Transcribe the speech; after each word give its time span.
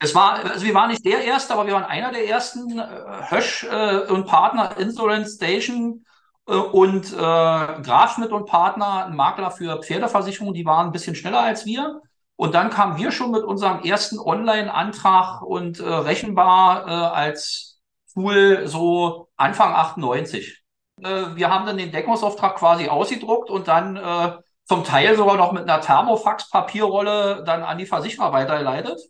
Es 0.00 0.14
war, 0.14 0.44
also 0.44 0.64
wir 0.64 0.74
waren 0.74 0.90
nicht 0.90 1.04
der 1.04 1.24
Erste, 1.24 1.54
aber 1.54 1.66
wir 1.66 1.74
waren 1.74 1.84
einer 1.84 2.12
der 2.12 2.28
ersten. 2.28 2.78
Äh, 2.78 3.30
Hösch 3.30 3.64
äh, 3.64 4.06
und 4.12 4.26
Partner, 4.26 4.76
Insurance 4.78 5.34
Station 5.36 6.04
äh, 6.46 6.54
und 6.54 7.12
äh, 7.12 7.16
Grafschmidt 7.16 8.30
und 8.30 8.46
Partner, 8.46 9.06
ein 9.06 9.16
Makler 9.16 9.50
für 9.50 9.82
Pferdeversicherungen, 9.82 10.54
die 10.54 10.64
waren 10.64 10.86
ein 10.86 10.92
bisschen 10.92 11.16
schneller 11.16 11.40
als 11.40 11.66
wir. 11.66 12.00
Und 12.36 12.54
dann 12.54 12.70
kamen 12.70 12.96
wir 12.98 13.10
schon 13.10 13.32
mit 13.32 13.42
unserem 13.42 13.82
ersten 13.82 14.20
Online-Antrag 14.20 15.42
und 15.42 15.80
äh, 15.80 15.88
rechenbar 15.88 16.86
äh, 16.86 16.90
als 16.90 17.80
Tool 18.14 18.68
so 18.68 19.28
Anfang 19.36 19.74
98. 19.74 20.62
Äh, 21.02 21.34
wir 21.34 21.50
haben 21.50 21.66
dann 21.66 21.76
den 21.76 21.90
Deckungsauftrag 21.90 22.56
quasi 22.56 22.88
ausgedruckt 22.88 23.50
und 23.50 23.66
dann 23.66 23.96
äh, 23.96 24.38
zum 24.64 24.84
Teil 24.84 25.16
sogar 25.16 25.36
noch 25.36 25.50
mit 25.50 25.64
einer 25.64 25.80
Thermofax-Papierrolle 25.80 27.42
dann 27.44 27.64
an 27.64 27.78
die 27.78 27.86
Versicherer 27.86 28.32
weitergeleitet. 28.32 29.00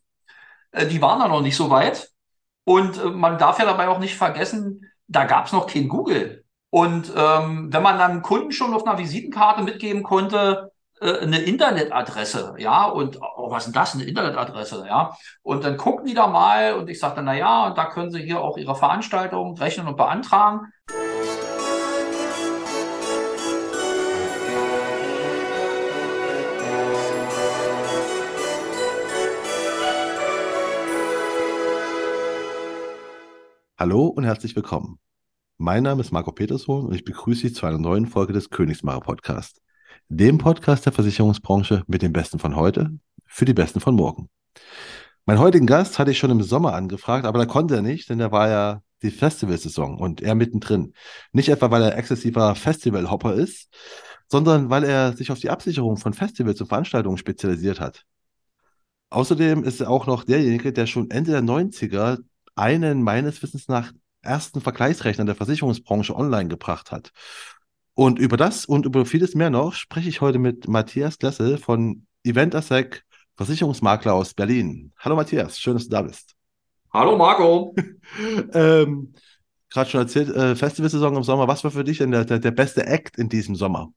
Äh, 0.72 0.86
die 0.86 1.00
waren 1.02 1.20
da 1.20 1.28
noch 1.28 1.42
nicht 1.42 1.56
so 1.56 1.70
weit. 1.70 2.10
Und 2.64 2.98
äh, 2.98 3.06
man 3.06 3.38
darf 3.38 3.58
ja 3.58 3.64
dabei 3.64 3.88
auch 3.88 3.98
nicht 3.98 4.16
vergessen, 4.16 4.82
da 5.06 5.24
gab 5.24 5.46
es 5.46 5.52
noch 5.52 5.66
kein 5.66 5.88
Google. 5.88 6.44
Und 6.70 7.10
ähm, 7.16 7.72
wenn 7.72 7.82
man 7.82 7.98
dann 7.98 8.22
Kunden 8.22 8.52
schon 8.52 8.74
auf 8.74 8.86
einer 8.86 8.98
Visitenkarte 8.98 9.62
mitgeben 9.62 10.02
konnte, 10.02 10.70
äh, 11.00 11.20
eine 11.20 11.38
Internetadresse, 11.38 12.54
ja, 12.58 12.84
und 12.84 13.18
oh, 13.22 13.50
was 13.50 13.68
ist 13.68 13.76
das, 13.76 13.94
eine 13.94 14.04
Internetadresse, 14.04 14.84
ja, 14.86 15.16
und 15.42 15.64
dann 15.64 15.76
gucken 15.76 16.06
die 16.06 16.14
da 16.14 16.26
mal 16.26 16.74
und 16.74 16.90
ich 16.90 16.98
sagte, 16.98 17.22
na 17.22 17.34
ja, 17.34 17.70
da 17.70 17.86
können 17.86 18.10
sie 18.10 18.20
hier 18.20 18.40
auch 18.40 18.58
ihre 18.58 18.74
Veranstaltung 18.74 19.56
rechnen 19.56 19.86
und 19.86 19.96
beantragen. 19.96 20.72
Hallo 33.80 34.08
und 34.08 34.24
herzlich 34.24 34.56
willkommen. 34.56 34.98
Mein 35.56 35.84
Name 35.84 36.00
ist 36.00 36.10
Marco 36.10 36.32
Peterson 36.32 36.86
und 36.86 36.94
ich 36.96 37.04
begrüße 37.04 37.42
Sie 37.42 37.52
zu 37.52 37.64
einer 37.64 37.78
neuen 37.78 38.06
Folge 38.06 38.32
des 38.32 38.50
Königsmacher 38.50 39.02
Podcast, 39.02 39.62
dem 40.08 40.38
Podcast 40.38 40.84
der 40.84 40.92
Versicherungsbranche 40.92 41.84
mit 41.86 42.02
den 42.02 42.12
Besten 42.12 42.40
von 42.40 42.56
heute 42.56 42.90
für 43.24 43.44
die 43.44 43.54
Besten 43.54 43.78
von 43.78 43.94
morgen. 43.94 44.30
Mein 45.26 45.38
heutigen 45.38 45.68
Gast 45.68 46.00
hatte 46.00 46.10
ich 46.10 46.18
schon 46.18 46.32
im 46.32 46.42
Sommer 46.42 46.74
angefragt, 46.74 47.24
aber 47.24 47.38
da 47.38 47.46
konnte 47.46 47.76
er 47.76 47.82
nicht, 47.82 48.10
denn 48.10 48.18
er 48.18 48.32
war 48.32 48.48
ja 48.48 48.82
die 49.02 49.12
Festivalsaison 49.12 49.96
und 49.96 50.22
er 50.22 50.34
mittendrin. 50.34 50.92
Nicht 51.30 51.48
etwa, 51.48 51.70
weil 51.70 51.82
er 51.82 51.96
exzessiver 51.96 52.56
Festivalhopper 52.56 53.34
ist, 53.34 53.68
sondern 54.26 54.70
weil 54.70 54.82
er 54.82 55.16
sich 55.16 55.30
auf 55.30 55.38
die 55.38 55.50
Absicherung 55.50 55.98
von 55.98 56.14
Festivals 56.14 56.60
und 56.60 56.66
Veranstaltungen 56.66 57.16
spezialisiert 57.16 57.78
hat. 57.78 58.04
Außerdem 59.10 59.62
ist 59.62 59.80
er 59.80 59.88
auch 59.88 60.08
noch 60.08 60.24
derjenige, 60.24 60.72
der 60.72 60.86
schon 60.86 61.12
Ende 61.12 61.30
der 61.30 61.42
90er 61.42 62.18
einen 62.58 63.02
meines 63.02 63.42
Wissens 63.42 63.68
nach 63.68 63.92
ersten 64.22 64.60
Vergleichsrechner 64.60 65.24
der 65.24 65.34
Versicherungsbranche 65.34 66.14
online 66.14 66.48
gebracht 66.48 66.90
hat. 66.90 67.12
Und 67.94 68.18
über 68.18 68.36
das 68.36 68.64
und 68.64 68.86
über 68.86 69.06
vieles 69.06 69.34
mehr 69.34 69.50
noch 69.50 69.74
spreche 69.74 70.08
ich 70.08 70.20
heute 70.20 70.38
mit 70.38 70.68
Matthias 70.68 71.18
Glessel 71.18 71.58
von 71.58 72.06
Eventasec, 72.24 73.04
Versicherungsmakler 73.36 74.14
aus 74.14 74.34
Berlin. 74.34 74.92
Hallo 74.98 75.16
Matthias, 75.16 75.58
schön, 75.58 75.74
dass 75.74 75.84
du 75.84 75.90
da 75.90 76.02
bist. 76.02 76.34
Hallo 76.92 77.16
Marco. 77.16 77.74
ähm, 78.52 79.14
Gerade 79.70 79.90
schon 79.90 80.00
erzählt, 80.00 80.30
äh, 80.30 80.56
Festivalsaison 80.56 81.16
im 81.16 81.22
Sommer. 81.22 81.46
Was 81.46 81.62
war 81.62 81.70
für 81.70 81.84
dich 81.84 81.98
denn 81.98 82.10
der, 82.10 82.24
der, 82.24 82.38
der 82.38 82.50
beste 82.50 82.86
Act 82.86 83.18
in 83.18 83.28
diesem 83.28 83.54
Sommer? 83.54 83.92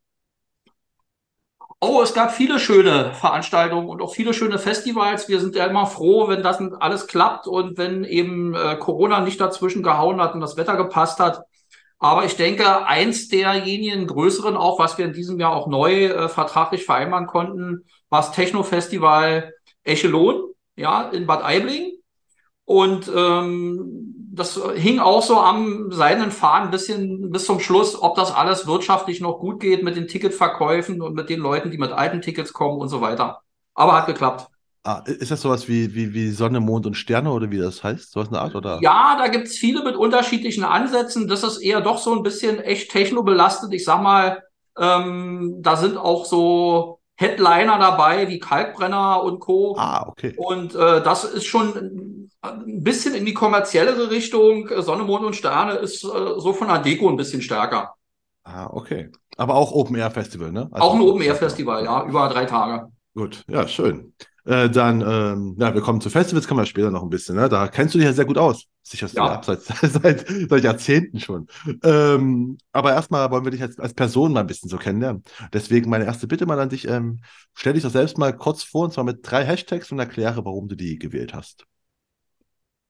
Oh, 1.83 2.01
es 2.03 2.13
gab 2.13 2.31
viele 2.31 2.59
schöne 2.59 3.11
Veranstaltungen 3.15 3.87
und 3.89 4.03
auch 4.03 4.13
viele 4.13 4.35
schöne 4.35 4.59
Festivals. 4.59 5.27
Wir 5.27 5.39
sind 5.39 5.55
ja 5.55 5.65
immer 5.65 5.87
froh, 5.87 6.27
wenn 6.27 6.43
das 6.43 6.59
alles 6.79 7.07
klappt 7.07 7.47
und 7.47 7.75
wenn 7.79 8.03
eben 8.03 8.53
äh, 8.53 8.75
Corona 8.77 9.19
nicht 9.21 9.41
dazwischen 9.41 9.81
gehauen 9.81 10.21
hat 10.21 10.35
und 10.35 10.41
das 10.41 10.57
Wetter 10.57 10.77
gepasst 10.77 11.19
hat. 11.19 11.41
Aber 11.97 12.23
ich 12.23 12.35
denke, 12.35 12.85
eins 12.85 13.29
derjenigen 13.29 14.05
größeren 14.05 14.57
auch, 14.57 14.77
was 14.77 14.99
wir 14.99 15.05
in 15.05 15.13
diesem 15.13 15.39
Jahr 15.39 15.55
auch 15.55 15.67
neu 15.67 16.05
äh, 16.05 16.29
vertraglich 16.29 16.85
vereinbaren 16.85 17.25
konnten, 17.25 17.85
war 18.09 18.21
das 18.21 18.31
Techno-Festival 18.31 19.51
Echelon, 19.83 20.53
ja, 20.75 21.09
in 21.09 21.25
Bad 21.25 21.43
Aibling. 21.43 21.93
Und 22.65 23.11
ähm, 23.15 24.10
das 24.33 24.59
hing 24.75 24.99
auch 24.99 25.21
so 25.21 25.39
am 25.39 25.91
seidenen 25.91 26.31
Faden 26.31 26.71
bisschen 26.71 27.31
bis 27.31 27.45
zum 27.45 27.59
Schluss, 27.59 28.01
ob 28.01 28.15
das 28.15 28.33
alles 28.33 28.65
wirtschaftlich 28.65 29.19
noch 29.19 29.39
gut 29.39 29.59
geht 29.59 29.83
mit 29.83 29.97
den 29.97 30.07
Ticketverkäufen 30.07 31.01
und 31.01 31.15
mit 31.15 31.29
den 31.29 31.41
Leuten, 31.41 31.69
die 31.69 31.77
mit 31.77 31.91
alten 31.91 32.21
Tickets 32.21 32.53
kommen 32.53 32.79
und 32.79 32.87
so 32.87 33.01
weiter. 33.01 33.41
Aber 33.73 33.93
hat 33.93 34.07
geklappt. 34.07 34.47
Ah, 34.83 35.03
ist 35.05 35.29
das 35.29 35.41
sowas 35.41 35.67
wie, 35.67 35.93
wie, 35.93 36.13
wie 36.13 36.31
Sonne, 36.31 36.59
Mond 36.59 36.87
und 36.87 36.95
Sterne 36.95 37.31
oder 37.31 37.51
wie 37.51 37.59
das 37.59 37.83
heißt? 37.83 38.11
Sowas 38.11 38.29
in 38.29 38.33
der 38.33 38.41
Art, 38.41 38.55
oder? 38.55 38.79
Ja, 38.81 39.15
da 39.19 39.27
gibt's 39.27 39.57
viele 39.57 39.83
mit 39.83 39.95
unterschiedlichen 39.95 40.63
Ansätzen. 40.63 41.27
Das 41.27 41.43
ist 41.43 41.57
eher 41.59 41.81
doch 41.81 41.99
so 41.99 42.15
ein 42.15 42.23
bisschen 42.23 42.59
echt 42.59 42.89
technobelastet. 42.89 43.73
Ich 43.73 43.83
sag 43.83 44.01
mal, 44.01 44.41
ähm, 44.79 45.57
da 45.59 45.75
sind 45.75 45.97
auch 45.97 46.25
so 46.25 47.00
Headliner 47.21 47.77
dabei, 47.77 48.27
wie 48.27 48.39
Kalkbrenner 48.39 49.23
und 49.23 49.39
Co. 49.39 49.75
Ah, 49.77 50.07
okay. 50.07 50.33
Und 50.37 50.75
äh, 50.75 51.01
das 51.01 51.23
ist 51.23 51.45
schon 51.45 52.29
ein 52.41 52.83
bisschen 52.83 53.13
in 53.13 53.25
die 53.25 53.33
kommerziellere 53.33 54.09
Richtung. 54.09 54.69
Sonne, 54.77 55.03
Mond 55.03 55.25
und 55.25 55.35
Sterne 55.35 55.73
ist 55.73 56.03
äh, 56.03 56.07
so 56.07 56.53
von 56.53 56.67
der 56.67 56.79
Deko 56.79 57.09
ein 57.09 57.17
bisschen 57.17 57.41
stärker. 57.41 57.93
Ah, 58.43 58.67
okay. 58.71 59.11
Aber 59.37 59.55
auch 59.55 59.71
Open 59.71 59.95
Air 59.95 60.11
Festival, 60.11 60.51
ne? 60.51 60.67
Also 60.71 60.87
auch 60.87 60.95
ein 60.95 61.01
Open 61.01 61.21
Air 61.21 61.35
Festival, 61.35 61.83
ja, 61.85 62.03
über 62.05 62.27
drei 62.29 62.45
Tage. 62.45 62.91
Gut, 63.13 63.43
ja, 63.47 63.67
schön. 63.67 64.13
Äh, 64.45 64.69
dann, 64.69 65.01
ähm, 65.01 65.55
ja, 65.59 65.73
wir 65.73 65.81
kommen 65.81 66.01
zu 66.01 66.09
Festivals, 66.09 66.47
kommen 66.47 66.61
wir 66.61 66.65
später 66.65 66.89
noch 66.89 67.03
ein 67.03 67.09
bisschen. 67.09 67.35
Ne? 67.35 67.47
Da 67.47 67.67
kennst 67.67 67.93
du 67.93 67.99
dich 67.99 68.07
ja 68.07 68.13
sehr 68.13 68.25
gut 68.25 68.37
aus. 68.37 68.65
Sicherst 68.81 69.15
ja. 69.15 69.25
ab 69.25 69.45
seit, 69.45 69.61
seit, 69.81 70.25
seit 70.49 70.63
Jahrzehnten 70.63 71.19
schon. 71.19 71.47
Ähm, 71.83 72.57
aber 72.71 72.93
erstmal 72.93 73.29
wollen 73.29 73.45
wir 73.45 73.51
dich 73.51 73.61
als, 73.61 73.77
als 73.77 73.93
Person 73.93 74.33
mal 74.33 74.41
ein 74.41 74.47
bisschen 74.47 74.69
so 74.69 74.77
kennenlernen. 74.77 75.23
Deswegen 75.53 75.89
meine 75.89 76.05
erste 76.05 76.27
Bitte 76.27 76.45
mal 76.45 76.59
an 76.59 76.69
dich. 76.69 76.87
Ähm, 76.87 77.21
stell 77.53 77.73
dich 77.73 77.83
doch 77.83 77.91
selbst 77.91 78.17
mal 78.17 78.35
kurz 78.35 78.63
vor, 78.63 78.85
und 78.85 78.93
zwar 78.93 79.03
mit 79.03 79.19
drei 79.21 79.45
Hashtags 79.45 79.91
und 79.91 79.99
erkläre, 79.99 80.43
warum 80.43 80.67
du 80.67 80.75
die 80.75 80.97
gewählt 80.97 81.33
hast. 81.33 81.65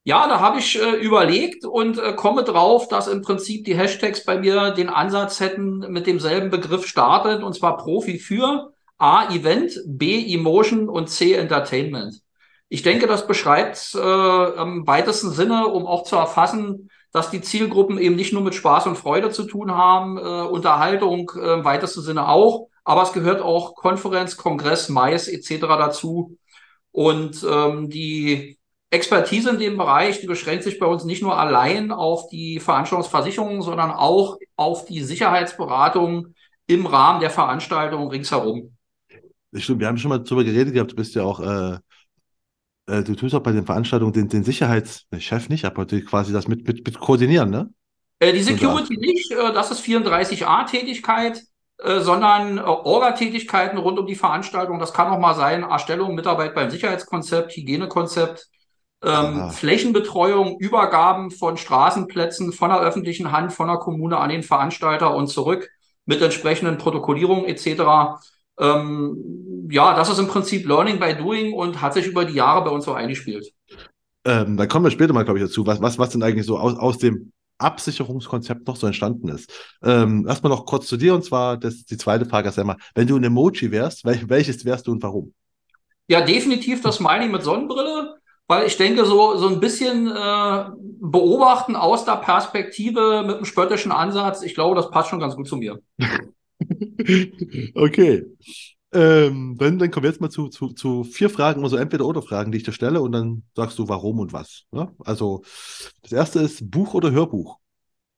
Ja, 0.04 0.28
da 0.28 0.40
habe 0.40 0.58
ich 0.58 0.82
äh, 0.82 0.96
überlegt 0.96 1.64
und 1.64 2.00
äh, 2.00 2.14
komme 2.14 2.44
drauf, 2.44 2.88
dass 2.88 3.08
im 3.08 3.22
Prinzip 3.22 3.66
die 3.66 3.78
Hashtags 3.78 4.26
bei 4.26 4.40
mir 4.40 4.72
den 4.72 4.90
Ansatz 4.90 5.40
hätten, 5.40 5.80
mit 5.92 6.08
demselben 6.08 6.50
Begriff 6.50 6.88
startet, 6.88 7.44
und 7.44 7.54
zwar 7.54 7.78
Profi 7.78 8.18
für 8.18 8.71
A, 9.02 9.34
Event, 9.34 9.80
B, 9.86 10.32
Emotion 10.32 10.88
und 10.88 11.10
C, 11.10 11.34
Entertainment. 11.34 12.22
Ich 12.70 12.84
denke, 12.84 13.08
das 13.08 13.26
beschreibt 13.26 13.96
äh, 13.96 14.62
im 14.62 14.86
weitesten 14.86 15.32
Sinne, 15.32 15.68
um 15.68 15.88
auch 15.88 16.04
zu 16.04 16.16
erfassen, 16.16 16.92
dass 17.12 17.32
die 17.32 17.42
Zielgruppen 17.42 17.98
eben 17.98 18.16
nicht 18.16 18.32
nur 18.32 18.44
mit 18.44 18.54
Spaß 18.54 18.86
und 18.86 18.98
Freude 18.98 19.32
zu 19.32 19.44
tun 19.46 19.72
haben, 19.72 20.18
äh, 20.20 20.22
Unterhaltung 20.22 21.32
äh, 21.36 21.54
im 21.54 21.66
weitesten 21.66 22.02
Sinne 22.02 22.30
auch, 22.30 22.68
aber 22.84 23.02
es 23.02 23.12
gehört 23.12 23.42
auch 23.42 23.74
Konferenz, 23.74 24.38
Kongress, 24.38 24.88
Mais 24.88 25.28
etc. 25.28 25.62
dazu. 25.62 26.38
Und 26.92 27.44
ähm, 27.50 27.90
die 27.90 28.60
Expertise 28.92 29.50
in 29.50 29.58
dem 29.58 29.78
Bereich, 29.78 30.22
die 30.22 30.28
beschränkt 30.28 30.64
sich 30.64 30.78
bei 30.78 30.86
uns 30.86 31.06
nicht 31.06 31.24
nur 31.24 31.40
allein 31.40 31.92
auf 31.92 32.28
die 32.28 32.60
Veranstaltungsversicherung, 32.60 33.64
sondern 33.64 33.90
auch 33.90 34.38
auf 34.58 34.86
die 34.86 35.02
Sicherheitsberatung 35.02 36.36
im 36.68 36.86
Rahmen 36.86 37.20
der 37.20 37.32
Veranstaltung 37.32 38.08
ringsherum. 38.10 38.78
Stimmt, 39.54 39.80
wir 39.82 39.88
haben 39.88 39.98
schon 39.98 40.10
mal 40.10 40.20
darüber 40.20 40.44
geredet 40.44 40.74
gehabt, 40.74 40.92
du 40.92 40.96
bist 40.96 41.16
ja 41.16 41.24
auch, 41.24 41.40
äh, 41.40 41.78
äh, 42.88 43.04
du 43.04 43.16
tust 43.16 43.36
auch 43.36 43.42
bei 43.42 43.52
den 43.52 43.66
Veranstaltungen 43.66 44.14
den, 44.14 44.30
den 44.30 44.44
Sicherheitschef 44.44 45.50
nicht, 45.50 45.66
aber 45.66 45.86
quasi 45.86 46.32
das 46.32 46.48
mit, 46.48 46.66
mit, 46.68 46.86
mit 46.86 47.00
koordinieren, 47.00 47.50
ne? 47.50 47.70
Äh, 48.20 48.34
die 48.34 48.44
Security 48.44 48.98
nicht, 48.98 49.32
äh, 49.32 49.52
das 49.54 49.72
ist 49.72 49.82
34a-Tätigkeit, 49.82 51.42
äh, 51.80 52.00
sondern 52.00 52.60
äh, 52.60 52.62
Orga-Tätigkeiten 52.62 53.78
rund 53.78 53.98
um 53.98 54.06
die 54.06 54.16
Veranstaltung. 54.16 54.80
Das 54.80 54.94
kann 54.94 55.08
auch 55.08 55.20
mal 55.20 55.34
sein, 55.34 55.64
Erstellung, 55.64 56.14
Mitarbeit 56.14 56.54
beim 56.54 56.70
Sicherheitskonzept, 56.70 57.56
Hygienekonzept, 57.56 58.48
ähm, 59.04 59.50
Flächenbetreuung, 59.50 60.60
Übergaben 60.60 61.32
von 61.32 61.58
Straßenplätzen 61.58 62.54
von 62.54 62.70
der 62.70 62.80
öffentlichen 62.82 63.32
Hand, 63.32 63.52
von 63.52 63.68
der 63.68 63.78
Kommune 63.78 64.18
an 64.18 64.30
den 64.30 64.44
Veranstalter 64.44 65.16
und 65.16 65.28
zurück 65.28 65.70
mit 66.06 66.22
entsprechenden 66.22 66.78
Protokollierungen 66.78 67.46
etc. 67.46 68.22
Ähm, 68.60 69.68
ja, 69.70 69.96
das 69.96 70.10
ist 70.10 70.20
im 70.20 70.28
Prinzip 70.28 70.68
Learning 70.68 71.00
by 71.00 71.16
Doing 71.16 71.54
und 71.54 71.82
hat 71.82 71.94
sich 71.94 72.08
über 72.08 72.26
die 72.26 72.34
Jahre 72.34 72.64
bei 72.64 72.72
uns 72.72 72.86
so 72.86 72.94
eingespielt. 72.94 73.52
Ähm, 74.26 74.58
da 74.58 74.68
kommen 74.68 74.86
wir 74.86 74.92
später 74.92 75.14
mal, 75.14 75.24
glaube 75.24 75.40
ich, 75.40 75.46
dazu, 75.46 75.66
was, 75.66 75.82
was, 75.82 75.98
was 75.98 76.10
denn 76.10 76.22
eigentlich 76.22 76.46
so 76.46 76.58
aus, 76.58 76.78
aus 76.78 76.98
dem 76.98 77.32
Absicherungskonzept 77.58 78.68
noch 78.68 78.76
so 78.76 78.88
entstanden 78.88 79.30
ist. 79.30 79.52
Ähm, 79.84 80.26
erstmal 80.28 80.52
noch 80.52 80.66
kurz 80.66 80.88
zu 80.88 80.98
dir 80.98 81.14
und 81.14 81.24
zwar 81.24 81.58
das, 81.58 81.86
die 81.86 81.98
zweite 81.98 82.26
Frage 82.26 82.50
ist 82.50 82.60
einmal, 82.60 82.78
wenn 82.96 83.08
du 83.08 83.16
ein 83.16 83.24
Emoji 83.24 83.72
wärst, 83.72 84.06
wel, 84.06 84.20
welches 84.28 84.66
wärst 84.66 84.88
du 84.88 84.92
und 84.92 85.02
warum? 85.04 85.34
Ja, 86.08 86.22
definitiv 86.22 86.82
das 86.82 86.98
Smiley 86.98 87.30
mit 87.30 87.44
Sonnenbrille. 87.44 88.16
Weil 88.48 88.68
ich 88.68 88.76
denke, 88.76 89.06
so, 89.06 89.38
so 89.38 89.48
ein 89.48 89.62
bisschen 89.62 90.12
äh, 90.12 90.66
beobachten 91.00 91.78
aus 91.78 92.04
der 92.04 92.18
Perspektive 92.18 93.24
mit 93.26 93.38
einem 93.38 93.46
spöttischen 93.46 93.94
Ansatz, 93.94 94.42
ich 94.42 94.56
glaube, 94.56 94.76
das 94.76 94.92
passt 94.92 95.08
schon 95.10 95.22
ganz 95.22 95.38
gut 95.38 95.48
zu 95.48 95.56
mir. 95.56 95.80
okay. 97.76 98.26
Ähm, 98.94 99.56
dann, 99.58 99.80
dann 99.80 99.90
kommen 99.90 100.04
wir 100.04 100.10
jetzt 100.10 100.20
mal 100.20 100.30
zu, 100.30 100.50
zu, 100.50 100.70
zu 100.70 101.04
vier 101.06 101.30
Fragen, 101.30 101.64
also 101.64 101.78
Entweder-Oder-Fragen, 101.78 102.52
die 102.52 102.58
ich 102.58 102.64
dir 102.64 102.74
stelle 102.74 103.02
und 103.02 103.14
dann 103.14 103.44
sagst 103.56 103.80
du 103.80 103.88
warum 103.88 104.20
und 104.20 104.34
was. 104.34 104.64
Ne? 104.72 104.94
Also 105.00 105.44
das 106.02 106.12
erste 106.12 106.40
ist 106.40 106.70
Buch 106.70 106.94
oder 106.94 107.12
Hörbuch? 107.12 107.58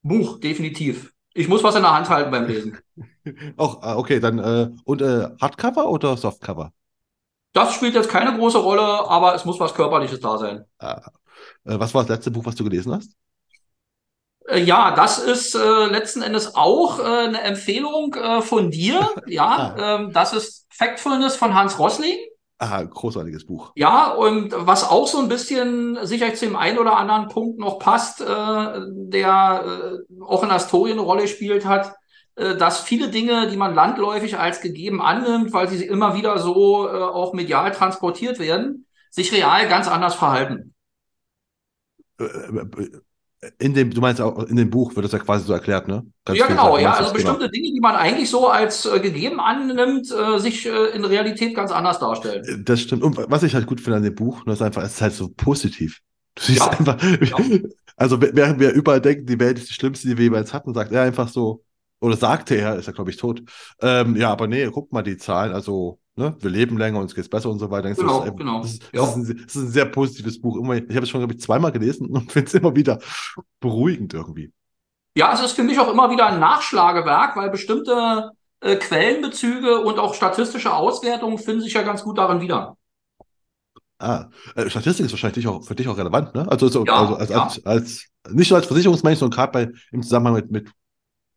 Buch, 0.02 0.40
definitiv. 0.40 1.12
Ich 1.32 1.48
muss 1.48 1.62
was 1.62 1.76
in 1.76 1.82
der 1.82 1.94
Hand 1.94 2.08
halten 2.08 2.30
beim 2.30 2.46
Lesen. 2.46 2.78
Auch, 3.56 3.82
ah, 3.82 3.96
okay, 3.96 4.20
dann 4.20 4.38
äh, 4.38 4.70
und 4.84 5.00
äh, 5.00 5.28
Hardcover 5.40 5.88
oder 5.88 6.16
Softcover? 6.16 6.72
Das 7.52 7.72
spielt 7.74 7.94
jetzt 7.94 8.08
keine 8.08 8.36
große 8.36 8.58
Rolle, 8.58 8.82
aber 8.82 9.34
es 9.34 9.44
muss 9.44 9.60
was 9.60 9.74
Körperliches 9.74 10.20
da 10.20 10.38
sein. 10.38 10.64
Ah. 10.78 11.10
Äh, 11.64 11.78
was 11.78 11.94
war 11.94 12.02
das 12.02 12.10
letzte 12.10 12.30
Buch, 12.32 12.44
was 12.44 12.56
du 12.56 12.64
gelesen 12.64 12.92
hast? 12.92 13.16
Äh, 14.48 14.60
ja, 14.60 14.94
das 14.94 15.18
ist 15.18 15.54
äh, 15.54 15.86
letzten 15.86 16.22
Endes 16.22 16.54
auch 16.54 16.98
äh, 16.98 17.02
eine 17.02 17.40
Empfehlung 17.40 18.14
äh, 18.14 18.42
von 18.42 18.70
dir. 18.70 19.10
Ja, 19.26 19.74
Ah. 19.74 19.96
ähm, 19.96 20.12
das 20.12 20.32
ist 20.32 20.66
Factfulness 20.70 21.36
von 21.36 21.54
Hans 21.54 21.78
Rosling. 21.78 22.16
Ah, 22.58 22.82
großartiges 22.82 23.46
Buch. 23.46 23.72
Ja, 23.76 24.12
und 24.12 24.54
was 24.56 24.88
auch 24.88 25.06
so 25.08 25.18
ein 25.18 25.28
bisschen 25.28 25.98
sicherlich 26.06 26.36
zu 26.38 26.46
dem 26.46 26.56
einen 26.56 26.78
oder 26.78 26.96
anderen 26.96 27.28
Punkt 27.28 27.58
noch 27.58 27.78
passt, 27.78 28.20
äh, 28.20 28.24
der 28.26 30.00
äh, 30.08 30.22
auch 30.22 30.42
in 30.44 30.50
Astoria 30.50 30.92
eine 30.94 31.02
Rolle 31.02 31.26
spielt 31.26 31.66
hat, 31.66 31.94
äh, 32.36 32.56
dass 32.56 32.80
viele 32.80 33.08
Dinge, 33.08 33.48
die 33.48 33.56
man 33.56 33.74
landläufig 33.74 34.38
als 34.38 34.60
gegeben 34.60 35.02
annimmt, 35.02 35.52
weil 35.52 35.68
sie 35.68 35.84
immer 35.84 36.14
wieder 36.14 36.38
so 36.38 36.86
äh, 36.88 36.92
auch 36.92 37.32
medial 37.32 37.72
transportiert 37.72 38.38
werden, 38.38 38.86
sich 39.10 39.32
real 39.32 39.68
ganz 39.68 39.88
anders 39.88 40.14
verhalten. 40.14 40.74
In 43.58 43.74
dem, 43.74 43.90
du 43.90 44.00
meinst 44.00 44.20
auch 44.20 44.38
in 44.44 44.56
dem 44.56 44.70
Buch 44.70 44.94
wird 44.96 45.04
das 45.04 45.12
ja 45.12 45.18
quasi 45.18 45.46
so 45.46 45.52
erklärt, 45.52 45.88
ne? 45.88 46.06
Ganz 46.24 46.38
Ja, 46.38 46.46
genau, 46.46 46.78
ja, 46.78 46.90
also 46.92 47.02
das 47.04 47.12
genau. 47.12 47.32
bestimmte 47.32 47.50
Dinge, 47.50 47.72
die 47.72 47.80
man 47.80 47.94
eigentlich 47.96 48.30
so 48.30 48.48
als 48.48 48.86
äh, 48.86 49.00
gegeben 49.00 49.40
annimmt, 49.40 50.10
äh, 50.10 50.38
sich 50.38 50.66
äh, 50.66 50.86
in 50.94 51.04
Realität 51.04 51.54
ganz 51.54 51.70
anders 51.72 51.98
darstellen. 51.98 52.44
Äh, 52.44 52.62
Das 52.64 52.80
stimmt. 52.80 53.02
Und 53.02 53.16
was 53.30 53.42
ich 53.42 53.54
halt 53.54 53.66
gut 53.66 53.80
finde 53.80 53.96
an 53.98 54.02
dem 54.02 54.14
Buch, 54.14 54.42
das 54.44 54.56
ist 54.56 54.62
einfach, 54.62 54.82
es 54.82 54.94
ist 54.94 55.02
halt 55.02 55.12
so 55.14 55.28
positiv. 55.28 56.00
Du 56.34 56.42
siehst 56.42 56.60
Ja, 56.60 56.70
einfach, 56.78 56.96
also 57.96 58.20
während 58.20 58.58
wir 58.60 58.72
überall 58.72 59.00
denken, 59.00 59.26
die 59.26 59.38
Welt 59.38 59.58
ist 59.58 59.68
die 59.70 59.74
schlimmste, 59.74 60.08
die 60.08 60.16
wir 60.18 60.24
jemals 60.24 60.52
hatten, 60.52 60.74
sagt 60.74 60.92
er 60.92 61.02
einfach 61.02 61.28
so, 61.28 61.64
oder 62.00 62.16
sagte 62.16 62.56
er, 62.56 62.76
ist 62.76 62.86
er 62.88 62.92
glaube 62.92 63.10
ich 63.10 63.16
tot. 63.16 63.42
Ähm, 63.80 64.16
ja, 64.16 64.30
aber 64.30 64.46
nee, 64.48 64.66
guck 64.70 64.92
mal 64.92 65.02
die 65.02 65.16
Zahlen, 65.16 65.52
also, 65.52 66.00
ne, 66.16 66.36
wir 66.40 66.50
leben 66.50 66.78
länger, 66.78 66.98
uns 67.00 67.14
geht's 67.14 67.28
besser 67.28 67.50
und 67.50 67.58
so 67.58 67.70
weiter. 67.70 67.88
Das 67.88 67.98
Genau, 67.98 68.22
ist, 68.22 68.36
genau. 68.36 68.60
Das 68.62 68.72
ist, 68.72 68.82
das 68.92 69.08
ist, 69.10 69.16
ein, 69.16 69.42
das 69.46 69.56
ist 69.56 69.62
ein 69.62 69.68
sehr 69.68 69.84
positives 69.86 70.40
Buch. 70.40 70.56
Immer, 70.56 70.76
ich 70.76 70.82
habe 70.90 71.00
es 71.00 71.08
schon, 71.08 71.20
glaube 71.20 71.34
ich, 71.34 71.40
zweimal 71.40 71.72
gelesen 71.72 72.08
und 72.08 72.30
finde 72.32 72.48
es 72.48 72.54
immer 72.54 72.74
wieder 72.74 72.98
beruhigend 73.60 74.14
irgendwie. 74.14 74.52
Ja, 75.16 75.32
es 75.32 75.40
ist 75.40 75.52
für 75.52 75.62
mich 75.62 75.78
auch 75.78 75.90
immer 75.92 76.10
wieder 76.10 76.26
ein 76.26 76.40
Nachschlagewerk, 76.40 77.36
weil 77.36 77.50
bestimmte 77.50 78.32
äh, 78.60 78.76
Quellenbezüge 78.76 79.80
und 79.80 79.98
auch 79.98 80.14
statistische 80.14 80.72
Auswertungen 80.74 81.38
finden 81.38 81.60
sich 81.62 81.74
ja 81.74 81.82
ganz 81.82 82.02
gut 82.02 82.18
darin 82.18 82.40
wieder. 82.40 82.76
Ah, 83.98 84.28
äh, 84.56 84.68
Statistik 84.68 85.06
ist 85.06 85.12
wahrscheinlich 85.12 85.46
auch, 85.46 85.64
für 85.64 85.74
dich 85.74 85.88
auch 85.88 85.96
relevant, 85.96 86.34
ne? 86.34 86.50
Also, 86.50 86.68
so, 86.68 86.84
Ja, 86.84 86.94
also 86.94 87.14
als, 87.16 87.30
ja. 87.30 87.42
als, 87.44 87.64
als, 87.64 88.06
nicht 88.30 88.50
nur 88.50 88.58
als 88.58 88.66
Versicherungsmensch, 88.66 89.18
sondern 89.20 89.36
gerade 89.36 89.52
bei, 89.52 89.72
im 89.92 90.02
Zusammenhang 90.02 90.34
mit, 90.34 90.50
mit 90.50 90.70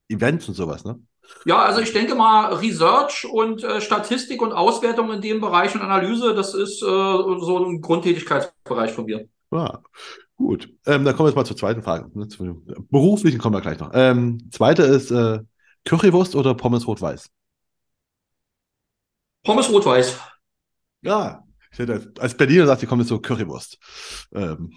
Events 0.09 0.47
und 0.49 0.55
sowas, 0.55 0.83
ne? 0.85 0.99
Ja, 1.45 1.59
also 1.59 1.81
ich 1.81 1.93
denke 1.93 2.15
mal, 2.15 2.53
Research 2.55 3.25
und 3.25 3.63
äh, 3.63 3.79
Statistik 3.81 4.41
und 4.41 4.53
Auswertung 4.53 5.11
in 5.11 5.21
dem 5.21 5.39
Bereich 5.39 5.73
und 5.75 5.81
Analyse, 5.81 6.35
das 6.35 6.53
ist 6.53 6.81
äh, 6.81 6.85
so 6.85 7.65
ein 7.65 7.81
Grundtätigkeitsbereich 7.81 8.91
von 8.91 9.05
mir. 9.05 9.27
Ja, 9.51 9.79
gut. 10.35 10.69
Ähm, 10.85 11.05
dann 11.05 11.15
kommen 11.15 11.27
wir 11.27 11.29
jetzt 11.29 11.35
mal 11.35 11.45
zur 11.45 11.57
zweiten 11.57 11.83
Frage. 11.83 12.09
Ne? 12.17 12.27
Zu, 12.27 12.61
beruflichen 12.89 13.39
kommen 13.39 13.55
wir 13.55 13.61
gleich 13.61 13.79
noch. 13.79 13.91
Ähm, 13.93 14.49
zweite 14.51 14.83
ist 14.83 15.11
äh, 15.11 15.39
Currywurst 15.85 16.35
oder 16.35 16.53
Pommes 16.53 16.85
rot-weiß? 16.85 17.29
Pommes 19.43 19.69
rot-weiß. 19.69 20.19
Ja, 21.01 21.46
ich 21.71 21.79
hätte 21.79 22.11
als 22.19 22.35
Berliner 22.35 22.65
sagt, 22.65 22.81
die 22.81 22.85
kommen 22.85 23.01
jetzt 23.01 23.09
so 23.09 23.19
Currywurst. 23.19 23.77
Ähm, 24.33 24.73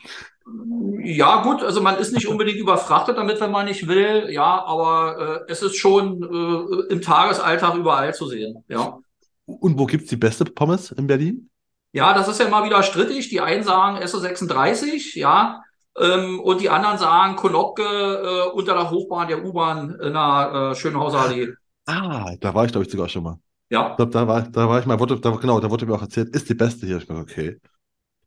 Ja, 1.05 1.43
gut, 1.43 1.63
also 1.63 1.81
man 1.81 1.97
ist 1.99 2.13
nicht 2.13 2.27
unbedingt 2.27 2.59
überfrachtet 2.59 3.17
damit, 3.17 3.41
wenn 3.41 3.51
man 3.51 3.67
nicht 3.67 3.87
will, 3.87 4.29
ja, 4.31 4.65
aber 4.65 5.47
äh, 5.47 5.53
es 5.53 5.63
ist 5.63 5.77
schon 5.77 6.23
äh, 6.23 6.93
im 6.93 7.01
Tagesalltag 7.01 7.75
überall 7.75 8.15
zu 8.15 8.27
sehen, 8.27 8.65
ja. 8.69 8.99
und 9.47 9.79
wo 9.79 9.87
gibt's 9.87 10.11
die 10.11 10.17
beste 10.17 10.45
Pommes 10.45 10.91
in 10.91 11.07
Berlin? 11.07 11.51
Ja, 11.93 12.15
das 12.15 12.29
ist 12.29 12.39
ja 12.39 12.47
immer 12.47 12.65
wieder 12.65 12.83
strittig. 12.83 13.29
Die 13.31 13.41
einen 13.41 13.65
sagen 13.65 13.99
SO36, 13.99 15.19
ja, 15.19 15.63
ähm, 15.99 16.41
und 16.41 16.61
die 16.61 16.71
anderen 16.71 16.99
sagen 16.99 17.37
Konopke 17.37 17.83
äh, 17.83 18.51
unter 18.53 18.75
der 18.75 18.91
Hochbahn 18.91 19.29
der 19.29 19.45
U-Bahn 19.45 19.99
in 20.01 20.13
der 20.13 20.71
äh, 20.73 20.75
Schönhauser 20.75 21.21
Allee. 21.21 21.49
Ah, 21.87 22.35
da 22.41 22.55
war 22.55 22.65
ich, 22.65 22.73
glaube 22.73 22.87
ich, 22.87 22.93
sogar 22.93 23.09
schon 23.09 23.25
mal. 23.25 23.39
Ja, 23.71 23.83
Ich 23.93 23.97
glaube, 23.97 24.13
da 24.13 24.27
war, 24.29 24.43
da 24.49 24.69
war 24.69 24.81
ich 24.81 24.87
mal, 24.87 24.99
wurde, 25.01 25.21
da, 25.21 25.31
genau, 25.37 25.61
da 25.61 25.71
wurde 25.71 25.87
mir 25.87 25.95
auch 25.95 26.03
erzählt, 26.03 26.35
ist 26.35 26.49
die 26.49 26.55
beste 26.55 26.87
hier. 26.87 26.99
Ich 26.99 27.07
dachte, 27.07 27.21
okay. 27.21 27.59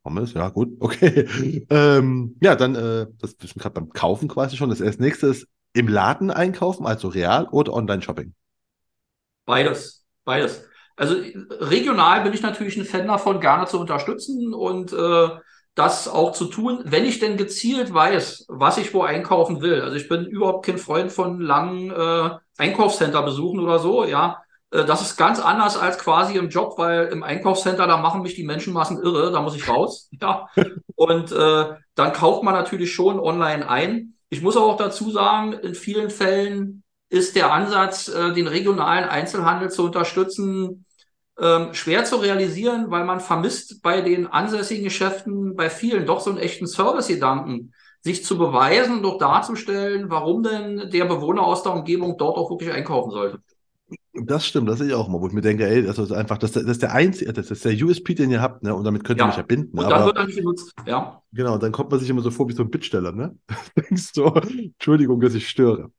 Pommes, 0.02 0.34
ja, 0.34 0.48
gut, 0.50 0.70
okay. 0.80 1.66
ähm, 1.70 2.36
ja, 2.42 2.56
dann, 2.56 2.74
äh, 2.76 3.06
das 3.20 3.34
ist 3.34 3.54
gerade 3.56 3.74
beim 3.74 3.90
Kaufen 3.90 4.28
quasi 4.28 4.56
schon. 4.56 4.70
Das 4.70 4.80
erste 4.82 5.02
nächste 5.02 5.28
ist 5.28 5.48
im 5.74 5.88
Laden 5.88 6.30
einkaufen, 6.30 6.86
also 6.86 7.08
real 7.08 7.48
oder 7.50 7.74
Online-Shopping. 7.74 8.34
beides, 9.44 10.04
beides. 10.24 10.64
Also 10.96 11.16
regional 11.50 12.22
bin 12.22 12.32
ich 12.32 12.42
natürlich 12.42 12.76
ein 12.76 12.84
Fan 12.84 13.06
davon, 13.08 13.40
gerne 13.40 13.66
zu 13.66 13.80
unterstützen 13.80 14.54
und 14.54 14.92
äh, 14.92 15.28
das 15.74 16.06
auch 16.06 16.32
zu 16.32 16.44
tun, 16.46 16.82
wenn 16.84 17.04
ich 17.04 17.18
denn 17.18 17.36
gezielt 17.36 17.92
weiß, 17.92 18.46
was 18.48 18.78
ich 18.78 18.94
wo 18.94 19.02
einkaufen 19.02 19.60
will. 19.60 19.80
Also 19.82 19.96
ich 19.96 20.08
bin 20.08 20.24
überhaupt 20.26 20.64
kein 20.66 20.78
Freund 20.78 21.10
von 21.10 21.40
langen 21.40 21.90
äh, 21.90 22.30
Einkaufscenter 22.58 23.22
besuchen 23.22 23.58
oder 23.60 23.80
so, 23.80 24.04
ja. 24.04 24.40
Äh, 24.70 24.84
Das 24.84 25.02
ist 25.02 25.16
ganz 25.16 25.40
anders 25.40 25.76
als 25.76 25.98
quasi 25.98 26.36
im 26.36 26.48
Job, 26.48 26.74
weil 26.78 27.06
im 27.06 27.22
Einkaufscenter, 27.22 27.86
da 27.86 27.96
machen 27.96 28.22
mich 28.22 28.34
die 28.34 28.44
Menschenmassen 28.44 29.02
irre, 29.02 29.32
da 29.32 29.40
muss 29.42 29.56
ich 29.56 29.68
raus. 29.68 30.10
Ja. 30.20 30.48
Und 30.96 31.32
äh, 31.32 31.74
dann 31.94 32.12
kauft 32.12 32.42
man 32.44 32.54
natürlich 32.54 32.92
schon 32.94 33.18
online 33.20 33.68
ein. 33.68 34.14
Ich 34.30 34.42
muss 34.42 34.56
auch 34.56 34.76
dazu 34.76 35.10
sagen, 35.10 35.52
in 35.52 35.74
vielen 35.74 36.10
Fällen 36.10 36.82
ist 37.08 37.36
der 37.36 37.52
Ansatz, 37.52 38.08
äh, 38.08 38.32
den 38.32 38.46
regionalen 38.46 39.08
Einzelhandel 39.08 39.70
zu 39.70 39.84
unterstützen, 39.84 40.86
ähm, 41.38 41.74
schwer 41.74 42.04
zu 42.04 42.16
realisieren, 42.16 42.90
weil 42.90 43.04
man 43.04 43.20
vermisst 43.20 43.82
bei 43.82 44.00
den 44.00 44.26
ansässigen 44.28 44.84
Geschäften 44.84 45.56
bei 45.56 45.68
vielen 45.68 46.06
doch 46.06 46.20
so 46.20 46.30
einen 46.30 46.38
echten 46.38 46.66
Servicegedanken, 46.66 47.74
sich 48.02 48.24
zu 48.24 48.38
beweisen 48.38 48.98
und 48.98 49.06
auch 49.06 49.18
darzustellen, 49.18 50.10
warum 50.10 50.42
denn 50.42 50.90
der 50.90 51.06
Bewohner 51.06 51.42
aus 51.42 51.62
der 51.62 51.72
Umgebung 51.72 52.16
dort 52.18 52.36
auch 52.36 52.50
wirklich 52.50 52.70
einkaufen 52.72 53.10
sollte. 53.10 53.38
Das 54.22 54.46
stimmt, 54.46 54.68
das 54.68 54.78
sehe 54.78 54.88
ich 54.88 54.94
auch 54.94 55.08
mal, 55.08 55.20
wo 55.20 55.26
ich 55.26 55.32
mir 55.32 55.40
denke, 55.40 55.66
ey, 55.68 55.82
das 55.82 55.98
ist 55.98 56.12
einfach, 56.12 56.38
das, 56.38 56.52
das 56.52 56.62
ist 56.62 56.82
der 56.82 56.92
einzige, 56.92 57.32
das 57.32 57.50
ist 57.50 57.64
der 57.64 57.72
USP, 57.72 58.14
den 58.14 58.30
ihr 58.30 58.40
habt, 58.40 58.62
ne? 58.62 58.72
Und 58.74 58.84
damit 58.84 59.02
könnt 59.02 59.18
ihr 59.18 59.22
Ja. 59.24 59.26
mich 59.26 59.36
ja 59.36 59.42
binden. 59.42 59.76
Und 59.76 59.84
dann 59.84 59.92
Aber 59.92 60.06
wird 60.06 60.16
er 60.18 60.26
nicht 60.26 60.36
genutzt. 60.38 60.72
Ja. 60.86 61.20
genau, 61.32 61.58
dann 61.58 61.72
kommt 61.72 61.90
man 61.90 61.98
sich 61.98 62.08
immer 62.08 62.22
so 62.22 62.30
vor 62.30 62.48
wie 62.48 62.52
so 62.52 62.62
ein 62.62 62.70
Bittsteller, 62.70 63.12
ne? 63.12 63.36
Denkst 63.76 64.12
du, 64.12 64.24
Entschuldigung, 64.26 65.20
dass 65.20 65.34
ich 65.34 65.48
störe. 65.48 65.90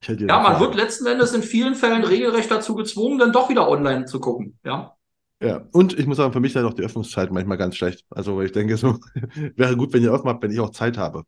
Ich 0.00 0.08
Ja, 0.08 0.14
man 0.16 0.26
dafür- 0.52 0.60
wird 0.66 0.74
letzten 0.76 1.06
Endes 1.06 1.32
in 1.32 1.42
vielen 1.42 1.74
Fällen 1.74 2.04
regelrecht 2.04 2.50
dazu 2.50 2.74
gezwungen, 2.74 3.18
dann 3.18 3.32
doch 3.32 3.48
wieder 3.48 3.68
online 3.68 4.04
zu 4.04 4.20
gucken. 4.20 4.58
Ja. 4.64 4.94
Ja, 5.42 5.62
und 5.72 5.98
ich 5.98 6.06
muss 6.06 6.16
sagen, 6.16 6.32
für 6.32 6.40
mich 6.40 6.52
sind 6.52 6.64
auch 6.64 6.74
die 6.74 6.82
Öffnungszeiten 6.82 7.32
manchmal 7.32 7.58
ganz 7.58 7.76
schlecht. 7.76 8.04
Also, 8.10 8.36
weil 8.36 8.46
ich 8.46 8.52
denke, 8.52 8.76
so 8.76 8.98
wäre 9.56 9.76
gut, 9.76 9.92
wenn 9.92 10.02
ihr 10.02 10.12
aufmacht, 10.14 10.42
wenn 10.42 10.50
ich 10.50 10.60
auch 10.60 10.70
Zeit 10.70 10.98
habe. 10.98 11.22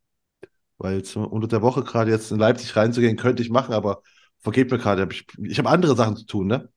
Weil 0.78 1.02
unter 1.14 1.48
der 1.48 1.62
Woche 1.62 1.82
gerade 1.84 2.10
jetzt 2.10 2.30
in 2.32 2.38
Leipzig 2.38 2.74
reinzugehen, 2.76 3.16
könnte 3.16 3.42
ich 3.42 3.50
machen, 3.50 3.72
aber 3.74 4.02
vergeht 4.40 4.70
mir 4.70 4.78
gerade. 4.78 5.08
Ich, 5.12 5.26
ich 5.42 5.58
habe 5.58 5.68
andere 5.70 5.96
Sachen 5.96 6.16
zu 6.16 6.26
tun, 6.26 6.46
ne? 6.46 6.70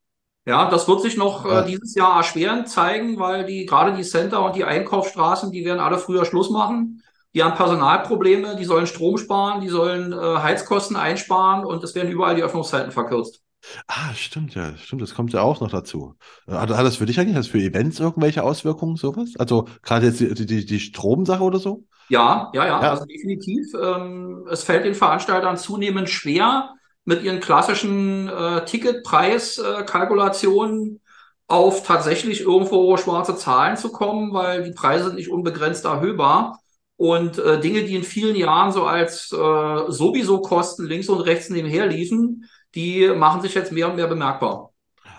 Ja, 0.46 0.70
das 0.70 0.88
wird 0.89 1.01
sich 1.01 1.15
noch 1.15 1.46
Ja. 1.48 1.62
äh, 1.63 1.65
dieses 1.65 1.96
Jahr 1.96 2.17
erschwerend 2.17 2.67
zeigen, 2.67 3.17
weil 3.17 3.46
die 3.46 3.65
gerade 3.65 3.96
die 3.96 4.03
Center 4.03 4.43
und 4.43 4.55
die 4.55 4.65
Einkaufsstraßen, 4.65 5.51
die 5.51 5.63
werden 5.63 5.79
alle 5.79 5.98
früher 5.98 6.25
Schluss 6.25 6.50
machen. 6.50 7.01
Die 7.34 7.41
haben 7.43 7.55
Personalprobleme, 7.55 8.55
die 8.58 8.65
sollen 8.65 8.86
Strom 8.86 9.17
sparen, 9.17 9.62
die 9.62 9.70
sollen 9.70 10.12
äh, 10.12 10.15
Heizkosten 10.17 10.98
einsparen 10.98 11.65
und 11.65 11.84
es 11.84 11.96
werden 11.96 12.12
überall 12.12 12.36
die 12.36 12.43
Öffnungszeiten 12.43 12.91
verkürzt. 12.91 13.41
Ah, 13.88 14.13
stimmt, 14.13 14.55
ja, 14.55 14.75
stimmt, 14.77 15.01
das 15.01 15.13
kommt 15.15 15.32
ja 15.34 15.41
auch 15.41 15.62
noch 15.62 15.72
dazu. 15.72 16.15
Äh, 16.48 16.51
Hat, 16.53 16.70
hat 16.70 16.86
das 16.86 16.98
für 16.98 17.05
dich 17.05 17.20
eigentlich, 17.20 17.36
hat 17.36 17.39
das 17.41 17.48
für 17.48 17.60
Events 17.60 18.00
irgendwelche 18.00 18.43
Auswirkungen, 18.43 18.98
sowas? 18.98 19.32
Also 19.38 19.67
gerade 19.82 20.08
jetzt 20.08 20.20
die, 20.20 20.34
die, 20.46 20.65
die 20.65 20.79
Stromsache 20.79 21.43
oder 21.43 21.60
so? 21.60 21.86
Ja, 22.10 22.51
ja, 22.53 22.65
ja, 22.67 22.79
Ja. 22.79 22.89
also 22.89 23.05
definitiv. 23.05 23.74
Ähm, 23.82 24.46
es 24.51 24.63
fällt 24.63 24.86
den 24.86 24.93
Veranstaltern 24.96 25.58
zunehmend 25.58 26.10
schwer, 26.10 26.75
mit 27.05 27.24
ihren 27.24 27.39
klassischen 27.39 28.29
äh, 28.29 28.65
Ticketpreiskalkulationen 28.65 31.01
auf 31.48 31.86
tatsächlich 31.86 32.41
irgendwo 32.41 32.95
schwarze 32.98 33.36
Zahlen 33.36 33.77
zu 33.77 33.91
kommen, 33.91 34.33
weil 34.33 34.63
die 34.63 34.72
Preise 34.72 35.05
sind 35.05 35.15
nicht 35.15 35.29
unbegrenzt 35.29 35.86
erhöhbar. 35.86 36.60
Und 36.95 37.39
äh, 37.39 37.60
Dinge, 37.60 37.83
die 37.83 37.95
in 37.95 38.03
vielen 38.03 38.36
Jahren 38.36 38.72
so 38.72 38.86
als 38.86 39.31
äh, 39.31 39.91
sowieso 39.91 40.41
Kosten 40.41 40.86
links 40.86 41.10
und 41.10 41.22
rechts 41.22 41.50
nebenher 41.50 41.88
liefen, 41.88 42.45
die 42.75 43.07
machen 43.07 43.41
sich 43.41 43.55
jetzt 43.55 43.72
mehr 43.72 43.89
und 43.89 43.95
mehr 43.95 44.07
bemerkbar. 44.07 44.72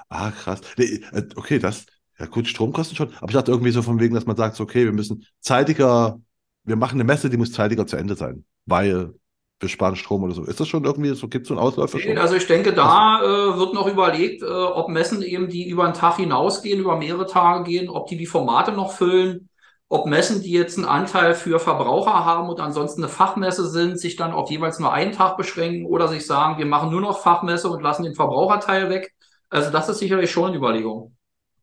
Ah, 0.08 0.30
krass. 0.30 0.60
Nee, 0.76 1.02
äh, 1.12 1.24
okay, 1.36 1.58
das, 1.58 1.86
ja 2.18 2.26
gut, 2.26 2.48
Stromkosten 2.48 2.96
schon, 2.96 3.12
aber 3.16 3.28
ich 3.28 3.34
dachte 3.34 3.50
irgendwie 3.50 3.72
so 3.72 3.82
von 3.82 4.00
wegen, 4.00 4.14
dass 4.14 4.26
man 4.26 4.36
sagt, 4.36 4.60
okay, 4.60 4.84
wir 4.84 4.92
müssen 4.92 5.26
zeitiger, 5.40 6.20
wir 6.64 6.76
machen 6.76 6.94
eine 6.94 7.04
Messe, 7.04 7.28
die 7.28 7.36
muss 7.36 7.52
zeitiger 7.52 7.86
zu 7.86 7.96
Ende 7.96 8.14
sein, 8.14 8.44
weil 8.66 9.14
für 9.60 9.68
sparen 9.68 9.96
Strom 9.96 10.22
oder 10.22 10.34
so. 10.34 10.44
Ist 10.44 10.60
das 10.60 10.68
schon 10.68 10.84
irgendwie, 10.84 11.14
so 11.14 11.28
gibt 11.28 11.44
es 11.44 11.48
so 11.48 11.54
einen 11.54 11.62
Ausläufer 11.62 11.98
schon? 11.98 12.18
Also 12.18 12.34
ich 12.36 12.46
denke, 12.46 12.72
da 12.72 13.20
äh, 13.22 13.58
wird 13.58 13.74
noch 13.74 13.86
überlegt, 13.86 14.42
äh, 14.42 14.46
ob 14.46 14.88
Messen 14.88 15.22
eben, 15.22 15.48
die 15.48 15.68
über 15.68 15.84
einen 15.84 15.94
Tag 15.94 16.16
hinausgehen, 16.16 16.80
über 16.80 16.96
mehrere 16.96 17.26
Tage 17.26 17.64
gehen, 17.64 17.88
ob 17.88 18.08
die 18.08 18.16
die 18.16 18.26
Formate 18.26 18.72
noch 18.72 18.92
füllen, 18.92 19.48
ob 19.88 20.06
Messen, 20.06 20.42
die 20.42 20.50
jetzt 20.50 20.76
einen 20.76 20.86
Anteil 20.86 21.34
für 21.34 21.60
Verbraucher 21.60 22.24
haben 22.24 22.48
und 22.48 22.60
ansonsten 22.60 23.02
eine 23.02 23.12
Fachmesse 23.12 23.68
sind, 23.68 23.98
sich 24.00 24.16
dann 24.16 24.32
auf 24.32 24.50
jeweils 24.50 24.78
nur 24.80 24.92
einen 24.92 25.12
Tag 25.12 25.36
beschränken 25.36 25.86
oder 25.86 26.08
sich 26.08 26.26
sagen, 26.26 26.58
wir 26.58 26.66
machen 26.66 26.90
nur 26.90 27.00
noch 27.00 27.20
Fachmesse 27.20 27.68
und 27.70 27.82
lassen 27.82 28.02
den 28.02 28.14
Verbraucherteil 28.14 28.90
weg. 28.90 29.12
Also 29.50 29.70
das 29.70 29.88
ist 29.88 29.98
sicherlich 29.98 30.30
schon 30.30 30.48
eine 30.48 30.56
Überlegung. 30.56 31.13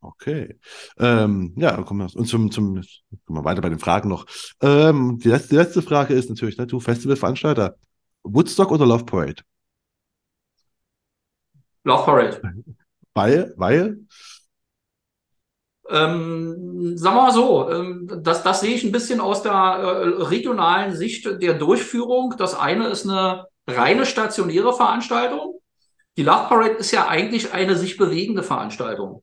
Okay. 0.03 0.59
Ähm, 0.97 1.53
ja, 1.57 1.79
kommen 1.83 1.99
wir 1.99 2.19
und 2.19 2.25
zum, 2.25 2.49
zum, 2.49 2.81
kommen 3.25 3.39
wir 3.39 3.45
weiter 3.45 3.61
bei 3.61 3.69
den 3.69 3.77
Fragen 3.77 4.09
noch. 4.09 4.25
Ähm, 4.59 5.19
die, 5.19 5.29
letzte, 5.29 5.49
die 5.49 5.55
letzte 5.57 5.81
Frage 5.83 6.15
ist 6.15 6.27
natürlich, 6.27 6.57
ne, 6.57 6.65
du 6.65 6.79
Festivalveranstalter, 6.79 7.75
Woodstock 8.23 8.71
oder 8.71 8.87
Love 8.87 9.05
Parade? 9.05 9.43
Love 11.83 12.03
Parade. 12.03 12.41
Weil, 13.13 13.53
weil? 13.57 13.99
Ähm, 15.89 16.97
sagen 16.97 17.15
wir 17.15 17.21
mal 17.21 17.33
so, 17.33 17.69
ähm, 17.69 18.09
das, 18.23 18.41
das 18.41 18.61
sehe 18.61 18.73
ich 18.73 18.83
ein 18.83 18.91
bisschen 18.91 19.19
aus 19.19 19.43
der 19.43 19.51
äh, 19.51 20.23
regionalen 20.23 20.95
Sicht 20.95 21.25
der 21.25 21.53
Durchführung. 21.55 22.33
Das 22.37 22.55
eine 22.55 22.87
ist 22.87 23.07
eine 23.07 23.45
reine 23.67 24.07
stationäre 24.07 24.73
Veranstaltung. 24.73 25.59
Die 26.17 26.23
Love 26.23 26.47
Parade 26.47 26.75
ist 26.75 26.91
ja 26.91 27.07
eigentlich 27.07 27.53
eine 27.53 27.75
sich 27.75 27.97
bewegende 27.97 28.41
Veranstaltung. 28.41 29.21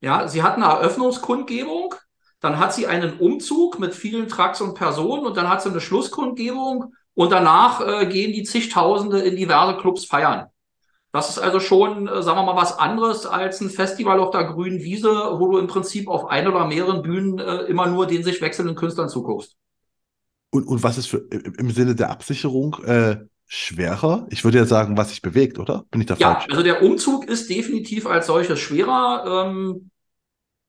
Ja, 0.00 0.28
sie 0.28 0.42
hat 0.42 0.56
eine 0.56 0.66
Eröffnungskundgebung, 0.66 1.94
dann 2.40 2.58
hat 2.58 2.74
sie 2.74 2.86
einen 2.86 3.18
Umzug 3.18 3.78
mit 3.78 3.94
vielen 3.94 4.28
Trucks 4.28 4.60
und 4.60 4.74
Personen 4.74 5.26
und 5.26 5.36
dann 5.36 5.48
hat 5.48 5.62
sie 5.62 5.70
eine 5.70 5.80
Schlusskundgebung 5.80 6.94
und 7.14 7.32
danach 7.32 7.80
äh, 7.80 8.06
gehen 8.06 8.32
die 8.32 8.44
zigtausende 8.44 9.20
in 9.20 9.36
diverse 9.36 9.78
Clubs 9.78 10.04
feiern. 10.04 10.46
Das 11.12 11.30
ist 11.30 11.38
also 11.38 11.60
schon, 11.60 12.08
äh, 12.08 12.22
sagen 12.22 12.38
wir 12.38 12.44
mal, 12.44 12.60
was 12.60 12.78
anderes 12.78 13.24
als 13.24 13.62
ein 13.62 13.70
Festival 13.70 14.20
auf 14.20 14.30
der 14.32 14.44
grünen 14.44 14.80
Wiese, 14.80 15.08
wo 15.38 15.50
du 15.50 15.58
im 15.58 15.66
Prinzip 15.66 16.08
auf 16.08 16.26
ein 16.26 16.46
oder 16.46 16.66
mehreren 16.66 17.00
Bühnen 17.00 17.38
äh, 17.38 17.62
immer 17.62 17.86
nur 17.86 18.06
den 18.06 18.22
sich 18.22 18.42
wechselnden 18.42 18.76
Künstlern 18.76 19.08
zuguckst. 19.08 19.56
Und, 20.50 20.66
und 20.66 20.82
was 20.82 20.98
ist 20.98 21.06
für, 21.06 21.26
im 21.58 21.70
Sinne 21.70 21.94
der 21.94 22.10
Absicherung 22.10 22.76
äh, 22.84 23.16
schwerer? 23.46 24.26
Ich 24.30 24.44
würde 24.44 24.58
ja 24.58 24.64
sagen, 24.64 24.96
was 24.96 25.10
sich 25.10 25.22
bewegt, 25.22 25.58
oder? 25.58 25.84
Bin 25.90 26.00
ich 26.00 26.06
da 26.06 26.14
ja, 26.16 26.34
falsch? 26.34 26.46
Also 26.50 26.62
der 26.62 26.82
Umzug 26.82 27.26
ist 27.26 27.48
definitiv 27.48 28.06
als 28.06 28.26
solches 28.26 28.58
schwerer. 28.58 29.46
Ähm, 29.46 29.90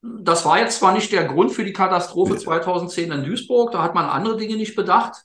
das 0.01 0.45
war 0.45 0.59
jetzt 0.59 0.79
zwar 0.79 0.93
nicht 0.93 1.11
der 1.11 1.25
Grund 1.25 1.51
für 1.51 1.63
die 1.63 1.73
Katastrophe 1.73 2.33
nee. 2.33 2.39
2010 2.39 3.11
in 3.11 3.23
Duisburg, 3.23 3.71
da 3.71 3.81
hat 3.81 3.95
man 3.95 4.05
andere 4.05 4.37
Dinge 4.37 4.55
nicht 4.55 4.75
bedacht. 4.75 5.23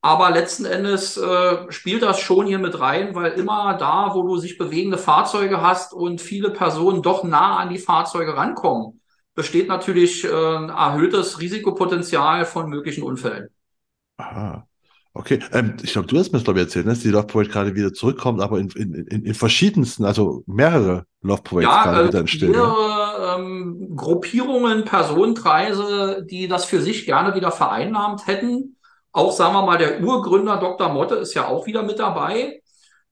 Aber 0.00 0.30
letzten 0.30 0.66
Endes 0.66 1.16
äh, 1.16 1.70
spielt 1.72 2.02
das 2.02 2.20
schon 2.20 2.46
hier 2.46 2.60
mit 2.60 2.78
rein, 2.78 3.16
weil 3.16 3.32
immer 3.32 3.74
da, 3.74 4.14
wo 4.14 4.22
du 4.22 4.36
sich 4.36 4.56
bewegende 4.56 4.98
Fahrzeuge 4.98 5.60
hast 5.60 5.92
und 5.92 6.20
viele 6.20 6.50
Personen 6.50 7.02
doch 7.02 7.24
nah 7.24 7.56
an 7.56 7.70
die 7.70 7.78
Fahrzeuge 7.78 8.36
rankommen, 8.36 9.00
besteht 9.34 9.66
natürlich 9.66 10.24
äh, 10.24 10.28
ein 10.28 10.68
erhöhtes 10.68 11.40
Risikopotenzial 11.40 12.44
von 12.44 12.70
möglichen 12.70 13.02
Unfällen. 13.02 13.48
Aha. 14.18 14.66
Okay, 15.18 15.38
ähm, 15.52 15.76
ich 15.82 15.92
glaube, 15.92 16.06
du 16.08 16.18
hast 16.18 16.30
mir 16.30 16.38
das, 16.38 16.44
glaube 16.44 16.60
ich, 16.60 16.66
erzählt, 16.66 16.84
ne? 16.84 16.92
dass 16.92 17.00
die 17.00 17.08
Love 17.08 17.26
Parade 17.26 17.48
gerade 17.48 17.74
wieder 17.74 17.92
zurückkommt, 17.92 18.42
aber 18.42 18.58
in, 18.58 18.68
in, 18.70 18.94
in, 18.94 19.24
in 19.24 19.34
verschiedensten, 19.34 20.04
also 20.04 20.42
mehrere 20.46 21.06
Love 21.22 21.42
Parades 21.42 21.70
ja, 21.70 21.84
gerade 21.84 22.04
äh, 22.04 22.08
wieder 22.08 22.18
entstehen. 22.20 22.50
Mehrere 22.50 23.18
ja? 23.18 23.38
ähm, 23.38 23.92
Gruppierungen, 23.96 24.84
Personenkreise, 24.84 26.26
die 26.28 26.48
das 26.48 26.66
für 26.66 26.82
sich 26.82 27.06
gerne 27.06 27.34
wieder 27.34 27.50
vereinnahmt 27.50 28.26
hätten. 28.26 28.76
Auch, 29.12 29.32
sagen 29.32 29.54
wir 29.54 29.64
mal, 29.64 29.78
der 29.78 30.02
Urgründer 30.02 30.58
Dr. 30.58 30.90
Motte 30.90 31.14
ist 31.14 31.32
ja 31.32 31.48
auch 31.48 31.66
wieder 31.66 31.82
mit 31.82 31.98
dabei. 31.98 32.60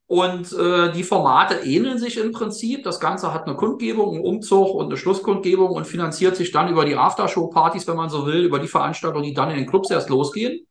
Und 0.07 0.53
äh, 0.53 0.93
die 0.93 1.05
Formate 1.05 1.65
ähneln 1.65 1.99
sich 1.99 2.19
im 2.19 2.33
Prinzip. 2.33 2.85
Das 2.85 3.01
Ganze 3.01 3.33
hat 3.33 3.47
eine 3.47 3.57
Kundgebung, 3.57 4.17
einen 4.17 4.25
Umzug 4.25 4.75
und 4.75 4.87
eine 4.87 4.99
Schlusskundgebung 4.99 5.71
und 5.71 5.87
finanziert 5.87 6.37
sich 6.37 6.53
dann 6.53 6.69
über 6.69 6.85
die 6.85 6.97
Aftershow-Partys, 6.97 7.89
wenn 7.89 7.97
man 7.97 8.11
so 8.11 8.27
will, 8.27 8.45
über 8.45 8.59
die 8.59 8.69
Veranstaltungen, 8.69 9.25
die 9.25 9.33
dann 9.33 9.51
in 9.51 9.57
den 9.57 9.67
Clubs 9.67 9.91
erst 9.91 10.11
losgehen 10.11 10.67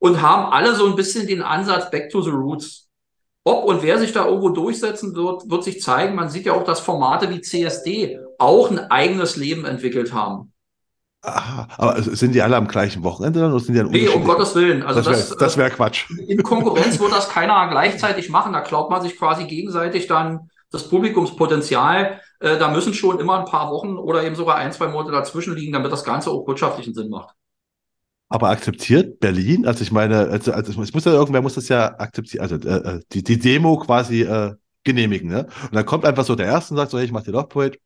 und 0.00 0.20
haben 0.20 0.52
alle 0.52 0.74
so 0.74 0.86
ein 0.86 0.96
bisschen 0.96 1.28
den 1.28 1.42
Ansatz 1.42 1.90
Back 1.90 2.10
to 2.10 2.20
the 2.22 2.30
Roots. 2.30 2.88
Ob 3.44 3.64
und 3.64 3.82
wer 3.82 3.98
sich 3.98 4.12
da 4.12 4.26
irgendwo 4.26 4.50
durchsetzen 4.50 5.14
wird, 5.14 5.48
wird 5.48 5.64
sich 5.64 5.80
zeigen. 5.80 6.14
Man 6.14 6.28
sieht 6.28 6.46
ja 6.46 6.52
auch, 6.52 6.64
dass 6.64 6.80
Formate 6.80 7.30
wie 7.30 7.40
CSD 7.40 8.18
auch 8.38 8.70
ein 8.70 8.90
eigenes 8.90 9.36
Leben 9.36 9.64
entwickelt 9.64 10.12
haben. 10.12 10.52
Aha, 11.22 11.68
aber 11.76 12.02
sind 12.02 12.34
die 12.34 12.40
alle 12.40 12.56
am 12.56 12.66
gleichen 12.66 13.02
Wochenende 13.02 13.40
dann 13.40 13.52
oder 13.52 13.60
sind 13.60 13.74
die 13.74 13.82
Nee, 13.82 14.08
um 14.08 14.24
Gottes 14.24 14.54
Willen. 14.54 14.82
Also 14.82 15.02
das 15.02 15.38
wäre 15.38 15.56
wär 15.56 15.70
Quatsch. 15.70 16.08
In 16.26 16.42
Konkurrenz 16.42 16.98
wird 16.98 17.12
das 17.12 17.28
keiner 17.28 17.68
gleichzeitig 17.68 18.30
machen. 18.30 18.54
Da 18.54 18.62
klaut 18.62 18.90
man 18.90 19.02
sich 19.02 19.18
quasi 19.18 19.44
gegenseitig 19.44 20.06
dann 20.06 20.50
das 20.70 20.88
Publikumspotenzial. 20.88 22.20
Äh, 22.40 22.56
da 22.58 22.70
müssen 22.70 22.94
schon 22.94 23.20
immer 23.20 23.38
ein 23.38 23.44
paar 23.44 23.70
Wochen 23.70 23.98
oder 23.98 24.24
eben 24.24 24.34
sogar 24.34 24.56
ein, 24.56 24.72
zwei 24.72 24.88
Monate 24.88 25.12
dazwischen 25.12 25.54
liegen, 25.54 25.72
damit 25.72 25.92
das 25.92 26.04
Ganze 26.04 26.30
auch 26.30 26.46
wirtschaftlichen 26.46 26.94
Sinn 26.94 27.10
macht. 27.10 27.34
Aber 28.32 28.50
akzeptiert 28.50 29.18
Berlin, 29.18 29.66
also 29.66 29.82
ich 29.82 29.90
meine, 29.90 30.28
also, 30.28 30.52
also 30.52 30.80
es 30.80 30.94
muss 30.94 31.04
ja 31.04 31.12
irgendwer 31.12 31.42
muss 31.42 31.54
das 31.54 31.68
ja 31.68 31.98
akzeptieren, 31.98 32.42
also 32.42 32.56
äh, 32.56 32.98
äh, 32.98 33.00
die, 33.12 33.24
die 33.24 33.40
Demo 33.40 33.76
quasi 33.76 34.22
äh, 34.22 34.54
genehmigen, 34.84 35.28
ne? 35.28 35.46
Und 35.64 35.74
dann 35.74 35.84
kommt 35.84 36.04
einfach 36.04 36.24
so 36.24 36.36
der 36.36 36.46
Erste 36.46 36.72
und 36.74 36.78
sagt 36.78 36.92
so, 36.92 36.98
hey, 36.98 37.06
ich 37.06 37.12
mache 37.12 37.24
die 37.24 37.32
Love 37.32 37.48
Parade. 37.48 37.78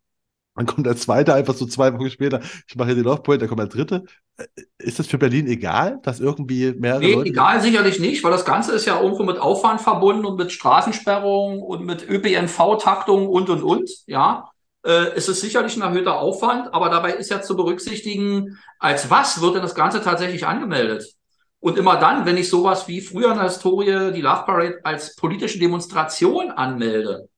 Dann 0.54 0.66
kommt 0.66 0.86
der 0.86 0.96
Zweite 0.96 1.34
einfach 1.34 1.54
so 1.54 1.66
zwei 1.66 1.92
Wochen 1.94 2.10
später, 2.10 2.40
ich 2.68 2.76
mache 2.76 2.88
hier 2.88 2.96
die 2.96 3.00
Love 3.02 3.22
Parade, 3.22 3.40
dann 3.40 3.48
kommt 3.48 3.60
der 3.60 3.68
Dritte. 3.68 4.04
Äh, 4.36 4.44
ist 4.78 4.98
das 4.98 5.06
für 5.06 5.16
Berlin 5.16 5.46
egal, 5.46 5.98
dass 6.02 6.20
irgendwie 6.20 6.74
mehrere 6.74 7.00
Nee, 7.00 7.14
Leute 7.14 7.30
egal 7.30 7.62
sicherlich 7.62 7.98
nicht, 7.98 8.22
weil 8.22 8.30
das 8.30 8.44
Ganze 8.44 8.72
ist 8.72 8.84
ja 8.84 9.00
irgendwo 9.00 9.22
mit 9.22 9.38
Aufwand 9.38 9.80
verbunden 9.80 10.26
und 10.26 10.36
mit 10.36 10.52
Straßensperrungen 10.52 11.62
und 11.62 11.86
mit 11.86 12.06
ÖPNV-Taktung 12.06 13.28
und, 13.28 13.48
und, 13.48 13.62
und, 13.62 13.90
ja. 14.06 14.50
Äh, 14.84 15.12
es 15.16 15.28
ist 15.28 15.40
sicherlich 15.40 15.76
ein 15.76 15.82
erhöhter 15.82 16.18
Aufwand, 16.18 16.72
aber 16.74 16.90
dabei 16.90 17.14
ist 17.14 17.30
ja 17.30 17.40
zu 17.40 17.56
berücksichtigen, 17.56 18.58
als 18.78 19.10
was 19.10 19.40
wird 19.40 19.54
denn 19.54 19.62
das 19.62 19.74
Ganze 19.74 20.02
tatsächlich 20.02 20.46
angemeldet? 20.46 21.14
Und 21.58 21.78
immer 21.78 21.96
dann, 21.96 22.26
wenn 22.26 22.36
ich 22.36 22.50
sowas 22.50 22.86
wie 22.88 23.00
früher 23.00 23.30
in 23.30 23.36
der 23.36 23.44
Historie 23.44 24.12
die 24.12 24.20
Love 24.20 24.44
Parade 24.44 24.80
als 24.84 25.16
politische 25.16 25.58
Demonstration 25.58 26.50
anmelde, 26.50 27.30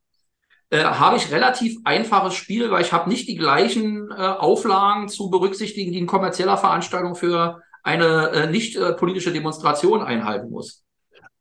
äh, 0.71 0.83
habe 0.83 1.17
ich 1.17 1.31
relativ 1.31 1.79
einfaches 1.85 2.35
Spiel, 2.35 2.73
weil 2.73 2.83
ich 2.83 2.93
habe 2.93 3.09
nicht 3.09 3.29
die 3.29 3.37
gleichen 3.37 4.11
äh, 4.11 4.15
Auflagen 4.15 5.09
zu 5.09 5.31
berücksichtigen, 5.31 5.93
die 5.93 6.01
ein 6.01 6.09
kommerzieller 6.09 6.57
Veranstaltung 6.57 7.15
für 7.15 7.63
eine 7.85 8.31
äh, 8.31 8.51
nicht 8.51 8.75
äh, 8.75 8.95
politische 8.95 9.33
Demonstration 9.33 10.03
einhalten 10.03 10.51
muss. 10.51 10.83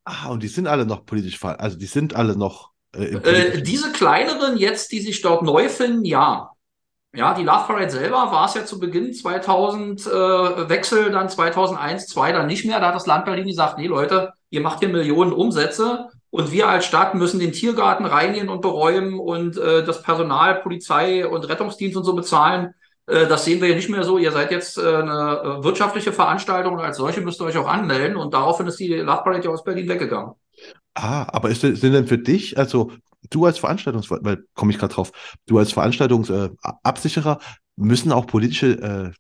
Ah, 0.04 0.30
und 0.30 0.44
die 0.44 0.48
sind 0.48 0.68
alle 0.68 0.86
noch 0.86 1.08
politisch, 1.08 1.44
also 1.44 1.80
die 1.80 1.88
sind 1.88 2.16
alle 2.16 2.38
noch 2.38 2.75
äh, 2.98 3.58
äh, 3.58 3.62
diese 3.62 3.92
kleineren 3.92 4.58
jetzt, 4.58 4.92
die 4.92 5.02
sich 5.02 5.22
dort 5.22 5.44
neu 5.44 5.70
finden, 5.70 6.06
ja. 6.06 6.52
Ja, 7.14 7.34
die 7.34 7.44
Love 7.44 7.66
Parade 7.66 7.90
selber 7.90 8.32
war 8.32 8.46
es 8.46 8.56
ja 8.56 8.66
zu 8.66 8.78
Beginn 8.78 9.14
2000 9.14 10.06
äh, 10.06 10.10
Wechsel, 10.70 11.12
dann 11.12 11.30
2001, 11.30 12.08
2002 12.08 12.32
dann 12.34 12.48
nicht 12.48 12.66
mehr. 12.66 12.80
Da 12.80 12.88
hat 12.88 12.96
das 12.96 13.08
Land 13.08 13.26
Berlin 13.26 13.48
gesagt, 13.48 13.78
nee 13.78 13.88
Leute, 13.88 14.34
ihr 14.50 14.60
macht 14.60 14.80
hier 14.80 14.90
Millionen 14.90 15.32
Umsätze 15.32 16.10
und 16.30 16.52
wir 16.52 16.68
als 16.68 16.86
Stadt 16.86 17.16
müssen 17.16 17.40
den 17.40 17.54
Tiergarten 17.54 18.06
reinigen 18.06 18.50
und 18.50 18.62
beräumen 18.62 19.18
und 19.18 19.58
äh, 19.58 19.86
das 19.86 20.02
Personal, 20.04 20.56
Polizei 20.56 21.26
und 21.26 21.48
Rettungsdienst 21.48 21.96
und 21.96 22.04
so 22.04 22.16
bezahlen. 22.16 22.74
Äh, 23.08 23.28
das 23.28 23.46
sehen 23.46 23.62
wir 23.62 23.70
ja 23.70 23.76
nicht 23.76 23.90
mehr 23.90 24.04
so. 24.04 24.18
Ihr 24.18 24.34
seid 24.34 24.52
jetzt 24.52 24.78
äh, 24.78 24.82
eine 24.82 25.60
äh, 25.60 25.64
wirtschaftliche 25.64 26.12
Veranstaltung 26.12 26.74
und 26.74 26.82
als 26.82 26.98
solche 26.98 27.22
müsst 27.22 27.40
ihr 27.40 27.46
euch 27.46 27.58
auch 27.58 27.68
anmelden 27.70 28.18
und 28.18 28.34
daraufhin 28.34 28.68
ist 28.68 28.80
die 28.80 28.94
Love 28.94 29.24
Parade 29.24 29.46
ja 29.46 29.52
aus 29.52 29.64
Berlin 29.64 29.88
weggegangen. 29.88 30.34
Ah, 30.96 31.28
aber 31.32 31.50
ist, 31.50 31.62
sind 31.62 31.82
denn 31.82 32.08
für 32.08 32.18
dich, 32.18 32.58
also 32.58 32.92
du 33.30 33.46
als 33.46 33.60
Veranstaltungs, 33.60 34.10
weil 34.10 34.46
komme 34.54 34.72
ich 34.72 34.80
gerade 34.80 34.94
drauf, 34.94 35.12
du 35.46 35.58
als 35.58 35.74
Veranstaltungsabsicherer, 35.74 37.40
äh, 37.40 37.46
müssen 37.76 38.12
auch 38.12 38.28
politische 38.28 38.82
äh, 38.82 39.12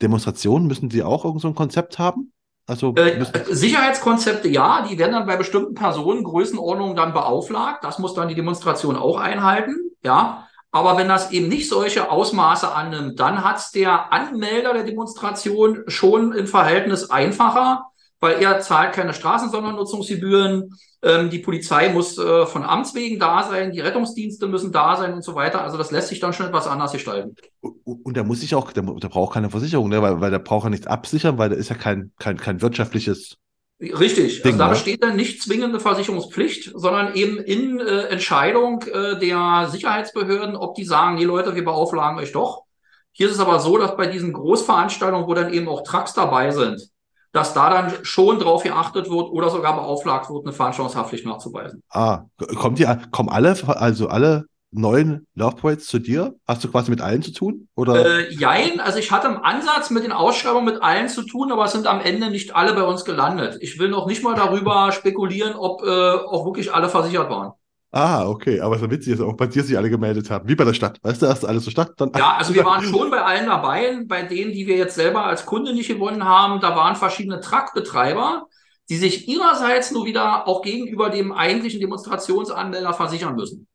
Demonstrationen, 0.00 0.66
müssen 0.66 0.88
die 0.88 1.02
auch 1.02 1.24
irgend 1.24 1.42
so 1.42 1.48
ein 1.48 1.54
Konzept 1.54 1.98
haben? 1.98 2.32
Also 2.66 2.94
äh, 2.96 3.24
Sicherheitskonzepte 3.46 4.48
ja, 4.48 4.86
die 4.88 4.98
werden 4.98 5.12
dann 5.12 5.26
bei 5.26 5.36
bestimmten 5.36 5.74
Personen 5.74 6.22
Größenordnungen 6.22 6.96
dann 6.96 7.14
beauflagt. 7.14 7.82
Das 7.82 7.98
muss 7.98 8.14
dann 8.14 8.28
die 8.28 8.34
Demonstration 8.34 8.96
auch 8.96 9.18
einhalten, 9.18 9.74
ja. 10.02 10.46
Aber 10.70 10.98
wenn 10.98 11.08
das 11.08 11.32
eben 11.32 11.48
nicht 11.48 11.68
solche 11.68 12.10
Ausmaße 12.10 12.70
annimmt, 12.74 13.18
dann 13.18 13.42
hat 13.42 13.56
es 13.56 13.70
der 13.70 14.12
Anmelder 14.12 14.74
der 14.74 14.84
Demonstration 14.84 15.84
schon 15.86 16.32
im 16.32 16.46
Verhältnis 16.46 17.08
einfacher, 17.08 17.86
weil 18.20 18.42
er 18.42 18.60
zahlt 18.60 18.94
keine 18.94 19.14
Straßensondernutzungsgebühren. 19.14 20.70
Ähm, 21.02 21.30
die 21.30 21.38
Polizei 21.38 21.90
muss 21.90 22.18
äh, 22.18 22.46
von 22.46 22.64
Amts 22.64 22.94
wegen 22.94 23.18
da 23.18 23.44
sein, 23.44 23.70
die 23.70 23.80
Rettungsdienste 23.80 24.48
müssen 24.48 24.72
da 24.72 24.96
sein 24.96 25.14
und 25.14 25.22
so 25.22 25.34
weiter. 25.34 25.62
Also 25.62 25.78
das 25.78 25.90
lässt 25.90 26.08
sich 26.08 26.20
dann 26.20 26.32
schon 26.32 26.46
etwas 26.46 26.66
anders 26.66 26.92
gestalten. 26.92 27.36
Und 27.60 28.16
der 28.16 28.24
muss 28.24 28.40
sich 28.40 28.54
auch, 28.54 28.72
der 28.72 28.82
braucht 28.82 29.34
keine 29.34 29.50
Versicherung, 29.50 29.88
ne? 29.88 30.02
weil, 30.02 30.20
weil 30.20 30.30
der 30.30 30.40
braucht 30.40 30.64
ja 30.64 30.70
nichts 30.70 30.86
absichern, 30.86 31.38
weil 31.38 31.50
der 31.50 31.58
ist 31.58 31.68
ja 31.68 31.76
kein, 31.76 32.12
kein, 32.18 32.36
kein 32.36 32.60
wirtschaftliches 32.60 33.36
Richtig, 33.80 34.42
Ding, 34.42 34.54
also 34.54 34.58
da 34.58 34.64
ne? 34.64 34.70
besteht 34.72 35.04
dann 35.04 35.14
nicht 35.14 35.40
zwingende 35.40 35.78
Versicherungspflicht, 35.78 36.72
sondern 36.74 37.14
eben 37.14 37.38
in 37.38 37.78
äh, 37.78 38.08
Entscheidung 38.08 38.82
äh, 38.82 39.20
der 39.20 39.68
Sicherheitsbehörden, 39.70 40.56
ob 40.56 40.74
die 40.74 40.84
sagen, 40.84 41.14
nee 41.14 41.24
Leute, 41.24 41.54
wir 41.54 41.64
beauflagen 41.64 42.18
euch 42.18 42.32
doch. 42.32 42.64
Hier 43.12 43.28
ist 43.28 43.34
es 43.34 43.40
aber 43.40 43.60
so, 43.60 43.78
dass 43.78 43.96
bei 43.96 44.08
diesen 44.08 44.32
Großveranstaltungen, 44.32 45.28
wo 45.28 45.34
dann 45.34 45.52
eben 45.52 45.68
auch 45.68 45.84
Trucks 45.84 46.12
dabei 46.12 46.50
sind, 46.50 46.88
dass 47.32 47.54
da 47.54 47.70
dann 47.70 48.04
schon 48.04 48.38
drauf 48.38 48.62
geachtet 48.62 49.10
wird 49.10 49.30
oder 49.30 49.50
sogar 49.50 49.76
beauflagt 49.76 50.30
wird, 50.30 50.46
eine 50.46 50.52
Veranstaltungshaftpflicht 50.52 51.26
nachzuweisen. 51.26 51.82
Ah, 51.90 52.22
kommt 52.56 52.78
die, 52.78 52.86
kommen 53.10 53.28
alle, 53.28 53.56
also 53.66 54.08
alle 54.08 54.46
neuen 54.70 55.26
Loveboys 55.34 55.86
zu 55.86 55.98
dir? 55.98 56.34
Hast 56.46 56.62
du 56.64 56.70
quasi 56.70 56.90
mit 56.90 57.00
allen 57.00 57.22
zu 57.22 57.32
tun? 57.32 57.68
Oder? 57.74 58.18
Äh, 58.18 58.32
jein, 58.32 58.80
also 58.80 58.98
ich 58.98 59.10
hatte 59.10 59.28
im 59.28 59.42
Ansatz 59.42 59.90
mit 59.90 60.04
den 60.04 60.12
Ausschreibungen 60.12 60.66
mit 60.66 60.82
allen 60.82 61.08
zu 61.08 61.22
tun, 61.22 61.52
aber 61.52 61.64
es 61.64 61.72
sind 61.72 61.86
am 61.86 62.00
Ende 62.00 62.30
nicht 62.30 62.54
alle 62.54 62.74
bei 62.74 62.82
uns 62.82 63.04
gelandet. 63.04 63.58
Ich 63.60 63.78
will 63.78 63.88
noch 63.88 64.06
nicht 64.06 64.22
mal 64.22 64.34
darüber 64.34 64.92
spekulieren, 64.92 65.54
ob 65.54 65.82
äh, 65.82 66.10
auch 66.10 66.44
wirklich 66.44 66.72
alle 66.72 66.88
versichert 66.88 67.30
waren. 67.30 67.52
Ah, 67.90 68.28
okay, 68.28 68.60
aber 68.60 68.76
es 68.76 68.82
ist 68.82 68.90
witzig, 68.90 69.16
dass 69.16 69.26
auch 69.26 69.36
bei 69.36 69.46
dir 69.46 69.64
sich 69.64 69.76
alle 69.76 69.88
gemeldet 69.88 70.30
haben, 70.30 70.46
wie 70.46 70.54
bei 70.54 70.64
der 70.64 70.74
Stadt. 70.74 70.98
Weißt 71.02 71.22
du, 71.22 71.26
erst 71.26 71.46
alles 71.46 71.64
zur 71.64 71.72
Stadt, 71.72 71.92
dann. 71.96 72.12
Ja, 72.14 72.36
also 72.36 72.52
wir 72.54 72.64
waren 72.64 72.84
schon 72.84 73.10
bei 73.10 73.22
allen 73.22 73.46
dabei. 73.46 74.00
Bei 74.06 74.22
denen, 74.22 74.52
die 74.52 74.66
wir 74.66 74.76
jetzt 74.76 74.94
selber 74.94 75.24
als 75.24 75.46
Kunde 75.46 75.72
nicht 75.72 75.88
gewonnen 75.88 76.24
haben, 76.24 76.60
da 76.60 76.76
waren 76.76 76.96
verschiedene 76.96 77.40
Truckbetreiber, 77.40 78.46
die 78.90 78.96
sich 78.96 79.26
ihrerseits 79.26 79.90
nur 79.90 80.04
wieder 80.04 80.46
auch 80.46 80.60
gegenüber 80.60 81.08
dem 81.08 81.32
eigentlichen 81.32 81.80
Demonstrationsanmelder 81.80 82.92
versichern 82.92 83.34
müssen. 83.34 83.66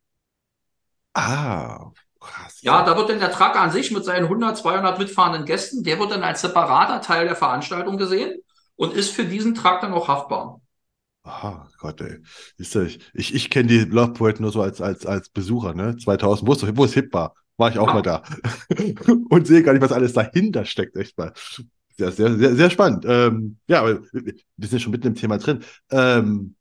Ah, 1.16 1.92
krass. 2.20 2.60
Ja, 2.62 2.84
da 2.84 2.96
wird 2.96 3.10
dann 3.10 3.20
der 3.20 3.32
Truck 3.32 3.56
an 3.56 3.72
sich 3.72 3.92
mit 3.92 4.06
seinen 4.06 4.26
100, 4.26 4.58
200 4.58 5.00
mitfahrenden 5.00 5.46
Gästen, 5.46 5.84
der 5.84 6.00
wird 6.00 6.12
dann 6.12 6.24
als 6.24 6.42
separater 6.42 7.02
Teil 7.02 7.26
der 7.26 7.36
Veranstaltung 7.36 7.98
gesehen 7.98 8.40
und 8.76 8.94
ist 8.94 9.12
für 9.12 9.26
diesen 9.26 9.56
Truck 9.56 9.82
dann 9.82 9.94
auch 9.94 10.08
haftbar. 10.08 10.60
Ah, 11.24 11.68
Gott, 11.78 12.02
ey. 12.02 12.18
Ist 12.58 12.76
ich 12.76 13.00
ich, 13.14 13.34
ich 13.34 13.50
kenne 13.50 13.68
die 13.68 13.80
Love 13.80 14.14
Poet 14.14 14.40
nur 14.40 14.52
so 14.52 14.62
als, 14.62 14.82
als, 14.82 15.06
als 15.06 15.30
Besucher, 15.30 15.74
ne? 15.74 15.96
2000, 15.96 16.48
wo 16.48 16.54
es, 16.54 16.78
wo 16.78 16.84
es 16.84 16.94
hip 16.94 17.14
war, 17.14 17.34
war 17.58 17.70
ich 17.72 17.80
auch 17.80 17.88
ja. 17.88 17.94
mal 17.94 18.02
da. 18.02 18.24
Und 19.30 19.48
sehe 19.48 19.64
gar 19.64 19.74
nicht, 19.74 19.82
was 19.82 19.94
alles 19.94 20.14
dahinter 20.14 20.66
steckt, 20.66 20.98
echt 20.98 21.18
mal. 21.18 21.34
Sehr, 21.98 22.12
sehr, 22.12 22.36
sehr, 22.36 22.56
sehr 22.56 22.70
spannend. 22.70 23.06
Ähm, 23.08 23.58
ja, 23.68 23.82
aber 23.82 24.02
wir 24.12 24.68
sind 24.68 24.82
schon 24.82 24.92
mitten 24.92 25.08
im 25.08 25.16
Thema 25.16 25.38
drin. 25.38 25.64
Ähm, 25.92 26.56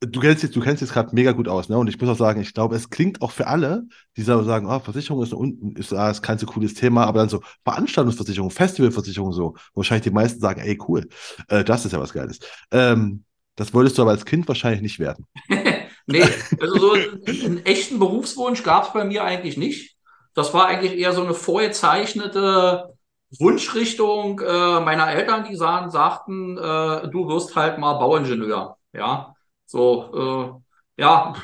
du 0.00 0.20
kennst 0.20 0.42
jetzt, 0.42 0.54
du 0.54 0.60
kennst 0.60 0.82
jetzt 0.82 0.92
gerade 0.92 1.14
mega 1.14 1.32
gut 1.32 1.48
aus, 1.48 1.68
ne? 1.68 1.78
Und 1.78 1.88
ich 1.88 1.98
muss 2.00 2.10
auch 2.10 2.18
sagen, 2.18 2.40
ich 2.40 2.52
glaube, 2.52 2.76
es 2.76 2.90
klingt 2.90 3.22
auch 3.22 3.30
für 3.30 3.46
alle, 3.46 3.84
die 4.16 4.22
sagen, 4.22 4.66
oh, 4.66 4.78
Versicherung 4.78 5.22
ist, 5.22 5.34
ist, 5.78 5.92
ah, 5.92 6.10
ist 6.10 6.22
kein 6.22 6.38
so 6.38 6.46
cooles 6.46 6.74
Thema, 6.74 7.04
aber 7.04 7.20
dann 7.20 7.28
so 7.28 7.42
Veranstaltungsversicherung, 7.64 8.50
Festivalversicherung 8.50 9.32
so, 9.32 9.54
wahrscheinlich 9.74 10.04
die 10.04 10.10
meisten 10.10 10.40
sagen, 10.40 10.60
ey, 10.60 10.78
cool, 10.86 11.08
äh, 11.48 11.64
das 11.64 11.84
ist 11.84 11.92
ja 11.92 12.00
was 12.00 12.12
Geiles. 12.12 12.40
Ähm, 12.70 13.24
das 13.56 13.72
wolltest 13.72 13.96
du 13.96 14.02
aber 14.02 14.10
als 14.10 14.26
Kind 14.26 14.46
wahrscheinlich 14.48 14.82
nicht 14.82 14.98
werden. 14.98 15.26
nee, 16.06 16.24
also 16.60 16.78
so 16.78 16.92
einen 16.92 17.64
echten 17.64 17.98
Berufswunsch 17.98 18.62
gab 18.62 18.88
es 18.88 18.92
bei 18.92 19.04
mir 19.04 19.24
eigentlich 19.24 19.56
nicht. 19.56 19.96
Das 20.34 20.52
war 20.52 20.66
eigentlich 20.66 20.98
eher 20.98 21.12
so 21.12 21.24
eine 21.24 21.32
vorgezeichnete 21.32 22.92
Wunschrichtung 23.38 24.40
äh, 24.40 24.80
meiner 24.80 25.10
Eltern, 25.10 25.46
die 25.48 25.56
sahen, 25.56 25.90
sagten, 25.90 26.58
äh, 26.58 27.08
du 27.08 27.28
wirst 27.28 27.56
halt 27.56 27.78
mal 27.78 27.94
Bauingenieur. 27.94 28.76
Ja, 28.92 29.35
so, 29.66 30.62
äh, 30.96 31.02
ja, 31.02 31.34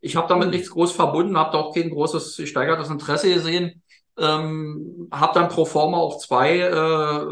ich 0.00 0.16
habe 0.16 0.28
damit 0.28 0.50
nichts 0.50 0.70
groß 0.70 0.92
verbunden, 0.92 1.36
habe 1.36 1.52
da 1.52 1.58
auch 1.58 1.74
kein 1.74 1.90
großes 1.90 2.36
gesteigertes 2.36 2.88
Interesse 2.90 3.32
gesehen. 3.32 3.82
Ähm, 4.18 5.08
habe 5.12 5.34
dann 5.34 5.48
pro 5.48 5.64
forma 5.64 5.98
auch 5.98 6.18
zwei, 6.18 6.58
äh, 6.58 7.26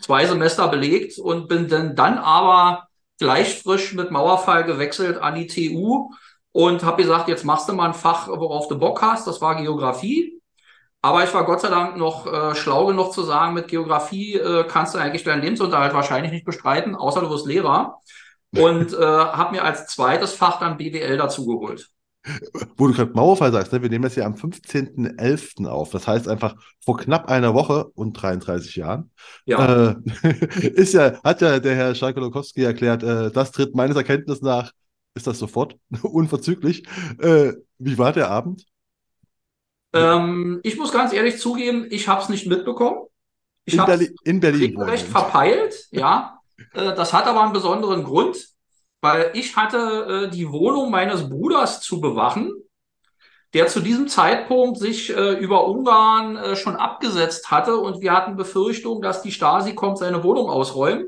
zwei 0.00 0.26
Semester 0.26 0.68
belegt 0.68 1.18
und 1.18 1.48
bin 1.48 1.68
dann, 1.68 1.94
dann 1.96 2.18
aber 2.18 2.86
gleich 3.18 3.62
frisch 3.62 3.94
mit 3.94 4.10
Mauerfall 4.10 4.64
gewechselt 4.64 5.18
an 5.18 5.34
die 5.34 5.46
TU 5.46 6.10
und 6.52 6.82
habe 6.84 7.02
gesagt, 7.02 7.28
jetzt 7.28 7.44
machst 7.44 7.68
du 7.68 7.72
mal 7.72 7.88
ein 7.88 7.94
Fach, 7.94 8.28
worauf 8.28 8.68
du 8.68 8.78
Bock 8.78 9.02
hast. 9.02 9.26
Das 9.26 9.40
war 9.40 9.56
Geografie. 9.56 10.40
Aber 11.02 11.22
ich 11.22 11.32
war 11.34 11.44
Gott 11.44 11.60
sei 11.60 11.68
Dank 11.68 11.96
noch 11.96 12.26
äh, 12.26 12.54
schlau 12.54 12.86
genug 12.86 13.12
zu 13.12 13.22
sagen, 13.22 13.54
mit 13.54 13.68
Geografie 13.68 14.34
äh, 14.34 14.64
kannst 14.64 14.94
du 14.94 14.98
eigentlich 14.98 15.22
deinen 15.22 15.42
Lebensunterhalt 15.42 15.94
wahrscheinlich 15.94 16.32
nicht 16.32 16.44
bestreiten, 16.44 16.96
außer 16.96 17.20
du 17.20 17.30
wirst 17.30 17.46
Lehrer 17.46 18.00
und 18.58 18.92
äh, 18.92 18.96
habe 18.96 19.56
mir 19.56 19.64
als 19.64 19.86
zweites 19.86 20.32
Fach 20.32 20.58
dann 20.58 20.76
BWL 20.76 21.16
dazugeholt. 21.16 21.90
Wo 22.76 22.88
du 22.88 22.92
gerade 22.92 23.12
Mauerfall 23.12 23.52
sagst, 23.52 23.72
ne? 23.72 23.82
wir 23.82 23.88
nehmen 23.88 24.02
das 24.02 24.16
ja 24.16 24.26
am 24.26 24.34
15.11. 24.34 25.66
auf. 25.66 25.90
Das 25.90 26.08
heißt 26.08 26.26
einfach 26.26 26.56
vor 26.84 26.96
knapp 26.96 27.28
einer 27.28 27.54
Woche 27.54 27.86
und 27.94 28.14
33 28.14 28.76
Jahren. 28.76 29.10
Ja. 29.44 29.92
Äh, 29.92 29.96
ist 30.74 30.94
ja, 30.94 31.22
hat 31.22 31.40
ja 31.40 31.60
der 31.60 31.76
Herr 31.76 31.94
Schalkolokowski 31.94 32.64
erklärt, 32.64 33.02
äh, 33.02 33.30
das 33.30 33.52
tritt 33.52 33.76
meines 33.76 33.96
Erkenntnisses 33.96 34.42
nach, 34.42 34.72
ist 35.14 35.26
das 35.26 35.38
sofort, 35.38 35.76
unverzüglich. 36.02 36.84
Äh, 37.20 37.52
wie 37.78 37.98
war 37.98 38.12
der 38.12 38.30
Abend? 38.30 38.66
Ähm, 39.92 40.60
ich 40.64 40.76
muss 40.76 40.92
ganz 40.92 41.12
ehrlich 41.12 41.38
zugeben, 41.38 41.86
ich 41.90 42.08
habe 42.08 42.22
es 42.22 42.28
nicht 42.28 42.46
mitbekommen. 42.46 43.06
Ich 43.64 43.74
in, 43.74 43.84
Berlin, 43.84 44.14
in 44.24 44.40
Berlin. 44.40 44.82
recht 44.82 45.06
verpeilt, 45.06 45.86
ja. 45.90 46.40
Äh, 46.72 46.94
das 46.94 47.12
hat 47.12 47.26
aber 47.26 47.42
einen 47.42 47.52
besonderen 47.52 48.04
Grund, 48.04 48.48
weil 49.06 49.30
ich 49.34 49.56
hatte 49.56 50.26
äh, 50.26 50.30
die 50.30 50.50
Wohnung 50.50 50.90
meines 50.90 51.28
Bruders 51.28 51.80
zu 51.80 52.00
bewachen, 52.00 52.52
der 53.54 53.68
zu 53.68 53.80
diesem 53.80 54.08
Zeitpunkt 54.08 54.78
sich 54.78 55.16
äh, 55.16 55.34
über 55.34 55.68
Ungarn 55.68 56.56
schon 56.56 56.74
abgesetzt 56.76 57.50
hatte 57.50 57.76
und 57.76 58.00
wir 58.00 58.12
hatten 58.12 58.36
Befürchtung, 58.36 59.00
dass 59.00 59.22
die 59.22 59.30
Stasi 59.30 59.74
kommt, 59.74 59.98
seine 59.98 60.24
Wohnung 60.24 60.50
ausräumen. 60.50 61.06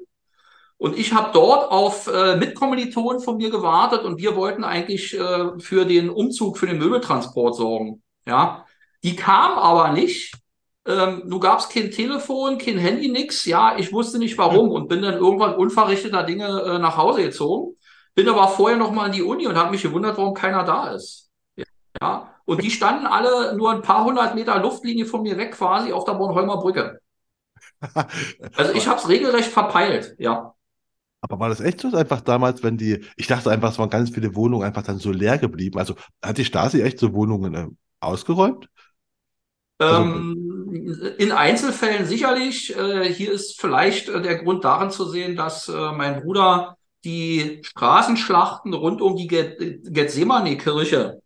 Und 0.77 0.97
ich 0.97 1.13
habe 1.13 1.31
dort 1.33 1.73
auf 1.73 2.07
äh, 2.07 2.37
Mitkommilitonen 2.37 3.21
von 3.21 3.37
mir 3.37 3.51
gewartet 3.51 4.05
und 4.05 4.19
wir 4.19 4.37
wollten 4.37 4.63
eigentlich 4.63 5.19
äh, 5.19 5.59
für 5.59 5.85
den 5.85 6.09
Umzug, 6.09 6.57
für 6.57 6.69
den 6.69 6.79
Möbeltransport 6.79 7.57
sorgen. 7.57 8.03
Ja, 8.27 8.65
die 9.03 9.17
kam 9.17 9.59
aber 9.59 9.91
nicht 9.93 10.35
ähm, 10.89 11.23
nun 11.27 11.41
gab 11.41 11.59
es 11.59 11.69
kein 11.69 11.91
Telefon, 11.91 12.57
kein 12.57 12.79
Handy, 12.79 13.09
nix. 13.09 13.45
Ja, 13.45 13.77
ich 13.77 13.93
wusste 13.93 14.19
nicht 14.19 14.39
warum 14.39 14.71
und 14.71 14.89
bin 14.89 15.03
dann 15.03 15.19
irgendwann 15.19 15.55
unverrichteter 15.55 16.23
Dinge 16.23 16.47
äh, 16.63 16.79
nach 16.79 16.97
Hause 16.97 17.23
gezogen. 17.23 17.77
Bin 18.19 18.29
aber 18.29 18.49
vorher 18.49 18.77
noch 18.77 18.91
mal 18.91 19.07
in 19.07 19.13
die 19.13 19.23
Uni 19.23 19.47
und 19.47 19.55
habe 19.55 19.71
mich 19.71 19.83
gewundert, 19.83 20.19
warum 20.19 20.35
keiner 20.35 20.65
da 20.65 20.91
ist. 20.91 21.31
Ja, 22.03 22.35
und 22.47 22.61
die 22.61 22.71
standen 22.73 23.07
alle 23.07 23.57
nur 23.57 23.71
ein 23.71 23.81
paar 23.81 24.05
hundert 24.05 24.35
Meter 24.35 24.59
Luftlinie 24.59 25.07
von 25.07 25.23
mir 25.23 25.37
weg, 25.37 25.53
quasi 25.53 25.93
auf 25.93 26.05
der 26.05 26.15
Bornholmer 26.15 26.57
Brücke. 26.57 27.01
Also 28.57 28.73
ich 28.75 28.89
habe 28.89 28.99
es 28.99 29.09
regelrecht 29.09 29.53
verpeilt, 29.53 30.17
ja. 30.19 30.53
Aber 31.21 31.39
war 31.39 31.49
das 31.49 31.61
echt 31.61 31.81
so 31.81 31.97
einfach 31.97 32.21
damals, 32.21 32.65
wenn 32.65 32.77
die, 32.77 33.05
ich 33.15 33.29
dachte 33.29 33.53
einfach, 33.53 33.71
es 33.71 33.79
waren 33.79 33.89
ganz 33.89 34.11
viele 34.11 34.35
Wohnungen 34.35 34.65
einfach 34.65 34.83
dann 34.83 34.99
so 34.99 35.13
leer 35.13 35.39
geblieben. 35.39 35.79
Also 35.79 35.95
hat 36.21 36.39
die 36.39 36.45
Stasi 36.45 36.83
echt 36.83 36.99
so 36.99 37.13
Wohnungen 37.13 37.55
äh, 37.55 37.69
ausgeräumt? 38.01 38.69
Also, 39.79 40.03
ähm, 40.03 41.15
in 41.19 41.31
Einzelfällen 41.31 42.05
sicherlich. 42.05 42.77
Äh, 42.77 43.13
hier 43.13 43.31
ist 43.31 43.61
vielleicht 43.61 44.09
äh, 44.09 44.21
der 44.21 44.43
Grund 44.43 44.65
darin 44.65 44.91
zu 44.91 45.09
sehen, 45.09 45.37
dass 45.37 45.69
äh, 45.69 45.93
mein 45.93 46.21
Bruder 46.21 46.78
die 47.05 47.61
Straßenschlachten 47.63 48.75
rund 48.75 49.01
um 49.01 49.17
die 49.17 49.29
Gethsemane-Kirche, 49.29 51.21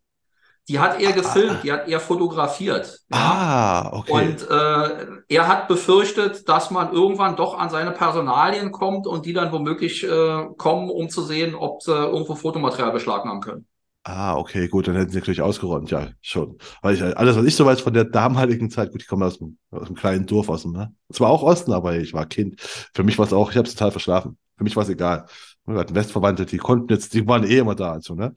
die 0.69 0.79
hat 0.79 1.01
er 1.01 1.11
gefilmt, 1.11 1.63
die 1.63 1.71
hat 1.73 1.89
er 1.89 1.99
fotografiert. 1.99 2.99
Ah, 3.11 3.89
okay. 3.91 4.11
Und 4.13 4.49
äh, 4.49 5.07
er 5.27 5.47
hat 5.47 5.67
befürchtet, 5.67 6.47
dass 6.47 6.71
man 6.71 6.93
irgendwann 6.93 7.35
doch 7.35 7.57
an 7.57 7.69
seine 7.69 7.91
Personalien 7.91 8.71
kommt 8.71 9.05
und 9.05 9.25
die 9.25 9.33
dann 9.33 9.51
womöglich 9.51 10.03
äh, 10.05 10.45
kommen, 10.57 10.89
um 10.89 11.09
zu 11.09 11.21
sehen, 11.21 11.53
ob 11.53 11.81
sie 11.81 11.91
irgendwo 11.91 12.35
Fotomaterial 12.35 12.91
beschlagnahmen 12.91 13.41
können. 13.41 13.67
Ah, 14.05 14.35
okay, 14.35 14.67
gut, 14.67 14.87
dann 14.87 14.95
hätten 14.95 15.11
sie 15.11 15.19
natürlich 15.19 15.41
ausgeräumt, 15.41 15.89
ja, 15.89 16.09
schon. 16.21 16.57
Weil 16.81 16.95
ich, 16.95 17.03
alles, 17.03 17.37
was 17.37 17.45
ich 17.45 17.55
so 17.55 17.65
weiß 17.65 17.79
von 17.79 17.93
der 17.93 18.03
damaligen 18.03 18.69
Zeit, 18.69 18.91
gut, 18.91 19.01
ich 19.01 19.07
komme 19.07 19.25
aus 19.25 19.37
dem, 19.37 19.57
aus 19.71 19.87
dem 19.87 19.95
kleinen 19.95 20.25
Dorf 20.25 20.49
aus 20.49 20.63
dem, 20.63 20.73
ne? 20.73 20.93
Es 21.07 21.21
war 21.21 21.29
auch 21.29 21.41
Osten, 21.41 21.71
aber 21.71 21.95
ich 21.95 22.13
war 22.13 22.25
Kind. 22.25 22.59
Für 22.59 23.03
mich 23.03 23.17
war 23.17 23.25
es 23.25 23.31
auch, 23.31 23.51
ich 23.51 23.57
habe 23.57 23.67
es 23.67 23.75
total 23.75 23.91
verschlafen. 23.91 24.37
Für 24.57 24.65
mich 24.65 24.75
war 24.75 24.83
es 24.83 24.89
egal. 24.89 25.25
Wir 25.65 25.79
hatten 25.79 25.95
Westverwandte, 25.95 26.45
die 26.45 26.57
konnten 26.57 26.91
jetzt, 26.91 27.13
die 27.13 27.25
waren 27.27 27.43
eh 27.43 27.57
immer 27.57 27.75
da, 27.75 27.93
also, 27.93 28.15
ne? 28.15 28.33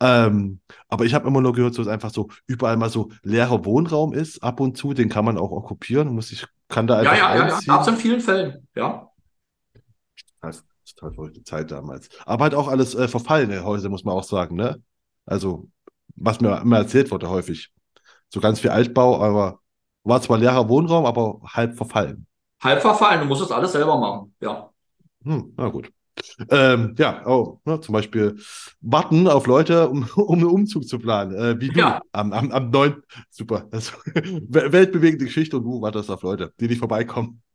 Ähm, 0.00 0.60
aber 0.88 1.04
ich 1.04 1.14
habe 1.14 1.28
immer 1.28 1.40
nur 1.40 1.52
gehört, 1.52 1.74
dass 1.74 1.86
es 1.86 1.92
einfach 1.92 2.10
so 2.10 2.28
überall 2.46 2.76
mal 2.76 2.90
so 2.90 3.10
leerer 3.22 3.64
Wohnraum 3.64 4.12
ist, 4.12 4.42
ab 4.42 4.58
und 4.58 4.76
zu, 4.76 4.94
den 4.94 5.08
kann 5.08 5.24
man 5.24 5.38
auch 5.38 5.52
okkupieren, 5.52 6.08
muss 6.08 6.32
ich, 6.32 6.44
kann 6.68 6.88
da 6.88 6.98
einfach. 6.98 7.16
Ja, 7.16 7.36
ja, 7.36 7.44
einziehen. 7.44 7.68
ja, 7.68 7.74
gab 7.74 7.82
es 7.82 7.88
in 7.88 7.96
vielen 7.96 8.20
Fällen, 8.20 8.66
ja. 8.74 9.08
Das 10.40 10.64
ist 10.84 10.98
total 10.98 11.14
verrückte 11.14 11.44
Zeit 11.44 11.70
damals. 11.70 12.08
Aber 12.26 12.44
halt 12.44 12.54
auch 12.56 12.66
alles 12.66 12.96
äh, 12.96 13.06
verfallene 13.06 13.64
Häuser, 13.64 13.90
muss 13.90 14.02
man 14.02 14.14
auch 14.16 14.24
sagen, 14.24 14.56
ne? 14.56 14.82
Also, 15.24 15.68
was 16.16 16.40
mir 16.40 16.60
immer 16.60 16.78
erzählt 16.78 17.10
wurde, 17.12 17.28
häufig. 17.28 17.70
So 18.28 18.40
ganz 18.40 18.58
viel 18.58 18.70
Altbau, 18.70 19.22
aber 19.22 19.60
war 20.02 20.20
zwar 20.20 20.38
leerer 20.38 20.68
Wohnraum, 20.68 21.06
aber 21.06 21.40
halb 21.44 21.76
verfallen. 21.76 22.26
Halb 22.60 22.80
verfallen, 22.80 23.20
du 23.20 23.26
musst 23.26 23.42
das 23.42 23.52
alles 23.52 23.70
selber 23.70 23.96
machen, 23.98 24.34
ja. 24.40 24.68
Hm, 25.22 25.52
na 25.56 25.68
gut. 25.68 25.92
Ähm, 26.50 26.94
ja, 26.98 27.26
oh, 27.26 27.60
ne, 27.64 27.80
zum 27.80 27.94
Beispiel 27.94 28.36
warten 28.80 29.28
auf 29.28 29.46
Leute, 29.46 29.88
um, 29.88 30.08
um 30.16 30.38
einen 30.38 30.48
Umzug 30.48 30.86
zu 30.86 30.98
planen. 30.98 31.34
Äh, 31.34 31.60
wie 31.60 31.68
du 31.68 31.80
ja. 31.80 32.02
am, 32.12 32.32
am, 32.32 32.52
am 32.52 32.70
9. 32.70 33.02
Super. 33.30 33.68
Das, 33.70 33.92
weltbewegende 34.14 35.24
Geschichte 35.24 35.56
und 35.56 35.64
du 35.64 35.80
wartest 35.80 36.10
auf 36.10 36.22
Leute, 36.22 36.52
die 36.60 36.68
nicht 36.68 36.78
vorbeikommen. 36.78 37.42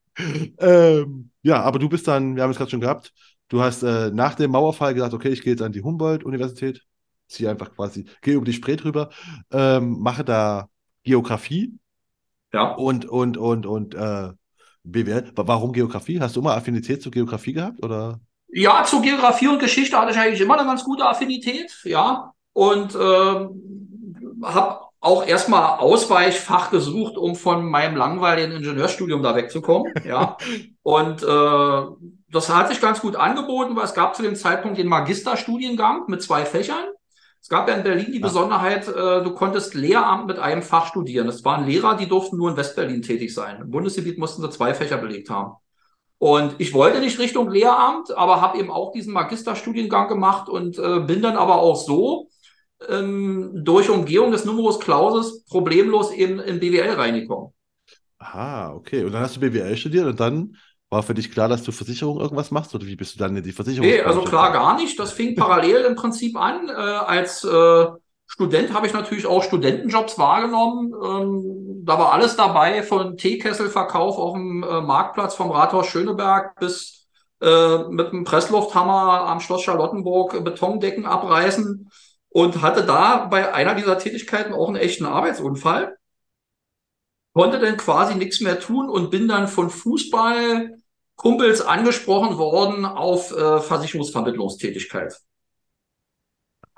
Ähm, 0.57 1.29
ja, 1.43 1.61
aber 1.61 1.77
du 1.77 1.87
bist 1.87 2.07
dann, 2.07 2.35
wir 2.35 2.41
haben 2.41 2.49
es 2.49 2.57
gerade 2.57 2.71
schon 2.71 2.81
gehabt, 2.81 3.13
du 3.49 3.61
hast 3.61 3.83
äh, 3.83 4.09
nach 4.09 4.33
dem 4.33 4.49
Mauerfall 4.49 4.95
gesagt, 4.95 5.13
okay, 5.13 5.29
ich 5.29 5.43
gehe 5.43 5.53
jetzt 5.53 5.61
an 5.61 5.71
die 5.71 5.83
Humboldt-Universität 5.83 6.81
ziehe 7.27 7.49
einfach 7.49 7.73
quasi, 7.73 8.05
gehe 8.21 8.35
über 8.35 8.45
die 8.45 8.53
Spree 8.53 8.75
drüber, 8.75 9.09
ähm, 9.51 9.99
mache 9.99 10.23
da 10.23 10.69
Geografie. 11.03 11.73
Ja. 12.53 12.73
Und, 12.73 13.05
und, 13.05 13.37
und, 13.37 13.65
und, 13.65 13.95
äh, 13.95 14.31
BWL. 14.83 15.31
Warum 15.35 15.73
Geografie? 15.73 16.19
Hast 16.19 16.35
du 16.35 16.39
immer 16.39 16.55
Affinität 16.55 17.01
zur 17.01 17.11
Geografie 17.11 17.53
gehabt 17.53 17.83
oder? 17.83 18.21
Ja, 18.49 18.83
zu 18.83 19.01
Geografie 19.01 19.47
und 19.47 19.59
Geschichte 19.59 19.97
hatte 19.97 20.11
ich 20.11 20.17
eigentlich 20.17 20.41
immer 20.41 20.57
eine 20.57 20.67
ganz 20.67 20.83
gute 20.83 21.05
Affinität, 21.05 21.77
ja. 21.83 22.33
Und 22.53 22.95
äh, 22.95 23.47
habe 24.43 24.79
auch 24.99 25.25
erstmal 25.25 25.79
Ausweichfach 25.79 26.71
gesucht, 26.71 27.17
um 27.17 27.35
von 27.35 27.65
meinem 27.69 27.95
langweiligen 27.95 28.53
Ingenieurstudium 28.53 29.21
da 29.21 29.35
wegzukommen, 29.35 29.93
ja. 30.05 30.37
Und 30.81 31.23
äh, 31.23 32.07
das 32.29 32.49
hat 32.53 32.69
sich 32.69 32.81
ganz 32.81 33.01
gut 33.01 33.15
angeboten, 33.15 33.75
weil 33.75 33.85
es 33.85 33.93
gab 33.93 34.15
zu 34.15 34.23
dem 34.23 34.35
Zeitpunkt 34.35 34.77
den 34.77 34.87
Magisterstudiengang 34.87 36.05
mit 36.07 36.21
zwei 36.21 36.45
Fächern. 36.45 36.85
Es 37.41 37.49
gab 37.49 37.69
ja 37.69 37.75
in 37.75 37.83
Berlin 37.83 38.11
die 38.11 38.19
Besonderheit, 38.19 38.87
äh, 38.87 39.23
du 39.23 39.31
konntest 39.33 39.73
Lehramt 39.73 40.27
mit 40.27 40.39
einem 40.39 40.61
Fach 40.61 40.87
studieren. 40.87 41.27
Es 41.27 41.45
waren 41.45 41.65
Lehrer, 41.65 41.95
die 41.95 42.07
durften 42.07 42.37
nur 42.37 42.49
in 42.49 42.57
Westberlin 42.57 43.01
tätig 43.01 43.33
sein. 43.33 43.61
Im 43.61 43.69
Bundesgebiet 43.71 44.17
mussten 44.17 44.41
sie 44.41 44.49
zwei 44.49 44.73
Fächer 44.73 44.97
belegt 44.97 45.29
haben. 45.29 45.53
Und 46.19 46.55
ich 46.57 46.73
wollte 46.73 46.99
nicht 46.99 47.19
Richtung 47.19 47.49
Lehramt, 47.49 48.15
aber 48.15 48.41
habe 48.41 48.57
eben 48.57 48.71
auch 48.71 48.91
diesen 48.91 49.13
Magisterstudiengang 49.13 50.07
gemacht 50.07 50.49
und 50.49 50.79
äh, 50.79 50.99
bin 51.01 51.21
dann 51.21 51.37
aber 51.37 51.57
auch 51.57 51.75
so 51.75 52.29
ähm, 52.89 53.51
durch 53.53 53.89
Umgehung 53.89 54.31
des 54.31 54.45
Numerus 54.45 54.79
Clausus 54.79 55.43
problemlos 55.45 56.11
eben 56.11 56.39
in 56.39 56.59
BWL 56.59 56.93
reingekommen. 56.93 57.53
Aha, 58.17 58.73
okay. 58.73 59.03
Und 59.03 59.11
dann 59.11 59.21
hast 59.21 59.35
du 59.35 59.39
BWL 59.39 59.77
studiert 59.77 60.07
und 60.07 60.19
dann 60.19 60.55
war 60.89 61.03
für 61.03 61.13
dich 61.13 61.31
klar, 61.31 61.49
dass 61.49 61.63
du 61.63 61.71
Versicherung 61.71 62.19
irgendwas 62.19 62.49
machst 62.49 62.73
oder 62.73 62.85
wie 62.85 62.95
bist 62.95 63.15
du 63.15 63.19
dann 63.19 63.35
in 63.35 63.43
die 63.43 63.51
Versicherung? 63.51 63.87
Nee, 63.87 64.01
also 64.01 64.21
klar 64.21 64.51
gar 64.51 64.77
nicht. 64.77 64.97
Das 64.99 65.11
fing 65.11 65.35
parallel 65.35 65.85
im 65.85 65.95
Prinzip 65.95 66.35
an. 66.37 66.69
Äh, 66.69 66.71
als 66.71 67.43
äh, 67.43 67.85
Student 68.25 68.73
habe 68.73 68.87
ich 68.87 68.93
natürlich 68.93 69.25
auch 69.25 69.43
Studentenjobs 69.43 70.17
wahrgenommen. 70.17 70.93
Ähm, 70.93 71.66
da 71.87 71.97
war 71.97 72.11
alles 72.11 72.35
dabei, 72.35 72.83
von 72.83 73.15
Teekesselverkauf 73.15 74.17
auf 74.17 74.33
dem 74.33 74.61
äh, 74.61 74.81
Marktplatz 74.81 75.35
vom 75.35 75.51
Rathaus 75.51 75.87
Schöneberg 75.87 76.59
bis 76.59 77.07
äh, 77.41 77.77
mit 77.89 78.07
einem 78.07 78.25
Presslufthammer 78.25 79.25
am 79.27 79.39
Schloss 79.39 79.63
Charlottenburg 79.63 80.43
Betondecken 80.43 81.05
abreißen 81.05 81.89
und 82.27 82.61
hatte 82.61 82.85
da 82.85 83.27
bei 83.27 83.53
einer 83.53 83.73
dieser 83.73 83.97
Tätigkeiten 83.97 84.53
auch 84.53 84.67
einen 84.67 84.75
echten 84.75 85.05
Arbeitsunfall. 85.05 85.95
Konnte 87.33 87.59
dann 87.59 87.77
quasi 87.77 88.15
nichts 88.15 88.41
mehr 88.41 88.59
tun 88.59 88.89
und 88.89 89.09
bin 89.09 89.29
dann 89.29 89.47
von 89.47 89.69
Fußballkumpels 89.69 91.61
angesprochen 91.61 92.37
worden 92.37 92.83
auf 92.85 93.31
äh, 93.31 93.61
Versicherungsvermittlungstätigkeit. 93.61 95.21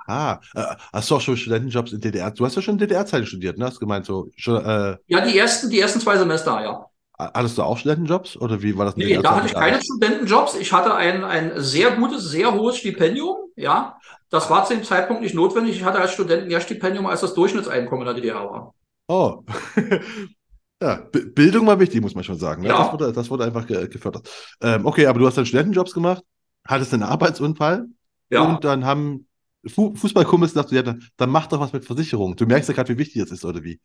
Ah, 0.10 0.40
äh, 0.56 0.76
hast 0.92 1.12
du 1.12 1.16
auch 1.16 1.22
schon 1.22 1.38
Studentenjobs 1.38 1.94
in 1.94 2.02
DDR? 2.02 2.32
Du 2.32 2.44
hast 2.44 2.56
ja 2.56 2.64
schon 2.64 2.80
DDR-Zeiten 2.80 3.28
studiert, 3.28 3.60
ne? 3.60 3.66
Hast 3.66 3.80
gemeint 3.80 4.08
so 4.08 4.32
schon, 4.36 4.56
äh, 4.66 4.98
Ja, 5.06 5.22
die 5.22 5.38
ersten, 5.38 5.70
die 5.70 5.80
ersten 5.80 6.00
zwei 6.00 6.18
Semester, 6.18 6.60
ja. 6.64 6.86
Hattest 7.20 7.60
du 7.60 7.64
auch 7.64 7.78
Studentenjobs 7.78 8.36
oder 8.38 8.64
wie 8.64 8.76
war 8.76 8.86
das? 8.86 8.96
Nee, 8.96 9.16
da 9.18 9.36
hatte 9.36 9.48
ich 9.48 9.54
keine 9.54 9.80
Studentenjobs. 9.80 10.56
Ich 10.56 10.74
hatte 10.74 10.96
ein, 10.96 11.24
ein 11.24 11.52
sehr 11.58 11.92
gutes, 11.92 12.24
sehr 12.24 12.56
hohes 12.56 12.78
Stipendium, 12.78 13.36
ja. 13.56 13.98
Das 14.32 14.50
war 14.50 14.66
zu 14.66 14.74
dem 14.74 14.84
Zeitpunkt 14.84 15.22
nicht 15.22 15.36
notwendig. 15.36 15.76
Ich 15.76 15.84
hatte 15.84 16.00
als 16.00 16.14
Student 16.14 16.48
mehr 16.48 16.62
Stipendium, 16.62 17.06
als 17.06 17.22
das 17.22 17.36
Durchschnittseinkommen 17.36 18.08
in 18.08 18.14
der 18.14 18.16
DDR 18.16 18.50
war. 18.50 18.74
Oh. 19.08 19.44
ja, 20.82 21.04
Bildung 21.12 21.68
war 21.68 21.80
wichtig, 21.80 22.02
muss 22.02 22.16
man 22.16 22.24
schon 22.24 22.40
sagen. 22.40 22.64
Ne? 22.64 22.70
Ja. 22.70 22.80
Das, 22.80 22.94
wurde, 22.94 23.14
das 23.14 23.30
wurde 23.30 23.44
einfach 23.44 23.68
gefördert. 23.68 24.28
Ähm, 24.62 24.88
okay, 24.88 25.06
aber 25.06 25.20
du 25.20 25.28
hast 25.28 25.38
dann 25.38 25.46
Studentenjobs 25.46 25.94
gemacht, 25.94 26.24
hattest 26.68 26.96
einen 26.96 27.04
Arbeitsunfall 27.04 27.86
ja. 28.32 28.42
und 28.42 28.64
dann 28.64 28.86
haben 28.86 29.28
Fußballkumpels 29.66 30.54
gesagt, 30.54 30.72
ja, 30.72 30.82
dann, 30.82 31.04
dann 31.18 31.30
mach 31.30 31.48
doch 31.48 31.60
was 31.60 31.74
mit 31.74 31.86
Versicherung. 31.86 32.36
Du 32.36 32.46
merkst 32.46 32.70
ja 32.70 32.76
gerade, 32.76 32.94
wie 32.94 32.98
wichtig 32.98 33.22
das 33.22 33.32
ist, 33.32 33.46
oder 33.46 33.64
wie? 33.64 33.80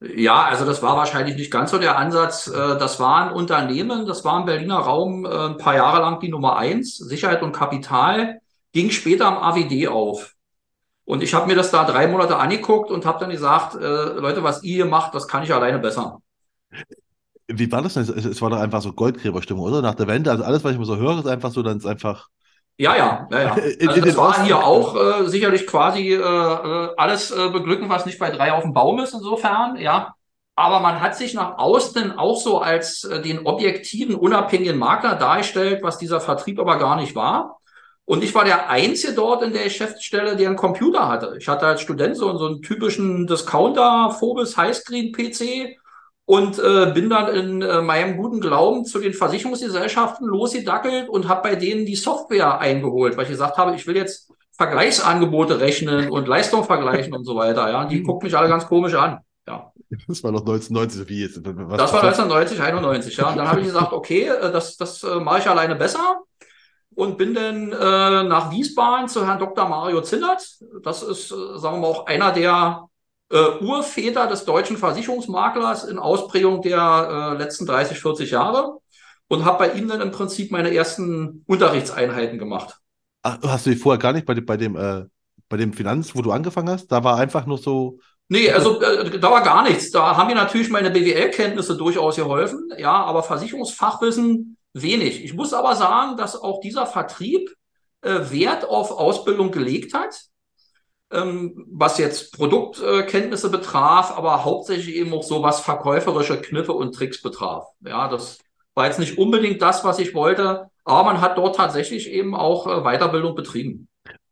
Ja, 0.00 0.44
also 0.44 0.64
das 0.64 0.80
war 0.80 0.96
wahrscheinlich 0.96 1.36
nicht 1.36 1.50
ganz 1.50 1.72
so 1.72 1.78
der 1.78 1.98
Ansatz. 1.98 2.46
Äh, 2.46 2.78
das 2.78 3.00
war 3.00 3.26
ein 3.26 3.32
Unternehmen, 3.32 4.06
das 4.06 4.24
war 4.24 4.38
im 4.40 4.46
Berliner 4.46 4.78
Raum 4.78 5.24
äh, 5.24 5.28
ein 5.28 5.56
paar 5.58 5.74
Jahre 5.74 6.00
lang 6.00 6.20
die 6.20 6.28
Nummer 6.28 6.56
eins, 6.56 6.96
Sicherheit 6.96 7.42
und 7.42 7.52
Kapital, 7.52 8.40
ging 8.72 8.90
später 8.90 9.26
am 9.26 9.38
AWD 9.38 9.88
auf. 9.88 10.34
Und 11.04 11.22
ich 11.22 11.34
habe 11.34 11.46
mir 11.46 11.56
das 11.56 11.70
da 11.70 11.84
drei 11.84 12.06
Monate 12.06 12.36
angeguckt 12.36 12.90
und 12.90 13.06
habe 13.06 13.18
dann 13.18 13.30
gesagt, 13.30 13.74
äh, 13.74 13.78
Leute, 14.20 14.42
was 14.44 14.62
ihr 14.62 14.74
hier 14.74 14.86
macht, 14.86 15.14
das 15.14 15.26
kann 15.26 15.42
ich 15.42 15.52
alleine 15.52 15.78
besser. 15.78 16.18
Wie 17.48 17.72
war 17.72 17.82
das 17.82 17.94
denn? 17.94 18.02
Es 18.02 18.42
war 18.42 18.50
doch 18.50 18.58
einfach 18.58 18.82
so 18.82 18.92
Goldgräberstimmung, 18.92 19.64
oder? 19.64 19.80
Nach 19.80 19.94
der 19.94 20.06
Wende, 20.06 20.30
also 20.30 20.44
alles, 20.44 20.62
was 20.64 20.72
ich 20.72 20.76
immer 20.76 20.84
so 20.84 20.98
höre, 20.98 21.18
ist 21.18 21.26
einfach 21.26 21.50
so, 21.50 21.62
dann 21.62 21.78
ist 21.78 21.86
einfach 21.86 22.28
ja, 22.78 22.96
ja, 22.96 23.28
ja, 23.30 23.42
ja. 23.42 23.56
Also 23.88 24.00
das 24.00 24.16
war 24.16 24.44
hier 24.44 24.64
auch 24.64 24.96
äh, 24.96 25.26
sicherlich 25.28 25.66
quasi 25.66 26.12
äh, 26.12 26.16
äh, 26.16 26.88
alles 26.96 27.30
äh, 27.30 27.50
beglücken, 27.50 27.88
was 27.88 28.06
nicht 28.06 28.18
bei 28.18 28.30
drei 28.30 28.52
auf 28.52 28.62
dem 28.62 28.72
Baum 28.72 29.00
ist, 29.00 29.14
insofern, 29.14 29.76
ja. 29.76 30.14
Aber 30.54 30.80
man 30.80 31.00
hat 31.00 31.16
sich 31.16 31.34
nach 31.34 31.58
außen 31.58 32.18
auch 32.18 32.36
so 32.36 32.60
als 32.60 33.04
äh, 33.04 33.20
den 33.20 33.46
objektiven, 33.46 34.14
unabhängigen 34.14 34.78
Makler 34.78 35.16
dargestellt, 35.16 35.82
was 35.82 35.98
dieser 35.98 36.20
Vertrieb 36.20 36.58
aber 36.58 36.78
gar 36.78 36.96
nicht 36.96 37.14
war. 37.14 37.58
Und 38.04 38.24
ich 38.24 38.34
war 38.34 38.44
der 38.44 38.70
Einzige 38.70 39.12
dort 39.12 39.42
in 39.42 39.52
der 39.52 39.64
Geschäftsstelle, 39.64 40.34
der 40.34 40.48
einen 40.48 40.56
Computer 40.56 41.08
hatte. 41.08 41.36
Ich 41.38 41.46
hatte 41.46 41.66
als 41.66 41.82
Student 41.82 42.16
so, 42.16 42.36
so 42.38 42.46
einen 42.46 42.62
typischen 42.62 43.26
Discounter 43.26 44.16
Phobos 44.18 44.56
Highscreen 44.56 45.12
PC 45.12 45.76
und 46.28 46.58
äh, 46.58 46.92
bin 46.92 47.08
dann 47.08 47.34
in 47.34 47.62
äh, 47.62 47.80
meinem 47.80 48.18
guten 48.18 48.38
Glauben 48.38 48.84
zu 48.84 48.98
den 48.98 49.14
Versicherungsgesellschaften 49.14 50.28
losgedackelt 50.28 51.08
und 51.08 51.26
habe 51.26 51.40
bei 51.48 51.56
denen 51.56 51.86
die 51.86 51.96
Software 51.96 52.60
eingeholt, 52.60 53.16
weil 53.16 53.24
ich 53.24 53.30
gesagt 53.30 53.56
habe, 53.56 53.74
ich 53.74 53.86
will 53.86 53.96
jetzt 53.96 54.30
Vergleichsangebote 54.52 55.58
rechnen 55.58 56.10
und 56.10 56.28
Leistung 56.28 56.64
vergleichen 56.64 57.14
und 57.14 57.24
so 57.24 57.34
weiter. 57.34 57.70
Ja, 57.70 57.86
die 57.86 58.02
gucken 58.02 58.26
mich 58.26 58.36
alle 58.36 58.50
ganz 58.50 58.66
komisch 58.66 58.92
an. 58.92 59.20
Ja. 59.46 59.72
Das 60.06 60.22
war 60.22 60.30
noch 60.30 60.40
1990, 60.40 61.08
wie 61.08 61.22
jetzt. 61.22 61.40
Was 61.42 61.78
das 61.78 61.92
war 61.94 62.02
1990, 62.02 62.60
91, 62.60 63.16
ja. 63.16 63.30
Und 63.30 63.38
dann 63.38 63.48
habe 63.48 63.60
ich 63.60 63.66
gesagt, 63.66 63.94
okay, 63.94 64.24
äh, 64.24 64.52
das, 64.52 64.76
das 64.76 65.02
äh, 65.04 65.20
mache 65.20 65.38
ich 65.38 65.48
alleine 65.48 65.76
besser 65.76 66.20
und 66.94 67.16
bin 67.16 67.32
dann 67.32 67.72
äh, 67.72 68.24
nach 68.24 68.50
Wiesbaden 68.50 69.08
zu 69.08 69.26
Herrn 69.26 69.38
Dr. 69.38 69.66
Mario 69.66 70.02
Zinnert. 70.02 70.46
Das 70.82 71.02
ist, 71.02 71.32
äh, 71.32 71.58
sagen 71.58 71.76
wir 71.76 71.80
mal, 71.80 71.86
auch 71.86 72.06
einer 72.06 72.32
der 72.32 72.86
äh, 73.30 73.64
Urväter 73.64 74.26
des 74.26 74.44
deutschen 74.44 74.76
Versicherungsmaklers 74.76 75.84
in 75.84 75.98
Ausprägung 75.98 76.62
der 76.62 77.34
äh, 77.34 77.42
letzten 77.42 77.66
30, 77.66 77.98
40 77.98 78.30
Jahre 78.30 78.78
und 79.28 79.44
habe 79.44 79.66
bei 79.66 79.72
ihm 79.72 79.88
dann 79.88 80.00
im 80.00 80.10
Prinzip 80.10 80.50
meine 80.50 80.74
ersten 80.74 81.44
Unterrichtseinheiten 81.46 82.38
gemacht. 82.38 82.78
Ach, 83.22 83.38
hast 83.42 83.66
du 83.66 83.70
die 83.70 83.76
vorher 83.76 83.98
gar 83.98 84.12
nicht 84.12 84.26
bei, 84.26 84.34
bei 84.34 84.56
dem 84.56 84.76
äh, 84.76 85.04
bei 85.48 85.56
dem 85.56 85.72
Finanz, 85.72 86.14
wo 86.14 86.22
du 86.22 86.32
angefangen 86.32 86.70
hast? 86.70 86.88
Da 86.88 87.02
war 87.04 87.18
einfach 87.18 87.46
nur 87.46 87.58
so. 87.58 87.98
Nee, 88.28 88.50
also 88.50 88.80
äh, 88.80 89.18
da 89.18 89.30
war 89.30 89.42
gar 89.42 89.62
nichts. 89.62 89.90
Da 89.90 90.16
haben 90.16 90.28
mir 90.28 90.34
natürlich 90.34 90.68
meine 90.68 90.90
BWL-Kenntnisse 90.90 91.76
durchaus 91.76 92.16
geholfen, 92.16 92.68
ja, 92.76 92.92
aber 92.92 93.22
Versicherungsfachwissen 93.22 94.56
wenig. 94.74 95.24
Ich 95.24 95.32
muss 95.32 95.54
aber 95.54 95.74
sagen, 95.76 96.18
dass 96.18 96.36
auch 96.36 96.60
dieser 96.60 96.86
Vertrieb 96.86 97.50
äh, 98.02 98.30
Wert 98.30 98.68
auf 98.68 98.90
Ausbildung 98.90 99.50
gelegt 99.50 99.94
hat 99.94 100.20
ähm, 101.10 101.66
was 101.70 101.98
jetzt 101.98 102.36
Produktkenntnisse 102.36 103.50
betraf, 103.50 104.16
aber 104.16 104.44
hauptsächlich 104.44 104.94
eben 104.94 105.12
auch 105.12 105.22
so, 105.22 105.42
was 105.42 105.60
verkäuferische 105.60 106.40
Kniffe 106.40 106.72
und 106.72 106.94
Tricks 106.94 107.22
betraf. 107.22 107.66
Ja, 107.80 108.08
das 108.08 108.38
war 108.74 108.86
jetzt 108.86 108.98
nicht 108.98 109.18
unbedingt 109.18 109.62
das, 109.62 109.84
was 109.84 109.98
ich 109.98 110.14
wollte, 110.14 110.70
aber 110.84 111.04
man 111.04 111.20
hat 111.20 111.38
dort 111.38 111.56
tatsächlich 111.56 112.10
eben 112.10 112.34
auch 112.34 112.66
äh, 112.66 112.82
Weiterbildung 112.82 113.34
betrieben. 113.34 113.88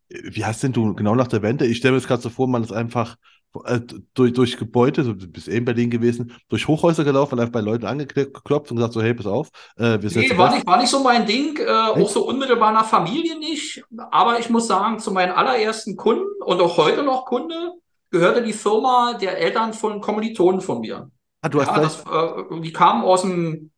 Wie 0.08 0.44
hast 0.44 0.62
denn 0.62 0.72
du 0.72 0.94
genau 0.94 1.14
nach 1.14 1.26
der 1.26 1.42
Wende? 1.42 1.66
Ich 1.66 1.78
stelle 1.78 1.92
mir 1.92 1.98
das 1.98 2.06
gerade 2.06 2.22
so 2.22 2.30
vor, 2.30 2.46
man 2.46 2.62
ist 2.62 2.72
einfach 2.72 3.16
äh, 3.64 3.80
durch, 4.14 4.32
durch 4.32 4.56
Gebäude, 4.56 5.02
du 5.04 5.14
bist 5.14 5.48
eben 5.48 5.58
in 5.58 5.64
Berlin 5.64 5.90
gewesen, 5.90 6.32
durch 6.48 6.68
Hochhäuser 6.68 7.04
gelaufen 7.04 7.34
und 7.34 7.40
einfach 7.40 7.52
bei 7.52 7.60
Leuten 7.60 7.86
angeklopft 7.86 8.70
und 8.70 8.76
gesagt 8.76 8.92
so, 8.92 9.02
hey, 9.02 9.14
pass 9.14 9.26
auf. 9.26 9.48
Äh, 9.76 10.00
wir 10.00 10.10
nee, 10.14 10.36
war 10.36 10.54
nicht, 10.54 10.66
war 10.66 10.78
nicht 10.78 10.90
so 10.90 11.02
mein 11.02 11.26
Ding, 11.26 11.58
äh, 11.58 11.70
auch 11.70 12.08
so 12.08 12.26
unmittelbar 12.26 12.72
nach 12.72 12.86
Familie 12.86 13.38
nicht. 13.38 13.82
Aber 14.10 14.38
ich 14.38 14.50
muss 14.50 14.66
sagen, 14.66 14.98
zu 14.98 15.12
meinen 15.12 15.32
allerersten 15.32 15.96
Kunden 15.96 16.24
und 16.44 16.60
auch 16.60 16.76
heute 16.76 17.02
noch 17.02 17.24
Kunde 17.26 17.72
gehörte 18.10 18.42
die 18.42 18.52
Firma 18.52 19.14
der 19.14 19.38
Eltern 19.38 19.72
von 19.72 20.00
Kommilitonen 20.00 20.60
von 20.60 20.80
mir. 20.80 21.10
Ah, 21.42 21.48
du 21.48 21.60
hast 21.60 21.68
ja, 21.68 21.80
das, 21.80 22.00
äh, 22.00 22.60
die 22.60 22.72
kamen 22.72 23.02
aus 23.04 23.22
dem 23.22 23.70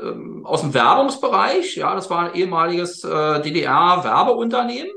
ähm, 0.00 0.44
aus 0.44 0.62
dem 0.62 0.74
Werbungsbereich, 0.74 1.76
ja, 1.76 1.94
das 1.94 2.10
war 2.10 2.26
ein 2.26 2.34
ehemaliges 2.34 3.04
äh, 3.04 3.40
DDR-Werbeunternehmen 3.42 4.90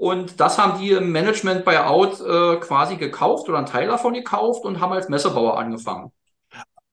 und 0.00 0.40
das 0.40 0.56
haben 0.56 0.80
die 0.80 0.92
im 0.92 1.12
Management 1.12 1.62
bei 1.66 1.84
Out 1.84 2.22
äh, 2.22 2.56
quasi 2.56 2.96
gekauft 2.96 3.50
oder 3.50 3.58
einen 3.58 3.66
Teil 3.66 3.86
davon 3.86 4.14
gekauft 4.14 4.64
und 4.64 4.80
haben 4.80 4.92
als 4.92 5.10
Messebauer 5.10 5.58
angefangen. 5.58 6.10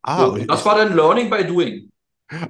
Ah, 0.02 0.26
und 0.26 0.46
das 0.52 0.65
war 0.65 0.76
dann 0.76 0.93
Learning 0.93 1.30
by 1.30 1.46
Doing. 1.46 1.89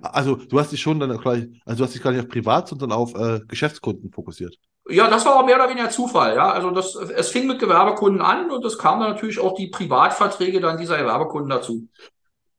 Also 0.02 0.34
du 0.34 0.60
hast 0.60 0.72
dich 0.72 0.82
schon 0.82 1.00
dann 1.00 1.15
gleich, 1.20 1.46
also 1.63 1.78
du 1.78 1.84
hast 1.84 1.93
dich 1.93 2.02
gar 2.02 2.10
nicht 2.10 2.22
auf 2.22 2.28
Privat, 2.28 2.70
sondern 2.70 2.91
auf 2.91 3.13
äh, 3.13 3.41
Geschäftskunden 3.48 4.12
fokussiert. 4.12 4.58
Ja, 4.89 5.08
das 5.08 5.28
war 5.28 5.36
auch 5.36 5.46
mehr 5.46 5.58
oder 5.58 5.70
weniger 5.70 5.91
Zufall, 5.91 6.36
ja. 6.36 6.50
Also 6.50 6.72
das, 6.72 6.96
es 6.96 7.30
fing 7.30 7.46
mit 7.46 7.60
Gewerbekunden 7.60 8.22
an 8.24 8.50
und 8.50 8.65
es 8.65 8.80
kamen 8.80 9.02
dann 9.02 9.12
natürlich 9.12 9.38
auch 9.38 9.54
die 9.54 9.67
Privatverträge 9.67 10.60
dann 10.60 10.80
dieser 10.80 10.98
Gewerbekunden 10.98 11.52
dazu. 11.52 11.88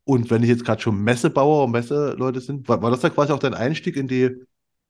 Und 0.04 0.30
wenn 0.30 0.44
ich 0.44 0.50
jetzt 0.50 0.64
gerade 0.64 0.80
schon 0.80 1.02
Messebauer 1.02 1.64
und 1.64 1.72
Messeleute 1.72 2.40
sind, 2.40 2.68
war, 2.68 2.80
war 2.80 2.92
das 2.92 3.00
da 3.00 3.10
quasi 3.10 3.32
auch 3.32 3.40
dein 3.40 3.54
Einstieg 3.54 3.96
in 3.96 4.06
die 4.06 4.36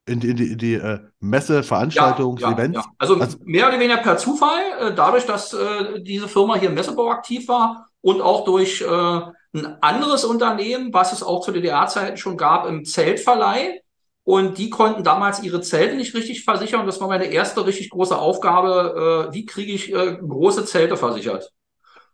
in 0.09 0.21
die, 0.21 0.31
in 0.31 0.37
die, 0.37 0.53
in 0.53 0.59
die 0.59 0.75
äh, 0.75 0.99
Messe, 1.21 1.63
Veranstaltungs, 1.63 2.41
ja, 2.41 2.49
ja, 2.49 2.55
Events? 2.55 2.79
Ja. 2.79 2.85
Also, 2.99 3.17
also, 3.17 3.39
mehr 3.45 3.69
oder 3.69 3.79
weniger 3.79 3.99
per 3.99 4.17
Zufall, 4.17 4.63
äh, 4.81 4.95
dadurch, 4.95 5.27
dass 5.27 5.53
äh, 5.53 6.01
diese 6.01 6.29
Firma 6.29 6.57
hier 6.57 6.69
im 6.69 6.75
Messebau 6.75 7.11
aktiv 7.11 7.49
war 7.49 7.89
und 8.01 8.21
auch 8.21 8.45
durch 8.45 8.81
äh, 8.81 8.87
ein 8.87 9.83
anderes 9.83 10.25
Unternehmen, 10.25 10.93
was 10.93 11.13
es 11.13 11.23
auch 11.23 11.41
zu 11.41 11.53
DDR-Zeiten 11.53 12.17
schon 12.17 12.37
gab, 12.37 12.67
im 12.67 12.85
Zeltverleih. 12.85 13.81
Und 14.25 14.59
die 14.59 14.69
konnten 14.69 15.05
damals 15.05 15.43
ihre 15.43 15.63
Zelte 15.63 15.97
nicht 15.97 16.15
richtig 16.15 16.45
versichern. 16.45 16.85
Das 16.85 17.01
war 17.01 17.09
meine 17.09 17.27
erste 17.27 17.65
richtig 17.65 17.89
große 17.91 18.19
Aufgabe. 18.19 19.29
Äh, 19.31 19.35
wie 19.35 19.47
kriege 19.47 19.73
ich 19.73 19.93
äh, 19.93 20.17
große 20.17 20.67
Zelte 20.67 20.97
versichert? 20.99 21.51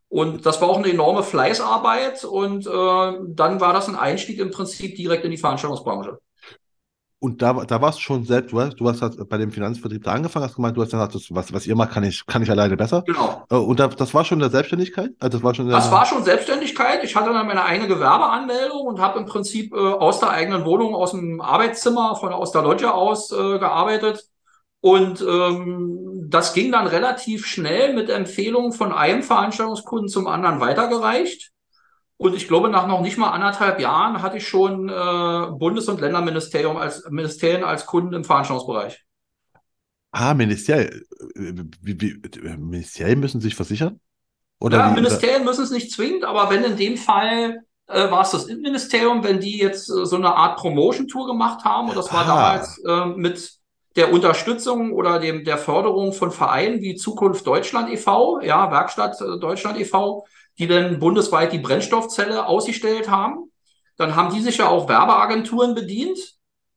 Und 0.08 0.46
das 0.46 0.60
war 0.60 0.68
auch 0.68 0.78
eine 0.78 0.90
enorme 0.90 1.24
Fleißarbeit. 1.24 2.24
Und 2.24 2.66
dann 2.66 3.60
war 3.60 3.72
das 3.72 3.88
ein 3.88 3.96
Einstieg 3.96 4.38
im 4.38 4.52
Prinzip 4.52 4.94
direkt 4.94 5.24
in 5.24 5.32
die 5.32 5.38
Veranstaltungsbranche. 5.38 6.18
Und 7.24 7.40
da, 7.40 7.54
da 7.54 7.80
warst 7.80 8.00
du 8.00 8.02
schon 8.02 8.24
selbst, 8.26 8.52
du 8.52 8.60
hast, 8.60 8.74
du 8.74 8.86
hast 8.86 9.00
halt 9.00 9.16
bei 9.30 9.38
dem 9.38 9.50
Finanzvertrieb 9.50 10.04
da 10.04 10.12
angefangen, 10.12 10.44
hast 10.44 10.56
gemeint, 10.56 10.76
du 10.76 10.82
hast 10.82 10.90
gesagt, 10.90 11.14
das, 11.14 11.22
was, 11.30 11.54
was 11.54 11.66
ihr 11.66 11.74
macht, 11.74 11.92
kann 11.92 12.04
ich, 12.04 12.26
kann 12.26 12.42
ich 12.42 12.50
alleine 12.50 12.76
besser. 12.76 13.02
Genau. 13.06 13.46
Äh, 13.50 13.54
und 13.54 13.80
da, 13.80 13.88
das 13.88 14.12
war 14.12 14.26
schon 14.26 14.36
in 14.36 14.40
der 14.40 14.50
Selbstständigkeit? 14.50 15.12
Also 15.20 15.38
das 15.38 15.42
war 15.42 15.54
schon 15.54 15.70
das 15.70 15.90
war 15.90 16.04
schon 16.04 16.22
Selbstständigkeit. 16.22 17.02
Ich 17.02 17.16
hatte 17.16 17.32
dann 17.32 17.46
meine 17.46 17.64
eigene 17.64 17.88
Gewerbeanmeldung 17.88 18.82
und 18.82 19.00
habe 19.00 19.20
im 19.20 19.24
Prinzip 19.24 19.72
äh, 19.72 19.78
aus 19.78 20.20
der 20.20 20.32
eigenen 20.32 20.66
Wohnung, 20.66 20.94
aus 20.94 21.12
dem 21.12 21.40
Arbeitszimmer, 21.40 22.14
von 22.16 22.30
aus 22.34 22.52
der 22.52 22.60
Loggia 22.60 22.90
aus 22.90 23.32
äh, 23.32 23.58
gearbeitet. 23.58 24.28
Und 24.82 25.22
ähm, 25.22 26.26
das 26.28 26.52
ging 26.52 26.72
dann 26.72 26.86
relativ 26.86 27.46
schnell 27.46 27.94
mit 27.94 28.10
Empfehlungen 28.10 28.72
von 28.72 28.92
einem 28.92 29.22
Veranstaltungskunden 29.22 30.08
zum 30.08 30.26
anderen 30.26 30.60
weitergereicht. 30.60 31.53
Und 32.16 32.34
ich 32.34 32.46
glaube, 32.46 32.68
nach 32.68 32.86
noch 32.86 33.00
nicht 33.00 33.18
mal 33.18 33.30
anderthalb 33.30 33.80
Jahren 33.80 34.22
hatte 34.22 34.36
ich 34.36 34.46
schon 34.46 34.88
äh, 34.88 34.92
Bundes- 35.58 35.88
und 35.88 36.00
Länderministerium 36.00 36.76
als 36.76 37.08
Ministerien 37.10 37.64
als 37.64 37.86
Kunden 37.86 38.14
im 38.14 38.24
Veranstaltungsbereich. 38.24 39.04
Ah, 40.12 40.32
Ministeriell. 40.34 41.04
Wie, 41.34 42.20
Ministerien 42.56 43.18
müssen 43.18 43.40
sich 43.40 43.56
versichern? 43.56 44.00
Oder 44.60 44.78
ja, 44.78 44.90
wie, 44.90 44.94
Ministerien 44.94 45.42
oder? 45.42 45.50
müssen 45.50 45.64
es 45.64 45.70
nicht 45.72 45.90
zwingend, 45.90 46.24
aber 46.24 46.50
wenn 46.50 46.62
in 46.62 46.76
dem 46.76 46.96
Fall 46.96 47.64
äh, 47.88 48.10
war 48.10 48.22
es 48.22 48.30
das 48.30 48.44
Innenministerium, 48.44 49.24
wenn 49.24 49.40
die 49.40 49.58
jetzt 49.58 49.90
äh, 49.90 50.06
so 50.06 50.16
eine 50.16 50.34
Art 50.34 50.58
Promotion-Tour 50.58 51.26
gemacht 51.26 51.64
haben, 51.64 51.88
und 51.88 51.96
das 51.96 52.12
war 52.12 52.22
ah. 52.22 52.26
damals 52.26 52.78
äh, 52.86 53.06
mit 53.18 53.58
der 53.96 54.12
Unterstützung 54.12 54.92
oder 54.92 55.18
dem, 55.18 55.44
der 55.44 55.58
Förderung 55.58 56.12
von 56.12 56.30
Vereinen 56.30 56.80
wie 56.80 56.96
Zukunft 56.96 57.46
Deutschland 57.46 57.90
e.V., 57.90 58.40
ja, 58.40 58.70
Werkstatt 58.70 59.20
äh, 59.20 59.38
Deutschland 59.38 59.78
e.V., 59.78 60.26
die 60.58 60.66
dann 60.66 60.98
bundesweit 60.98 61.52
die 61.52 61.58
Brennstoffzelle 61.58 62.46
ausgestellt 62.46 63.10
haben. 63.10 63.50
Dann 63.96 64.16
haben 64.16 64.34
die 64.34 64.40
sich 64.40 64.58
ja 64.58 64.68
auch 64.68 64.88
Werbeagenturen 64.88 65.74
bedient, 65.74 66.18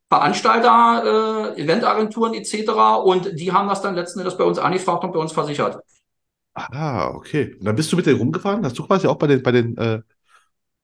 Veranstalter, 0.10 1.54
äh, 1.56 1.62
Eventagenturen 1.62 2.34
etc. 2.34 2.72
Und 3.04 3.40
die 3.40 3.52
haben 3.52 3.68
das 3.68 3.82
dann 3.82 3.96
letzten 3.96 4.20
Endes 4.20 4.38
bei 4.38 4.44
uns 4.44 4.60
angefragt 4.60 5.04
und 5.04 5.14
bei 5.14 5.20
uns 5.20 5.32
versichert. 5.32 5.80
Ah, 6.54 7.10
okay. 7.10 7.56
Und 7.60 7.66
dann 7.66 7.76
bist 7.76 7.92
du 7.92 7.96
mit 7.96 8.06
denen 8.06 8.20
rumgefahren? 8.20 8.64
Hast 8.66 8.78
du 8.78 8.86
quasi 8.86 9.08
auch 9.08 9.18
bei 9.18 9.28
den, 9.28 9.44
bei 9.44 9.52
den 9.52 9.78
äh, 9.78 10.02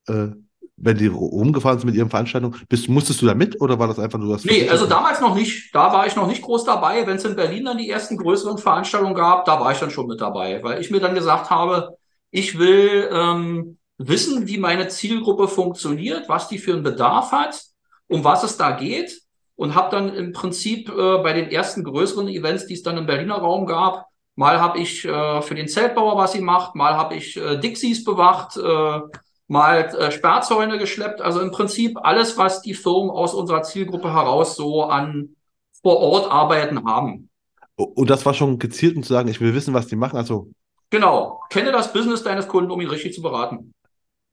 äh, 0.07 0.31
wenn 0.75 0.97
die 0.97 1.07
rumgefahren 1.07 1.79
sind 1.79 1.87
mit 1.87 1.95
ihren 1.95 2.09
Veranstaltungen, 2.09 2.59
bist, 2.67 2.89
musstest 2.89 3.21
du 3.21 3.25
da 3.25 3.35
mit 3.35 3.61
oder 3.61 3.77
war 3.79 3.87
das 3.87 3.99
einfach 3.99 4.19
nur 4.19 4.33
das? 4.33 4.43
Nee, 4.43 4.67
also 4.69 4.85
damals 4.85 5.21
noch 5.21 5.35
nicht. 5.35 5.73
Da 5.73 5.93
war 5.93 6.07
ich 6.07 6.15
noch 6.15 6.27
nicht 6.27 6.41
groß 6.41 6.65
dabei. 6.65 7.05
Wenn 7.05 7.17
es 7.17 7.25
in 7.25 7.35
Berlin 7.35 7.65
dann 7.65 7.77
die 7.77 7.89
ersten 7.89 8.17
größeren 8.17 8.57
Veranstaltungen 8.57 9.13
gab, 9.13 9.45
da 9.45 9.59
war 9.59 9.71
ich 9.71 9.79
dann 9.79 9.91
schon 9.91 10.07
mit 10.07 10.19
dabei, 10.19 10.61
weil 10.63 10.81
ich 10.81 10.89
mir 10.89 10.99
dann 10.99 11.15
gesagt 11.15 11.49
habe, 11.49 11.97
ich 12.33 12.57
will 12.57 13.09
ähm, 13.11 13.77
wissen, 13.99 14.47
wie 14.47 14.57
meine 14.57 14.87
Zielgruppe 14.87 15.47
funktioniert, 15.47 16.27
was 16.27 16.47
die 16.47 16.57
für 16.57 16.73
einen 16.73 16.81
Bedarf 16.81 17.31
hat, 17.31 17.61
um 18.07 18.23
was 18.23 18.43
es 18.43 18.57
da 18.57 18.71
geht 18.71 19.21
und 19.55 19.75
habe 19.75 19.95
dann 19.95 20.15
im 20.15 20.33
Prinzip 20.33 20.89
äh, 20.89 21.19
bei 21.19 21.33
den 21.33 21.51
ersten 21.51 21.83
größeren 21.83 22.27
Events, 22.27 22.65
die 22.65 22.73
es 22.73 22.81
dann 22.81 22.97
im 22.97 23.05
Berliner 23.05 23.35
Raum 23.35 23.67
gab, 23.67 24.07
mal 24.35 24.59
habe 24.59 24.79
ich 24.79 25.05
äh, 25.05 25.41
für 25.43 25.53
den 25.53 25.67
Zeltbauer 25.67 26.17
was 26.17 26.33
gemacht, 26.33 26.73
mal 26.73 26.97
habe 26.97 27.13
ich 27.15 27.37
äh, 27.37 27.59
Dixies 27.59 28.03
bewacht, 28.03 28.57
äh, 28.57 28.99
mal 29.47 29.81
äh, 29.95 30.11
Sperrzäune 30.11 30.79
geschleppt. 30.79 31.21
Also 31.21 31.39
im 31.39 31.51
Prinzip 31.51 31.99
alles, 32.01 32.35
was 32.39 32.63
die 32.63 32.73
Firmen 32.73 33.11
aus 33.11 33.35
unserer 33.35 33.61
Zielgruppe 33.61 34.11
heraus 34.11 34.55
so 34.55 34.85
an 34.85 35.35
vor 35.83 35.97
Ort 35.97 36.31
arbeiten 36.31 36.83
haben. 36.83 37.29
Und 37.75 38.09
das 38.09 38.25
war 38.25 38.33
schon 38.33 38.57
gezielt, 38.57 38.95
um 38.95 39.03
zu 39.03 39.13
sagen, 39.13 39.29
ich 39.29 39.39
will 39.39 39.53
wissen, 39.53 39.75
was 39.75 39.85
die 39.85 39.95
machen. 39.95 40.17
Also 40.17 40.47
Genau. 40.93 41.41
Kenne 41.49 41.71
das 41.71 41.91
Business 41.91 42.21
deines 42.21 42.47
Kunden, 42.47 42.69
um 42.69 42.79
ihn 42.79 42.87
richtig 42.87 43.15
zu 43.15 43.23
beraten. 43.23 43.73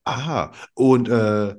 Aha. 0.05 0.53
Und, 0.75 1.09
äh, 1.09 1.55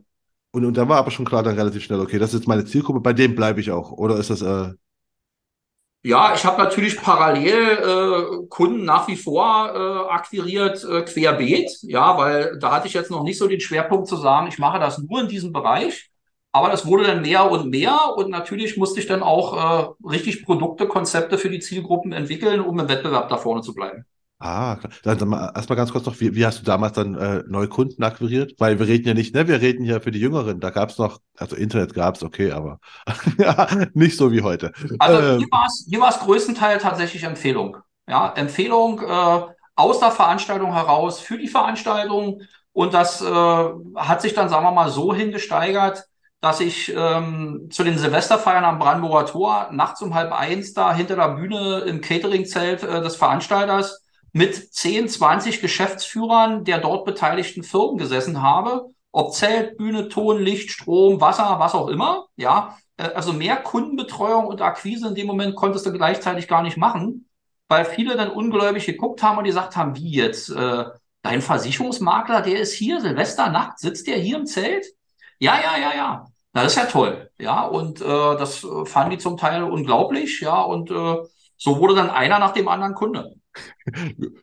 und, 0.52 0.64
und 0.64 0.78
da 0.78 0.88
war 0.88 1.00
aber 1.00 1.10
schon 1.10 1.26
klar 1.26 1.42
dann 1.42 1.56
relativ 1.56 1.84
schnell, 1.84 2.00
okay, 2.00 2.20
das 2.20 2.36
ist 2.36 2.42
jetzt 2.42 2.48
meine 2.48 2.66
Zielgruppe, 2.66 3.00
bei 3.00 3.12
dem 3.12 3.34
bleibe 3.34 3.60
ich 3.60 3.72
auch. 3.72 3.92
Oder 3.94 4.18
ist 4.18 4.30
das. 4.30 4.44
Äh... 4.44 4.74
Ja, 6.04 6.36
ich 6.36 6.46
habe 6.46 6.62
natürlich 6.62 7.02
parallel 7.02 8.44
äh, 8.44 8.48
Kunden 8.48 8.86
nach 8.86 9.08
wie 9.08 9.16
vor 9.16 9.74
äh, 9.74 10.12
akquiriert, 10.12 10.84
äh, 10.84 11.02
querbeet, 11.02 11.80
ja, 11.82 12.16
weil 12.20 12.60
da 12.60 12.72
hatte 12.72 12.88
ich 12.88 12.94
jetzt 12.94 13.10
noch 13.10 13.24
nicht 13.24 13.40
so 13.40 13.48
den 13.48 13.60
Schwerpunkt 13.60 14.08
zu 14.08 14.18
sagen, 14.18 14.50
ich 14.50 14.60
mache 14.60 14.80
das 14.80 15.00
nur 15.00 15.22
in 15.22 15.28
diesem 15.28 15.52
Bereich. 15.52 16.12
Aber 16.52 16.70
das 16.70 16.86
wurde 16.86 17.06
dann 17.06 17.24
mehr 17.24 17.50
und 17.50 17.72
mehr 17.72 17.98
und 18.18 18.30
natürlich 18.30 18.78
musste 18.78 19.00
ich 19.00 19.08
dann 19.08 19.24
auch 19.24 19.96
äh, 20.04 20.08
richtig 20.08 20.46
Produkte, 20.46 20.88
Konzepte 20.88 21.40
für 21.40 21.50
die 21.50 21.60
Zielgruppen 21.60 22.12
entwickeln, 22.12 22.62
um 22.62 22.78
im 22.78 22.88
Wettbewerb 22.88 23.30
da 23.30 23.38
vorne 23.38 23.64
zu 23.64 23.74
bleiben. 23.74 24.06
Ah, 24.44 24.76
klar. 24.76 24.92
Dann, 25.04 25.20
dann 25.20 25.32
erstmal 25.32 25.76
ganz 25.76 25.92
kurz 25.92 26.08
noch, 26.08 26.20
wie, 26.20 26.34
wie 26.34 26.46
hast 26.48 26.60
du 26.60 26.64
damals 26.66 26.94
dann 26.94 27.14
äh, 27.14 27.44
neue 27.48 27.68
Kunden 27.68 28.04
akquiriert? 28.04 28.54
Weil 28.58 28.80
wir 28.80 28.88
reden 28.88 29.08
ja 29.08 29.14
nicht, 29.14 29.36
ne, 29.36 29.48
wir 29.48 29.62
reden 29.62 29.86
ja 29.86 30.00
für 30.00 30.10
die 30.10 30.20
Jüngeren. 30.20 30.60
Da 30.60 30.72
gab 30.72 30.90
es 30.90 30.98
noch, 30.98 31.20
also 31.38 31.56
Internet 31.56 31.94
gab 31.94 32.16
es, 32.16 32.24
okay, 32.24 32.52
aber 32.52 32.80
ja, 33.38 33.68
nicht 33.94 34.18
so 34.18 34.32
wie 34.32 34.42
heute. 34.42 34.72
Also 34.98 35.22
ähm, 35.22 35.48
hier 35.88 36.02
war 36.02 36.10
es 36.10 36.20
größtenteils 36.20 36.82
tatsächlich 36.82 37.24
Empfehlung. 37.24 37.78
Ja, 38.08 38.34
Empfehlung 38.34 39.00
äh, 39.02 39.42
aus 39.76 40.00
der 40.00 40.10
Veranstaltung 40.10 40.74
heraus 40.74 41.20
für 41.20 41.38
die 41.38 41.48
Veranstaltung. 41.48 42.42
Und 42.74 42.96
das 42.96 43.22
äh, 43.22 43.70
hat 43.96 44.24
sich 44.24 44.34
dann, 44.34 44.50
sagen 44.50 44.66
wir 44.66 44.72
mal, 44.72 44.90
so 44.90 45.14
hingesteigert, 45.14 46.06
dass 46.40 46.62
ich 46.62 46.92
ähm, 46.96 47.68
zu 47.70 47.84
den 47.84 48.00
Silvesterfeiern 48.00 48.66
am 48.66 48.80
Brandenburger 48.80 49.28
Tor 49.28 49.70
nachts 49.72 50.02
um 50.02 50.16
halb 50.16 50.32
eins 50.32 50.74
da 50.74 50.96
hinter 50.96 51.16
der 51.16 51.36
Bühne 51.36 51.82
im 51.82 52.02
Cateringzelt 52.02 52.82
äh, 52.82 53.02
des 53.02 53.18
Veranstalters 53.18 54.01
mit 54.34 54.74
10, 54.74 55.10
20 55.10 55.62
Geschäftsführern 55.62 56.64
der 56.64 56.80
dort 56.80 57.06
beteiligten 57.06 57.64
Firmen 57.64 57.98
gesessen 57.98 58.42
habe, 58.42 58.92
ob 59.12 59.34
Zelt, 59.34 59.78
Bühne, 59.78 60.10
Ton, 60.10 60.40
Licht, 60.42 60.72
Strom, 60.72 61.20
Wasser, 61.20 61.58
was 61.60 61.76
auch 61.76 61.88
immer, 61.88 62.28
ja. 62.36 62.78
Äh, 62.98 63.10
also 63.14 63.34
mehr 63.34 63.58
Kundenbetreuung 63.58 64.46
und 64.48 64.62
Akquise 64.62 65.08
in 65.10 65.16
dem 65.16 65.28
Moment 65.28 65.56
konntest 65.56 65.86
du 65.86 65.92
gleichzeitig 65.92 66.48
gar 66.48 66.64
nicht 66.64 66.78
machen, 66.78 67.30
weil 67.68 67.86
viele 67.86 68.16
dann 68.16 68.32
ungläubig 68.32 68.86
geguckt 68.86 69.22
haben 69.24 69.38
und 69.38 69.44
gesagt 69.44 69.76
haben, 69.76 69.96
wie 69.96 70.12
jetzt, 70.12 70.50
äh, 70.50 70.86
dein 71.24 71.42
Versicherungsmakler, 71.42 72.42
der 72.42 72.60
ist 72.60 72.74
hier, 72.74 73.02
Silvesternacht, 73.02 73.80
sitzt 73.80 74.08
der 74.08 74.18
hier 74.18 74.38
im 74.38 74.46
Zelt? 74.46 74.86
Ja, 75.40 75.60
ja, 75.62 75.78
ja, 75.78 75.96
ja. 75.96 76.28
Na, 76.54 76.64
das 76.64 76.74
ist 76.74 76.78
ja 76.78 76.86
toll. 76.86 77.30
Ja, 77.40 77.64
und 77.66 78.02
äh, 78.02 78.06
das 78.06 78.66
fanden 78.86 79.12
die 79.12 79.18
zum 79.18 79.38
Teil 79.38 79.64
unglaublich, 79.64 80.42
ja, 80.42 80.62
und 80.62 80.92
äh, 80.92 81.18
so 81.58 81.80
wurde 81.80 81.96
dann 81.96 82.10
einer 82.10 82.40
nach 82.40 82.54
dem 82.54 82.68
anderen 82.68 82.96
Kunde. 82.96 83.36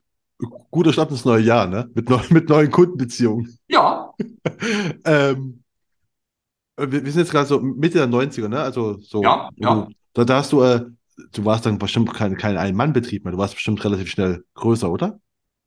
Guter 0.71 0.92
Start 0.92 1.11
ins 1.11 1.25
neue 1.25 1.42
Jahr, 1.42 1.66
ne? 1.66 1.90
Mit, 1.94 2.09
neu, 2.09 2.21
mit 2.31 2.49
neuen 2.49 2.71
Kundenbeziehungen. 2.71 3.59
Ja. 3.66 4.14
ähm, 5.05 5.64
wir, 6.77 7.05
wir, 7.05 7.12
sind 7.12 7.23
jetzt 7.23 7.33
gerade 7.33 7.47
so 7.47 7.61
Mitte 7.61 7.99
der 7.99 8.07
90er, 8.07 8.49
ne? 8.49 8.61
Also 8.61 8.99
so. 8.99 9.23
Ja, 9.23 9.51
ja. 9.57 9.88
Da, 10.14 10.25
da 10.25 10.37
hast 10.37 10.53
du, 10.53 10.62
äh, 10.62 10.85
du 11.33 11.44
warst 11.44 11.66
dann 11.66 11.79
bestimmt 11.79 12.14
kein, 12.14 12.37
kein 12.37 12.57
Ein-Mann-Betrieb 12.57 13.25
mehr, 13.25 13.33
du 13.33 13.38
warst 13.38 13.55
bestimmt 13.55 13.85
relativ 13.85 14.11
schnell 14.11 14.44
größer, 14.55 14.90
oder? 14.90 15.18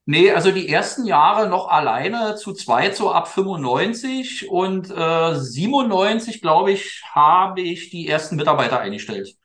Nee, 0.05 0.31
also 0.31 0.51
die 0.51 0.67
ersten 0.67 1.05
Jahre 1.05 1.47
noch 1.47 1.69
alleine 1.69 2.35
zu 2.35 2.53
zweit, 2.53 2.95
so 2.95 3.11
ab 3.11 3.27
95 3.27 4.49
und 4.49 4.89
äh, 4.89 5.35
97, 5.35 6.41
glaube 6.41 6.71
ich, 6.71 7.03
habe 7.11 7.61
ich 7.61 7.91
die 7.91 8.07
ersten 8.07 8.35
Mitarbeiter 8.35 8.79
eingestellt. 8.79 9.37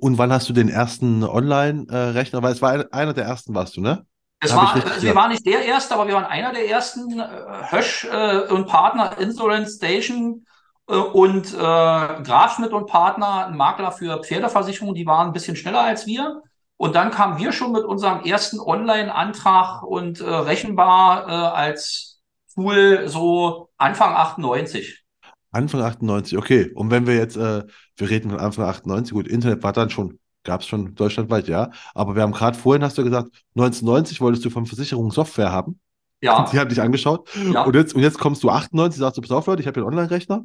Und 0.00 0.18
wann 0.18 0.32
hast 0.32 0.48
du 0.48 0.52
den 0.52 0.68
ersten 0.68 1.22
Online-Rechner? 1.22 2.42
Weil 2.42 2.52
es 2.52 2.62
war 2.62 2.92
einer 2.92 3.12
der 3.12 3.24
ersten, 3.24 3.54
warst 3.54 3.76
du, 3.76 3.80
ne? 3.80 4.04
Es 4.40 4.54
war, 4.54 4.74
also 4.74 5.02
wir 5.02 5.14
waren 5.14 5.30
nicht 5.30 5.46
der 5.46 5.64
erste, 5.64 5.94
aber 5.94 6.06
wir 6.08 6.14
waren 6.14 6.24
einer 6.24 6.52
der 6.52 6.68
ersten. 6.68 7.18
Äh, 7.18 7.26
Hösch 7.70 8.04
äh, 8.04 8.40
und 8.52 8.66
Partner 8.66 9.16
Insurance 9.18 9.76
Station 9.76 10.44
äh, 10.88 10.94
und 10.94 11.54
äh, 11.54 11.56
Grafschmidt 11.56 12.72
und 12.72 12.86
Partner, 12.86 13.46
ein 13.46 13.56
Makler 13.56 13.92
für 13.92 14.22
Pferdeversicherungen, 14.22 14.94
die 14.94 15.06
waren 15.06 15.28
ein 15.28 15.32
bisschen 15.32 15.56
schneller 15.56 15.80
als 15.80 16.06
wir. 16.06 16.42
Und 16.76 16.94
dann 16.94 17.10
kamen 17.10 17.38
wir 17.38 17.52
schon 17.52 17.72
mit 17.72 17.84
unserem 17.84 18.24
ersten 18.24 18.60
Online-Antrag 18.60 19.82
und 19.82 20.20
äh, 20.20 20.24
rechenbar 20.24 21.26
äh, 21.26 21.32
als 21.32 22.20
Tool 22.54 23.08
so 23.08 23.70
Anfang 23.78 24.14
98. 24.14 25.05
Anfang 25.50 25.80
98, 25.80 26.36
okay. 26.36 26.70
Und 26.74 26.90
wenn 26.90 27.06
wir 27.06 27.14
jetzt, 27.14 27.36
äh, 27.36 27.64
wir 27.96 28.10
reden 28.10 28.30
von 28.30 28.40
Anfang 28.40 28.66
98, 28.66 29.12
gut, 29.12 29.28
Internet 29.28 29.62
war 29.62 29.72
dann 29.72 29.90
schon, 29.90 30.18
gab 30.44 30.60
es 30.60 30.66
schon 30.66 30.94
deutschlandweit, 30.94 31.48
ja. 31.48 31.70
Aber 31.94 32.14
wir 32.14 32.22
haben 32.22 32.32
gerade 32.32 32.58
vorhin, 32.58 32.82
hast 32.82 32.98
du 32.98 33.04
gesagt, 33.04 33.28
1990 33.54 34.20
wolltest 34.20 34.44
du 34.44 34.50
von 34.50 34.66
Versicherungen 34.66 35.10
Software 35.10 35.52
haben. 35.52 35.80
Ja. 36.20 36.48
Die 36.50 36.58
haben 36.58 36.68
dich 36.68 36.80
angeschaut. 36.80 37.28
Ja. 37.52 37.64
Und, 37.64 37.74
jetzt, 37.74 37.94
und 37.94 38.02
jetzt 38.02 38.18
kommst 38.18 38.42
du 38.42 38.50
98, 38.50 38.98
sagst 38.98 39.16
du, 39.18 39.22
pass 39.22 39.30
auf, 39.30 39.46
Leute, 39.46 39.60
ich 39.60 39.66
habe 39.66 39.80
hier 39.80 39.86
einen 39.86 39.96
Online-Rechner. 39.96 40.44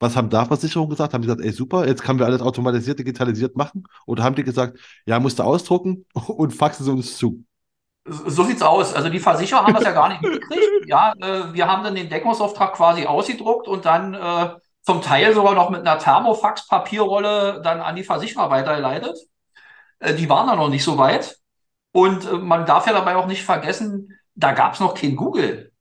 Was 0.00 0.16
haben 0.16 0.28
da 0.28 0.44
Versicherungen 0.44 0.90
gesagt? 0.90 1.14
Haben 1.14 1.22
die 1.22 1.28
gesagt, 1.28 1.44
ey, 1.44 1.52
super, 1.52 1.86
jetzt 1.86 2.02
können 2.02 2.18
wir 2.18 2.26
alles 2.26 2.42
automatisiert, 2.42 2.98
digitalisiert 2.98 3.56
machen? 3.56 3.84
Oder 4.06 4.24
haben 4.24 4.34
die 4.34 4.44
gesagt, 4.44 4.78
ja, 5.06 5.18
musst 5.20 5.38
du 5.38 5.44
ausdrucken 5.44 6.04
und 6.14 6.52
faxen 6.52 6.84
sie 6.84 6.92
uns 6.92 7.16
zu? 7.16 7.44
So 8.06 8.44
sieht's 8.44 8.62
aus. 8.62 8.92
Also 8.92 9.08
die 9.08 9.18
Versicherer 9.18 9.64
haben 9.64 9.74
das 9.74 9.84
ja 9.84 9.92
gar 9.92 10.08
nicht 10.08 10.22
mitgekriegt. 10.22 10.86
Ja, 10.86 11.14
äh, 11.20 11.52
wir 11.52 11.66
haben 11.66 11.82
dann 11.82 11.94
den 11.94 12.08
Deckungsauftrag 12.08 12.74
quasi 12.74 13.06
ausgedruckt 13.06 13.66
und 13.66 13.84
dann 13.84 14.14
äh, 14.14 14.50
zum 14.82 15.00
Teil 15.00 15.34
sogar 15.34 15.54
noch 15.54 15.70
mit 15.70 15.80
einer 15.80 15.98
Thermofax-Papierrolle 15.98 17.62
dann 17.62 17.80
an 17.80 17.96
die 17.96 18.04
Versicherer 18.04 18.50
weitergeleitet. 18.50 19.16
Äh, 19.98 20.14
die 20.14 20.28
waren 20.28 20.46
da 20.46 20.56
noch 20.56 20.68
nicht 20.68 20.84
so 20.84 20.98
weit. 20.98 21.38
Und 21.92 22.26
äh, 22.26 22.32
man 22.34 22.66
darf 22.66 22.86
ja 22.86 22.92
dabei 22.92 23.16
auch 23.16 23.26
nicht 23.26 23.44
vergessen, 23.44 24.12
da 24.34 24.52
gab's 24.52 24.80
noch 24.80 24.94
kein 24.94 25.16
Google. 25.16 25.72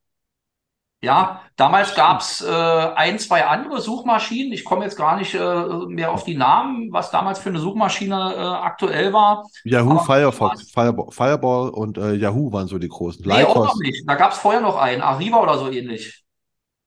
Ja, 1.04 1.42
damals 1.58 1.96
gab's 1.96 2.42
äh, 2.42 2.50
ein, 2.50 3.20
zwei 3.20 3.46
andere 3.46 3.82
Suchmaschinen. 3.82 4.54
Ich 4.54 4.64
komme 4.64 4.86
jetzt 4.86 4.96
gar 4.96 5.18
nicht 5.18 5.34
äh, 5.34 5.66
mehr 5.88 6.14
auf 6.14 6.24
die 6.24 6.36
Namen, 6.36 6.94
was 6.94 7.12
damals 7.12 7.40
für 7.40 7.50
eine 7.50 7.60
Suchmaschine 7.60 8.16
äh, 8.16 8.40
aktuell 8.40 9.12
war. 9.12 9.46
Yahoo, 9.66 10.00
Firefox, 10.00 10.72
Fireball, 10.72 11.12
Fireball 11.12 11.70
und 11.72 11.98
äh, 11.98 12.14
Yahoo 12.14 12.54
waren 12.54 12.68
so 12.68 12.80
die 12.80 12.88
großen. 12.88 13.28
Nee, 13.28 13.44
auch 13.44 13.54
noch 13.54 13.76
nicht. 13.80 14.06
Da 14.08 14.16
gab's 14.16 14.38
vorher 14.38 14.62
noch 14.62 14.78
einen, 14.78 15.02
Arriva 15.02 15.42
oder 15.42 15.58
so 15.58 15.70
ähnlich. 15.70 16.24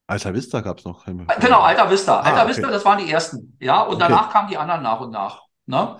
Alta 0.06 0.32
Vista 0.32 0.62
gab's 0.62 0.86
noch. 0.86 1.04
Genau, 1.04 1.60
Alta 1.60 1.90
Vista. 1.90 2.20
Ah, 2.20 2.22
Alta 2.22 2.40
okay. 2.44 2.48
Vista, 2.48 2.70
das 2.70 2.86
waren 2.86 3.04
die 3.04 3.12
ersten. 3.12 3.58
Ja, 3.60 3.82
und 3.82 3.96
okay. 3.96 4.06
danach 4.08 4.30
kamen 4.30 4.48
die 4.48 4.56
anderen 4.56 4.82
nach 4.82 5.00
und 5.00 5.10
nach. 5.10 5.42
Ne? 5.66 5.98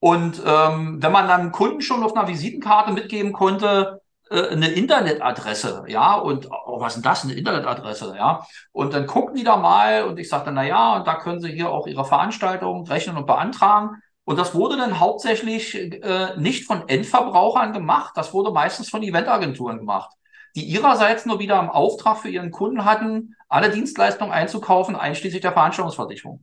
Und 0.00 0.40
ähm, 0.46 1.02
wenn 1.02 1.12
man 1.12 1.28
dann 1.28 1.52
Kunden 1.52 1.82
schon 1.82 2.02
auf 2.04 2.16
einer 2.16 2.26
Visitenkarte 2.26 2.92
mitgeben 2.92 3.34
konnte, 3.34 4.00
äh, 4.34 4.48
eine 4.50 4.68
Internetadresse, 4.68 5.84
ja, 5.88 6.14
und 6.14 6.48
oh, 6.50 6.80
was 6.80 6.96
ist 6.96 7.04
denn 7.04 7.10
das, 7.10 7.24
eine 7.24 7.34
Internetadresse, 7.34 8.14
ja, 8.16 8.46
und 8.72 8.92
dann 8.94 9.06
gucken 9.06 9.34
die 9.36 9.44
da 9.44 9.56
mal 9.56 10.04
und 10.04 10.18
ich 10.18 10.28
sagte, 10.28 10.50
na 10.52 10.64
ja, 10.64 10.96
und 10.96 11.06
da 11.06 11.14
können 11.14 11.40
sie 11.40 11.52
hier 11.52 11.70
auch 11.70 11.86
ihre 11.86 12.04
Veranstaltung 12.04 12.86
rechnen 12.86 13.16
und 13.16 13.26
beantragen. 13.26 14.00
Und 14.26 14.38
das 14.38 14.54
wurde 14.54 14.78
dann 14.78 15.00
hauptsächlich 15.00 15.74
äh, 15.74 16.36
nicht 16.38 16.64
von 16.64 16.88
Endverbrauchern 16.88 17.72
gemacht, 17.72 18.12
das 18.16 18.32
wurde 18.32 18.52
meistens 18.52 18.88
von 18.88 19.02
Eventagenturen 19.02 19.78
gemacht, 19.78 20.10
die 20.56 20.64
ihrerseits 20.64 21.26
nur 21.26 21.38
wieder 21.38 21.60
im 21.60 21.68
Auftrag 21.68 22.18
für 22.18 22.30
ihren 22.30 22.50
Kunden 22.50 22.84
hatten, 22.84 23.36
alle 23.48 23.70
Dienstleistungen 23.70 24.32
einzukaufen, 24.32 24.96
einschließlich 24.96 25.42
der 25.42 25.52
Veranstaltungsversicherung. 25.52 26.42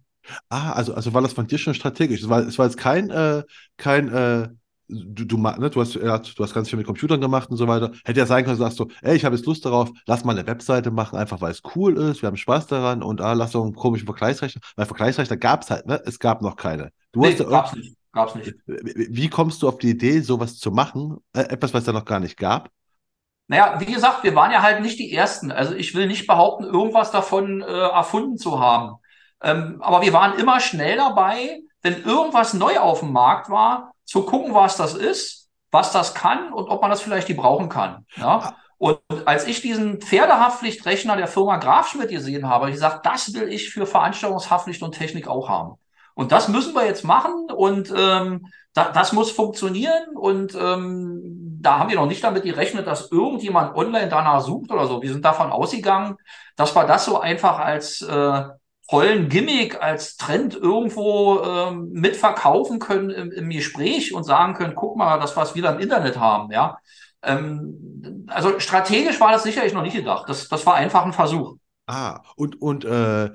Ah, 0.50 0.74
also, 0.74 0.94
also 0.94 1.14
war 1.14 1.22
das 1.22 1.34
von 1.34 1.48
dir 1.48 1.58
schon 1.58 1.74
strategisch. 1.74 2.22
Es 2.22 2.30
war, 2.30 2.42
es 2.42 2.60
war 2.60 2.68
jetzt 2.68 2.78
kein, 2.78 3.10
äh, 3.10 3.44
kein 3.78 4.14
äh, 4.14 4.50
du, 4.92 5.26
du, 5.26 5.38
ne, 5.38 5.70
du, 5.70 5.82
hast, 5.82 5.96
ja, 5.96 6.18
du 6.18 6.44
hast 6.44 6.54
ganz 6.54 6.70
viel 6.70 6.78
mit 6.78 6.86
Computern 6.86 7.22
gemacht 7.22 7.50
und 7.50 7.58
so 7.58 7.68
weiter. 7.68 7.92
Hätte 8.04 8.20
ja 8.20 8.26
sein 8.26 8.44
können, 8.44 8.58
sagst 8.58 8.80
du, 8.80 8.88
ey, 9.02 9.16
ich 9.16 9.26
habe 9.26 9.36
jetzt 9.36 9.46
Lust 9.46 9.66
darauf, 9.66 9.90
lass 10.06 10.24
mal 10.24 10.38
eine 10.38 10.48
Webseite 10.48 10.92
machen, 10.92 11.18
einfach 11.18 11.42
weil 11.42 11.52
es 11.52 11.62
cool 11.76 11.98
ist, 11.98 12.22
wir 12.22 12.28
haben 12.28 12.38
Spaß 12.38 12.68
daran 12.68 13.02
und 13.04 13.22
ah, 13.22 13.34
lass 13.34 13.52
doch 13.52 13.64
einen 13.64 13.76
komischen 13.76 14.06
Vergleichsrechner. 14.06 14.62
Weil 14.76 14.86
Vergleichsrechner 14.86 15.38
gab 15.38 15.64
es 15.64 15.72
halt, 15.72 15.86
ne? 15.86 16.02
Es 16.06 16.20
gab 16.20 16.42
noch 16.42 16.56
keine. 16.56 16.92
Du 17.12 17.22
nee, 17.22 17.34
hast 17.34 17.50
gab's 17.50 17.76
nicht. 17.76 17.96
Gab's 18.14 18.36
nicht. 18.36 18.54
Wie 18.66 19.30
kommst 19.30 19.62
du 19.62 19.70
auf 19.70 19.78
die 19.78 19.92
Idee, 19.92 20.20
sowas 20.20 20.58
zu 20.58 20.72
machen? 20.72 21.18
Äh, 21.34 21.44
etwas, 21.44 21.74
was 21.74 21.82
es 21.82 21.86
da 21.86 21.94
noch 21.94 22.06
gar 22.06 22.20
nicht 22.20 22.38
gab? 22.38 22.70
Naja, 23.48 23.80
wie 23.80 23.86
gesagt, 23.86 24.24
wir 24.24 24.36
waren 24.36 24.52
ja 24.52 24.62
halt 24.62 24.82
nicht 24.82 25.00
die 25.00 25.14
Ersten. 25.14 25.52
Also 25.52 25.74
ich 25.76 25.96
will 25.96 26.08
nicht 26.08 26.28
behaupten, 26.28 26.66
irgendwas 26.66 27.12
davon 27.12 27.62
äh, 27.62 27.66
erfunden 27.66 28.38
zu 28.38 28.60
haben. 28.60 28.96
Ähm, 29.42 29.82
aber 29.82 30.02
wir 30.02 30.14
waren 30.14 30.38
immer 30.38 30.60
schnell 30.60 30.98
dabei, 30.98 31.62
wenn 31.82 32.04
irgendwas 32.04 32.54
neu 32.54 32.78
auf 32.80 33.00
dem 33.00 33.12
Markt 33.12 33.50
war, 33.50 33.91
zu 34.06 34.24
gucken, 34.24 34.54
was 34.54 34.78
das 34.78 34.94
ist, 34.94 35.50
was 35.72 35.92
das 35.92 36.14
kann 36.14 36.52
und 36.54 36.68
ob 36.68 36.82
man 36.82 36.90
das 36.90 37.02
vielleicht 37.02 37.28
gebrauchen 37.28 37.70
kann. 37.70 38.06
Ja? 38.16 38.56
Und 38.78 39.00
als 39.26 39.46
ich 39.46 39.62
diesen 39.62 40.02
Pferdehaftpflichtrechner 40.02 41.16
der 41.16 41.28
Firma 41.28 41.58
Grafschmidt 41.58 42.10
gesehen 42.10 42.46
habe, 42.46 42.62
habe 42.66 42.70
ich 42.70 42.76
gesagt, 42.76 43.06
das 43.06 43.34
will 43.34 43.48
ich 43.48 43.70
für 43.70 43.86
Veranstaltungshaftpflicht 43.86 44.82
und 44.82 44.94
Technik 44.94 45.28
auch 45.28 45.50
haben. 45.50 45.76
Und 46.16 46.32
das 46.32 46.48
müssen 46.48 46.74
wir 46.74 46.86
jetzt 46.86 47.04
machen 47.04 47.48
und 47.56 47.94
ähm, 47.96 48.48
da, 48.74 48.92
das 48.92 49.14
muss 49.14 49.32
funktionieren. 49.32 50.16
Und 50.16 50.56
ähm, 50.56 51.60
da 51.62 51.78
haben 51.80 51.90
wir 51.90 51.98
noch 51.98 52.08
nicht 52.08 52.24
damit 52.24 52.44
gerechnet, 52.44 52.88
dass 52.88 53.12
irgendjemand 53.12 53.76
online 53.76 54.10
danach 54.10 54.42
sucht 54.42 54.72
oder 54.72 54.88
so. 54.88 55.02
Wir 55.02 55.12
sind 55.12 55.26
davon 55.26 55.52
ausgegangen, 55.52 56.18
dass 56.56 56.76
wir 56.76 56.86
das 56.86 57.06
so 57.06 57.20
einfach 57.20 57.60
als 57.60 58.02
äh, 58.02 58.44
tollen 58.92 59.30
Gimmick 59.30 59.82
als 59.82 60.18
Trend 60.18 60.54
irgendwo 60.54 61.40
ähm, 61.40 61.92
mitverkaufen 61.94 62.80
können 62.80 63.10
im, 63.10 63.32
im, 63.32 63.50
Gespräch 63.50 64.14
und 64.14 64.26
sagen 64.26 64.54
können, 64.54 64.76
guck 64.76 64.98
mal, 64.98 65.18
das, 65.18 65.38
was 65.38 65.56
wir 65.56 65.62
da 65.62 65.72
im 65.72 65.80
Internet 65.80 66.20
haben, 66.20 66.52
ja. 66.52 66.78
Ähm, 67.24 68.26
also 68.28 68.60
strategisch 68.60 69.22
war 69.22 69.32
das 69.32 69.44
sicherlich 69.44 69.74
noch 69.74 69.82
nicht 69.82 69.96
gedacht. 69.96 70.28
Das, 70.28 70.50
das 70.50 70.66
war 70.66 70.76
einfach 70.76 71.06
ein 71.06 71.14
Versuch. 71.14 71.56
Ah, 71.88 72.20
und, 72.36 72.62
und 72.62 72.84
äh, 72.84 73.30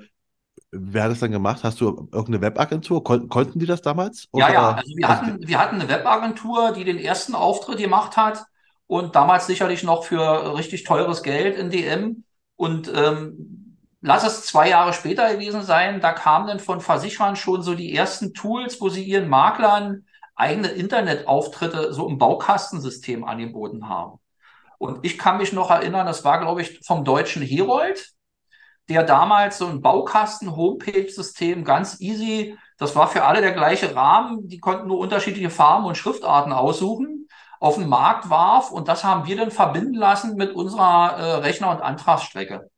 wer 0.69 1.03
hat 1.03 1.11
das 1.11 1.21
dann 1.21 1.31
gemacht? 1.31 1.63
Hast 1.63 1.81
du 1.81 2.07
irgendeine 2.11 2.41
Webagentur? 2.41 3.03
Kon 3.03 3.27
konnten 3.27 3.57
die 3.57 3.65
das 3.65 3.81
damals? 3.81 4.27
Oder? 4.31 4.49
Ja, 4.49 4.53
ja, 4.53 4.71
also 4.73 4.95
wir, 4.95 5.07
hatten, 5.07 5.47
wir 5.47 5.57
hatten 5.59 5.81
eine 5.81 5.89
Webagentur, 5.89 6.73
die 6.73 6.83
den 6.83 6.99
ersten 6.99 7.33
Auftritt 7.33 7.79
gemacht 7.79 8.15
hat 8.15 8.43
und 8.85 9.15
damals 9.15 9.47
sicherlich 9.47 9.81
noch 9.81 10.03
für 10.03 10.55
richtig 10.55 10.83
teures 10.83 11.23
Geld 11.23 11.57
in 11.57 11.71
DM. 11.71 12.23
Und 12.57 12.91
ähm, 12.93 13.66
lass 14.07 14.23
es 14.23 14.45
zwei 14.45 14.69
Jahre 14.69 14.93
später 14.93 15.31
gewesen 15.33 15.63
sein, 15.63 15.99
da 15.99 16.13
kamen 16.13 16.47
dann 16.47 16.59
von 16.59 16.79
Versicherern 16.79 17.35
schon 17.35 17.61
so 17.61 17.75
die 17.75 17.93
ersten 17.93 18.33
Tools, 18.33 18.79
wo 18.79 18.87
sie 18.87 19.03
ihren 19.03 19.27
Maklern 19.27 20.05
eigene 20.35 20.69
Internetauftritte 20.69 21.93
so 21.93 22.07
im 22.07 22.17
Baukastensystem 22.17 23.25
angeboten 23.25 23.89
haben. 23.89 24.19
Und 24.77 25.03
ich 25.05 25.17
kann 25.17 25.37
mich 25.37 25.51
noch 25.51 25.71
erinnern, 25.71 26.05
das 26.05 26.23
war, 26.23 26.39
glaube 26.39 26.61
ich, 26.61 26.79
vom 26.85 27.03
deutschen 27.03 27.41
Herold, 27.41 28.13
der 28.87 29.03
damals 29.03 29.57
so 29.57 29.67
ein 29.67 29.81
Baukasten-Homepage-System 29.81 31.65
ganz 31.65 31.99
easy, 31.99 32.57
das 32.77 32.95
war 32.95 33.07
für 33.09 33.25
alle 33.25 33.41
der 33.41 33.51
gleiche 33.51 33.93
Rahmen, 33.93 34.47
die 34.47 34.59
konnten 34.59 34.87
nur 34.87 34.99
unterschiedliche 34.99 35.49
Farben 35.49 35.85
und 35.85 35.97
Schriftarten 35.97 36.53
aussuchen, 36.53 37.27
auf 37.59 37.75
den 37.75 37.89
Markt 37.89 38.29
warf 38.29 38.71
und 38.71 38.87
das 38.87 39.03
haben 39.03 39.27
wir 39.27 39.35
dann 39.35 39.51
verbinden 39.51 39.95
lassen 39.95 40.35
mit 40.35 40.55
unserer 40.55 41.17
äh, 41.17 41.33
Rechner- 41.39 41.71
und 41.71 41.81
Antragsstrecke. 41.81 42.69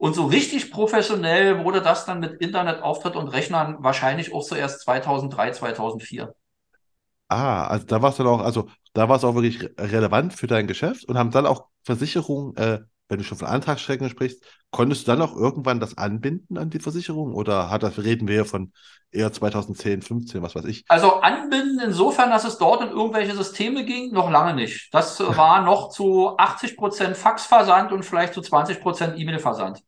Und 0.00 0.14
so 0.14 0.24
richtig 0.24 0.70
professionell 0.70 1.62
wurde 1.62 1.82
das 1.82 2.06
dann 2.06 2.20
mit 2.20 2.40
Internetauftritt 2.40 3.16
und 3.16 3.28
Rechnern 3.28 3.76
wahrscheinlich 3.80 4.32
auch 4.32 4.42
zuerst 4.42 4.80
2003, 4.80 5.50
2004. 5.52 6.34
Ah, 7.28 7.66
also 7.66 7.84
da 7.84 8.00
war 8.00 8.08
es 8.08 8.16
dann 8.16 8.26
auch, 8.26 8.40
also 8.40 8.70
da 8.94 9.10
war 9.10 9.18
es 9.18 9.24
auch 9.24 9.34
wirklich 9.34 9.62
relevant 9.78 10.32
für 10.32 10.46
dein 10.46 10.66
Geschäft 10.66 11.04
und 11.04 11.18
haben 11.18 11.30
dann 11.30 11.44
auch 11.44 11.66
Versicherungen, 11.84 12.56
äh, 12.56 12.78
wenn 13.10 13.18
du 13.18 13.24
schon 13.24 13.36
von 13.36 13.48
Antragsstrecken 13.48 14.08
sprichst, 14.08 14.42
konntest 14.70 15.06
du 15.06 15.10
dann 15.10 15.20
auch 15.20 15.36
irgendwann 15.36 15.80
das 15.80 15.98
anbinden 15.98 16.56
an 16.56 16.70
die 16.70 16.80
Versicherung 16.80 17.34
oder 17.34 17.68
hat 17.68 17.82
das, 17.82 17.98
reden 17.98 18.26
wir 18.26 18.46
von 18.46 18.72
eher 19.10 19.30
2010, 19.30 20.00
15, 20.00 20.40
was 20.40 20.54
weiß 20.54 20.64
ich? 20.64 20.86
Also 20.88 21.16
anbinden 21.16 21.78
insofern, 21.78 22.30
dass 22.30 22.44
es 22.44 22.56
dort 22.56 22.80
in 22.80 22.88
irgendwelche 22.88 23.36
Systeme 23.36 23.84
ging, 23.84 24.12
noch 24.12 24.30
lange 24.30 24.54
nicht. 24.54 24.88
Das 24.94 25.20
war 25.20 25.62
noch 25.62 25.90
zu 25.90 26.38
80 26.38 26.78
Prozent 26.78 27.18
Faxversand 27.18 27.92
und 27.92 28.02
vielleicht 28.02 28.32
zu 28.32 28.40
20 28.40 28.80
Prozent 28.80 29.18
E-Mail-Versand. 29.18 29.82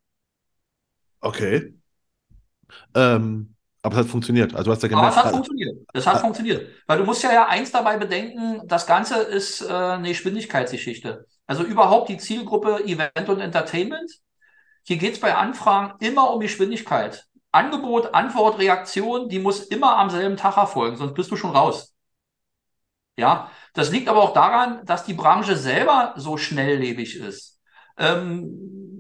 Okay. 1.23 1.75
Ähm, 2.95 3.55
aber 3.83 3.95
es 3.95 4.01
hat 4.01 4.09
funktioniert. 4.09 4.55
Also 4.55 4.71
hast 4.71 4.83
ja 4.83 4.89
gemerkt, 4.89 5.17
aber 5.17 5.17
es 5.17 5.25
hat 5.25 5.33
funktioniert. 5.33 5.77
Es 5.93 6.07
hat 6.07 6.17
ah. 6.17 6.19
funktioniert. 6.19 6.69
Weil 6.87 6.99
du 6.99 7.05
musst 7.05 7.23
ja, 7.23 7.33
ja 7.33 7.49
eins 7.49 7.73
dabei 7.73 7.97
bedenken, 7.97 8.61
das 8.67 8.87
Ganze 8.87 9.21
ist 9.23 9.63
äh, 9.63 9.73
eine 9.73 10.09
Geschwindigkeitsgeschichte. 10.09 11.27
Also 11.47 11.65
überhaupt 11.65 12.09
die 12.09 12.19
Zielgruppe 12.19 12.85
Event 12.85 13.29
und 13.29 13.41
Entertainment. 13.41 14.11
Hier 14.85 14.97
geht 14.99 15.15
es 15.15 15.21
bei 15.21 15.35
Anfragen 15.35 15.95
immer 16.05 16.33
um 16.33 16.41
Geschwindigkeit. 16.41 17.27
Angebot, 17.51 18.15
Antwort, 18.15 18.59
Reaktion, 18.59 19.29
die 19.29 19.39
muss 19.39 19.61
immer 19.61 19.99
am 19.99 20.11
selben 20.11 20.37
Tag 20.37 20.57
erfolgen, 20.57 20.97
sonst 20.97 21.15
bist 21.15 21.31
du 21.31 21.37
schon 21.37 21.51
raus. 21.51 21.95
Ja, 23.19 23.51
das 23.75 23.91
liegt 23.91 24.09
aber 24.09 24.23
auch 24.23 24.33
daran, 24.33 24.85
dass 24.87 25.05
die 25.05 25.13
Branche 25.13 25.57
selber 25.57 26.15
so 26.17 26.39
schnelllebig 26.39 27.17
ist. 27.17 27.61
Ähm, 27.99 28.92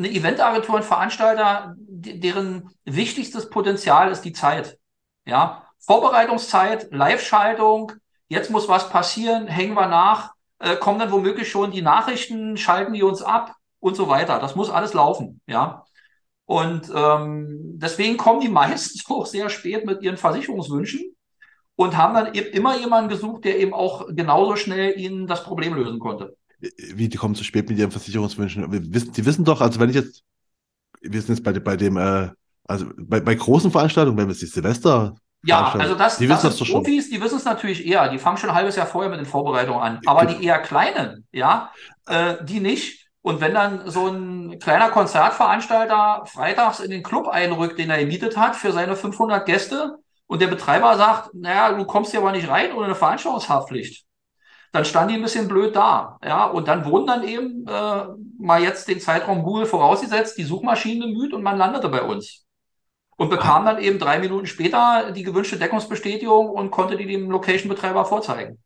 eine 0.00 0.10
Eventagentur 0.10 0.76
und 0.76 0.84
Veranstalter, 0.84 1.74
deren 1.76 2.70
wichtigstes 2.84 3.50
Potenzial 3.50 4.10
ist 4.10 4.22
die 4.22 4.32
Zeit. 4.32 4.78
Ja, 5.26 5.66
Vorbereitungszeit, 5.78 6.88
Live-Schaltung, 6.90 7.92
jetzt 8.28 8.50
muss 8.50 8.68
was 8.68 8.88
passieren, 8.88 9.46
hängen 9.46 9.74
wir 9.74 9.88
nach, 9.88 10.32
äh, 10.58 10.76
kommen 10.76 10.98
dann 10.98 11.12
womöglich 11.12 11.50
schon 11.50 11.70
die 11.70 11.82
Nachrichten, 11.82 12.56
schalten 12.56 12.94
die 12.94 13.02
uns 13.02 13.20
ab 13.20 13.54
und 13.78 13.94
so 13.94 14.08
weiter. 14.08 14.38
Das 14.38 14.56
muss 14.56 14.70
alles 14.70 14.94
laufen, 14.94 15.42
ja. 15.46 15.84
Und 16.46 16.90
ähm, 16.94 17.78
deswegen 17.78 18.16
kommen 18.16 18.40
die 18.40 18.48
meistens 18.62 19.04
auch 19.08 19.26
sehr 19.26 19.50
spät 19.50 19.84
mit 19.84 20.02
ihren 20.02 20.16
Versicherungswünschen 20.16 21.14
und 21.76 21.98
haben 21.98 22.14
dann 22.14 22.34
eben 22.34 22.50
immer 22.54 22.78
jemanden 22.78 23.10
gesucht, 23.10 23.44
der 23.44 23.58
eben 23.58 23.74
auch 23.74 24.06
genauso 24.08 24.56
schnell 24.56 24.98
ihnen 24.98 25.26
das 25.26 25.44
Problem 25.44 25.74
lösen 25.74 25.98
konnte 25.98 26.36
wie 26.60 27.08
die 27.08 27.16
kommen 27.16 27.34
zu 27.34 27.44
spät 27.44 27.68
mit 27.68 27.78
ihren 27.78 27.90
Versicherungswünschen. 27.90 28.70
Wir 28.70 28.92
wissen, 28.92 29.12
die 29.12 29.24
wissen 29.24 29.44
doch, 29.44 29.60
also 29.60 29.80
wenn 29.80 29.90
ich 29.90 29.96
jetzt, 29.96 30.22
wir 31.00 31.20
sind 31.20 31.36
jetzt 31.36 31.44
bei, 31.44 31.52
bei 31.52 31.76
dem, 31.76 31.96
äh, 31.96 32.30
also 32.64 32.86
bei, 32.96 33.20
bei 33.20 33.34
großen 33.34 33.70
Veranstaltungen, 33.70 34.18
wenn 34.18 34.26
wir 34.26 34.32
jetzt 34.32 34.42
die 34.42 34.46
Silvester 34.46 35.14
ja, 35.42 35.72
also 35.72 35.94
das, 35.94 36.18
die 36.18 36.26
das 36.26 36.42
sind 36.42 36.70
Profis, 36.70 37.08
die 37.08 37.20
wissen 37.20 37.38
es 37.38 37.44
natürlich 37.46 37.86
eher. 37.86 38.08
Die 38.08 38.18
fangen 38.18 38.36
schon 38.36 38.50
ein 38.50 38.56
halbes 38.56 38.76
Jahr 38.76 38.86
vorher 38.86 39.10
mit 39.10 39.20
den 39.20 39.26
Vorbereitungen 39.26 39.80
an. 39.80 40.00
Aber 40.04 40.26
die 40.26 40.44
eher 40.44 40.58
kleinen, 40.58 41.26
ja, 41.32 41.70
äh, 42.06 42.34
die 42.44 42.60
nicht. 42.60 43.08
Und 43.22 43.40
wenn 43.40 43.54
dann 43.54 43.90
so 43.90 44.08
ein 44.08 44.58
kleiner 44.58 44.90
Konzertveranstalter 44.90 46.24
freitags 46.26 46.80
in 46.80 46.90
den 46.90 47.02
Club 47.02 47.28
einrückt, 47.28 47.78
den 47.78 47.90
er 47.90 47.98
gemietet 47.98 48.36
hat 48.36 48.56
für 48.56 48.72
seine 48.72 48.96
500 48.96 49.44
Gäste 49.46 49.96
und 50.26 50.40
der 50.40 50.46
Betreiber 50.48 50.96
sagt, 50.96 51.34
naja, 51.34 51.72
du 51.72 51.84
kommst 51.84 52.10
hier 52.10 52.20
aber 52.20 52.32
nicht 52.32 52.48
rein 52.48 52.72
ohne 52.72 52.86
eine 52.86 52.94
Veranstaltungshaftpflicht, 52.94 54.04
dann 54.72 54.84
standen 54.84 55.10
die 55.10 55.14
ein 55.16 55.22
bisschen 55.22 55.48
blöd 55.48 55.74
da. 55.74 56.18
Ja, 56.24 56.46
und 56.46 56.68
dann 56.68 56.84
wurden 56.84 57.06
dann 57.06 57.26
eben 57.26 57.66
äh, 57.66 58.04
mal 58.38 58.62
jetzt 58.62 58.88
den 58.88 59.00
Zeitraum 59.00 59.42
Google 59.42 59.66
vorausgesetzt, 59.66 60.38
die 60.38 60.44
Suchmaschinen 60.44 61.12
bemüht 61.12 61.32
und 61.32 61.42
man 61.42 61.58
landete 61.58 61.88
bei 61.88 62.02
uns. 62.02 62.46
Und 63.16 63.28
bekam 63.28 63.66
dann 63.66 63.78
eben 63.82 63.98
drei 63.98 64.18
Minuten 64.18 64.46
später 64.46 65.12
die 65.12 65.24
gewünschte 65.24 65.58
Deckungsbestätigung 65.58 66.48
und 66.48 66.70
konnte 66.70 66.96
die 66.96 67.06
dem 67.06 67.30
Location-Betreiber 67.30 68.06
vorzeigen. 68.06 68.58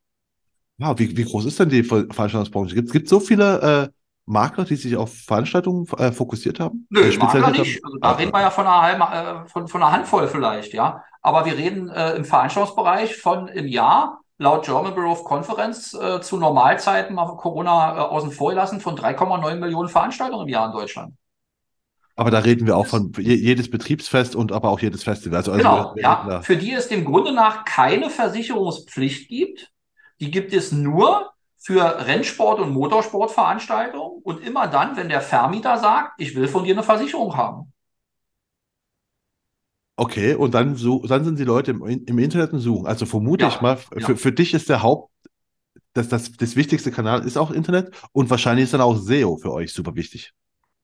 Wow, 0.79 0.97
wie, 0.99 1.17
wie 1.17 1.25
groß 1.25 1.47
ist 1.47 1.59
denn 1.59 1.71
die 1.71 1.83
Veranstaltungsbranche? 1.83 2.75
Gibt 2.75 3.05
es 3.05 3.11
so 3.11 3.19
viele 3.19 3.91
äh, 3.91 3.95
Makler, 4.27 4.65
die 4.65 4.77
sich 4.77 4.97
auf 4.97 5.13
Veranstaltungen 5.13 5.89
äh, 5.99 6.13
fokussiert 6.13 6.61
haben? 6.61 6.87
Nö, 6.91 7.01
äh, 7.01 7.17
Makler 7.17 7.51
nicht. 7.51 7.85
Also 7.85 7.99
da 7.99 8.09
ah, 8.09 8.13
reden 8.13 8.33
wir 8.33 8.41
ja 8.41 8.51
von 8.51 8.67
einer, 8.67 8.83
halben, 8.83 9.03
äh, 9.03 9.49
von, 9.49 9.67
von 9.67 9.83
einer 9.83 9.93
Handvoll 9.93 10.29
vielleicht, 10.29 10.73
ja. 10.73 11.03
Aber 11.21 11.45
wir 11.47 11.57
reden 11.57 11.89
äh, 11.89 12.15
im 12.15 12.25
Veranstaltungsbereich 12.25 13.17
von 13.17 13.49
im 13.49 13.67
Jahr 13.67 14.21
laut 14.39 14.65
German 14.65 14.95
Bureau 14.95 15.13
of 15.13 15.25
Conference 15.25 15.95
äh, 15.95 16.21
zu 16.21 16.37
Normalzeiten 16.37 17.15
mal 17.15 17.37
Corona 17.37 17.97
äh, 17.97 18.01
außen 18.01 18.31
vor 18.31 18.51
gelassen 18.51 18.81
von 18.81 18.97
3,9 18.97 19.57
Millionen 19.57 19.89
Veranstaltungen 19.89 20.47
im 20.47 20.53
Jahr 20.53 20.67
in 20.67 20.73
Deutschland. 20.73 21.15
Aber 22.17 22.31
da 22.31 22.39
reden 22.39 22.67
wir 22.67 22.77
auch 22.77 22.87
von 22.87 23.13
jedes 23.19 23.71
Betriebsfest 23.71 24.37
und 24.37 24.53
aber 24.53 24.69
auch 24.71 24.79
jedes 24.79 25.03
Festival. 25.03 25.39
Also, 25.39 25.51
also 25.51 25.63
genau, 25.65 25.95
ja, 25.97 26.43
für 26.43 26.57
die 26.57 26.73
es 26.73 26.87
dem 26.87 27.05
Grunde 27.05 27.33
nach 27.33 27.65
keine 27.65 28.09
Versicherungspflicht 28.09 29.29
gibt. 29.29 29.73
Die 30.21 30.31
gibt 30.31 30.53
es 30.53 30.71
nur 30.71 31.33
für 31.59 32.07
Rennsport- 32.07 32.61
und 32.61 32.73
Motorsportveranstaltungen 32.73 34.23
und 34.23 34.47
immer 34.47 34.69
dann, 34.69 34.97
wenn 34.97 35.09
der 35.09 35.23
Vermieter 35.23 35.79
sagt, 35.79 36.13
ich 36.19 36.37
will 36.37 36.47
von 36.47 36.63
dir 36.63 36.75
eine 36.75 36.85
Versicherung 36.85 37.37
haben. 37.37 37.73
Okay, 39.97 40.35
und 40.35 40.55
dann, 40.55 40.75
so, 40.75 41.07
dann 41.07 41.25
sind 41.25 41.39
die 41.39 41.45
Leute 41.45 41.71
im, 41.71 41.85
im 41.85 42.19
Internet 42.19 42.53
und 42.53 42.59
suchen. 42.59 42.87
Also 42.87 43.07
vermute 43.07 43.45
ja, 43.45 43.49
ich 43.49 43.61
mal, 43.61 43.79
ja. 43.97 44.07
für, 44.07 44.17
für 44.17 44.33
dich 44.33 44.53
ist 44.53 44.69
der 44.69 44.83
Haupt, 44.83 45.13
das, 45.93 46.09
das, 46.09 46.33
das 46.33 46.57
wichtigste 46.57 46.91
Kanal 46.91 47.25
ist 47.25 47.37
auch 47.37 47.53
Internet 47.53 47.93
und 48.13 48.29
wahrscheinlich 48.29 48.65
ist 48.65 48.75
dann 48.75 48.81
auch 48.81 48.97
SEO 48.97 49.37
für 49.37 49.53
euch 49.53 49.73
super 49.73 49.95
wichtig. 49.95 50.33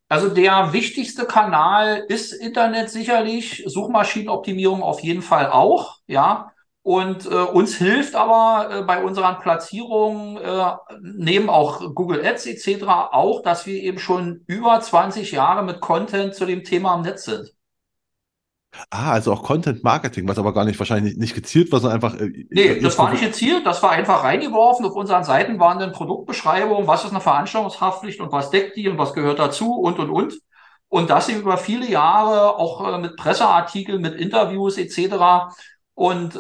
Also 0.08 0.28
der 0.28 0.72
wichtigste 0.72 1.24
Kanal 1.24 2.04
ist 2.08 2.32
Internet 2.32 2.90
sicherlich, 2.90 3.64
Suchmaschinenoptimierung 3.66 4.82
auf 4.82 5.00
jeden 5.00 5.22
Fall 5.22 5.50
auch, 5.50 5.98
ja. 6.06 6.52
Und 6.82 7.26
äh, 7.26 7.28
uns 7.28 7.76
hilft 7.76 8.14
aber 8.14 8.74
äh, 8.74 8.82
bei 8.82 9.04
unseren 9.04 9.38
Platzierungen 9.38 10.38
äh, 10.38 10.72
neben 11.02 11.50
auch 11.50 11.94
Google 11.94 12.24
Ads 12.24 12.46
etc. 12.46 12.84
auch, 13.12 13.42
dass 13.42 13.66
wir 13.66 13.82
eben 13.82 13.98
schon 13.98 14.44
über 14.46 14.80
20 14.80 15.30
Jahre 15.32 15.62
mit 15.62 15.80
Content 15.80 16.34
zu 16.34 16.46
dem 16.46 16.64
Thema 16.64 16.94
im 16.94 17.02
Netz 17.02 17.24
sind. 17.26 17.52
Ah, 18.90 19.12
also 19.12 19.32
auch 19.32 19.42
Content 19.42 19.82
Marketing, 19.82 20.28
was 20.28 20.38
aber 20.38 20.54
gar 20.54 20.64
nicht 20.64 20.78
wahrscheinlich 20.78 21.16
nicht 21.16 21.34
gezielt 21.34 21.72
war, 21.72 21.80
sondern 21.80 22.02
einfach. 22.02 22.20
Äh, 22.20 22.46
nee, 22.50 22.80
das 22.80 22.96
war 22.98 23.10
nicht 23.10 23.22
gezielt, 23.22 23.66
das 23.66 23.82
war 23.82 23.90
einfach 23.90 24.22
reingeworfen. 24.22 24.86
Auf 24.86 24.94
unseren 24.94 25.24
Seiten 25.24 25.58
waren 25.58 25.78
dann 25.78 25.92
Produktbeschreibungen, 25.92 26.86
was 26.86 27.04
ist 27.04 27.10
eine 27.10 27.20
Veranstaltungshaftpflicht 27.20 28.20
und 28.20 28.32
was 28.32 28.50
deckt 28.50 28.76
die 28.76 28.88
und 28.88 28.98
was 28.98 29.12
gehört 29.12 29.38
dazu 29.38 29.74
und 29.74 29.98
und 29.98 30.10
und. 30.10 30.34
Und 30.88 31.10
das 31.10 31.28
über 31.28 31.56
viele 31.56 31.88
Jahre 31.88 32.56
auch 32.56 32.94
äh, 32.94 32.98
mit 32.98 33.16
Presseartikeln, 33.16 34.00
mit 34.00 34.14
Interviews 34.14 34.78
etc. 34.78 35.52
Und 35.94 36.36
äh, 36.36 36.38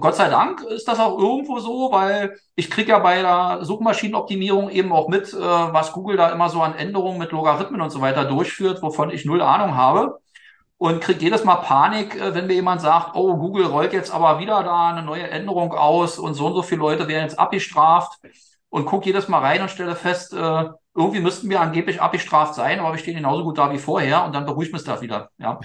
Gott 0.00 0.14
sei 0.14 0.28
Dank 0.28 0.62
ist 0.62 0.86
das 0.88 0.98
auch 1.00 1.18
irgendwo 1.18 1.58
so, 1.58 1.90
weil 1.92 2.36
ich 2.54 2.70
kriege 2.70 2.90
ja 2.92 2.98
bei 3.00 3.22
der 3.22 3.58
Suchmaschinenoptimierung 3.62 4.70
eben 4.70 4.92
auch 4.92 5.08
mit, 5.08 5.32
äh, 5.32 5.36
was 5.36 5.92
Google 5.92 6.16
da 6.16 6.30
immer 6.30 6.48
so 6.48 6.62
an 6.62 6.74
Änderungen 6.74 7.18
mit 7.18 7.32
Logarithmen 7.32 7.80
und 7.80 7.90
so 7.90 8.00
weiter 8.00 8.24
durchführt, 8.24 8.82
wovon 8.82 9.10
ich 9.10 9.24
null 9.24 9.42
Ahnung 9.42 9.74
habe 9.76 10.21
und 10.82 11.00
kriegt 11.00 11.22
jedes 11.22 11.44
Mal 11.44 11.54
Panik, 11.58 12.16
äh, 12.16 12.34
wenn 12.34 12.48
mir 12.48 12.54
jemand 12.54 12.80
sagt, 12.80 13.14
oh, 13.14 13.36
Google 13.36 13.66
rollt 13.66 13.92
jetzt 13.92 14.12
aber 14.12 14.40
wieder 14.40 14.64
da 14.64 14.88
eine 14.88 15.04
neue 15.04 15.30
Änderung 15.30 15.72
aus 15.72 16.18
und 16.18 16.34
so 16.34 16.46
und 16.46 16.54
so 16.54 16.62
viele 16.62 16.80
Leute 16.80 17.06
werden 17.06 17.22
jetzt 17.22 17.38
abgestraft 17.38 18.18
und 18.68 18.84
gucke 18.84 19.06
jedes 19.06 19.28
Mal 19.28 19.38
rein 19.38 19.62
und 19.62 19.70
stelle 19.70 19.94
fest, 19.94 20.32
äh, 20.32 20.64
irgendwie 20.96 21.20
müssten 21.20 21.48
wir 21.48 21.60
angeblich 21.60 22.02
abgestraft 22.02 22.56
sein, 22.56 22.80
aber 22.80 22.90
wir 22.90 22.98
stehen 22.98 23.14
genauso 23.14 23.44
gut 23.44 23.58
da 23.58 23.72
wie 23.72 23.78
vorher 23.78 24.24
und 24.24 24.34
dann 24.34 24.44
beruhigt 24.44 24.72
mich 24.72 24.82
das 24.82 25.00
wieder. 25.00 25.30
Ja. 25.38 25.60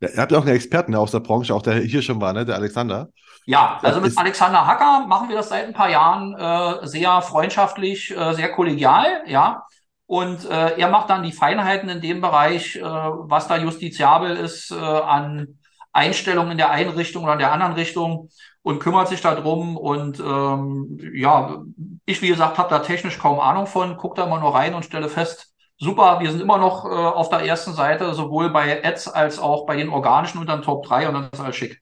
ja 0.00 0.08
ihr 0.08 0.16
habt 0.22 0.32
ja 0.32 0.38
auch 0.38 0.46
einen 0.46 0.56
Experten 0.56 0.94
aus 0.94 1.10
der 1.10 1.20
Branche, 1.20 1.54
auch 1.54 1.60
der 1.60 1.74
hier 1.74 2.00
schon 2.00 2.18
war, 2.22 2.32
ne? 2.32 2.46
der 2.46 2.54
Alexander. 2.54 3.10
Ja, 3.44 3.78
also 3.82 4.00
mit 4.00 4.16
Alexander 4.16 4.66
Hacker 4.66 5.06
machen 5.06 5.28
wir 5.28 5.36
das 5.36 5.50
seit 5.50 5.66
ein 5.66 5.74
paar 5.74 5.90
Jahren 5.90 6.34
äh, 6.34 6.86
sehr 6.86 7.20
freundschaftlich, 7.20 8.16
äh, 8.16 8.32
sehr 8.32 8.50
kollegial, 8.50 9.06
ja. 9.26 9.66
Und 10.12 10.44
äh, 10.44 10.78
er 10.78 10.90
macht 10.90 11.08
dann 11.08 11.22
die 11.22 11.32
Feinheiten 11.32 11.88
in 11.88 12.02
dem 12.02 12.20
Bereich, 12.20 12.76
äh, 12.76 12.82
was 12.82 13.48
da 13.48 13.56
justiziabel 13.56 14.36
ist 14.36 14.70
äh, 14.70 14.74
an 14.74 15.58
Einstellungen 15.90 16.52
in 16.52 16.58
der 16.58 16.70
einen 16.70 16.90
Richtung 16.90 17.24
oder 17.24 17.32
in 17.32 17.38
der 17.38 17.50
anderen 17.50 17.72
Richtung 17.72 18.28
und 18.60 18.78
kümmert 18.78 19.08
sich 19.08 19.22
darum. 19.22 19.78
Und 19.78 20.20
ähm, 20.20 20.98
ja, 21.14 21.62
ich, 22.04 22.20
wie 22.20 22.28
gesagt, 22.28 22.58
habe 22.58 22.68
da 22.68 22.80
technisch 22.80 23.18
kaum 23.18 23.40
Ahnung 23.40 23.66
von, 23.66 23.96
gucke 23.96 24.16
da 24.16 24.26
immer 24.26 24.38
nur 24.38 24.54
rein 24.54 24.74
und 24.74 24.84
stelle 24.84 25.08
fest, 25.08 25.54
super, 25.78 26.20
wir 26.20 26.30
sind 26.30 26.42
immer 26.42 26.58
noch 26.58 26.84
äh, 26.84 26.88
auf 26.90 27.30
der 27.30 27.46
ersten 27.46 27.72
Seite, 27.72 28.12
sowohl 28.12 28.50
bei 28.50 28.84
Ads 28.84 29.08
als 29.08 29.38
auch 29.38 29.64
bei 29.64 29.76
den 29.76 29.88
organischen 29.88 30.40
unter 30.40 30.58
den 30.58 30.62
Top 30.62 30.84
3 30.84 31.08
und 31.08 31.14
dann 31.14 31.30
ist 31.32 31.40
alles 31.40 31.56
schick. 31.56 31.80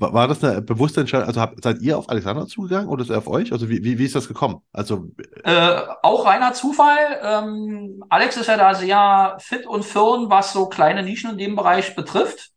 War, 0.00 0.14
war 0.14 0.28
das 0.28 0.42
eine 0.42 0.62
bewusste 0.62 1.00
Entscheidung? 1.00 1.28
Also 1.28 1.40
habt, 1.40 1.62
seid 1.62 1.82
ihr 1.82 1.98
auf 1.98 2.08
Alexander 2.08 2.46
zugegangen 2.46 2.88
oder 2.88 3.02
ist 3.02 3.10
er 3.10 3.18
auf 3.18 3.28
euch? 3.28 3.52
Also 3.52 3.68
wie, 3.68 3.84
wie, 3.84 3.98
wie 3.98 4.06
ist 4.06 4.14
das 4.14 4.26
gekommen? 4.26 4.62
Also 4.72 5.10
äh, 5.44 5.80
auch 6.02 6.24
reiner 6.24 6.54
Zufall. 6.54 7.20
Ähm, 7.22 8.02
Alex 8.08 8.38
ist 8.38 8.46
ja 8.46 8.56
da 8.56 8.74
sehr 8.74 9.36
fit 9.40 9.66
und 9.66 9.84
firm, 9.84 10.30
was 10.30 10.54
so 10.54 10.66
kleine 10.66 11.02
Nischen 11.02 11.32
in 11.32 11.38
dem 11.38 11.54
Bereich 11.54 11.94
betrifft 11.94 12.50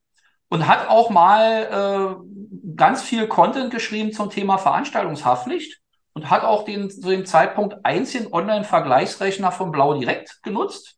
und 0.48 0.68
hat 0.68 0.88
auch 0.88 1.10
mal 1.10 2.18
äh, 2.22 2.76
ganz 2.78 3.02
viel 3.02 3.28
Content 3.28 3.72
geschrieben 3.72 4.14
zum 4.14 4.30
Thema 4.30 4.58
Veranstaltungshaftpflicht 4.58 5.82
und 6.14 6.30
hat 6.30 6.44
auch 6.44 6.64
den 6.64 6.90
zu 6.90 7.10
dem 7.10 7.26
Zeitpunkt 7.26 7.84
einzigen 7.84 8.32
Online-Vergleichsrechner 8.32 9.52
von 9.52 9.72
Blau 9.72 9.96
direkt 9.96 10.42
genutzt 10.44 10.98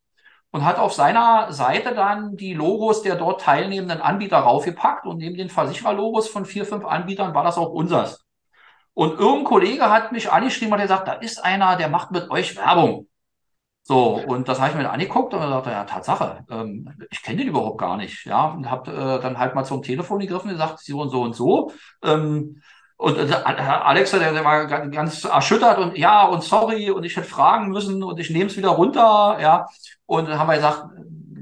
und 0.55 0.63
hat 0.63 0.79
auf 0.79 0.93
seiner 0.93 1.51
Seite 1.51 1.93
dann 1.93 2.37
die 2.37 2.53
Logos 2.53 3.01
der 3.01 3.17
dort 3.17 3.41
teilnehmenden 3.41 3.99
Anbieter 3.99 4.37
raufgepackt 4.37 5.05
und 5.05 5.17
neben 5.17 5.35
den 5.35 5.49
Versichererlogos 5.49 6.29
von 6.29 6.45
vier, 6.45 6.65
fünf 6.65 6.85
Anbietern 6.85 7.33
war 7.33 7.43
das 7.43 7.57
auch 7.57 7.71
unseres. 7.71 8.25
Und 8.93 9.19
irgendein 9.19 9.43
Kollege 9.43 9.89
hat 9.89 10.13
mich 10.13 10.31
angeschrieben 10.31 10.73
und 10.73 10.79
gesagt, 10.79 11.09
da 11.09 11.13
ist 11.15 11.43
einer, 11.43 11.75
der 11.75 11.89
macht 11.89 12.11
mit 12.11 12.31
euch 12.31 12.55
Werbung. 12.55 13.09
So, 13.83 14.13
und 14.13 14.47
das 14.47 14.61
habe 14.61 14.69
ich 14.69 14.77
mir 14.77 14.89
angeguckt 14.89 15.33
und 15.33 15.41
gesagt, 15.41 15.67
ja, 15.67 15.83
Tatsache, 15.83 16.45
ähm, 16.49 16.89
ich 17.11 17.21
kenne 17.21 17.39
den 17.39 17.49
überhaupt 17.49 17.77
gar 17.77 17.97
nicht. 17.97 18.25
Ja, 18.25 18.45
und 18.45 18.71
habe 18.71 18.91
äh, 18.91 19.21
dann 19.21 19.37
halt 19.37 19.55
mal 19.55 19.65
zum 19.65 19.83
Telefon 19.83 20.19
gegriffen 20.19 20.51
und 20.51 20.53
gesagt, 20.53 20.79
so 20.79 21.01
und 21.01 21.09
so 21.09 21.21
und 21.21 21.35
so. 21.35 21.73
Ähm, 22.01 22.61
und 22.95 23.17
äh, 23.17 23.33
Alex, 23.33 24.11
der, 24.11 24.31
der 24.31 24.45
war 24.45 24.67
ganz 24.67 25.25
erschüttert 25.25 25.79
und 25.79 25.97
ja, 25.97 26.25
und 26.25 26.43
sorry, 26.43 26.89
und 26.91 27.03
ich 27.03 27.17
hätte 27.17 27.27
fragen 27.27 27.67
müssen 27.67 28.01
und 28.03 28.17
ich 28.21 28.29
nehme 28.29 28.45
es 28.45 28.55
wieder 28.55 28.69
runter, 28.69 29.37
ja. 29.41 29.67
Und 30.05 30.27
dann 30.27 30.37
haben 30.37 30.47
wir 30.47 30.55
gesagt, 30.55 30.85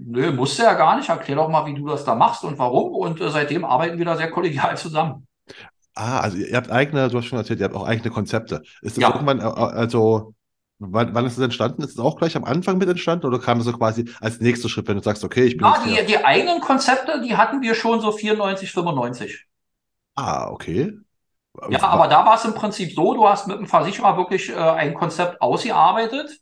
nö, 0.05 0.31
musst 0.31 0.59
du 0.59 0.63
ja 0.63 0.73
gar 0.73 0.97
nicht, 0.97 1.09
erklär 1.09 1.37
doch 1.37 1.49
mal, 1.49 1.65
wie 1.65 1.73
du 1.73 1.87
das 1.87 2.05
da 2.05 2.15
machst 2.15 2.43
und 2.43 2.57
warum. 2.57 2.93
Und 2.95 3.19
äh, 3.21 3.29
seitdem 3.29 3.65
arbeiten 3.65 3.97
wir 3.97 4.05
da 4.05 4.15
sehr 4.15 4.31
kollegial 4.31 4.77
zusammen. 4.77 5.27
Ah, 5.95 6.19
also 6.19 6.37
ihr 6.37 6.55
habt 6.55 6.71
eigene, 6.71 7.09
du 7.09 7.17
hast 7.17 7.25
schon 7.25 7.37
erzählt, 7.37 7.59
ihr 7.59 7.65
habt 7.65 7.75
auch 7.75 7.87
eigene 7.87 8.09
Konzepte. 8.09 8.63
Ist 8.81 8.97
das 8.97 9.01
ja. 9.01 9.09
irgendwann, 9.09 9.39
äh, 9.39 9.43
also 9.43 10.33
Wann, 10.91 11.13
wann 11.13 11.25
ist 11.25 11.37
das 11.37 11.43
entstanden? 11.43 11.81
Ist 11.83 11.91
es 11.91 11.99
auch 11.99 12.17
gleich 12.17 12.35
am 12.35 12.43
Anfang 12.43 12.77
mit 12.77 12.89
entstanden 12.89 13.25
oder 13.25 13.39
kam 13.39 13.59
das 13.59 13.65
so 13.65 13.73
quasi 13.73 14.09
als 14.19 14.39
nächster 14.39 14.69
Schritt, 14.69 14.87
wenn 14.87 14.97
du 14.97 15.03
sagst, 15.03 15.23
okay, 15.23 15.45
ich 15.45 15.57
bin. 15.57 15.65
Ja, 15.65 15.81
die, 15.85 16.05
die 16.05 16.23
eigenen 16.23 16.59
Konzepte, 16.59 17.21
die 17.21 17.37
hatten 17.37 17.61
wir 17.61 17.75
schon 17.75 18.01
so 18.01 18.11
94, 18.11 18.71
95. 18.71 19.45
Ah, 20.15 20.49
okay. 20.49 20.93
Ja, 21.69 21.83
aber 21.83 22.07
da 22.07 22.25
war 22.25 22.35
es 22.35 22.45
im 22.45 22.55
Prinzip 22.55 22.93
so, 22.93 23.13
du 23.13 23.27
hast 23.27 23.47
mit 23.47 23.59
dem 23.59 23.67
Versicherer 23.67 24.17
wirklich 24.17 24.49
äh, 24.49 24.55
ein 24.55 24.95
Konzept 24.95 25.41
ausgearbeitet. 25.41 26.39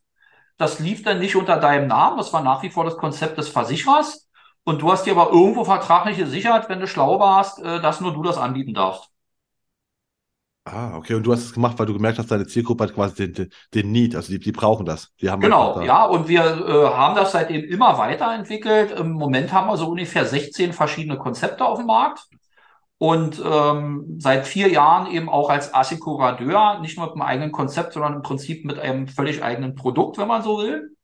Das 0.61 0.77
lief 0.77 1.01
dann 1.01 1.17
nicht 1.17 1.35
unter 1.35 1.57
deinem 1.57 1.87
Namen, 1.87 2.17
das 2.17 2.31
war 2.33 2.43
nach 2.43 2.61
wie 2.61 2.69
vor 2.69 2.83
das 2.85 2.95
Konzept 2.95 3.35
des 3.39 3.49
Versicherers. 3.49 4.29
Und 4.63 4.83
du 4.83 4.91
hast 4.91 5.07
dir 5.07 5.17
aber 5.17 5.31
irgendwo 5.31 5.65
vertraglich 5.65 6.19
gesichert, 6.19 6.69
wenn 6.69 6.79
du 6.79 6.85
schlau 6.85 7.19
warst, 7.19 7.57
äh, 7.63 7.81
dass 7.81 7.99
nur 7.99 8.13
du 8.13 8.21
das 8.21 8.37
anbieten 8.37 8.75
darfst. 8.75 9.09
Ah, 10.65 10.95
okay. 10.95 11.15
Und 11.15 11.23
du 11.23 11.33
hast 11.33 11.45
es 11.45 11.53
gemacht, 11.53 11.79
weil 11.79 11.87
du 11.87 11.93
gemerkt 11.93 12.19
hast, 12.19 12.29
deine 12.29 12.45
Zielgruppe 12.45 12.83
hat 12.83 12.93
quasi 12.93 13.33
den, 13.33 13.49
den 13.73 13.91
Need, 13.91 14.15
also 14.15 14.31
die, 14.31 14.37
die 14.37 14.51
brauchen 14.51 14.85
das. 14.85 15.11
Die 15.19 15.31
haben 15.31 15.39
genau, 15.39 15.73
da. 15.73 15.81
ja. 15.81 16.05
Und 16.05 16.27
wir 16.27 16.41
äh, 16.43 16.95
haben 16.95 17.15
das 17.15 17.31
seitdem 17.31 17.63
immer 17.63 17.97
weiterentwickelt. 17.97 18.91
Im 18.91 19.13
Moment 19.13 19.51
haben 19.51 19.67
wir 19.67 19.77
so 19.77 19.87
ungefähr 19.87 20.27
16 20.27 20.73
verschiedene 20.73 21.17
Konzepte 21.17 21.65
auf 21.65 21.79
dem 21.79 21.87
Markt 21.87 22.27
und 23.01 23.41
ähm, 23.43 24.19
seit 24.19 24.45
vier 24.45 24.69
Jahren 24.69 25.11
eben 25.11 25.27
auch 25.27 25.49
als 25.49 25.73
Assekurateur, 25.73 26.77
nicht 26.81 26.99
nur 26.99 27.07
mit 27.07 27.15
einem 27.15 27.23
eigenen 27.23 27.51
Konzept, 27.51 27.93
sondern 27.93 28.13
im 28.13 28.21
Prinzip 28.21 28.63
mit 28.63 28.77
einem 28.77 29.07
völlig 29.07 29.41
eigenen 29.41 29.73
Produkt, 29.73 30.19
wenn 30.19 30.27
man 30.27 30.43
so 30.43 30.59
will. 30.59 30.95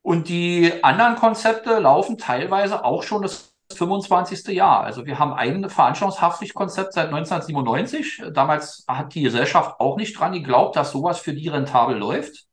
Und 0.00 0.30
die 0.30 0.82
anderen 0.82 1.16
Konzepte 1.16 1.78
laufen 1.78 2.16
teilweise 2.16 2.86
auch 2.86 3.02
schon 3.02 3.20
das 3.20 3.54
25. 3.74 4.46
Jahr. 4.56 4.82
Also 4.82 5.04
wir 5.04 5.18
haben 5.18 5.34
ein 5.34 5.68
Veranstaltungshaftpflichtkonzept 5.68 6.94
seit 6.94 7.08
1997. 7.08 8.22
Damals 8.32 8.86
hat 8.88 9.14
die 9.14 9.24
Gesellschaft 9.24 9.80
auch 9.80 9.98
nicht 9.98 10.18
dran 10.18 10.32
geglaubt, 10.32 10.74
dass 10.74 10.92
sowas 10.92 11.18
für 11.18 11.34
die 11.34 11.48
rentabel 11.48 11.98
läuft, 11.98 12.46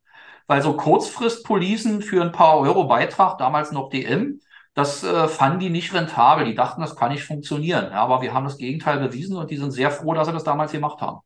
weil 0.48 0.62
so 0.62 0.76
Kurzfristpolicen 0.76 2.02
für 2.02 2.22
ein 2.22 2.34
paar 2.34 2.60
Euro 2.60 2.84
Beitrag, 2.84 3.38
damals 3.38 3.72
noch 3.72 3.90
DM, 3.90 4.42
das 4.74 5.04
äh, 5.04 5.28
fanden 5.28 5.60
die 5.60 5.70
nicht 5.70 5.94
rentabel. 5.94 6.46
Die 6.46 6.56
dachten, 6.56 6.82
das 6.82 6.96
kann 6.96 7.12
nicht 7.12 7.24
funktionieren. 7.24 7.86
Ja, 7.92 8.04
aber 8.04 8.22
wir 8.22 8.34
haben 8.34 8.46
das 8.46 8.58
Gegenteil 8.58 9.00
bewiesen 9.00 9.38
und 9.38 9.52
die 9.52 9.58
sind 9.58 9.72
sehr 9.72 9.92
froh, 9.92 10.14
dass 10.14 10.28
sie 10.28 10.34
das 10.34 10.44
damals 10.44 10.72
gemacht 10.72 11.02
haben. 11.02 11.20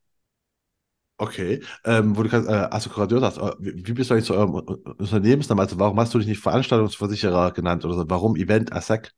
Okay, 1.17 1.61
ähm, 1.85 2.17
wo 2.17 2.23
du 2.23 2.29
gerade 2.29 2.47
äh, 2.47 2.75
Assekurateur 2.75 3.21
sagst, 3.21 3.37
äh, 3.37 3.51
wie, 3.59 3.93
bist 3.93 4.09
du 4.09 4.13
eigentlich 4.13 4.25
zu 4.25 4.33
eurem 4.33 4.53
U- 4.55 4.59
Unternehmensnamen? 4.97 5.61
Also 5.63 5.79
warum 5.79 5.97
hast 5.99 6.13
du 6.13 6.17
dich 6.17 6.27
nicht 6.27 6.41
Veranstaltungsversicherer 6.41 7.51
genannt 7.51 7.85
oder 7.85 7.93
so? 7.95 8.09
Warum 8.09 8.35
Event 8.35 8.73
Assec? 8.73 9.11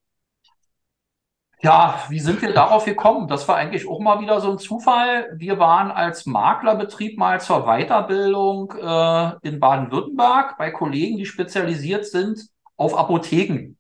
Ja, 1.61 2.03
wie 2.09 2.19
sind 2.19 2.41
wir 2.43 2.53
darauf 2.53 2.85
gekommen? 2.85 3.27
Das 3.27 3.47
war 3.47 3.55
eigentlich 3.55 3.87
auch 3.87 3.99
mal 3.99 4.19
wieder 4.21 4.39
so 4.41 4.51
ein 4.51 4.59
Zufall. 4.59 5.27
Wir 5.37 5.57
waren 5.57 5.89
als 5.89 6.27
Maklerbetrieb 6.27 7.17
mal 7.17 7.41
zur 7.41 7.65
Weiterbildung 7.65 8.71
äh, 8.79 9.31
in 9.47 9.59
Baden-Württemberg 9.59 10.57
bei 10.59 10.69
Kollegen, 10.69 11.17
die 11.17 11.25
spezialisiert 11.25 12.05
sind 12.05 12.47
auf 12.75 12.95
Apotheken. 12.95 13.76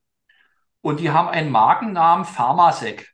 Und 0.87 1.01
die 1.01 1.11
haben 1.11 1.27
einen 1.27 1.51
Markennamen 1.51 2.23
Pharmasec. 2.23 3.13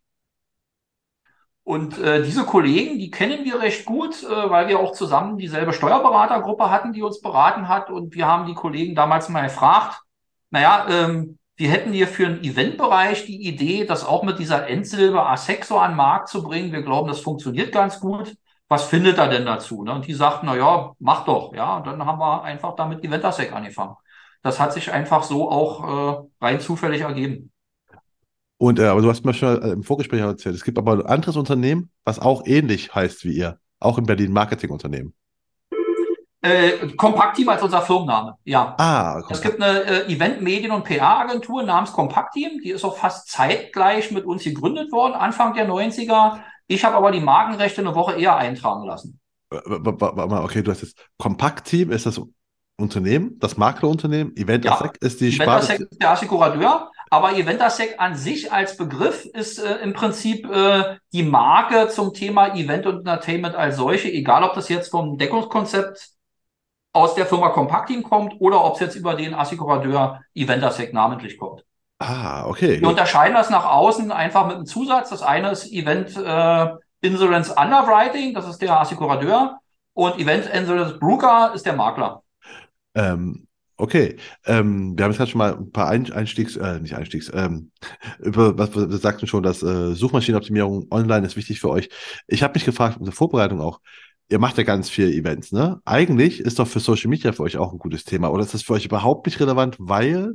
Und 1.64 1.98
äh, 1.98 2.22
diese 2.22 2.46
Kollegen, 2.46 3.00
die 3.00 3.10
kennen 3.10 3.46
wir 3.46 3.62
recht 3.62 3.86
gut, 3.86 4.22
äh, 4.22 4.50
weil 4.52 4.68
wir 4.68 4.78
auch 4.78 4.92
zusammen 4.92 5.40
dieselbe 5.40 5.74
Steuerberatergruppe 5.74 6.70
hatten, 6.70 6.94
die 6.94 7.02
uns 7.02 7.20
beraten 7.20 7.68
hat. 7.68 7.90
Und 7.90 8.14
wir 8.14 8.28
haben 8.28 8.46
die 8.46 8.54
Kollegen 8.54 8.94
damals 8.94 9.28
mal 9.28 9.42
gefragt, 9.42 10.02
naja, 10.52 10.86
ähm, 10.88 11.40
wir 11.56 11.72
hätten 11.72 11.94
hier 11.94 12.08
für 12.08 12.28
den 12.28 12.44
Eventbereich 12.44 13.26
die 13.26 13.48
Idee, 13.48 13.86
das 13.86 14.06
auch 14.06 14.22
mit 14.22 14.38
dieser 14.38 14.68
Endsilbe 14.68 15.26
Asexo 15.26 15.80
an 15.80 15.94
den 15.94 15.98
Markt 15.98 16.30
zu 16.30 16.44
bringen. 16.44 16.72
Wir 16.72 16.84
glauben, 16.84 17.08
das 17.08 17.22
funktioniert 17.22 17.72
ganz 17.72 18.00
gut. 18.00 18.36
Was 18.68 18.84
findet 18.84 19.18
er 19.18 19.30
denn 19.30 19.48
dazu? 19.48 19.84
Ne? 19.84 19.94
Und 19.94 20.06
die 20.06 20.14
sagten, 20.14 20.46
na 20.46 20.56
ja, 20.56 20.92
mach 21.00 21.26
doch. 21.26 21.56
Ja, 21.56 21.78
und 21.78 21.88
dann 21.88 22.06
haben 22.06 22.20
wir 22.20 22.44
einfach 22.44 22.76
damit 22.76 23.04
Eventasec 23.04 23.52
angefangen. 23.52 23.96
Das 24.44 24.60
hat 24.60 24.74
sich 24.74 24.92
einfach 24.92 25.24
so 25.24 25.50
auch 25.50 26.22
äh, 26.22 26.28
rein 26.40 26.60
zufällig 26.60 27.02
ergeben. 27.02 27.50
Und 28.58 28.80
äh, 28.80 28.86
aber 28.86 29.02
du 29.02 29.10
hast 29.10 29.26
mir 29.26 29.34
schon 29.34 29.62
äh, 29.62 29.70
im 29.70 29.84
Vorgespräch 29.84 30.22
erzählt, 30.22 30.56
es 30.56 30.64
gibt 30.64 30.78
aber 30.78 30.94
ein 30.94 31.06
anderes 31.06 31.36
Unternehmen, 31.36 31.90
was 32.06 32.20
auch 32.20 32.46
ähnlich 32.46 32.94
heißt 32.94 33.26
wie 33.26 33.34
ihr, 33.34 33.60
auch 33.80 33.98
in 33.98 34.06
Berlin 34.06 34.32
Marketingunternehmen. 34.32 35.14
Äh, 36.42 36.88
Kompakt-Team 36.98 37.48
als 37.48 37.64
unser 37.64 37.82
Firmenname, 37.82 38.36
ja. 38.44 38.76
Ah, 38.78 39.16
Es 39.20 39.26
Kontakt. 39.28 39.44
gibt 39.44 39.64
eine 39.64 39.84
äh, 39.86 40.14
Event-, 40.14 40.42
Medien- 40.42 40.72
und 40.72 40.84
PR-Agentur 40.84 41.64
namens 41.64 41.94
Kompakt-Team, 41.94 42.60
die 42.62 42.72
ist 42.72 42.84
auch 42.84 42.98
fast 42.98 43.30
zeitgleich 43.30 44.12
mit 44.12 44.26
uns 44.26 44.44
gegründet 44.44 44.92
worden, 44.92 45.14
Anfang 45.14 45.54
der 45.54 45.66
90er. 45.70 46.40
Ich 46.68 46.84
habe 46.84 46.98
aber 46.98 47.12
die 47.12 47.22
Markenrechte 47.22 47.80
eine 47.80 47.96
Woche 47.96 48.16
eher 48.20 48.36
eintragen 48.36 48.86
lassen. 48.86 49.20
Warte 49.50 50.28
mal, 50.28 50.44
okay, 50.44 50.62
du 50.62 50.72
hast 50.72 50.82
jetzt 50.82 50.98
Kompakt-Team 51.18 51.92
ist 51.92 52.06
das 52.06 52.20
Unternehmen, 52.78 53.38
das 53.40 53.56
Maklerunternehmen, 53.56 54.36
Event 54.36 54.66
Ja, 54.66 54.92
ist 55.00 55.22
die 55.22 55.32
Sparte. 55.32 55.68
Eventasec 55.68 55.92
ist 55.92 56.02
der 56.02 56.12
Assekurateur, 56.12 56.92
aber 57.14 57.38
Eventasec 57.38 57.94
an 58.00 58.16
sich 58.16 58.52
als 58.52 58.76
Begriff 58.76 59.24
ist 59.26 59.60
äh, 59.60 59.76
im 59.84 59.94
Prinzip 59.94 60.50
äh, 60.50 60.96
die 61.14 61.22
Marke 61.22 61.88
zum 61.90 62.12
Thema 62.12 62.56
Event 62.56 62.88
und 62.88 62.98
Entertainment 62.98 63.54
als 63.54 63.76
solche, 63.76 64.12
egal 64.12 64.44
ob 64.44 64.56
das 64.56 64.68
jetzt 64.68 64.90
vom 64.90 65.20
Deckungskonzept 65.20 66.10
aus 66.92 67.14
der 67.14 67.28
Firma 67.28 67.52
Team 67.86 68.02
kommt 68.02 68.34
oder 68.40 68.66
ob 68.66 68.74
es 68.74 68.80
jetzt 68.80 68.96
über 68.96 69.14
den 69.14 69.36
Assekurateur 69.36 70.22
Eventasec 70.34 70.92
namentlich 70.92 71.38
kommt. 71.38 71.64
Ah, 72.00 72.48
okay. 72.48 72.82
Wir 72.82 72.90
unterscheiden 72.90 73.36
das 73.36 73.52
nach 73.52 73.66
außen 73.66 74.12
einfach 74.12 74.48
mit 74.48 74.56
einem 74.56 74.66
Zusatz. 74.66 75.12
Das 75.12 75.22
eine 75.22 75.52
ist 75.52 75.72
Event 75.72 76.18
äh, 76.18 76.68
Insurance 77.02 77.54
Underwriting, 77.54 78.34
das 78.34 78.48
ist 78.48 78.60
der 78.60 78.80
Assekurateur. 78.80 79.60
Und 79.94 80.18
Event 80.18 80.48
Insurance 80.48 80.98
Broker 80.98 81.52
ist 81.54 81.68
der 81.68 81.74
Makler. 81.74 82.24
Ähm, 82.96 83.46
okay. 83.78 84.18
Ähm, 84.46 84.98
wir 84.98 85.04
haben 85.04 85.12
jetzt 85.12 85.18
gerade 85.18 85.32
schon 85.32 85.40
mal 85.40 85.56
ein 85.56 85.72
paar 85.72 85.88
Ein 85.88 86.12
Einstiegs, 86.12 86.56
äh, 86.56 86.80
nicht 86.80 86.96
Einstiegs, 86.96 87.32
ähm, 87.34 87.72
über 88.20 88.58
was 88.58 88.76
wir 88.76 88.98
sagten 88.98 89.28
schon, 89.28 89.44
dass 89.44 89.64
äh, 89.64 89.94
Suchmaschinenoptimierung 89.94 90.88
online 90.92 91.26
ist 91.26 91.36
wichtig 91.36 91.60
für 91.60 91.70
euch. 91.70 91.90
Ich 92.28 92.44
habe 92.44 92.54
mich 92.54 92.66
gefragt, 92.66 92.98
in 92.98 93.06
der 93.06 93.14
Vorbereitung 93.14 93.62
auch, 93.62 93.80
ihr 94.30 94.40
macht 94.40 94.58
ja 94.58 94.64
ganz 94.64 94.90
viele 94.90 95.12
Events, 95.12 95.52
ne? 95.52 95.80
Eigentlich 95.86 96.40
ist 96.40 96.60
doch 96.60 96.68
für 96.68 96.80
Social 96.80 97.10
Media 97.10 97.32
für 97.34 97.44
euch 97.44 97.58
auch 97.58 97.72
ein 97.72 97.80
gutes 97.80 98.04
Thema. 98.04 98.32
Oder 98.32 98.44
ist 98.44 98.54
das 98.54 98.64
für 98.64 98.74
euch 98.74 98.86
überhaupt 98.86 99.26
nicht 99.26 99.40
relevant, 99.40 99.76
weil 99.80 100.34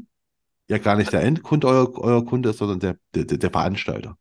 ja 0.68 0.78
gar 0.78 0.97
nicht 0.97 1.12
der 1.12 1.22
Endkunde 1.22 1.66
euer, 1.66 1.99
euer 1.99 2.24
Kunde 2.24 2.51
ist, 2.51 2.59
sondern 2.59 2.80
der, 2.80 2.97
der, 3.14 3.39
der 3.39 3.51
Veranstalter? 3.51 4.16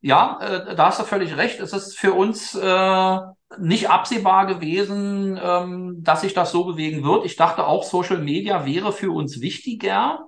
Ja, 0.00 0.38
äh, 0.40 0.74
da 0.74 0.86
hast 0.86 0.98
du 0.98 1.04
völlig 1.04 1.36
recht. 1.36 1.60
Es 1.60 1.72
ist 1.72 1.96
für 1.96 2.12
uns 2.12 2.56
äh, 2.56 3.18
nicht 3.58 3.90
absehbar 3.90 4.46
gewesen, 4.46 5.38
ähm, 5.42 6.02
dass 6.02 6.22
sich 6.22 6.34
das 6.34 6.52
so 6.52 6.64
bewegen 6.64 7.04
wird. 7.04 7.24
Ich 7.24 7.36
dachte 7.36 7.66
auch, 7.66 7.84
Social 7.84 8.18
Media 8.18 8.66
wäre 8.66 8.92
für 8.92 9.10
uns 9.10 9.40
wichtiger. 9.40 10.26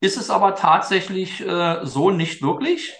Ist 0.00 0.16
es 0.16 0.30
aber 0.30 0.54
tatsächlich 0.54 1.40
äh, 1.40 1.84
so 1.84 2.10
nicht 2.10 2.42
wirklich. 2.42 2.94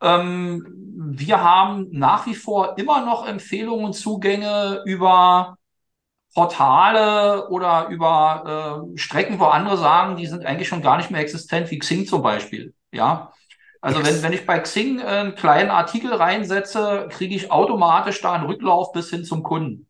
Ähm, 0.00 0.64
wir 0.96 1.42
haben 1.42 1.88
nach 1.90 2.26
wie 2.26 2.34
vor 2.34 2.78
immer 2.78 3.04
noch 3.04 3.26
Empfehlungen 3.26 3.86
und 3.86 3.94
Zugänge 3.94 4.82
über 4.86 5.56
Portale 6.34 7.48
oder 7.48 7.88
über 7.88 8.84
äh, 8.94 8.98
Strecken, 8.98 9.40
wo 9.40 9.44
andere 9.46 9.78
sagen, 9.78 10.16
die 10.16 10.26
sind 10.26 10.44
eigentlich 10.44 10.68
schon 10.68 10.82
gar 10.82 10.98
nicht 10.98 11.10
mehr 11.10 11.20
existent, 11.22 11.70
wie 11.70 11.78
Xing 11.78 12.06
zum 12.06 12.22
Beispiel. 12.22 12.74
Ja. 12.92 13.32
Also 13.80 14.04
wenn, 14.04 14.22
wenn 14.22 14.32
ich 14.32 14.46
bei 14.46 14.58
Xing 14.58 15.00
einen 15.00 15.34
kleinen 15.34 15.70
Artikel 15.70 16.12
reinsetze, 16.12 17.08
kriege 17.10 17.34
ich 17.34 17.50
automatisch 17.50 18.20
da 18.20 18.32
einen 18.32 18.46
Rücklauf 18.46 18.92
bis 18.92 19.10
hin 19.10 19.24
zum 19.24 19.42
Kunden. 19.42 19.88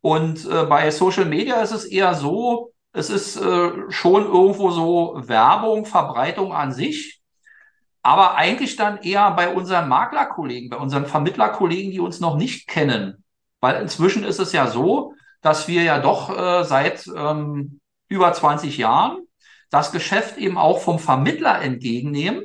Und 0.00 0.46
äh, 0.46 0.64
bei 0.64 0.90
Social 0.90 1.26
Media 1.26 1.60
ist 1.60 1.72
es 1.72 1.84
eher 1.84 2.14
so, 2.14 2.72
es 2.92 3.10
ist 3.10 3.36
äh, 3.36 3.70
schon 3.90 4.24
irgendwo 4.24 4.70
so 4.70 5.14
Werbung, 5.16 5.84
Verbreitung 5.84 6.52
an 6.52 6.72
sich, 6.72 7.20
aber 8.02 8.34
eigentlich 8.36 8.76
dann 8.76 8.98
eher 8.98 9.30
bei 9.32 9.52
unseren 9.52 9.88
Maklerkollegen, 9.88 10.70
bei 10.70 10.78
unseren 10.78 11.06
Vermittlerkollegen, 11.06 11.92
die 11.92 12.00
uns 12.00 12.20
noch 12.20 12.36
nicht 12.36 12.66
kennen. 12.66 13.24
Weil 13.60 13.82
inzwischen 13.82 14.24
ist 14.24 14.40
es 14.40 14.52
ja 14.52 14.66
so, 14.68 15.14
dass 15.42 15.68
wir 15.68 15.82
ja 15.82 15.98
doch 15.98 16.36
äh, 16.36 16.64
seit 16.64 17.06
ähm, 17.14 17.80
über 18.08 18.32
20 18.32 18.78
Jahren 18.78 19.26
das 19.70 19.92
Geschäft 19.92 20.38
eben 20.38 20.58
auch 20.58 20.80
vom 20.80 20.98
Vermittler 20.98 21.60
entgegennehmen. 21.60 22.44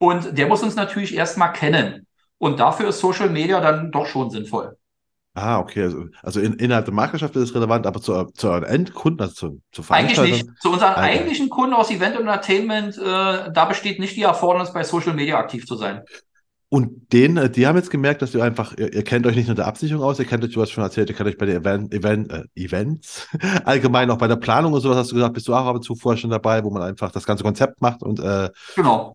Und 0.00 0.36
der 0.38 0.48
muss 0.48 0.62
uns 0.62 0.76
natürlich 0.76 1.14
erstmal 1.14 1.52
kennen. 1.52 2.06
Und 2.38 2.58
dafür 2.58 2.88
ist 2.88 3.00
Social 3.00 3.28
Media 3.30 3.60
dann 3.60 3.92
doch 3.92 4.06
schon 4.06 4.30
sinnvoll. 4.30 4.76
Ah, 5.34 5.60
okay. 5.60 5.82
Also, 5.82 6.06
also 6.22 6.40
in, 6.40 6.54
innerhalb 6.54 6.86
der 6.86 6.94
Marktwirtschaft 6.94 7.36
ist 7.36 7.50
es 7.50 7.54
relevant, 7.54 7.86
aber 7.86 8.00
zu, 8.00 8.24
zu 8.34 8.48
euren 8.48 8.64
Endkunden, 8.64 9.20
also 9.20 9.34
zu, 9.34 9.82
zu 9.84 9.92
Eigentlich 9.92 10.18
nicht. 10.20 10.46
Zu 10.60 10.72
unseren 10.72 10.94
Ah, 10.94 11.06
ja. 11.06 11.12
eigentlichen 11.12 11.48
Kunden 11.50 11.74
aus 11.74 11.90
Event 11.90 12.16
und 12.16 12.22
Entertainment, 12.22 12.98
äh, 12.98 13.52
da 13.52 13.64
besteht 13.66 14.00
nicht 14.00 14.16
die 14.16 14.22
Erfordernis, 14.22 14.72
bei 14.72 14.82
Social 14.82 15.14
Media 15.14 15.38
aktiv 15.38 15.66
zu 15.66 15.76
sein. 15.76 16.02
Und 16.72 17.12
den, 17.12 17.36
äh, 17.36 17.50
die 17.50 17.66
haben 17.66 17.76
jetzt 17.76 17.90
gemerkt, 17.90 18.22
dass 18.22 18.34
ihr 18.34 18.44
einfach, 18.44 18.76
ihr, 18.78 18.92
ihr 18.92 19.04
kennt 19.04 19.26
euch 19.26 19.36
nicht 19.36 19.48
nur 19.48 19.56
der 19.56 19.66
Absicherung 19.66 20.04
aus, 20.04 20.18
ihr 20.18 20.24
kennt 20.24 20.44
euch, 20.44 20.52
du 20.52 20.62
hast 20.62 20.70
schon 20.70 20.84
erzählt, 20.84 21.08
ihr 21.10 21.16
kennt 21.16 21.28
euch 21.28 21.38
bei 21.38 21.46
den 21.46 21.56
Event, 21.60 21.92
Event, 21.92 22.32
äh, 22.32 22.44
Events, 22.54 23.28
allgemein 23.64 24.10
auch 24.10 24.18
bei 24.18 24.28
der 24.28 24.36
Planung 24.36 24.72
und 24.72 24.80
sowas, 24.80 24.96
hast 24.98 25.10
du 25.10 25.16
gesagt, 25.16 25.34
bist 25.34 25.48
du 25.48 25.54
auch 25.54 25.66
ab 25.66 25.76
und 25.76 25.82
zu 25.82 25.96
vorher 25.96 26.18
schon 26.18 26.30
dabei, 26.30 26.62
wo 26.64 26.70
man 26.70 26.82
einfach 26.82 27.10
das 27.12 27.26
ganze 27.26 27.42
Konzept 27.44 27.80
macht 27.82 28.02
und 28.02 28.20
äh, 28.20 28.50
Genau. 28.76 29.14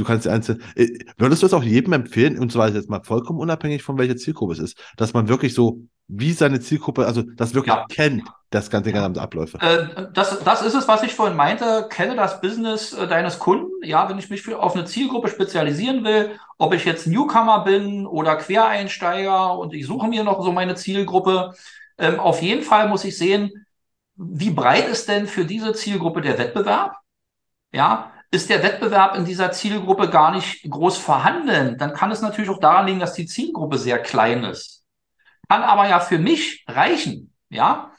Du 0.00 0.04
kannst 0.04 0.24
die 0.24 0.30
einzelnen. 0.30 0.62
Äh, 0.76 0.88
würdest 1.18 1.42
du 1.42 1.46
es 1.46 1.52
auch 1.52 1.62
jedem 1.62 1.92
empfehlen, 1.92 2.38
und 2.38 2.50
zwar 2.50 2.70
jetzt 2.70 2.88
mal 2.88 3.02
vollkommen 3.02 3.38
unabhängig 3.38 3.82
von 3.82 3.98
welcher 3.98 4.16
Zielgruppe 4.16 4.54
es 4.54 4.58
ist, 4.58 4.78
dass 4.96 5.12
man 5.12 5.28
wirklich 5.28 5.54
so 5.54 5.82
wie 6.08 6.32
seine 6.32 6.58
Zielgruppe, 6.60 7.06
also 7.06 7.22
das 7.22 7.54
wirklich 7.54 7.74
Ja. 7.74 7.86
kennt, 7.88 8.24
das 8.50 8.68
ganze 8.68 8.90
ganze 8.90 9.20
Abläufe. 9.20 9.58
Äh, 9.60 10.06
das, 10.12 10.42
das 10.42 10.62
ist 10.62 10.74
es, 10.74 10.88
was 10.88 11.04
ich 11.04 11.14
vorhin 11.14 11.36
meinte. 11.36 11.86
Kenne 11.88 12.16
das 12.16 12.40
Business 12.40 12.92
äh, 12.92 13.06
deines 13.06 13.38
Kunden. 13.38 13.70
Ja, 13.84 14.08
wenn 14.08 14.18
ich 14.18 14.28
mich 14.28 14.42
für, 14.42 14.58
auf 14.60 14.74
eine 14.74 14.86
Zielgruppe 14.86 15.28
spezialisieren 15.28 16.02
will, 16.02 16.32
ob 16.58 16.74
ich 16.74 16.84
jetzt 16.84 17.06
Newcomer 17.06 17.62
bin 17.64 18.06
oder 18.06 18.36
Quereinsteiger 18.36 19.56
und 19.56 19.72
ich 19.72 19.86
suche 19.86 20.08
mir 20.08 20.24
noch 20.24 20.42
so 20.42 20.50
meine 20.50 20.74
Zielgruppe. 20.74 21.54
Ähm, 21.96 22.18
auf 22.18 22.42
jeden 22.42 22.62
Fall 22.62 22.88
muss 22.88 23.04
ich 23.04 23.16
sehen, 23.16 23.52
wie 24.16 24.50
breit 24.50 24.88
ist 24.88 25.08
denn 25.08 25.26
für 25.26 25.44
diese 25.44 25.72
Zielgruppe 25.74 26.20
der 26.22 26.38
Wettbewerb? 26.38 26.96
Ja, 27.72 28.12
ist 28.30 28.48
der 28.48 28.62
Wettbewerb 28.62 29.16
in 29.16 29.24
dieser 29.24 29.50
Zielgruppe 29.50 30.08
gar 30.08 30.30
nicht 30.30 30.68
groß 30.70 30.98
vorhanden, 30.98 31.78
dann 31.78 31.94
kann 31.94 32.10
es 32.10 32.22
natürlich 32.22 32.50
auch 32.50 32.60
daran 32.60 32.86
liegen, 32.86 33.00
dass 33.00 33.14
die 33.14 33.26
Zielgruppe 33.26 33.76
sehr 33.76 33.98
klein 33.98 34.44
ist. 34.44 34.84
Kann 35.48 35.62
aber 35.62 35.88
ja 35.88 35.98
für 35.98 36.18
mich 36.18 36.64
reichen. 36.68 37.34
Ja, 37.48 37.90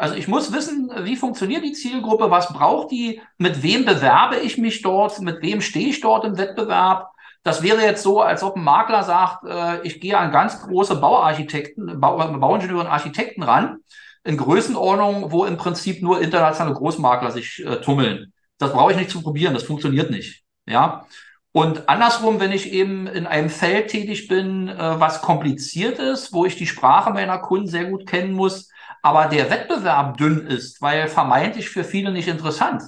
also 0.00 0.14
ich 0.14 0.28
muss 0.28 0.52
wissen, 0.52 0.90
wie 1.02 1.16
funktioniert 1.16 1.64
die 1.64 1.72
Zielgruppe, 1.72 2.30
was 2.30 2.52
braucht 2.52 2.90
die, 2.90 3.20
mit 3.36 3.62
wem 3.62 3.84
bewerbe 3.84 4.36
ich 4.36 4.56
mich 4.56 4.80
dort, 4.80 5.20
mit 5.20 5.42
wem 5.42 5.60
stehe 5.60 5.88
ich 5.88 6.00
dort 6.00 6.24
im 6.24 6.38
Wettbewerb. 6.38 7.10
Das 7.42 7.62
wäre 7.62 7.82
jetzt 7.82 8.02
so, 8.02 8.22
als 8.22 8.42
ob 8.42 8.56
ein 8.56 8.64
Makler 8.64 9.02
sagt, 9.02 9.44
äh, 9.44 9.82
ich 9.82 10.00
gehe 10.00 10.16
an 10.16 10.30
ganz 10.30 10.62
große 10.62 10.96
Bauarchitekten, 10.96 12.00
Bau, 12.00 12.16
Bauingenieure 12.16 12.80
und 12.80 12.86
Architekten 12.86 13.42
ran, 13.42 13.78
in 14.24 14.36
Größenordnung, 14.36 15.32
wo 15.32 15.44
im 15.44 15.56
Prinzip 15.56 16.02
nur 16.02 16.20
internationale 16.20 16.74
Großmakler 16.74 17.30
sich 17.30 17.62
äh, 17.64 17.80
tummeln. 17.80 18.32
Das 18.60 18.72
brauche 18.72 18.92
ich 18.92 18.98
nicht 18.98 19.10
zu 19.10 19.22
probieren, 19.22 19.54
das 19.54 19.64
funktioniert 19.64 20.10
nicht. 20.10 20.44
Ja. 20.66 21.06
Und 21.52 21.88
andersrum, 21.88 22.38
wenn 22.38 22.52
ich 22.52 22.72
eben 22.72 23.08
in 23.08 23.26
einem 23.26 23.50
Feld 23.50 23.88
tätig 23.88 24.28
bin, 24.28 24.68
äh, 24.68 25.00
was 25.00 25.22
kompliziert 25.22 25.98
ist, 25.98 26.32
wo 26.32 26.44
ich 26.44 26.56
die 26.56 26.66
Sprache 26.66 27.10
meiner 27.10 27.38
Kunden 27.38 27.66
sehr 27.66 27.86
gut 27.86 28.06
kennen 28.06 28.34
muss, 28.34 28.68
aber 29.02 29.26
der 29.26 29.50
Wettbewerb 29.50 30.18
dünn 30.18 30.46
ist, 30.46 30.80
weil 30.80 31.08
vermeintlich 31.08 31.70
für 31.70 31.82
viele 31.82 32.12
nicht 32.12 32.28
interessant, 32.28 32.82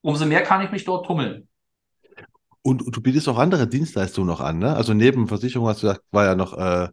umso 0.00 0.24
mehr 0.24 0.42
kann 0.42 0.62
ich 0.62 0.70
mich 0.70 0.84
dort 0.84 1.06
tummeln. 1.06 1.46
Und 2.62 2.82
du 2.84 3.00
bietest 3.00 3.28
auch 3.28 3.38
andere 3.38 3.68
Dienstleistungen 3.68 4.26
noch 4.26 4.40
an, 4.40 4.58
ne? 4.58 4.74
Also 4.74 4.94
neben 4.94 5.28
Versicherung 5.28 5.68
hast 5.68 5.82
du 5.82 5.86
gesagt, 5.86 6.04
war 6.10 6.24
ja 6.24 6.34
noch 6.34 6.56
äh, 6.56 6.88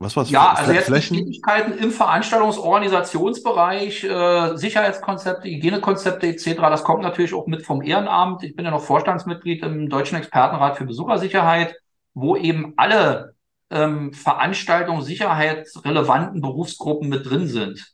Was 0.00 0.16
war's? 0.16 0.30
Ja, 0.30 0.54
Fl- 0.54 0.56
also 0.56 0.72
jetzt 0.72 0.86
Flächen? 0.86 1.16
Tätigkeiten 1.18 1.76
im 1.78 1.90
Veranstaltungsorganisationsbereich, 1.90 4.04
äh, 4.04 4.56
Sicherheitskonzepte, 4.56 5.46
Hygienekonzepte 5.46 6.26
etc., 6.26 6.54
das 6.70 6.84
kommt 6.84 7.02
natürlich 7.02 7.34
auch 7.34 7.46
mit 7.46 7.66
vom 7.66 7.82
Ehrenamt. 7.82 8.42
Ich 8.42 8.56
bin 8.56 8.64
ja 8.64 8.70
noch 8.70 8.82
Vorstandsmitglied 8.82 9.62
im 9.62 9.90
Deutschen 9.90 10.16
Expertenrat 10.16 10.78
für 10.78 10.86
Besuchersicherheit, 10.86 11.74
wo 12.14 12.34
eben 12.34 12.72
alle 12.78 13.34
ähm, 13.70 14.14
Veranstaltungen 14.14 15.02
sicherheitsrelevanten 15.02 16.40
Berufsgruppen 16.40 17.10
mit 17.10 17.28
drin 17.28 17.46
sind. 17.46 17.92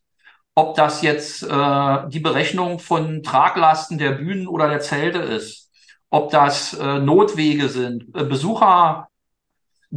Ob 0.55 0.77
das 0.77 1.03
jetzt 1.03 1.43
äh, 1.43 2.09
die 2.09 2.21
Berechnung 2.21 2.79
von 2.79 3.25
Traglasten 3.25 3.99
der 3.99 4.13
Bühnen 4.13 4.47
oder 4.47 4.69
der 4.69 4.79
Zelte 4.81 5.19
ist, 5.19 5.73
ob 6.09 6.31
das 6.31 6.73
äh, 6.75 7.01
Notwege 7.01 7.69
sind, 7.69 8.05
äh, 8.15 8.23
Besucher 8.25 9.09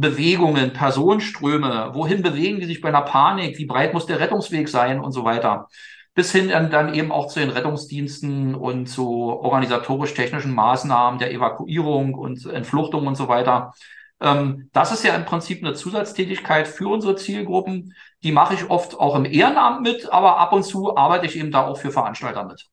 Bewegungen, 0.00 0.72
Personenströme, 0.72 1.90
wohin 1.92 2.22
bewegen 2.22 2.60
die 2.60 2.66
sich 2.66 2.80
bei 2.80 2.88
einer 2.88 3.02
Panik, 3.02 3.58
wie 3.58 3.66
breit 3.66 3.92
muss 3.92 4.06
der 4.06 4.20
Rettungsweg 4.20 4.68
sein 4.68 5.00
und 5.00 5.12
so 5.12 5.24
weiter. 5.24 5.68
Bis 6.14 6.32
hin 6.32 6.48
dann, 6.48 6.94
eben 6.94 7.12
auch 7.12 7.28
zu 7.28 7.38
den 7.38 7.50
Rettungsdiensten 7.50 8.54
und 8.54 8.86
zu 8.86 9.06
organisatorisch-technischen 9.08 10.54
Maßnahmen 10.54 11.18
der 11.20 11.32
Evakuierung 11.32 12.14
und 12.14 12.46
Entfluchtung 12.46 13.06
und 13.06 13.16
so 13.16 13.28
weiter. 13.28 13.72
Ähm, 14.20 14.68
das 14.72 14.92
ist 14.92 15.04
ja 15.04 15.14
im 15.14 15.24
Prinzip 15.24 15.62
eine 15.62 15.74
Zusatztätigkeit 15.74 16.68
für 16.68 16.88
unsere 16.88 17.16
Zielgruppen. 17.16 17.94
Die 18.22 18.32
mache 18.32 18.54
ich 18.54 18.68
oft 18.68 18.98
auch 18.98 19.14
im 19.14 19.24
Ehrenamt 19.24 19.82
mit, 19.82 20.12
aber 20.12 20.38
ab 20.38 20.52
und 20.52 20.64
zu 20.64 20.96
arbeite 20.96 21.26
ich 21.26 21.36
eben 21.36 21.50
da 21.50 21.66
auch 21.66 21.78
für 21.78 21.90
Veranstalter 21.90 22.44
mit. 22.44 22.66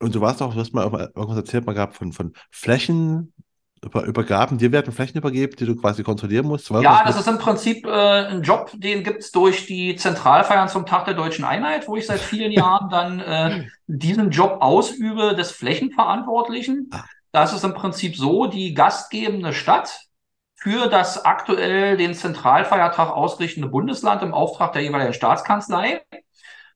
Und 0.00 0.14
du 0.14 0.20
warst 0.20 0.42
auch, 0.42 0.52
du 0.52 0.60
hast 0.60 0.74
mal 0.74 0.84
irgendwas 0.84 1.36
erzählt 1.36 1.66
mal 1.66 1.72
gehabt 1.72 1.96
von, 1.96 2.12
von 2.12 2.34
Flächen, 2.50 3.32
über, 3.84 4.04
Übergaben, 4.04 4.58
dir 4.58 4.72
werden 4.72 4.92
Flächen 4.92 5.18
übergeben, 5.18 5.54
die 5.58 5.66
du 5.66 5.76
quasi 5.76 6.02
kontrollieren 6.02 6.46
musst. 6.46 6.70
Ja, 6.70 7.04
das 7.04 7.18
ist 7.18 7.28
im 7.28 7.38
Prinzip 7.38 7.86
äh, 7.86 7.90
ein 7.90 8.42
Job, 8.42 8.70
den 8.74 9.02
gibt's 9.04 9.30
durch 9.30 9.66
die 9.66 9.96
Zentralfeiern 9.96 10.68
zum 10.68 10.86
Tag 10.86 11.04
der 11.04 11.14
Deutschen 11.14 11.44
Einheit, 11.44 11.86
wo 11.88 11.96
ich 11.96 12.06
seit 12.06 12.20
vielen 12.20 12.52
Jahren 12.52 12.88
dann 12.90 13.20
äh, 13.20 13.66
diesen 13.86 14.30
Job 14.30 14.58
ausübe 14.60 15.34
des 15.34 15.50
Flächenverantwortlichen. 15.52 16.88
Ah. 16.92 17.04
Das 17.32 17.52
ist 17.52 17.64
im 17.64 17.74
Prinzip 17.74 18.16
so, 18.16 18.46
die 18.46 18.74
gastgebende 18.74 19.52
Stadt 19.52 20.00
für 20.54 20.88
das 20.88 21.24
aktuell 21.24 21.96
den 21.96 22.14
Zentralfeiertag 22.14 23.10
ausrichtende 23.10 23.68
Bundesland 23.68 24.22
im 24.22 24.32
Auftrag 24.32 24.72
der 24.72 24.82
jeweiligen 24.82 25.12
Staatskanzlei 25.12 26.00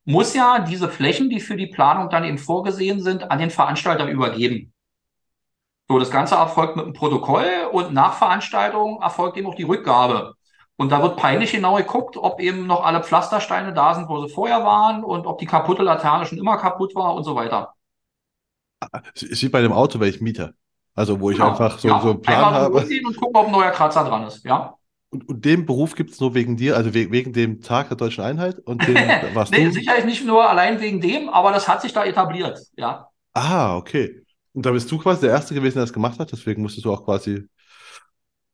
muss 0.05 0.35
ja 0.35 0.59
diese 0.59 0.89
Flächen, 0.89 1.29
die 1.29 1.39
für 1.39 1.57
die 1.57 1.67
Planung 1.67 2.09
dann 2.09 2.25
eben 2.25 2.39
vorgesehen 2.39 3.01
sind, 3.03 3.31
an 3.31 3.39
den 3.39 3.51
Veranstalter 3.51 4.09
übergeben. 4.09 4.73
So, 5.91 5.99
das 5.99 6.11
Ganze 6.11 6.35
erfolgt 6.35 6.77
mit 6.77 6.85
einem 6.85 6.95
Protokoll 6.95 7.47
und 7.73 7.93
nach 7.95 8.15
Veranstaltung 8.19 9.01
erfolgt 9.01 9.37
eben 9.37 9.47
auch 9.47 9.55
die 9.55 9.63
Rückgabe. 9.63 10.35
Und 10.77 10.93
da 10.93 11.03
wird 11.03 11.17
peinlich 11.17 11.53
genau 11.53 11.77
geguckt, 11.77 12.17
ob 12.17 12.41
eben 12.41 12.67
noch 12.67 12.85
alle 12.85 13.03
Pflastersteine 13.03 13.73
da 13.73 13.95
sind, 13.95 14.09
wo 14.09 14.25
sie 14.25 14.33
vorher 14.33 14.65
waren 14.65 15.03
und 15.03 15.27
ob 15.27 15.39
die 15.39 15.47
kaputte 15.47 15.83
Laterne 15.83 16.27
schon 16.27 16.39
immer 16.39 16.57
kaputt 16.59 16.95
war 16.95 17.15
und 17.15 17.25
so 17.25 17.35
weiter. 17.35 17.75
ist 19.15 19.43
wie 19.43 19.49
bei 19.49 19.61
dem 19.63 19.73
Auto, 19.73 20.01
weil 20.01 20.09
ich 20.09 20.21
miete. 20.21 20.55
Also 20.95 21.21
wo 21.21 21.31
ich 21.31 21.37
Genau. 21.37 21.51
einfach 21.51 21.79
so, 21.79 21.89
Ja, 21.89 22.01
so 22.01 22.11
einen 22.11 22.23
Plan 22.23 22.45
einmal 22.45 22.61
habe. 22.63 22.79
und 22.81 23.17
gucken, 23.17 23.37
ob 23.37 23.47
ein 23.47 23.53
neuer 23.53 23.71
Kratzer 23.71 24.05
dran 24.05 24.25
ist. 24.27 24.45
Ja. 24.45 24.75
Und, 25.11 25.27
und 25.29 25.45
den 25.45 25.65
Beruf 25.65 25.95
gibt 25.95 26.11
es 26.11 26.21
nur 26.21 26.35
wegen 26.35 26.57
dir, 26.57 26.77
also 26.77 26.93
we 26.93 27.11
wegen 27.11 27.33
dem 27.33 27.63
Tag 27.63 27.89
der 27.89 27.97
Deutschen 27.97 28.25
Einheit 28.25 28.59
und 28.59 28.87
den 28.87 28.95
warst 29.35 29.53
Nee, 29.53 29.65
du. 29.65 29.73
sicherlich 29.73 30.05
nicht 30.05 30.25
nur 30.27 30.49
allein 30.49 30.81
wegen 30.81 31.01
dem, 31.01 31.29
aber 31.31 31.53
das 31.53 31.67
hat 31.69 31.81
sich 31.83 31.93
da 31.93 32.05
etabliert. 32.05 32.59
Ja. 32.77 33.09
Ah, 33.35 33.77
okay. 33.77 34.23
Und 34.55 34.67
da 34.67 34.71
bist 34.71 34.91
du 34.91 34.99
quasi 34.99 35.23
der 35.23 35.31
Erste 35.31 35.55
gewesen, 35.55 35.75
der 35.75 35.85
das 35.85 35.93
gemacht 35.93 36.19
hat, 36.19 36.33
deswegen 36.33 36.63
musstest 36.63 36.85
du 36.85 36.93
auch 36.93 37.05
quasi 37.05 37.47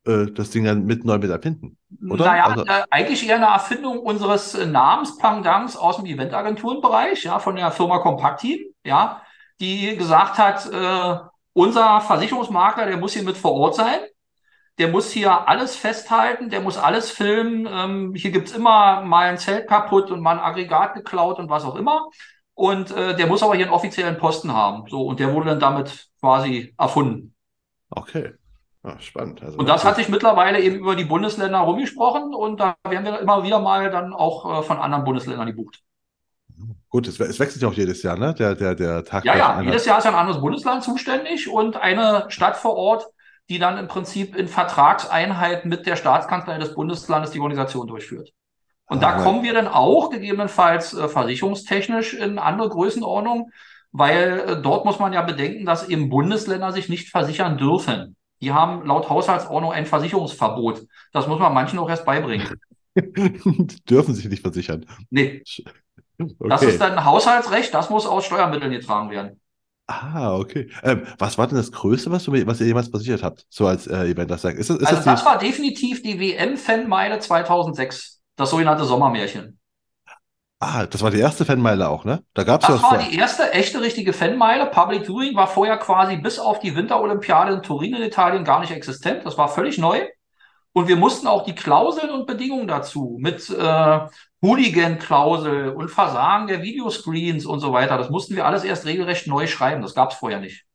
äh, 0.05 0.27
das 0.31 0.51
Ding 0.51 0.65
dann 0.65 0.85
mit 0.85 1.03
neu 1.03 1.17
mit 1.17 1.29
erfinden, 1.29 1.77
oder? 2.09 2.25
Naja, 2.25 2.45
Also- 2.45 2.65
äh, 2.65 2.83
eigentlich 2.91 3.27
eher 3.27 3.37
eine 3.37 3.45
Erfindung 3.47 3.99
unseres 3.99 4.53
äh, 4.53 4.65
Namenspendants 4.65 5.77
aus 5.77 5.97
dem 5.97 6.05
Eventagenturenbereich, 6.05 7.23
ja, 7.23 7.39
von 7.39 7.55
der 7.55 7.71
Firma 7.71 7.99
Compact 7.99 8.41
Team, 8.41 8.59
ja, 8.83 9.21
die 9.59 9.95
gesagt 9.97 10.37
hat, 10.37 10.71
äh, 10.71 11.19
unser 11.53 12.01
Versicherungsmakler, 12.01 12.85
der 12.85 12.97
muss 12.97 13.13
hier 13.13 13.23
mit 13.23 13.37
vor 13.37 13.53
Ort 13.53 13.75
sein. 13.75 13.99
Der 14.77 14.89
muss 14.89 15.09
hier 15.09 15.47
alles 15.47 15.77
festhalten, 15.77 16.49
der 16.49 16.59
muss 16.59 16.77
alles 16.77 17.09
filmen. 17.09 17.65
Ähm, 17.71 18.13
hier 18.13 18.31
gibt's 18.31 18.51
immer 18.51 19.01
mal 19.03 19.29
ein 19.29 19.37
Zelt 19.37 19.67
kaputt 19.69 20.11
und 20.11 20.19
mal 20.19 20.33
ein 20.37 20.43
Aggregat 20.43 20.95
geklaut 20.95 21.39
und 21.39 21.49
was 21.49 21.63
auch 21.63 21.75
immer. 21.77 22.09
Und 22.55 22.91
äh, 22.91 23.15
der 23.15 23.27
muss 23.27 23.43
aber 23.43 23.55
hier 23.55 23.65
einen 23.65 23.73
offiziellen 23.73 24.17
Posten 24.17 24.53
haben. 24.53 24.89
So, 24.89 25.05
und 25.05 25.19
der 25.19 25.33
wurde 25.33 25.49
dann 25.49 25.59
damit 25.59 26.07
quasi 26.19 26.73
erfunden. 26.77 27.35
Okay. 27.89 28.33
Ah, 28.81 28.99
spannend. 28.99 29.41
Also 29.43 29.57
Und 29.57 29.67
das 29.67 29.83
hat 29.83 29.95
sich 29.95 30.09
mittlerweile 30.09 30.61
eben 30.61 30.77
über 30.77 30.95
die 30.95 31.05
Bundesländer 31.05 31.59
rumgesprochen 31.59 32.33
und 32.35 32.59
da 32.59 32.75
werden 32.87 33.03
wir 33.03 33.19
immer 33.19 33.43
wieder 33.43 33.59
mal 33.59 33.89
dann 33.89 34.13
auch 34.13 34.59
äh, 34.59 34.63
von 34.63 34.77
anderen 34.77 35.03
Bundesländern 35.03 35.47
gebucht. 35.47 35.81
Gut, 36.89 37.07
es, 37.07 37.19
es 37.19 37.39
wechselt 37.39 37.61
ja 37.63 37.67
auch 37.67 37.73
jedes 37.73 38.03
Jahr, 38.03 38.17
ne? 38.17 38.33
Der, 38.35 38.55
der, 38.55 38.75
der 38.75 39.03
Tag 39.03 39.25
Ja, 39.25 39.35
ja, 39.35 39.61
jedes 39.61 39.85
Jahr 39.85 39.97
ist 39.97 40.05
ja 40.05 40.11
ein 40.11 40.17
anderes 40.17 40.39
Bundesland 40.39 40.83
zuständig 40.83 41.49
und 41.49 41.77
eine 41.77 42.25
Stadt 42.29 42.57
vor 42.57 42.75
Ort, 42.75 43.07
die 43.49 43.59
dann 43.59 43.77
im 43.77 43.87
Prinzip 43.87 44.35
in 44.35 44.47
Vertragseinheit 44.47 45.65
mit 45.65 45.85
der 45.87 45.95
Staatskanzlei 45.95 46.57
des 46.57 46.73
Bundeslandes 46.73 47.31
die 47.31 47.39
Organisation 47.39 47.87
durchführt. 47.87 48.33
Und 48.87 49.01
da 49.03 49.13
Ah, 49.13 49.17
kommen 49.17 49.43
wir 49.43 49.53
dann 49.53 49.67
auch 49.67 50.09
gegebenenfalls 50.09 50.93
äh, 50.93 51.07
versicherungstechnisch 51.07 52.13
in 52.13 52.37
andere 52.39 52.69
Größenordnung, 52.69 53.51
weil 53.91 54.39
äh, 54.47 54.61
dort 54.61 54.85
muss 54.85 54.99
man 54.99 55.13
ja 55.13 55.21
bedenken, 55.23 55.65
dass 55.65 55.89
eben 55.89 56.09
Bundesländer 56.09 56.71
sich 56.71 56.89
nicht 56.89 57.09
versichern 57.09 57.57
dürfen. 57.57 58.15
Die 58.41 58.51
haben 58.53 58.85
laut 58.85 59.09
Haushaltsordnung 59.09 59.71
ein 59.71 59.85
Versicherungsverbot. 59.85 60.83
Das 61.13 61.27
muss 61.27 61.39
man 61.39 61.53
manchen 61.53 61.79
auch 61.79 61.89
erst 61.89 62.05
beibringen. 62.05 62.47
Dürfen 63.89 64.15
sich 64.15 64.25
nicht 64.29 64.41
versichern. 64.41 64.85
Nee, 65.09 65.45
das 66.47 66.63
Okay. 66.63 66.65
ist 66.65 66.81
dann 66.81 67.05
Haushaltsrecht, 67.05 67.71
das 67.73 67.89
muss 67.91 68.05
aus 68.07 68.25
Steuermitteln 68.25 68.71
getragen 68.71 69.09
werden. 69.11 69.39
Ah, 69.87 70.35
okay. 70.35 70.69
Ähm, 70.83 71.05
was 71.19 71.37
war 71.37 71.47
denn 71.47 71.57
das 71.57 71.71
Größte, 71.71 72.09
was, 72.09 72.23
du, 72.23 72.31
was 72.47 72.59
ihr 72.59 72.65
jemals 72.67 72.87
versichert 72.89 73.21
habt? 73.23 73.45
So 73.49 73.67
als 73.67 73.85
äh, 73.87 74.05
Event 74.09 74.31
das 74.31 74.41
sagt. 74.41 74.57
Ist 74.57 74.69
das, 74.71 74.77
ist 74.79 74.91
Also 74.91 75.01
das 75.05 75.05
das 75.05 75.25
war 75.25 75.37
definitiv 75.37 76.01
die 76.03 76.19
WM-Fanmeile 76.19 77.19
2006, 77.19 78.14
das 78.35 78.49
sogenannte 78.49 78.85
Sommermärchen. 78.85 79.59
ah, 80.59 80.85
das 80.87 81.01
war 81.01 81.11
die 81.11 81.19
erste 81.19 81.45
Fanmeile 81.45 81.89
auch, 81.89 82.05
ne? 82.05 82.23
Da 82.33 82.43
gab 82.43 82.61
es 82.63 82.67
ja 82.67 82.75
Das 82.75 82.83
war 82.83 82.99
vor. 82.99 82.99
die 82.99 83.15
erste 83.15 83.51
echte 83.53 83.81
richtige 83.81 84.13
Fanmeile. 84.13 84.67
Public 84.67 85.05
Viewing 85.05 85.35
war 85.35 85.47
vorher 85.47 85.77
quasi 85.77 86.17
bis 86.17 86.39
auf 86.39 86.59
die 86.59 86.75
Winterolympiade 86.75 87.53
in 87.53 87.61
Turin 87.63 87.95
in 87.95 88.01
Italien 88.03 88.43
gar 88.43 88.59
nicht 88.59 88.71
existent. 88.71 89.25
Das 89.25 89.37
war 89.37 89.47
völlig 89.49 89.77
neu. 89.77 90.07
Und 90.73 90.87
wir 90.89 90.97
mussten 90.97 91.27
auch 91.27 91.45
die 91.45 91.55
Klauseln 91.55 92.11
und 92.11 92.27
Bedingungen 92.27 92.67
dazu 92.67 93.17
mit 93.21 93.49
äh, 93.49 93.99
Hooligan-Klausel 94.41 95.69
und 95.69 95.89
Versagen 95.89 96.47
der 96.47 96.61
Videoscreens 96.63 97.45
und 97.45 97.59
so 97.61 97.73
weiter. 97.73 97.97
Das 97.97 98.09
mussten 98.09 98.35
wir 98.35 98.45
alles 98.45 98.63
erst 98.63 98.85
regelrecht 98.85 99.27
neu 99.27 99.47
schreiben. 99.47 99.81
Das 99.81 99.95
gab 99.95 100.11
es 100.11 100.17
vorher 100.17 100.39
nicht. 100.39 100.65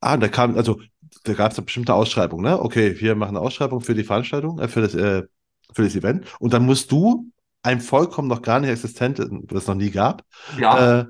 Ah, 0.00 0.16
da 0.16 0.28
kam, 0.28 0.56
also 0.56 0.80
da 1.24 1.32
gab 1.34 1.52
es 1.52 1.58
eine 1.58 1.64
bestimmte 1.64 1.94
Ausschreibung, 1.94 2.42
ne? 2.42 2.60
Okay, 2.60 3.00
wir 3.00 3.14
machen 3.16 3.36
eine 3.36 3.44
Ausschreibung 3.44 3.80
für 3.80 3.94
die 3.94 4.04
Veranstaltung, 4.04 4.58
äh, 4.60 4.68
für 4.68 4.80
das, 4.82 4.94
äh, 4.94 5.24
für 5.72 5.82
das 5.82 5.94
Event. 5.94 6.26
Und 6.40 6.52
dann 6.52 6.66
musst 6.66 6.90
du 6.92 7.26
einem 7.62 7.80
vollkommen 7.80 8.28
noch 8.28 8.42
gar 8.42 8.60
nicht 8.60 8.70
existenten, 8.70 9.46
das 9.46 9.62
es 9.62 9.68
noch 9.68 9.74
nie 9.74 9.90
gab, 9.90 10.22
Ja. 10.58 11.00
äh, 11.00 11.04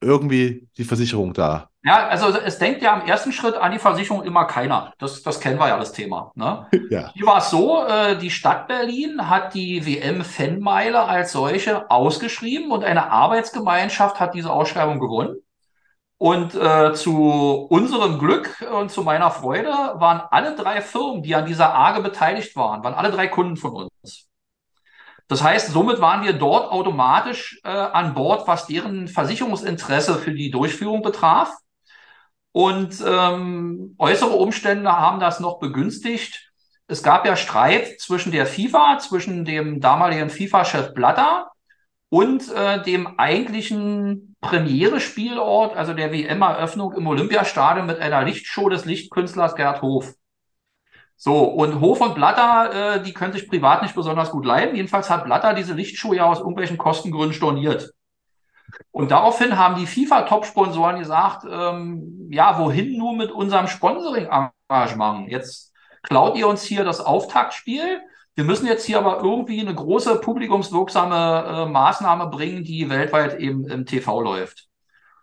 irgendwie 0.00 0.68
die 0.76 0.84
Versicherung 0.84 1.32
da. 1.32 1.68
Ja, 1.82 2.08
also 2.08 2.28
es 2.38 2.58
denkt 2.58 2.80
ja 2.82 2.98
im 2.98 3.06
ersten 3.06 3.30
Schritt 3.30 3.56
an 3.56 3.72
die 3.72 3.78
Versicherung 3.78 4.22
immer 4.22 4.46
keiner. 4.46 4.94
Das, 4.98 5.22
das 5.22 5.38
kennen 5.38 5.58
wir 5.58 5.68
ja, 5.68 5.78
das 5.78 5.92
Thema. 5.92 6.32
Ne? 6.34 6.66
Ja. 6.90 7.10
Hier 7.12 7.26
war 7.26 7.38
es 7.38 7.50
so, 7.50 7.84
äh, 7.84 8.16
die 8.16 8.30
Stadt 8.30 8.68
Berlin 8.68 9.28
hat 9.28 9.54
die 9.54 9.84
WM-Fanmeile 9.84 11.04
als 11.04 11.32
solche 11.32 11.90
ausgeschrieben 11.90 12.70
und 12.70 12.84
eine 12.84 13.10
Arbeitsgemeinschaft 13.10 14.18
hat 14.18 14.34
diese 14.34 14.50
Ausschreibung 14.50 14.98
gewonnen. 14.98 15.36
Und 16.18 16.54
äh, 16.54 16.94
zu 16.94 17.66
unserem 17.68 18.18
Glück 18.18 18.64
und 18.72 18.90
zu 18.90 19.02
meiner 19.02 19.30
Freude 19.30 19.68
waren 19.68 20.22
alle 20.30 20.54
drei 20.54 20.80
Firmen, 20.80 21.22
die 21.22 21.34
an 21.34 21.44
dieser 21.44 21.74
AGE 21.74 22.02
beteiligt 22.02 22.54
waren, 22.56 22.84
waren 22.84 22.94
alle 22.94 23.10
drei 23.10 23.26
Kunden 23.26 23.56
von 23.56 23.88
uns. 24.02 24.28
Das 25.28 25.42
heißt, 25.42 25.72
somit 25.72 26.00
waren 26.00 26.22
wir 26.22 26.34
dort 26.34 26.70
automatisch 26.70 27.60
äh, 27.64 27.68
an 27.68 28.14
Bord, 28.14 28.46
was 28.46 28.66
deren 28.66 29.08
Versicherungsinteresse 29.08 30.16
für 30.16 30.32
die 30.32 30.50
Durchführung 30.50 31.02
betraf. 31.02 31.52
Und 32.52 33.02
ähm, 33.04 33.96
äußere 33.98 34.36
Umstände 34.36 34.92
haben 34.92 35.18
das 35.18 35.40
noch 35.40 35.58
begünstigt. 35.58 36.52
Es 36.86 37.02
gab 37.02 37.26
ja 37.26 37.36
Streit 37.36 38.00
zwischen 38.00 38.30
der 38.30 38.46
FIFA, 38.46 38.98
zwischen 38.98 39.44
dem 39.44 39.80
damaligen 39.80 40.30
FIFA-Chef 40.30 40.94
Blatter 40.94 41.50
und 42.14 42.48
äh, 42.52 42.80
dem 42.80 43.18
eigentlichen 43.18 44.36
Premiere-Spielort, 44.40 45.76
also 45.76 45.94
der 45.94 46.12
WM-Eröffnung 46.12 46.92
im 46.92 47.08
Olympiastadion 47.08 47.86
mit 47.86 47.98
einer 47.98 48.22
Lichtshow 48.22 48.68
des 48.68 48.84
Lichtkünstlers 48.84 49.56
Gerd 49.56 49.82
Hof. 49.82 50.14
So, 51.16 51.42
und 51.42 51.80
Hof 51.80 52.00
und 52.00 52.14
Blatter, 52.14 52.98
äh, 52.98 53.02
die 53.02 53.12
können 53.12 53.32
sich 53.32 53.48
privat 53.48 53.82
nicht 53.82 53.96
besonders 53.96 54.30
gut 54.30 54.44
leiden. 54.46 54.76
Jedenfalls 54.76 55.10
hat 55.10 55.24
Blatter 55.24 55.54
diese 55.54 55.74
Lichtshow 55.74 56.12
ja 56.12 56.26
aus 56.26 56.38
irgendwelchen 56.38 56.78
Kostengründen 56.78 57.34
storniert. 57.34 57.90
Und 58.92 59.10
daraufhin 59.10 59.58
haben 59.58 59.74
die 59.74 59.86
FIFA-Top-Sponsoren 59.86 61.00
gesagt, 61.00 61.44
ähm, 61.50 62.28
ja, 62.30 62.60
wohin 62.60 62.96
nur 62.96 63.16
mit 63.16 63.32
unserem 63.32 63.66
Sponsoring-Engagement? 63.66 65.32
Jetzt 65.32 65.72
klaut 66.04 66.36
ihr 66.36 66.46
uns 66.46 66.62
hier 66.62 66.84
das 66.84 67.00
Auftaktspiel 67.00 68.02
Wir 68.34 68.44
müssen 68.44 68.66
jetzt 68.66 68.84
hier 68.84 68.98
aber 68.98 69.22
irgendwie 69.22 69.60
eine 69.60 69.74
große 69.74 70.16
publikumswirksame 70.16 71.66
äh, 71.66 71.70
Maßnahme 71.70 72.26
bringen, 72.28 72.64
die 72.64 72.90
weltweit 72.90 73.38
eben 73.38 73.64
im 73.68 73.86
TV 73.86 74.20
läuft. 74.20 74.68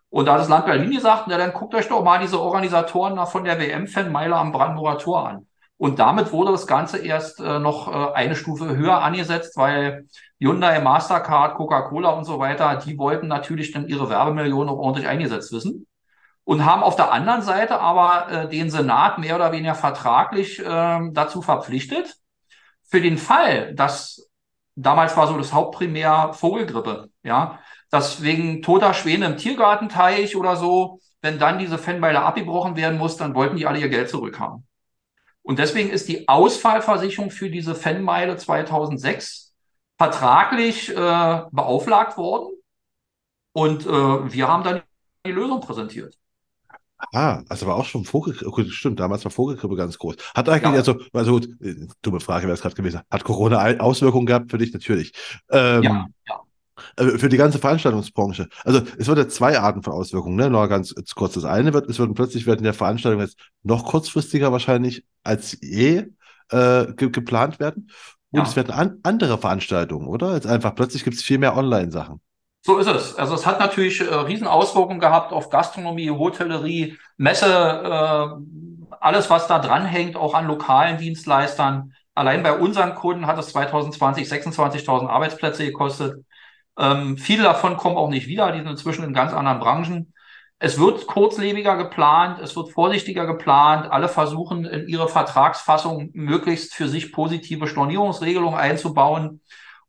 Und 0.09 0.25
da 0.25 0.33
hat 0.33 0.41
das 0.41 0.49
Land 0.49 0.65
Berlin 0.65 0.91
gesagt, 0.91 1.25
na 1.27 1.37
dann 1.37 1.53
guckt 1.53 1.75
euch 1.75 1.87
doch 1.87 2.03
mal 2.03 2.19
diese 2.19 2.39
Organisatoren 2.39 3.25
von 3.27 3.43
der 3.43 3.59
WM-Fanmeile 3.59 4.35
am 4.35 4.51
Brandenburger 4.51 4.97
Tor 4.97 5.27
an. 5.27 5.47
Und 5.77 5.99
damit 5.99 6.31
wurde 6.31 6.51
das 6.51 6.67
Ganze 6.67 6.99
erst 6.99 7.39
äh, 7.39 7.59
noch 7.59 7.87
äh, 7.87 8.13
eine 8.13 8.35
Stufe 8.35 8.77
höher 8.77 9.01
angesetzt, 9.01 9.57
weil 9.57 10.05
Hyundai, 10.39 10.79
Mastercard, 10.79 11.55
Coca-Cola 11.55 12.11
und 12.11 12.23
so 12.23 12.39
weiter, 12.39 12.75
die 12.75 12.97
wollten 12.97 13.27
natürlich 13.27 13.71
dann 13.71 13.87
ihre 13.87 14.09
Werbemillionen 14.09 14.69
auch 14.69 14.77
ordentlich 14.77 15.07
eingesetzt 15.07 15.51
wissen 15.51 15.87
und 16.43 16.65
haben 16.65 16.83
auf 16.83 16.95
der 16.95 17.11
anderen 17.11 17.41
Seite 17.41 17.79
aber 17.79 18.31
äh, 18.31 18.47
den 18.49 18.69
Senat 18.69 19.17
mehr 19.17 19.35
oder 19.35 19.51
weniger 19.51 19.75
vertraglich 19.75 20.59
äh, 20.59 20.99
dazu 21.11 21.41
verpflichtet, 21.41 22.15
für 22.91 23.01
den 23.01 23.17
Fall, 23.17 23.73
dass 23.73 24.29
damals 24.75 25.15
war 25.17 25.27
so 25.27 25.37
das 25.37 25.53
Hauptprimär 25.53 26.33
Vogelgrippe, 26.33 27.09
ja, 27.23 27.59
dass 27.89 28.21
wegen 28.21 28.61
toter 28.61 28.93
Schwäne 28.93 29.25
im 29.25 29.37
Tiergartenteich 29.37 30.35
oder 30.35 30.55
so, 30.57 30.99
wenn 31.21 31.39
dann 31.39 31.57
diese 31.57 31.77
Fanmeile 31.77 32.21
abgebrochen 32.21 32.75
werden 32.75 32.97
muss, 32.97 33.17
dann 33.17 33.33
wollten 33.33 33.55
die 33.55 33.65
alle 33.65 33.79
ihr 33.79 33.89
Geld 33.89 34.09
zurückhaben. 34.09 34.67
Und 35.41 35.59
deswegen 35.59 35.89
ist 35.89 36.07
die 36.07 36.27
Ausfallversicherung 36.27 37.31
für 37.31 37.49
diese 37.49 37.75
Fanmeile 37.75 38.37
2006 38.37 39.53
vertraglich 39.97 40.89
äh, 40.89 41.41
beauflagt 41.51 42.17
worden. 42.17 42.53
Und 43.53 43.85
äh, 43.85 43.89
wir 44.33 44.47
haben 44.47 44.63
dann 44.63 44.81
die 45.25 45.31
Lösung 45.31 45.61
präsentiert. 45.61 46.17
Ah, 47.13 47.41
also 47.49 47.67
war 47.67 47.75
auch 47.75 47.85
schon 47.85 48.05
Vogelgrippe, 48.05 48.69
stimmt, 48.71 48.99
damals 48.99 49.23
war 49.25 49.31
Vogelgrippe 49.31 49.75
ganz 49.75 49.97
groß. 49.97 50.15
Hat 50.35 50.49
eigentlich, 50.49 50.71
ja. 50.71 50.77
also, 50.77 50.99
also 51.13 51.31
gut, 51.31 51.49
äh, 51.61 51.87
dumme 52.01 52.19
Frage 52.19 52.45
wäre 52.45 52.53
es 52.53 52.61
gerade 52.61 52.75
gewesen. 52.75 53.01
Hat 53.09 53.23
Corona 53.23 53.79
Auswirkungen 53.79 54.25
gehabt 54.25 54.51
für 54.51 54.57
dich? 54.57 54.73
Natürlich. 54.73 55.13
Ähm, 55.49 55.83
ja, 55.83 56.05
ja. 56.27 56.41
Äh, 56.97 57.17
für 57.17 57.29
die 57.29 57.37
ganze 57.37 57.59
Veranstaltungsbranche. 57.59 58.47
Also 58.63 58.81
es 58.97 59.07
wird 59.07 59.17
ja 59.17 59.27
zwei 59.27 59.59
Arten 59.59 59.83
von 59.83 59.93
Auswirkungen, 59.93 60.35
ne? 60.35 60.49
Nur 60.49 60.67
ganz 60.67 60.93
kurz. 61.15 61.33
Das 61.33 61.45
eine 61.45 61.73
wird, 61.73 61.89
es 61.89 61.99
wird 61.99 62.13
plötzlich 62.15 62.45
werden 62.45 62.65
ja 62.65 62.73
Veranstaltungen 62.73 63.25
jetzt 63.25 63.37
noch 63.63 63.85
kurzfristiger 63.85 64.51
wahrscheinlich 64.51 65.05
als 65.23 65.57
je 65.61 66.07
äh, 66.49 66.93
ge 66.93 67.09
geplant 67.09 67.59
werden. 67.59 67.89
Und 68.31 68.39
ja. 68.39 68.45
es 68.45 68.55
werden 68.55 68.71
an 68.71 68.99
andere 69.03 69.37
Veranstaltungen, 69.37 70.07
oder? 70.07 70.35
Jetzt 70.35 70.47
einfach 70.47 70.73
plötzlich 70.73 71.03
gibt 71.03 71.17
es 71.17 71.23
viel 71.23 71.37
mehr 71.37 71.57
Online-Sachen. 71.57 72.21
So 72.63 72.77
ist 72.77 72.87
es. 72.87 73.15
Also 73.15 73.33
es 73.33 73.45
hat 73.45 73.59
natürlich 73.59 74.01
äh, 74.01 74.13
Riesenauswirkungen 74.13 74.99
gehabt 74.99 75.33
auf 75.33 75.49
Gastronomie, 75.49 76.11
Hotellerie, 76.11 76.97
Messe, 77.17 77.47
äh, 77.47 78.95
alles, 78.99 79.29
was 79.31 79.47
da 79.47 79.57
dranhängt, 79.59 80.15
auch 80.15 80.35
an 80.35 80.45
lokalen 80.47 80.97
Dienstleistern. 80.99 81.93
Allein 82.13 82.43
bei 82.43 82.53
unseren 82.53 82.93
Kunden 82.93 83.25
hat 83.25 83.39
es 83.39 83.47
2020 83.49 84.27
26.000 84.27 85.07
Arbeitsplätze 85.07 85.65
gekostet. 85.65 86.23
Ähm, 86.77 87.17
viele 87.17 87.43
davon 87.43 87.77
kommen 87.77 87.97
auch 87.97 88.09
nicht 88.09 88.27
wieder, 88.27 88.51
die 88.51 88.59
sind 88.59 88.67
inzwischen 88.67 89.05
in 89.05 89.13
ganz 89.13 89.33
anderen 89.33 89.59
Branchen. 89.59 90.13
Es 90.59 90.77
wird 90.79 91.07
kurzlebiger 91.07 91.75
geplant, 91.75 92.39
es 92.39 92.55
wird 92.55 92.71
vorsichtiger 92.71 93.25
geplant. 93.25 93.91
Alle 93.91 94.07
versuchen 94.07 94.65
in 94.65 94.87
ihre 94.87 95.07
Vertragsfassung 95.07 96.11
möglichst 96.13 96.75
für 96.75 96.87
sich 96.87 97.11
positive 97.11 97.67
Stornierungsregelungen 97.67 98.59
einzubauen. 98.59 99.41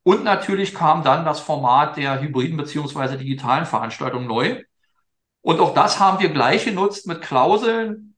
Und 0.05 0.24
natürlich 0.24 0.74
kam 0.74 1.05
dann 1.05 1.24
das 1.24 1.40
Format 1.40 1.96
der 1.96 2.20
hybriden 2.20 2.57
beziehungsweise 2.57 3.16
digitalen 3.16 3.66
Veranstaltung 3.66 4.26
neu. 4.26 4.62
Und 5.42 5.61
auch 5.61 5.74
das 5.74 6.00
haben 6.00 6.20
wir 6.20 6.30
gleich 6.30 6.64
genutzt 6.64 7.07
mit 7.07 7.22
Klauseln 7.22 8.14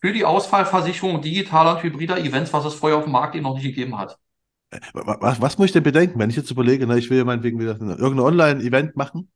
für 0.00 0.12
die 0.12 0.24
Ausfallversicherung 0.24 1.22
digitaler 1.22 1.76
und 1.76 1.82
hybrider 1.82 2.18
Events, 2.18 2.52
was 2.52 2.64
es 2.64 2.74
vorher 2.74 2.98
auf 2.98 3.04
dem 3.04 3.12
Markt 3.12 3.34
eben 3.34 3.44
noch 3.44 3.54
nicht 3.54 3.64
gegeben 3.64 3.98
hat. 3.98 4.18
Was, 4.94 5.40
was 5.40 5.58
muss 5.58 5.66
ich 5.66 5.72
denn 5.72 5.82
bedenken, 5.82 6.18
wenn 6.18 6.30
ich 6.30 6.36
jetzt 6.36 6.50
überlege, 6.50 6.86
na, 6.86 6.96
ich 6.96 7.10
will 7.10 7.18
ja 7.18 7.24
meinetwegen 7.24 7.60
wieder 7.60 7.78
irgendein 7.78 8.20
Online-Event 8.20 8.96
machen? 8.96 9.30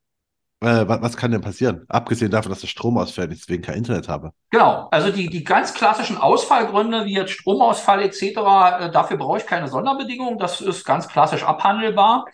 Äh, 0.59 0.87
was, 0.87 1.01
was, 1.01 1.17
kann 1.17 1.31
denn 1.31 1.41
passieren? 1.41 1.85
Abgesehen 1.87 2.31
davon, 2.31 2.49
dass 2.49 2.61
der 2.61 2.67
Strom 2.67 2.97
ausfällt, 2.97 3.31
ich 3.31 3.39
deswegen 3.39 3.61
kein 3.61 3.77
Internet 3.77 4.09
habe. 4.09 4.31
Genau, 4.49 4.87
also 4.89 5.11
die, 5.11 5.27
die 5.29 5.43
ganz 5.43 5.73
klassischen 5.73 6.17
Ausfallgründe, 6.17 7.05
wie 7.05 7.13
jetzt 7.13 7.31
Stromausfall 7.31 8.01
etc., 8.01 8.21
äh, 8.21 8.91
dafür 8.91 9.17
brauche 9.17 9.37
ich 9.37 9.45
keine 9.45 9.67
Sonderbedingungen. 9.67 10.39
Das 10.39 10.61
ist 10.61 10.83
ganz 10.83 11.07
klassisch 11.07 11.43
abhandelbar. 11.43 12.25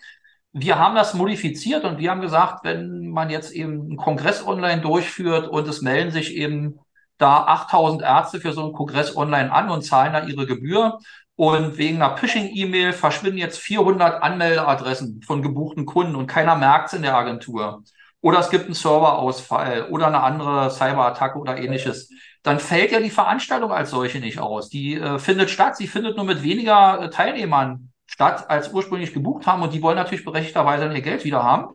Wir 0.52 0.78
haben 0.78 0.94
das 0.94 1.12
modifiziert 1.14 1.84
und 1.84 1.98
wir 1.98 2.10
haben 2.10 2.22
gesagt, 2.22 2.64
wenn 2.64 3.10
man 3.10 3.28
jetzt 3.28 3.52
eben 3.52 3.82
einen 3.82 3.96
Kongress 3.96 4.46
online 4.46 4.80
durchführt 4.80 5.48
und 5.48 5.68
es 5.68 5.82
melden 5.82 6.10
sich 6.10 6.34
eben 6.34 6.78
da 7.18 7.44
8000 7.44 8.02
Ärzte 8.02 8.40
für 8.40 8.52
so 8.52 8.62
einen 8.62 8.72
Kongress 8.72 9.16
online 9.16 9.52
an 9.52 9.68
und 9.68 9.82
zahlen 9.82 10.12
da 10.12 10.24
ihre 10.24 10.46
Gebühr, 10.46 10.98
und 11.36 11.78
wegen 11.78 12.00
einer 12.00 12.16
Phishing-E-Mail 12.16 12.92
verschwinden 12.92 13.38
jetzt 13.38 13.58
400 13.58 14.22
Anmeldeadressen 14.22 15.20
von 15.22 15.42
gebuchten 15.42 15.84
Kunden 15.84 16.14
und 16.14 16.28
keiner 16.28 16.54
merkt 16.54 16.88
es 16.88 16.92
in 16.94 17.02
der 17.02 17.16
Agentur. 17.16 17.82
Oder 18.24 18.38
es 18.38 18.48
gibt 18.48 18.64
einen 18.64 18.72
Serverausfall 18.72 19.88
oder 19.90 20.06
eine 20.06 20.22
andere 20.22 20.70
Cyberattacke 20.70 21.38
oder 21.38 21.58
ähnliches. 21.58 22.08
Dann 22.42 22.58
fällt 22.58 22.90
ja 22.90 22.98
die 22.98 23.10
Veranstaltung 23.10 23.70
als 23.70 23.90
solche 23.90 24.18
nicht 24.18 24.38
aus. 24.38 24.70
Die 24.70 24.94
äh, 24.94 25.18
findet 25.18 25.50
statt. 25.50 25.76
Sie 25.76 25.86
findet 25.86 26.16
nur 26.16 26.24
mit 26.24 26.42
weniger 26.42 27.02
äh, 27.02 27.10
Teilnehmern 27.10 27.92
statt, 28.06 28.48
als 28.48 28.72
ursprünglich 28.72 29.12
gebucht 29.12 29.46
haben. 29.46 29.60
Und 29.60 29.74
die 29.74 29.82
wollen 29.82 29.98
natürlich 29.98 30.24
berechtigterweise 30.24 30.90
ihr 30.90 31.02
Geld 31.02 31.24
wieder 31.24 31.42
haben. 31.42 31.74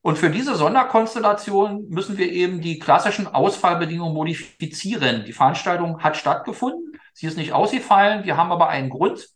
Und 0.00 0.18
für 0.18 0.30
diese 0.30 0.56
Sonderkonstellation 0.56 1.88
müssen 1.88 2.18
wir 2.18 2.28
eben 2.32 2.60
die 2.60 2.80
klassischen 2.80 3.28
Ausfallbedingungen 3.28 4.14
modifizieren. 4.14 5.24
Die 5.24 5.32
Veranstaltung 5.32 6.02
hat 6.02 6.16
stattgefunden. 6.16 6.98
Sie 7.12 7.28
ist 7.28 7.36
nicht 7.36 7.52
ausgefallen. 7.52 8.24
Wir 8.24 8.36
haben 8.36 8.50
aber 8.50 8.68
einen 8.68 8.90
Grund. 8.90 9.28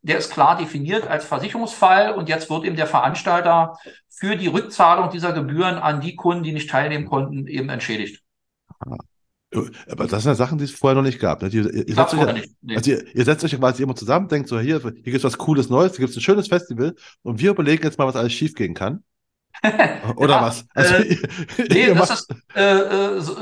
Der 0.00 0.16
ist 0.16 0.32
klar 0.32 0.56
definiert 0.56 1.06
als 1.06 1.26
Versicherungsfall 1.26 2.12
und 2.14 2.30
jetzt 2.30 2.48
wird 2.48 2.64
eben 2.64 2.76
der 2.76 2.86
Veranstalter 2.86 3.76
für 4.18 4.36
die 4.36 4.48
Rückzahlung 4.48 5.10
dieser 5.10 5.32
Gebühren 5.32 5.76
an 5.76 6.00
die 6.00 6.16
Kunden, 6.16 6.42
die 6.42 6.52
nicht 6.52 6.70
teilnehmen 6.70 7.06
konnten, 7.06 7.46
eben 7.46 7.68
entschädigt. 7.68 8.22
Aber 9.50 10.06
das 10.06 10.22
sind 10.22 10.32
ja 10.32 10.34
Sachen, 10.34 10.58
die 10.58 10.64
es 10.64 10.72
vorher 10.72 10.94
noch 10.94 11.06
nicht 11.06 11.20
gab. 11.20 11.40
Ne? 11.40 11.48
Ihr, 11.48 11.72
ihr, 11.72 11.94
setzt 11.94 12.14
euch, 12.14 12.34
nicht, 12.34 12.50
nee. 12.60 12.76
also 12.76 12.90
ihr, 12.90 13.16
ihr, 13.16 13.24
setzt 13.24 13.44
euch 13.44 13.58
quasi 13.58 13.82
immer 13.82 13.96
zusammen, 13.96 14.28
denkt 14.28 14.48
so, 14.48 14.60
hier, 14.60 14.80
hier 14.80 14.92
gibt 14.92 15.16
es 15.16 15.24
was 15.24 15.38
Cooles 15.38 15.70
Neues, 15.70 15.92
hier 15.92 16.00
gibt 16.00 16.10
es 16.10 16.16
ein 16.16 16.22
schönes 16.22 16.48
Festival 16.48 16.94
und 17.22 17.40
wir 17.40 17.50
überlegen 17.50 17.82
jetzt 17.82 17.98
mal, 17.98 18.06
was 18.06 18.16
alles 18.16 18.34
schiefgehen 18.34 18.74
kann. 18.74 19.04
Oder 20.16 20.34
ja, 20.34 20.42
was? 20.42 20.66
Also, 20.74 20.94
äh, 20.96 21.16
nee, 21.70 21.94
das 21.94 22.10
ist, 22.10 22.34
äh, 22.54 22.62
äh, 22.62 23.20
so, 23.20 23.36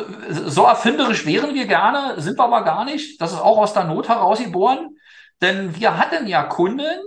so, 0.47 0.65
erfinderisch 0.65 1.27
wären 1.27 1.55
wir 1.55 1.67
gerne, 1.67 2.21
sind 2.21 2.39
wir 2.39 2.45
aber 2.45 2.63
gar 2.63 2.85
nicht. 2.85 3.21
Das 3.21 3.33
ist 3.33 3.41
auch 3.41 3.59
aus 3.59 3.73
der 3.73 3.85
Not 3.85 4.09
herausgeboren. 4.09 4.97
Denn 5.43 5.77
wir 5.79 5.99
hatten 5.99 6.27
ja 6.27 6.45
Kunden 6.45 7.01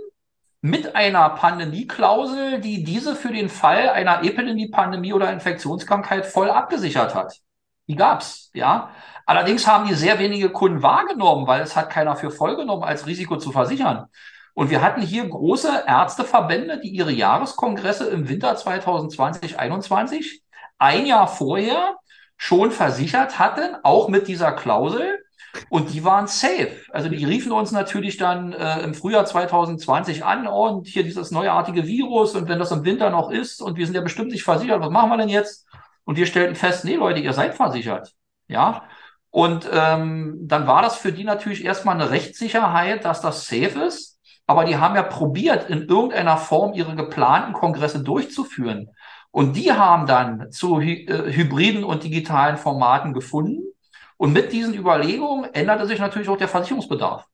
mit 0.62 0.94
einer 0.94 1.30
Pandemieklausel, 1.30 2.60
die 2.60 2.84
diese 2.84 3.16
für 3.16 3.32
den 3.32 3.48
Fall 3.48 3.88
einer 3.88 4.22
Epidemie, 4.22 4.68
Pandemie 4.68 5.12
oder 5.12 5.32
Infektionskrankheit 5.32 6.26
voll 6.26 6.50
abgesichert 6.50 7.14
hat. 7.14 7.38
Die 7.86 7.96
gab's, 7.96 8.50
ja. 8.52 8.90
Allerdings 9.26 9.66
haben 9.66 9.88
die 9.88 9.94
sehr 9.94 10.18
wenige 10.18 10.50
Kunden 10.50 10.82
wahrgenommen, 10.82 11.46
weil 11.46 11.62
es 11.62 11.76
hat 11.76 11.90
keiner 11.90 12.14
für 12.16 12.30
voll 12.30 12.56
genommen, 12.56 12.84
als 12.84 13.06
Risiko 13.06 13.36
zu 13.36 13.52
versichern. 13.52 14.06
Und 14.54 14.70
wir 14.70 14.82
hatten 14.82 15.00
hier 15.00 15.28
große 15.28 15.84
Ärzteverbände, 15.86 16.80
die 16.80 16.90
ihre 16.90 17.12
Jahreskongresse 17.12 18.08
im 18.08 18.28
Winter 18.28 18.54
2020, 18.56 19.52
2021 19.52 20.42
ein 20.78 21.06
Jahr 21.06 21.28
vorher 21.28 21.96
schon 22.36 22.70
versichert 22.70 23.38
hatten, 23.38 23.76
auch 23.82 24.08
mit 24.08 24.28
dieser 24.28 24.52
Klausel. 24.52 25.24
Und 25.68 25.92
die 25.92 26.04
waren 26.04 26.26
safe. 26.26 26.76
Also 26.90 27.08
die 27.08 27.24
riefen 27.24 27.52
uns 27.52 27.72
natürlich 27.72 28.16
dann 28.16 28.52
äh, 28.52 28.80
im 28.80 28.94
Frühjahr 28.94 29.24
2020 29.24 30.24
an 30.24 30.46
oh, 30.46 30.68
und 30.68 30.86
hier 30.86 31.02
dieses 31.02 31.30
neuartige 31.30 31.86
Virus 31.86 32.34
und 32.34 32.48
wenn 32.48 32.58
das 32.58 32.70
im 32.70 32.84
Winter 32.84 33.10
noch 33.10 33.30
ist 33.30 33.60
und 33.60 33.76
wir 33.76 33.86
sind 33.86 33.94
ja 33.94 34.00
bestimmt 34.00 34.30
nicht 34.30 34.44
versichert, 34.44 34.80
was 34.80 34.90
machen 34.90 35.10
wir 35.10 35.16
denn 35.16 35.28
jetzt? 35.28 35.66
Und 36.04 36.16
wir 36.16 36.26
stellten 36.26 36.56
fest, 36.56 36.84
nee 36.84 36.96
Leute, 36.96 37.20
ihr 37.20 37.32
seid 37.32 37.54
versichert. 37.54 38.12
Ja. 38.48 38.84
Und 39.30 39.68
ähm, 39.72 40.38
dann 40.42 40.66
war 40.66 40.82
das 40.82 40.96
für 40.96 41.12
die 41.12 41.24
natürlich 41.24 41.64
erstmal 41.64 41.94
eine 41.94 42.10
Rechtssicherheit, 42.10 43.04
dass 43.04 43.20
das 43.20 43.46
safe 43.46 43.80
ist. 43.86 44.18
Aber 44.46 44.64
die 44.64 44.76
haben 44.76 44.96
ja 44.96 45.04
probiert, 45.04 45.70
in 45.70 45.86
irgendeiner 45.86 46.36
Form 46.36 46.72
ihre 46.72 46.96
geplanten 46.96 47.52
Kongresse 47.52 48.02
durchzuführen. 48.02 48.90
Und 49.30 49.54
die 49.54 49.72
haben 49.72 50.06
dann 50.06 50.50
zu 50.50 50.80
hy 50.80 51.06
äh, 51.06 51.32
hybriden 51.32 51.84
und 51.84 52.02
digitalen 52.02 52.56
Formaten 52.56 53.12
gefunden. 53.12 53.62
Und 54.20 54.34
mit 54.34 54.52
diesen 54.52 54.74
Überlegungen 54.74 55.48
änderte 55.54 55.86
sich 55.86 55.98
natürlich 55.98 56.28
auch 56.28 56.36
der 56.36 56.46
Versicherungsbedarf. 56.46 57.24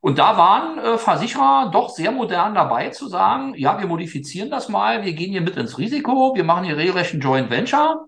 Und 0.00 0.20
da 0.20 0.36
waren 0.36 0.78
äh, 0.78 0.98
Versicherer 0.98 1.68
doch 1.72 1.88
sehr 1.88 2.12
modern 2.12 2.54
dabei 2.54 2.90
zu 2.90 3.08
sagen, 3.08 3.54
ja, 3.56 3.76
wir 3.80 3.88
modifizieren 3.88 4.52
das 4.52 4.68
mal, 4.68 5.04
wir 5.04 5.12
gehen 5.14 5.32
hier 5.32 5.40
mit 5.40 5.56
ins 5.56 5.76
Risiko, 5.76 6.36
wir 6.36 6.44
machen 6.44 6.62
hier 6.62 6.76
regelrecht 6.76 7.14
ein 7.14 7.20
Joint 7.20 7.50
Venture. 7.50 8.06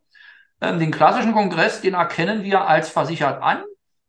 Ähm, 0.60 0.78
den 0.78 0.92
klassischen 0.92 1.32
Kongress, 1.32 1.80
den 1.80 1.94
erkennen 1.94 2.44
wir 2.44 2.68
als 2.68 2.88
versichert 2.88 3.42
an. 3.42 3.64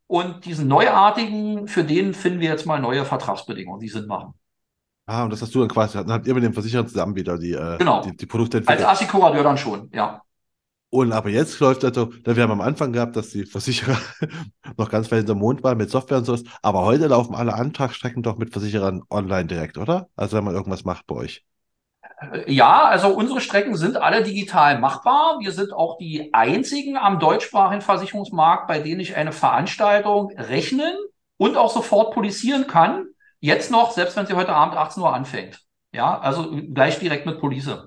Und 0.06 0.44
diesen 0.44 0.68
neuartigen, 0.68 1.66
für 1.66 1.82
den 1.82 2.14
finden 2.14 2.38
wir 2.38 2.50
jetzt 2.50 2.64
mal 2.64 2.78
neue 2.78 3.04
Vertragsbedingungen, 3.04 3.80
die 3.80 3.88
Sinn 3.88 4.06
machen. 4.06 4.34
Ah, 5.06 5.24
und 5.24 5.32
das 5.32 5.42
hast 5.42 5.52
du 5.52 5.58
dann 5.58 5.68
quasi, 5.68 5.98
dann 5.98 6.12
habt 6.12 6.28
ihr 6.28 6.34
mit 6.34 6.44
dem 6.44 6.52
Versicherer 6.52 6.86
zusammen 6.86 7.16
wieder 7.16 7.36
die, 7.36 7.54
äh, 7.54 7.76
genau. 7.78 8.02
die, 8.02 8.16
die 8.16 8.26
Produkte 8.26 8.58
entwickelt. 8.58 8.86
Als 8.86 9.00
Assikurateur 9.00 9.42
dann 9.42 9.58
schon, 9.58 9.90
ja. 9.92 10.22
Und 10.90 11.12
aber 11.12 11.28
jetzt 11.28 11.60
läuft 11.60 11.84
also, 11.84 12.06
da 12.24 12.34
wir 12.34 12.42
haben 12.42 12.52
am 12.52 12.62
Anfang 12.62 12.92
gehabt, 12.92 13.14
dass 13.14 13.30
die 13.30 13.44
Versicherer 13.44 13.98
noch 14.78 14.90
ganz 14.90 15.10
weit 15.10 15.18
hinter 15.18 15.34
Mond 15.34 15.62
waren 15.62 15.76
mit 15.76 15.90
Software 15.90 16.18
und 16.18 16.24
sowas. 16.24 16.44
Aber 16.62 16.84
heute 16.84 17.08
laufen 17.08 17.34
alle 17.34 17.54
Antragsstrecken 17.54 18.22
doch 18.22 18.38
mit 18.38 18.52
Versicherern 18.52 19.02
online 19.10 19.46
direkt, 19.46 19.76
oder? 19.76 20.08
Also 20.16 20.36
wenn 20.36 20.44
man 20.44 20.54
irgendwas 20.54 20.84
macht 20.84 21.06
bei 21.06 21.16
euch. 21.16 21.44
Ja, 22.46 22.84
also 22.84 23.08
unsere 23.08 23.40
Strecken 23.40 23.76
sind 23.76 23.96
alle 23.96 24.22
digital 24.22 24.80
machbar. 24.80 25.38
Wir 25.40 25.52
sind 25.52 25.72
auch 25.72 25.98
die 25.98 26.32
einzigen 26.32 26.96
am 26.96 27.20
deutschsprachigen 27.20 27.82
Versicherungsmarkt, 27.82 28.66
bei 28.66 28.80
denen 28.80 29.00
ich 29.00 29.14
eine 29.14 29.32
Veranstaltung 29.32 30.32
rechnen 30.36 30.94
und 31.36 31.56
auch 31.56 31.70
sofort 31.70 32.14
polisieren 32.14 32.66
kann. 32.66 33.06
Jetzt 33.40 33.70
noch, 33.70 33.92
selbst 33.92 34.16
wenn 34.16 34.26
sie 34.26 34.34
heute 34.34 34.52
Abend 34.52 34.76
18 34.76 35.02
Uhr 35.02 35.14
anfängt. 35.14 35.60
Ja, 35.92 36.18
also 36.18 36.50
gleich 36.74 36.98
direkt 36.98 37.24
mit 37.24 37.38
Police. 37.38 37.86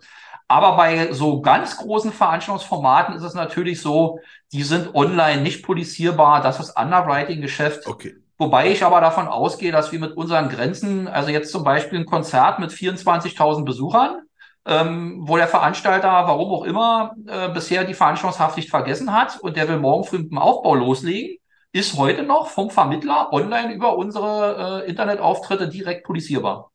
Aber 0.51 0.75
bei 0.75 1.13
so 1.13 1.39
ganz 1.39 1.77
großen 1.77 2.11
Veranstaltungsformaten 2.11 3.15
ist 3.15 3.23
es 3.23 3.35
natürlich 3.35 3.81
so, 3.81 4.19
die 4.51 4.63
sind 4.63 4.93
online 4.93 5.43
nicht 5.43 5.63
polizierbar. 5.63 6.41
Das 6.41 6.59
ist 6.59 6.77
Underwriting-Geschäft. 6.77 7.87
Okay. 7.87 8.17
Wobei 8.37 8.69
ich 8.69 8.83
aber 8.83 8.99
davon 8.99 9.29
ausgehe, 9.29 9.71
dass 9.71 9.93
wir 9.93 9.99
mit 9.99 10.17
unseren 10.17 10.49
Grenzen, 10.49 11.07
also 11.07 11.29
jetzt 11.29 11.53
zum 11.53 11.63
Beispiel 11.63 11.99
ein 11.99 12.05
Konzert 12.05 12.59
mit 12.59 12.71
24.000 12.71 13.63
Besuchern, 13.63 14.23
ähm, 14.65 15.21
wo 15.21 15.37
der 15.37 15.47
Veranstalter, 15.47 16.09
warum 16.09 16.51
auch 16.51 16.65
immer, 16.65 17.15
äh, 17.27 17.47
bisher 17.47 17.85
die 17.85 17.93
Veranstaltungshaftpflicht 17.93 18.69
vergessen 18.69 19.13
hat 19.13 19.39
und 19.39 19.55
der 19.55 19.69
will 19.69 19.79
morgen 19.79 20.03
früh 20.03 20.17
mit 20.17 20.31
dem 20.31 20.37
Aufbau 20.37 20.75
loslegen, 20.75 21.37
ist 21.71 21.97
heute 21.97 22.23
noch 22.23 22.47
vom 22.47 22.71
Vermittler 22.71 23.31
online 23.31 23.71
über 23.71 23.95
unsere 23.95 24.83
äh, 24.83 24.89
Internetauftritte 24.89 25.69
direkt 25.69 26.05
polizierbar. 26.05 26.70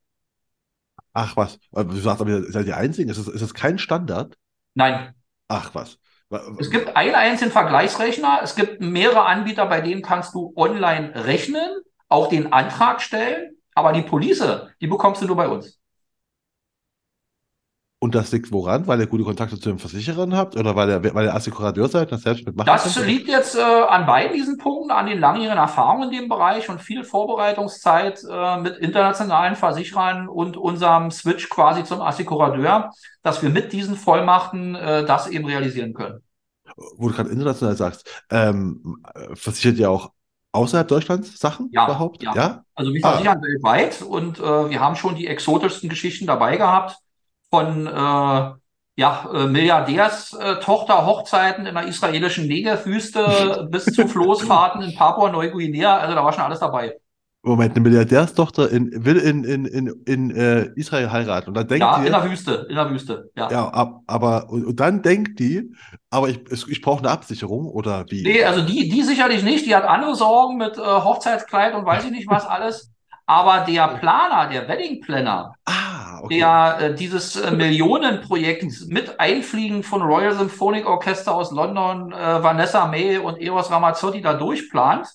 Ach 1.19 1.35
was, 1.35 1.59
du 1.73 1.97
sagst 1.97 2.21
aber, 2.21 2.29
ihr 2.29 2.53
seid 2.53 2.67
die 2.67 2.75
Einzigen, 2.75 3.09
ist 3.09 3.19
das, 3.19 3.27
ist 3.27 3.41
das 3.41 3.55
kein 3.55 3.79
Standard? 3.79 4.37
Nein. 4.75 5.15
Ach 5.49 5.75
was. 5.75 5.99
Es 6.59 6.71
gibt 6.71 6.95
einen 6.95 7.15
einzigen 7.15 7.51
Vergleichsrechner. 7.51 8.41
Es 8.43 8.55
gibt 8.55 8.83
mehrere 8.83 9.25
Anbieter, 9.25 9.65
bei 9.65 9.81
denen 9.81 10.03
kannst 10.03 10.35
du 10.35 10.53
online 10.57 11.25
rechnen, 11.25 11.81
auch 12.11 12.29
den 12.29 12.53
Antrag 12.53 13.01
stellen. 13.01 13.57
Aber 13.75 13.95
die 13.95 14.03
Police, 14.03 14.45
die 14.83 14.89
bekommst 14.89 15.23
du 15.23 15.27
nur 15.27 15.37
bei 15.37 15.49
uns. 15.49 15.79
Und 17.99 18.15
das 18.15 18.31
liegt 18.31 18.53
woran? 18.53 18.87
Weil 18.87 19.01
ihr 19.01 19.07
gute 19.07 19.25
Kontakte 19.25 19.59
zu 19.59 19.71
den 19.71 19.79
Versicherern 19.79 20.37
habt 20.37 20.55
oder 20.55 20.77
weil 20.77 20.91
ihr, 20.91 21.15
weil 21.15 21.27
ihr 21.27 21.35
Assekurateur 21.35 21.89
seid 21.89 22.13
das 22.13 22.23
selbst 22.23 22.45
mitmachen 22.45 22.67
Das 22.67 22.95
könnt? 22.95 23.07
liegt 23.07 23.27
jetzt 23.27 23.57
äh, 23.57 23.63
an 23.63 24.05
beiden 24.05 24.35
diesen 24.35 24.59
Punkten, 24.59 24.91
an 24.91 25.07
den 25.07 25.19
langjährigen 25.19 25.57
Erfahrungen 25.57 26.11
in 26.13 26.21
dem 26.21 26.29
Bereich 26.29 26.69
und 26.69 26.83
viel 26.83 27.05
Vorbereitungszeit 27.05 28.23
äh, 28.31 28.61
mit 28.61 28.77
internationalen 28.77 29.57
Versicherern 29.57 30.29
und 30.29 30.59
unserem 30.59 31.11
Switch 31.11 31.49
quasi 31.49 31.85
zum 31.85 32.03
Assekurateur, 32.03 32.91
dass 33.23 33.43
wir 33.43 33.49
mit 33.49 33.73
diesen 33.73 33.97
Vollmachten 33.97 34.75
äh, 34.75 35.07
das 35.07 35.29
eben 35.29 35.47
realisieren 35.47 35.95
können. 35.95 36.21
Wo 36.97 37.09
du 37.09 37.15
gerade 37.15 37.31
international 37.31 37.77
sagst, 37.77 38.25
ähm, 38.31 39.03
versichert 39.33 39.79
ihr 39.79 39.91
auch 39.91 40.11
außerhalb 40.53 40.87
Deutschlands 40.87 41.39
Sachen 41.39 41.71
ja, 41.73 41.87
überhaupt? 41.87 42.23
Ja. 42.23 42.35
ja? 42.35 42.65
Also 42.75 42.93
wir 42.93 43.01
versichern 43.01 43.39
ah. 43.39 43.43
weltweit 43.43 44.03
und 44.03 44.39
äh, 44.39 44.69
wir 44.69 44.81
haben 44.81 44.97
schon 44.97 45.15
die 45.15 45.29
exotischsten 45.29 45.89
Geschichten 45.89 46.27
dabei 46.27 46.59
gehabt 46.59 46.99
von 47.51 47.87
äh, 47.87 48.51
ja, 48.99 49.29
äh, 49.33 49.47
Milliardärstochter 49.47 51.07
Hochzeiten 51.07 51.67
in 51.67 51.75
der 51.75 51.87
israelischen 51.87 52.47
Negerwüste 52.47 53.69
bis 53.71 53.85
zu 53.85 54.09
Floßfahrten 54.09 54.83
in 54.83 54.95
Papua-Neuguinea. 54.95 55.99
Also 55.99 56.15
da 56.15 56.25
war 56.25 56.33
schon 56.33 56.45
alles 56.45 56.61
dabei. 56.61 56.95
Moment, 57.43 57.77
eine 57.77 57.81
Milliardärstochter 57.81 58.71
in, 58.71 59.05
will 59.05 59.19
in, 59.19 59.45
in, 59.45 59.67
in, 59.67 60.03
in 60.05 60.31
äh, 60.33 60.71
Israel 60.75 61.13
heiraten. 61.13 61.51
Und 61.51 61.55
dann 61.55 61.69
denkt 61.69 61.81
ja, 61.81 62.01
die, 62.01 62.07
in 62.07 62.13
der 62.13 62.29
Wüste, 62.29 62.67
in 62.69 62.75
der 62.75 62.91
Wüste, 62.91 63.31
ja. 63.37 63.51
Ja, 63.51 63.69
ab, 63.69 64.01
aber, 64.09 64.51
und, 64.51 64.65
und, 64.65 64.81
dann 64.81 65.01
denkt 65.01 65.39
die, 65.39 65.73
aber 66.11 66.29
ich, 66.29 66.41
ich 66.51 66.83
brauche 66.83 66.99
eine 66.99 67.11
Absicherung 67.11 67.67
oder 67.67 68.05
wie? 68.09 68.25
Nee, 68.25 68.43
also 68.43 68.63
die, 68.63 68.89
die 68.89 69.03
sicherlich 69.03 69.45
nicht. 69.45 69.65
Die 69.65 69.77
hat 69.77 69.85
andere 69.85 70.17
Sorgen 70.17 70.57
mit 70.57 70.77
äh, 70.77 70.81
Hochzeitskleid 70.81 71.75
und 71.75 71.87
weiß 71.87 72.07
ich 72.07 72.11
nicht 72.11 72.29
was 72.29 72.47
alles. 72.47 72.91
Aber 73.27 73.65
der 73.65 73.89
Planer, 73.99 74.49
der 74.51 74.69
Wedding 74.69 75.01
Planner, 75.01 75.55
ah, 75.67 75.96
okay. 76.23 76.39
der 76.39 76.79
äh, 76.81 76.95
dieses 76.95 77.37
äh, 77.37 77.51
Millionenprojekt 77.51 78.65
mit 78.89 79.21
Einfliegen 79.21 79.83
von 79.83 80.03
Royal 80.03 80.35
Symphonic 80.35 80.87
Orchester 80.87 81.35
aus 81.35 81.51
London, 81.51 82.13
äh, 82.13 82.43
Vanessa 82.43 82.87
May 82.87 83.19
und 83.19 83.41
Eros 83.41 83.71
Ramazzotti 83.71 84.21
da 84.23 84.35
durchplant, 84.35 85.09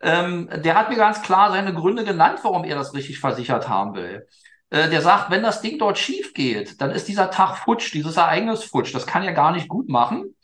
ähm, 0.00 0.48
der 0.64 0.74
hat 0.74 0.90
mir 0.90 0.96
ganz 0.96 1.22
klar 1.22 1.50
seine 1.50 1.72
Gründe 1.72 2.04
genannt, 2.04 2.40
warum 2.42 2.64
er 2.64 2.76
das 2.76 2.94
richtig 2.94 3.20
versichert 3.20 3.68
haben 3.68 3.94
will. 3.94 4.26
Äh, 4.70 4.88
der 4.88 5.00
sagt, 5.00 5.30
wenn 5.30 5.42
das 5.42 5.60
Ding 5.60 5.78
dort 5.78 5.98
schief 5.98 6.34
geht, 6.34 6.80
dann 6.80 6.90
ist 6.90 7.06
dieser 7.06 7.30
Tag 7.30 7.56
futsch, 7.58 7.92
dieses 7.92 8.16
Ereignis 8.16 8.64
futsch. 8.64 8.94
Das 8.94 9.06
kann 9.06 9.22
er 9.22 9.32
gar 9.32 9.52
nicht 9.52 9.68
gut 9.68 9.88
machen. 9.88 10.34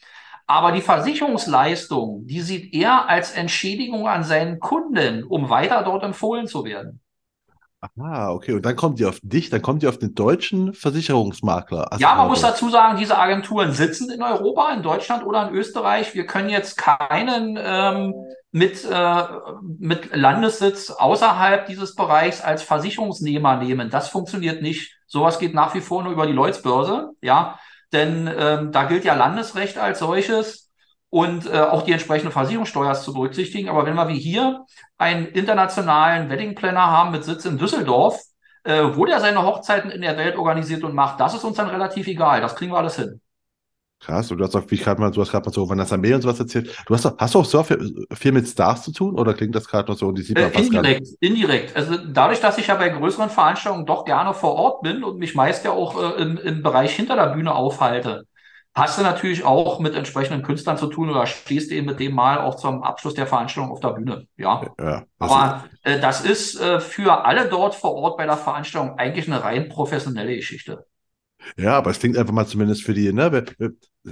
Aber 0.47 0.73
die 0.73 0.81
Versicherungsleistung, 0.81 2.27
die 2.27 2.41
sieht 2.41 2.73
er 2.73 3.09
als 3.09 3.33
Entschädigung 3.33 4.09
an 4.09 4.25
seinen 4.25 4.61
Kunden, 4.61 5.25
um 5.25 5.51
weiter 5.51 5.83
dort 5.83 6.05
empfohlen 6.05 6.47
zu 6.47 6.65
werden. 6.65 7.01
Ah, 7.81 8.31
okay. 8.33 8.55
Und 8.55 8.67
dann 8.67 8.75
kommt 8.75 8.99
die 8.99 9.07
auf 9.07 9.21
dich, 9.23 9.51
dann 9.51 9.63
kommt 9.63 9.83
die 9.83 9.87
auf 9.87 9.99
den 9.99 10.15
deutschen 10.15 10.75
Versicherungsmakler. 10.75 11.97
ja, 11.99 12.17
man 12.17 12.27
muss 12.27 12.41
dazu 12.41 12.69
sagen, 12.71 12.99
diese 12.99 13.17
Agenturen 13.17 13.73
sitzen 13.73 14.11
in 14.11 14.21
Europa, 14.21 14.73
in 14.73 14.83
Deutschland 14.83 15.25
oder 15.25 15.49
in 15.49 15.55
Österreich. 15.55 16.15
Wir 16.15 16.27
können 16.27 16.49
jetzt 16.49 16.77
keinen 16.77 17.57
ähm, 17.61 18.15
mit, 18.51 18.85
äh, 18.85 19.23
mit 19.79 20.15
Landessitz 20.17 20.91
außerhalb 20.91 21.67
dieses 21.67 21.95
Bereichs 21.95 22.41
als 22.41 22.63
Versicherungsnehmer 22.63 23.57
nehmen. 23.57 23.91
Das 23.91 24.09
funktioniert 24.09 24.61
nicht. 24.61 24.97
Sowas 25.07 25.39
geht 25.39 25.55
nach 25.55 25.75
wie 25.75 25.81
vor 25.81 26.03
nur 26.03 26.13
über 26.13 26.27
die 26.27 26.33
Lloydsbörse. 26.33 27.11
Ja, 27.23 27.61
denn 27.93 28.29
ähm, 28.37 28.73
da 28.73 28.85
gilt 28.85 29.05
ja 29.05 29.15
Landesrecht 29.15 29.79
als 29.79 30.01
solches 30.01 30.71
und 31.11 31.47
äh, 31.47 31.61
auch 31.61 31.83
die 31.83 31.93
entsprechende 31.93 32.33
Versicherungssteuer 32.33 32.95
zu 32.95 33.13
berücksichtigen. 33.15 33.69
Aber 33.69 33.87
wenn 33.87 33.95
wir 33.95 34.09
wie 34.09 34.19
hier 34.19 34.65
einen 34.99 35.27
internationalen 35.27 36.29
Wedding 36.29 36.55
Planner 36.55 36.87
haben 36.91 37.13
mit 37.13 37.25
Sitz 37.25 37.45
in 37.45 37.59
Düsseldorf, 37.59 38.21
äh, 38.65 38.83
wo 38.95 39.05
der 39.05 39.21
seine 39.21 39.43
Hochzeiten 39.45 39.91
in 39.91 40.03
der 40.03 40.17
Welt 40.17 40.37
organisiert 40.37 40.85
und 40.85 40.95
macht, 40.95 41.21
das 41.21 41.35
ist 41.35 41.45
uns 41.45 41.57
dann 41.57 41.71
relativ 41.71 42.07
egal. 42.07 42.41
Das 42.41 42.57
kriegen 42.57 42.73
wir 42.73 42.79
alles 42.79 42.97
hin. 42.97 43.21
Krass, 44.01 44.31
und 44.31 44.39
du 44.39 44.45
hast 44.45 44.55
auch, 44.55 44.63
wie 44.69 44.77
gerade 44.77 45.01
mal, 45.01 45.11
du 45.11 45.21
hast 45.21 45.33
gerade 45.33 45.45
mal 45.49 45.53
so 45.53 45.69
Vanessa 45.69 45.97
May 45.97 46.15
und 46.15 46.23
sowas 46.23 46.39
erzählt. 46.39 46.73
Du 46.87 46.95
hast 46.95 47.05
doch, 47.05 47.19
hast 47.19 47.35
du 47.35 47.41
auch 47.41 47.45
so 47.45 47.63
viel, 47.65 48.07
viel 48.13 48.31
mit 48.31 48.47
Stars 48.47 48.85
zu 48.85 48.93
tun 48.93 49.19
oder 49.19 49.35
klingt 49.35 49.57
das 49.57 49.67
gerade 49.67 49.91
noch 49.91 49.99
so 49.99 50.07
und 50.07 50.17
die 50.17 50.23
sieht 50.23 50.39
man 50.39 50.53
äh, 50.53 50.61
Indirekt, 50.61 51.09
indirekt. 51.19 51.77
Also 51.77 51.97
dadurch, 51.97 52.41
dass 52.41 52.59
ich 52.59 52.69
ja 52.69 52.77
bei 52.77 52.91
größeren 52.91 53.29
Veranstaltungen 53.29 53.87
doch 53.87 54.05
gerne 54.05 54.35
vor 54.35 54.55
Ort 54.55 54.83
bin 54.83 55.03
und 55.03 55.19
mich 55.19 55.35
meist 55.35 55.65
ja 55.65 55.73
auch 55.73 56.01
äh, 56.01 56.23
im, 56.23 56.39
im 56.39 56.63
Bereich 56.63 56.95
hinter 56.95 57.17
der 57.17 57.35
Bühne 57.35 57.55
aufhalte, 57.55 58.27
hast 58.79 58.99
du 58.99 59.03
natürlich 59.03 59.45
auch 59.45 59.79
mit 59.81 59.95
entsprechenden 59.95 60.43
Künstlern 60.43 60.79
zu 60.79 60.87
tun 60.87 61.11
oder 61.11 61.27
stehst 61.27 61.71
eben 61.71 61.87
mit 61.87 62.01
dem 62.01 62.15
mal 62.15 62.39
auch 62.39 62.55
zum 62.55 62.83
Abschluss 62.83 63.15
der 63.15 63.27
Veranstaltung 63.27 63.71
auf 63.73 63.81
der 63.81 63.91
Bühne. 63.91 64.27
Ja. 64.37 64.63
ja 64.81 65.05
Aber 65.19 65.65
äh, 65.83 66.01
das 66.01 66.23
ist 66.23 66.61
äh, 66.61 66.81
für 66.81 67.25
alle 67.25 67.49
dort 67.49 67.75
vor 67.75 67.95
Ort 67.95 68.17
bei 68.17 68.27
der 68.27 68.37
Veranstaltung 68.37 68.99
eigentlich 68.99 69.27
eine 69.27 69.43
rein 69.43 69.69
professionelle 69.69 70.37
Geschichte. 70.37 70.87
Ja, 71.57 71.77
aber 71.77 71.91
es 71.91 71.99
klingt 71.99 72.17
einfach 72.17 72.33
mal 72.33 72.47
zumindest 72.47 72.83
für 72.83 72.95
die, 72.95 73.13
ne? 73.13 73.45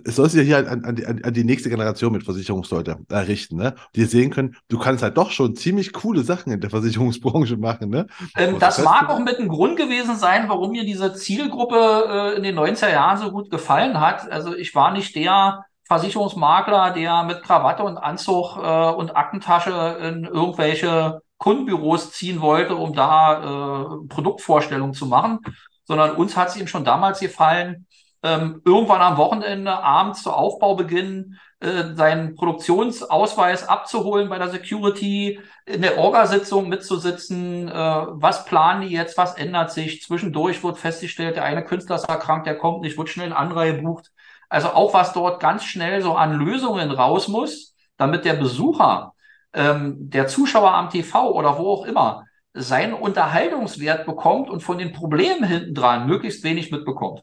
Es 0.04 0.16
soll 0.16 0.28
sich 0.28 0.40
ja 0.40 0.60
hier 0.60 0.70
an, 0.70 0.84
an, 0.84 0.96
die, 0.96 1.06
an 1.06 1.32
die 1.32 1.44
nächste 1.44 1.70
Generation 1.70 2.12
mit 2.12 2.24
Versicherungsleute 2.24 2.98
errichten, 3.08 3.56
ne? 3.56 3.74
Die 3.94 4.04
sehen 4.04 4.30
können, 4.30 4.56
du 4.68 4.78
kannst 4.78 5.02
halt 5.02 5.16
doch 5.16 5.30
schon 5.30 5.54
ziemlich 5.56 5.92
coole 5.92 6.22
Sachen 6.22 6.52
in 6.52 6.60
der 6.60 6.70
Versicherungsbranche 6.70 7.56
machen, 7.56 7.90
ne? 7.90 8.06
Ähm, 8.36 8.58
das 8.58 8.82
mag 8.82 9.08
auch 9.08 9.20
mit 9.20 9.38
ein 9.38 9.48
Grund 9.48 9.76
gewesen 9.76 10.16
sein, 10.16 10.48
warum 10.48 10.72
mir 10.72 10.84
diese 10.84 11.14
Zielgruppe 11.14 12.34
äh, 12.34 12.36
in 12.36 12.42
den 12.42 12.58
90er 12.58 12.90
Jahren 12.90 13.18
so 13.18 13.30
gut 13.30 13.50
gefallen 13.50 14.00
hat. 14.00 14.30
Also 14.30 14.54
ich 14.54 14.74
war 14.74 14.92
nicht 14.92 15.14
der 15.16 15.64
Versicherungsmakler, 15.84 16.90
der 16.92 17.22
mit 17.24 17.42
Krawatte 17.42 17.84
und 17.84 17.96
Anzug 17.96 18.56
äh, 18.56 18.90
und 18.90 19.16
Aktentasche 19.16 19.98
in 20.02 20.24
irgendwelche 20.24 21.20
Kundenbüros 21.38 22.12
ziehen 22.12 22.40
wollte, 22.40 22.74
um 22.76 22.92
da 22.92 23.40
äh, 23.42 24.06
Produktvorstellungen 24.08 24.94
zu 24.94 25.06
machen, 25.06 25.40
sondern 25.86 26.16
uns 26.16 26.36
hat 26.36 26.48
es 26.48 26.56
ihm 26.56 26.66
schon 26.66 26.84
damals 26.84 27.20
gefallen, 27.20 27.86
ähm, 28.22 28.60
irgendwann 28.64 29.02
am 29.02 29.16
Wochenende 29.16 29.72
abends 29.72 30.22
zu 30.22 30.32
Aufbaubeginn 30.32 31.38
äh, 31.60 31.94
seinen 31.94 32.34
Produktionsausweis 32.34 33.68
abzuholen 33.68 34.28
bei 34.28 34.38
der 34.38 34.50
Security, 34.50 35.40
in 35.64 35.82
der 35.82 35.98
Orgasitzung 35.98 36.68
mitzusitzen, 36.68 37.68
äh, 37.68 37.72
was 37.72 38.44
planen 38.44 38.82
die 38.82 38.88
jetzt, 38.88 39.16
was 39.16 39.34
ändert 39.34 39.70
sich. 39.70 40.02
Zwischendurch 40.02 40.62
wird 40.64 40.78
festgestellt, 40.78 41.36
der 41.36 41.44
eine 41.44 41.64
Künstler 41.64 41.96
ist 41.96 42.08
erkrankt, 42.08 42.46
der 42.46 42.58
kommt 42.58 42.82
nicht, 42.82 42.98
wird 42.98 43.08
schnell 43.08 43.28
in 43.28 43.32
Anreihe 43.32 43.74
bucht. 43.74 44.12
Also 44.48 44.68
auch 44.68 44.94
was 44.94 45.12
dort 45.12 45.40
ganz 45.40 45.64
schnell 45.64 46.02
so 46.02 46.14
an 46.14 46.34
Lösungen 46.34 46.90
raus 46.90 47.28
muss, 47.28 47.74
damit 47.96 48.24
der 48.24 48.34
Besucher, 48.34 49.14
ähm, 49.52 49.94
der 50.10 50.28
Zuschauer 50.28 50.72
am 50.72 50.90
TV 50.90 51.32
oder 51.32 51.58
wo 51.58 51.72
auch 51.72 51.84
immer, 51.86 52.24
seinen 52.56 52.94
Unterhaltungswert 52.94 54.06
bekommt 54.06 54.50
und 54.50 54.60
von 54.60 54.78
den 54.78 54.92
Problemen 54.92 55.44
hinten 55.44 55.74
dran 55.74 56.06
möglichst 56.06 56.42
wenig 56.44 56.70
mitbekommt. 56.70 57.22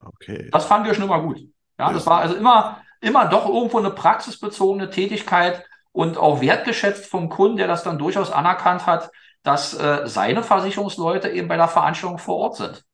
Okay. 0.00 0.48
Das 0.52 0.66
fanden 0.66 0.86
wir 0.86 0.94
schon 0.94 1.04
immer 1.04 1.22
gut. 1.22 1.40
Ja, 1.78 1.92
das 1.92 2.06
war 2.06 2.20
also 2.20 2.34
immer, 2.34 2.82
immer 3.00 3.26
doch 3.26 3.48
irgendwo 3.48 3.78
eine 3.78 3.90
praxisbezogene 3.90 4.90
Tätigkeit 4.90 5.64
und 5.92 6.18
auch 6.18 6.40
wertgeschätzt 6.40 7.06
vom 7.06 7.28
Kunden, 7.28 7.56
der 7.56 7.66
das 7.66 7.82
dann 7.82 7.98
durchaus 7.98 8.30
anerkannt 8.30 8.86
hat, 8.86 9.10
dass 9.42 9.74
äh, 9.74 10.02
seine 10.06 10.42
Versicherungsleute 10.42 11.28
eben 11.30 11.48
bei 11.48 11.56
der 11.56 11.68
Veranstaltung 11.68 12.18
vor 12.18 12.36
Ort 12.36 12.56
sind. 12.56 12.84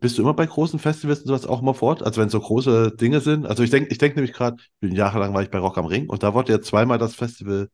Bist 0.00 0.16
du 0.16 0.22
immer 0.22 0.32
bei 0.32 0.46
großen 0.46 0.78
Festivals 0.78 1.20
und 1.20 1.26
sowas 1.26 1.44
auch 1.44 1.60
immer 1.60 1.74
fort? 1.74 2.02
Also 2.02 2.20
wenn 2.20 2.30
so 2.30 2.40
große 2.40 2.96
Dinge 2.96 3.20
sind? 3.20 3.46
Also 3.46 3.62
ich 3.62 3.70
denke, 3.70 3.90
ich 3.90 3.98
denke 3.98 4.16
nämlich 4.16 4.34
gerade, 4.34 4.56
jahrelang 4.80 5.34
war 5.34 5.42
ich 5.42 5.50
bei 5.50 5.58
Rock 5.58 5.76
am 5.76 5.84
Ring 5.84 6.08
und 6.08 6.22
da 6.22 6.32
wurde 6.32 6.52
ja 6.52 6.60
zweimal 6.62 6.96
das 6.96 7.14
Festival 7.14 7.68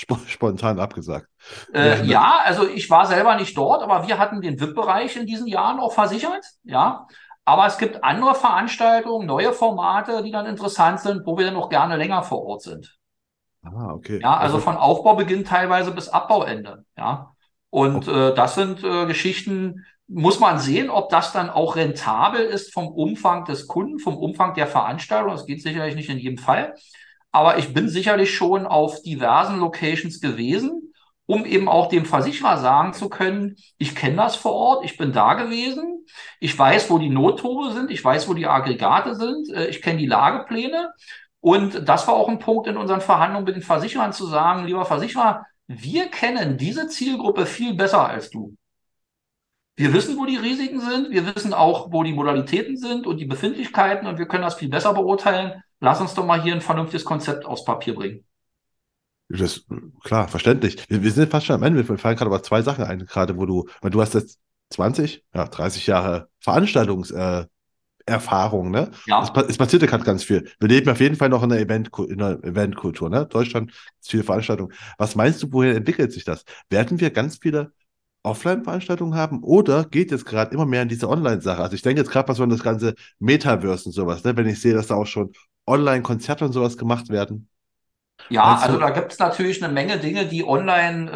sp 0.00 0.16
spontan 0.26 0.78
abgesagt. 0.78 1.28
Äh, 1.74 2.04
ja, 2.04 2.40
also 2.44 2.66
ich 2.68 2.88
war 2.90 3.06
selber 3.06 3.36
nicht 3.36 3.56
dort, 3.56 3.82
aber 3.82 4.06
wir 4.06 4.18
hatten 4.18 4.40
den 4.40 4.60
VIP-Bereich 4.60 5.16
in 5.16 5.26
diesen 5.26 5.46
Jahren 5.46 5.80
auch 5.80 5.92
versichert. 5.92 6.44
Ja, 6.64 7.06
aber 7.44 7.66
es 7.66 7.78
gibt 7.78 8.04
andere 8.04 8.34
Veranstaltungen, 8.34 9.26
neue 9.26 9.52
Formate, 9.52 10.22
die 10.22 10.30
dann 10.30 10.46
interessant 10.46 11.00
sind, 11.00 11.26
wo 11.26 11.36
wir 11.36 11.46
dann 11.46 11.56
auch 11.56 11.68
gerne 11.68 11.96
länger 11.96 12.22
vor 12.22 12.44
Ort 12.44 12.62
sind. 12.62 12.96
Ah, 13.62 13.92
okay. 13.92 14.20
Ja, 14.22 14.36
also, 14.36 14.56
also 14.56 14.58
von 14.58 14.76
Aufbaubeginn 14.76 15.44
teilweise 15.44 15.90
bis 15.90 16.08
Abbauende. 16.08 16.84
Ja. 16.96 17.34
Und 17.68 18.08
okay. 18.08 18.30
äh, 18.30 18.34
das 18.34 18.54
sind 18.54 18.82
äh, 18.84 19.06
Geschichten, 19.06 19.84
muss 20.06 20.40
man 20.40 20.58
sehen, 20.58 20.90
ob 20.90 21.08
das 21.10 21.32
dann 21.32 21.50
auch 21.50 21.76
rentabel 21.76 22.40
ist 22.40 22.72
vom 22.72 22.88
Umfang 22.88 23.44
des 23.44 23.68
Kunden, 23.68 23.98
vom 23.98 24.16
Umfang 24.16 24.54
der 24.54 24.66
Veranstaltung. 24.66 25.32
Das 25.32 25.46
geht 25.46 25.62
sicherlich 25.62 25.94
nicht 25.94 26.08
in 26.08 26.18
jedem 26.18 26.38
Fall. 26.38 26.74
Aber 27.32 27.58
ich 27.58 27.72
bin 27.72 27.88
sicherlich 27.88 28.34
schon 28.34 28.66
auf 28.66 29.02
diversen 29.02 29.58
Locations 29.60 30.20
gewesen, 30.20 30.92
um 31.26 31.44
eben 31.44 31.68
auch 31.68 31.88
dem 31.88 32.04
Versicherer 32.04 32.58
sagen 32.58 32.92
zu 32.92 33.08
können, 33.08 33.56
ich 33.78 33.94
kenne 33.94 34.16
das 34.16 34.34
vor 34.34 34.52
Ort, 34.52 34.84
ich 34.84 34.96
bin 34.96 35.12
da 35.12 35.34
gewesen, 35.34 36.04
ich 36.40 36.58
weiß, 36.58 36.90
wo 36.90 36.98
die 36.98 37.08
Nottore 37.08 37.72
sind, 37.72 37.90
ich 37.90 38.04
weiß, 38.04 38.28
wo 38.28 38.34
die 38.34 38.48
Aggregate 38.48 39.14
sind, 39.14 39.48
äh, 39.50 39.68
ich 39.68 39.80
kenne 39.80 39.98
die 39.98 40.06
Lagepläne. 40.06 40.92
Und 41.40 41.88
das 41.88 42.06
war 42.06 42.14
auch 42.14 42.28
ein 42.28 42.40
Punkt 42.40 42.66
in 42.66 42.76
unseren 42.76 43.00
Verhandlungen 43.00 43.46
mit 43.46 43.54
den 43.54 43.62
Versicherern 43.62 44.12
zu 44.12 44.26
sagen, 44.26 44.66
lieber 44.66 44.84
Versicherer, 44.84 45.46
wir 45.68 46.08
kennen 46.08 46.58
diese 46.58 46.88
Zielgruppe 46.88 47.46
viel 47.46 47.74
besser 47.74 48.08
als 48.08 48.30
du. 48.30 48.56
Wir 49.76 49.92
wissen, 49.94 50.18
wo 50.18 50.26
die 50.26 50.36
Risiken 50.36 50.80
sind. 50.80 51.10
Wir 51.10 51.34
wissen 51.34 51.54
auch, 51.54 51.92
wo 51.92 52.02
die 52.02 52.12
Modalitäten 52.12 52.76
sind 52.76 53.06
und 53.06 53.18
die 53.18 53.24
Befindlichkeiten 53.24 54.06
und 54.06 54.18
wir 54.18 54.26
können 54.26 54.42
das 54.42 54.56
viel 54.56 54.68
besser 54.68 54.92
beurteilen. 54.92 55.62
Lass 55.80 56.00
uns 56.00 56.14
doch 56.14 56.24
mal 56.26 56.42
hier 56.42 56.54
ein 56.54 56.60
vernünftiges 56.60 57.04
Konzept 57.04 57.44
aufs 57.46 57.64
Papier 57.64 57.94
bringen. 57.94 58.24
Das, 59.28 59.64
klar, 60.02 60.28
verständlich. 60.28 60.84
Wir, 60.88 61.02
wir 61.02 61.10
sind 61.10 61.30
fast 61.30 61.46
schon 61.46 61.56
am 61.56 61.62
Ende. 61.62 61.88
Wir 61.88 61.98
fallen 61.98 62.16
gerade 62.16 62.30
aber 62.30 62.42
zwei 62.42 62.62
Sachen 62.62 62.84
ein, 62.84 63.06
gerade 63.06 63.36
wo 63.36 63.46
du, 63.46 63.66
weil 63.80 63.90
du 63.90 64.00
hast 64.00 64.14
jetzt 64.14 64.40
20, 64.70 65.24
ja, 65.34 65.46
30 65.46 65.86
Jahre 65.86 66.28
Veranstaltungserfahrung, 66.40 67.48
äh, 68.66 68.70
ne? 68.70 68.90
Ja. 69.06 69.22
Es, 69.22 69.30
es 69.48 69.56
passiert 69.56 69.82
ja 69.82 69.88
gerade 69.88 70.04
ganz 70.04 70.24
viel. 70.24 70.50
Wir 70.58 70.68
leben 70.68 70.90
auf 70.90 71.00
jeden 71.00 71.16
Fall 71.16 71.28
noch 71.28 71.42
in 71.42 71.50
der, 71.50 71.60
Event, 71.60 71.90
in 72.08 72.18
der 72.18 72.42
Eventkultur, 72.42 73.08
ne? 73.08 73.26
Deutschland 73.26 73.70
ist 74.00 74.10
viele 74.10 74.24
Veranstaltungen. 74.24 74.72
Was 74.98 75.14
meinst 75.14 75.42
du, 75.42 75.52
woher 75.52 75.76
entwickelt 75.76 76.12
sich 76.12 76.24
das? 76.24 76.44
Werden 76.68 77.00
wir 77.00 77.10
ganz 77.10 77.38
viele 77.38 77.72
Offline-Veranstaltungen 78.22 79.14
haben 79.14 79.42
oder 79.42 79.84
geht 79.84 80.10
jetzt 80.10 80.26
gerade 80.26 80.52
immer 80.52 80.66
mehr 80.66 80.82
in 80.82 80.88
diese 80.88 81.08
Online-Sache? 81.08 81.62
Also 81.62 81.74
ich 81.74 81.82
denke 81.82 82.00
jetzt 82.00 82.10
gerade 82.10 82.28
was 82.28 82.40
an 82.40 82.50
das 82.50 82.62
ganze 82.62 82.94
Metaverse 83.18 83.86
und 83.86 83.92
sowas, 83.92 84.24
ne? 84.24 84.36
wenn 84.36 84.46
ich 84.46 84.60
sehe, 84.60 84.74
dass 84.74 84.88
da 84.88 84.96
auch 84.96 85.06
schon 85.06 85.32
Online-Konzerte 85.70 86.44
und 86.44 86.52
sowas 86.52 86.76
gemacht 86.76 87.08
werden. 87.08 87.48
Ja, 88.28 88.44
also, 88.44 88.66
also 88.66 88.78
da 88.78 88.90
gibt 88.90 89.12
es 89.12 89.18
natürlich 89.18 89.62
eine 89.62 89.72
Menge 89.72 89.98
Dinge, 89.98 90.26
die 90.26 90.46
online 90.46 91.10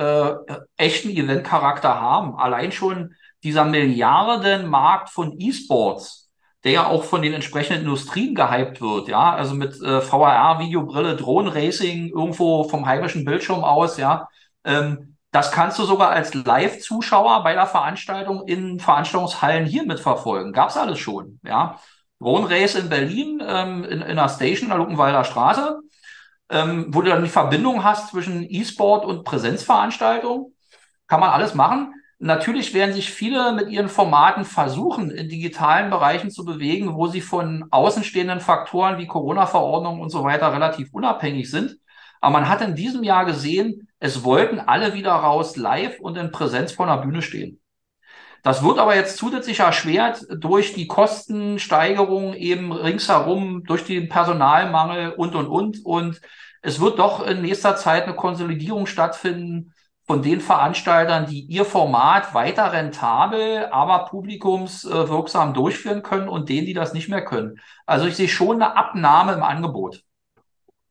äh, 0.48 0.56
echten 0.76 1.10
Event-Charakter 1.10 2.00
haben. 2.00 2.36
Allein 2.36 2.72
schon 2.72 3.14
dieser 3.42 3.64
Milliardenmarkt 3.64 5.10
von 5.10 5.38
E-Sports, 5.38 6.30
der 6.64 6.72
ja 6.72 6.86
auch 6.86 7.04
von 7.04 7.20
den 7.20 7.34
entsprechenden 7.34 7.82
Industrien 7.82 8.34
gehypt 8.34 8.80
wird, 8.80 9.08
ja, 9.08 9.34
also 9.34 9.54
mit 9.54 9.80
äh, 9.82 10.00
VRR, 10.00 10.58
Videobrille, 10.60 11.14
Drohnen-Racing 11.16 12.08
irgendwo 12.08 12.64
vom 12.64 12.86
heimischen 12.86 13.24
Bildschirm 13.24 13.62
aus, 13.62 13.98
ja. 13.98 14.28
Ähm, 14.64 15.16
das 15.30 15.50
kannst 15.50 15.78
du 15.78 15.84
sogar 15.84 16.10
als 16.10 16.32
Live-Zuschauer 16.32 17.42
bei 17.42 17.54
der 17.54 17.66
Veranstaltung 17.66 18.46
in 18.46 18.78
Veranstaltungshallen 18.78 19.66
hier 19.66 19.84
mitverfolgen. 19.84 20.52
Gab's 20.52 20.76
alles 20.76 20.98
schon, 20.98 21.40
ja. 21.44 21.78
Drone 22.24 22.48
Race 22.48 22.74
in 22.74 22.88
Berlin, 22.88 23.42
ähm, 23.46 23.84
in, 23.84 24.00
in 24.00 24.02
einer 24.02 24.30
Station, 24.30 24.70
der 24.70 24.78
Luckenwalder 24.78 25.24
Straße, 25.24 25.78
ähm, 26.48 26.86
wo 26.88 27.02
du 27.02 27.10
dann 27.10 27.22
die 27.22 27.28
Verbindung 27.28 27.84
hast 27.84 28.12
zwischen 28.12 28.46
E-Sport 28.48 29.04
und 29.04 29.24
Präsenzveranstaltung. 29.24 30.54
Kann 31.06 31.20
man 31.20 31.30
alles 31.30 31.54
machen. 31.54 31.92
Natürlich 32.18 32.72
werden 32.72 32.94
sich 32.94 33.10
viele 33.10 33.52
mit 33.52 33.68
ihren 33.68 33.90
Formaten 33.90 34.46
versuchen, 34.46 35.10
in 35.10 35.28
digitalen 35.28 35.90
Bereichen 35.90 36.30
zu 36.30 36.46
bewegen, 36.46 36.94
wo 36.94 37.08
sie 37.08 37.20
von 37.20 37.66
außenstehenden 37.70 38.40
Faktoren 38.40 38.96
wie 38.96 39.06
Corona-Verordnung 39.06 40.00
und 40.00 40.08
so 40.08 40.24
weiter 40.24 40.50
relativ 40.50 40.88
unabhängig 40.92 41.50
sind. 41.50 41.76
Aber 42.22 42.32
man 42.32 42.48
hat 42.48 42.62
in 42.62 42.74
diesem 42.74 43.02
Jahr 43.02 43.26
gesehen, 43.26 43.86
es 43.98 44.24
wollten 44.24 44.60
alle 44.60 44.94
wieder 44.94 45.12
raus 45.12 45.56
live 45.56 46.00
und 46.00 46.16
in 46.16 46.32
Präsenz 46.32 46.72
vor 46.72 46.86
einer 46.86 47.02
Bühne 47.02 47.20
stehen. 47.20 47.60
Das 48.44 48.62
wird 48.62 48.78
aber 48.78 48.94
jetzt 48.94 49.16
zusätzlich 49.16 49.60
erschwert 49.60 50.26
durch 50.30 50.74
die 50.74 50.86
Kostensteigerung 50.86 52.34
eben 52.34 52.72
ringsherum, 52.72 53.64
durch 53.64 53.84
den 53.84 54.10
Personalmangel 54.10 55.12
und, 55.12 55.34
und, 55.34 55.46
und. 55.46 55.84
Und 55.84 56.20
es 56.60 56.78
wird 56.78 56.98
doch 56.98 57.26
in 57.26 57.40
nächster 57.40 57.74
Zeit 57.76 58.04
eine 58.04 58.14
Konsolidierung 58.14 58.84
stattfinden 58.84 59.72
von 60.06 60.20
den 60.20 60.42
Veranstaltern, 60.42 61.24
die 61.24 61.40
ihr 61.40 61.64
Format 61.64 62.34
weiter 62.34 62.70
rentabel, 62.70 63.64
aber 63.72 64.04
publikumswirksam 64.10 65.54
durchführen 65.54 66.02
können 66.02 66.28
und 66.28 66.50
denen, 66.50 66.66
die 66.66 66.74
das 66.74 66.92
nicht 66.92 67.08
mehr 67.08 67.24
können. 67.24 67.58
Also 67.86 68.06
ich 68.06 68.14
sehe 68.14 68.28
schon 68.28 68.60
eine 68.60 68.76
Abnahme 68.76 69.32
im 69.32 69.42
Angebot. 69.42 70.02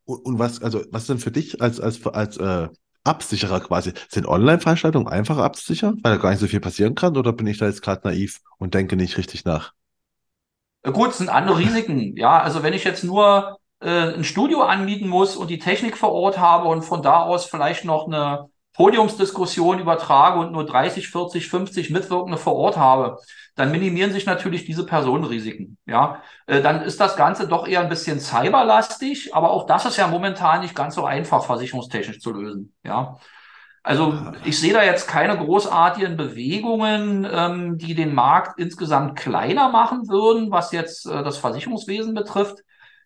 Und 0.06 0.40
was, 0.40 0.60
also, 0.60 0.82
was 0.90 1.06
denn 1.06 1.20
für 1.20 1.32
dich 1.32 1.62
als, 1.62 1.80
als, 1.80 2.04
als 2.08 2.38
äh, 2.38 2.70
Absicherer 3.04 3.60
quasi? 3.60 3.94
Sind 4.10 4.28
Online-Veranstaltungen 4.28 5.08
einfacher 5.08 5.44
abzusichern, 5.44 6.00
weil 6.04 6.16
da 6.16 6.22
gar 6.22 6.32
nicht 6.32 6.40
so 6.40 6.48
viel 6.48 6.60
passieren 6.60 6.96
kann? 6.96 7.18
Oder 7.18 7.34
bin 7.34 7.48
ich 7.48 7.58
da 7.58 7.66
jetzt 7.66 7.82
gerade 7.82 8.08
naiv 8.08 8.42
und 8.58 8.74
denke 8.74 8.96
nicht 8.96 9.18
richtig 9.18 9.46
nach? 9.46 9.74
Gut, 10.84 11.12
es 11.12 11.18
sind 11.18 11.30
andere 11.30 11.58
Risiken. 11.58 12.18
Ja, 12.18 12.42
also 12.42 12.62
wenn 12.62 12.74
ich 12.74 12.84
jetzt 12.84 13.04
nur 13.04 13.58
äh, 13.80 14.14
ein 14.14 14.24
Studio 14.24 14.64
anmieten 14.64 15.08
muss 15.08 15.36
und 15.36 15.50
die 15.50 15.60
Technik 15.60 15.98
vor 15.98 16.12
Ort 16.12 16.38
habe 16.40 16.68
und 16.68 16.84
von 16.84 17.02
da 17.02 17.24
aus 17.24 17.46
vielleicht 17.46 17.86
noch 17.86 18.08
eine 18.08 18.50
Podiumsdiskussion 18.74 19.80
übertrage 19.80 20.40
und 20.40 20.52
nur 20.52 20.66
30, 20.66 21.10
40, 21.10 21.48
50 21.48 21.90
Mitwirkende 21.92 22.38
vor 22.38 22.56
Ort 22.56 22.78
habe, 22.78 23.20
dann 23.56 23.72
minimieren 23.72 24.12
sich 24.12 24.26
natürlich 24.26 24.66
diese 24.66 24.86
Personenrisiken. 24.86 25.78
Ja, 25.86 26.24
äh, 26.48 26.62
dann 26.62 26.82
ist 26.82 27.00
das 27.00 27.16
Ganze 27.16 27.48
doch 27.48 27.68
eher 27.68 27.82
ein 27.82 27.90
bisschen 27.90 28.20
cyberlastig, 28.20 29.36
aber 29.36 29.52
auch 29.52 29.68
das 29.68 29.86
ist 29.86 29.98
ja 29.98 30.08
momentan 30.08 30.62
nicht 30.62 30.76
ganz 30.76 30.96
so 30.96 31.06
einfach 31.06 31.46
versicherungstechnisch 31.46 32.20
zu 32.20 32.32
lösen. 32.32 32.74
Ja, 32.84 33.18
also 33.84 34.32
ich 34.46 34.60
sehe 34.60 34.74
da 34.74 34.84
jetzt 34.84 35.08
keine 35.08 35.38
großartigen 35.38 36.16
Bewegungen, 36.16 37.28
ähm, 37.30 37.78
die 37.78 37.96
den 37.96 38.16
Markt 38.16 38.58
insgesamt 38.58 39.20
kleiner 39.20 39.70
machen 39.70 40.08
würden, 40.08 40.52
was 40.52 40.72
jetzt 40.72 41.06
äh, 41.06 41.22
das 41.24 41.38
Versicherungswesen 41.38 42.14
betrifft. 42.14 42.60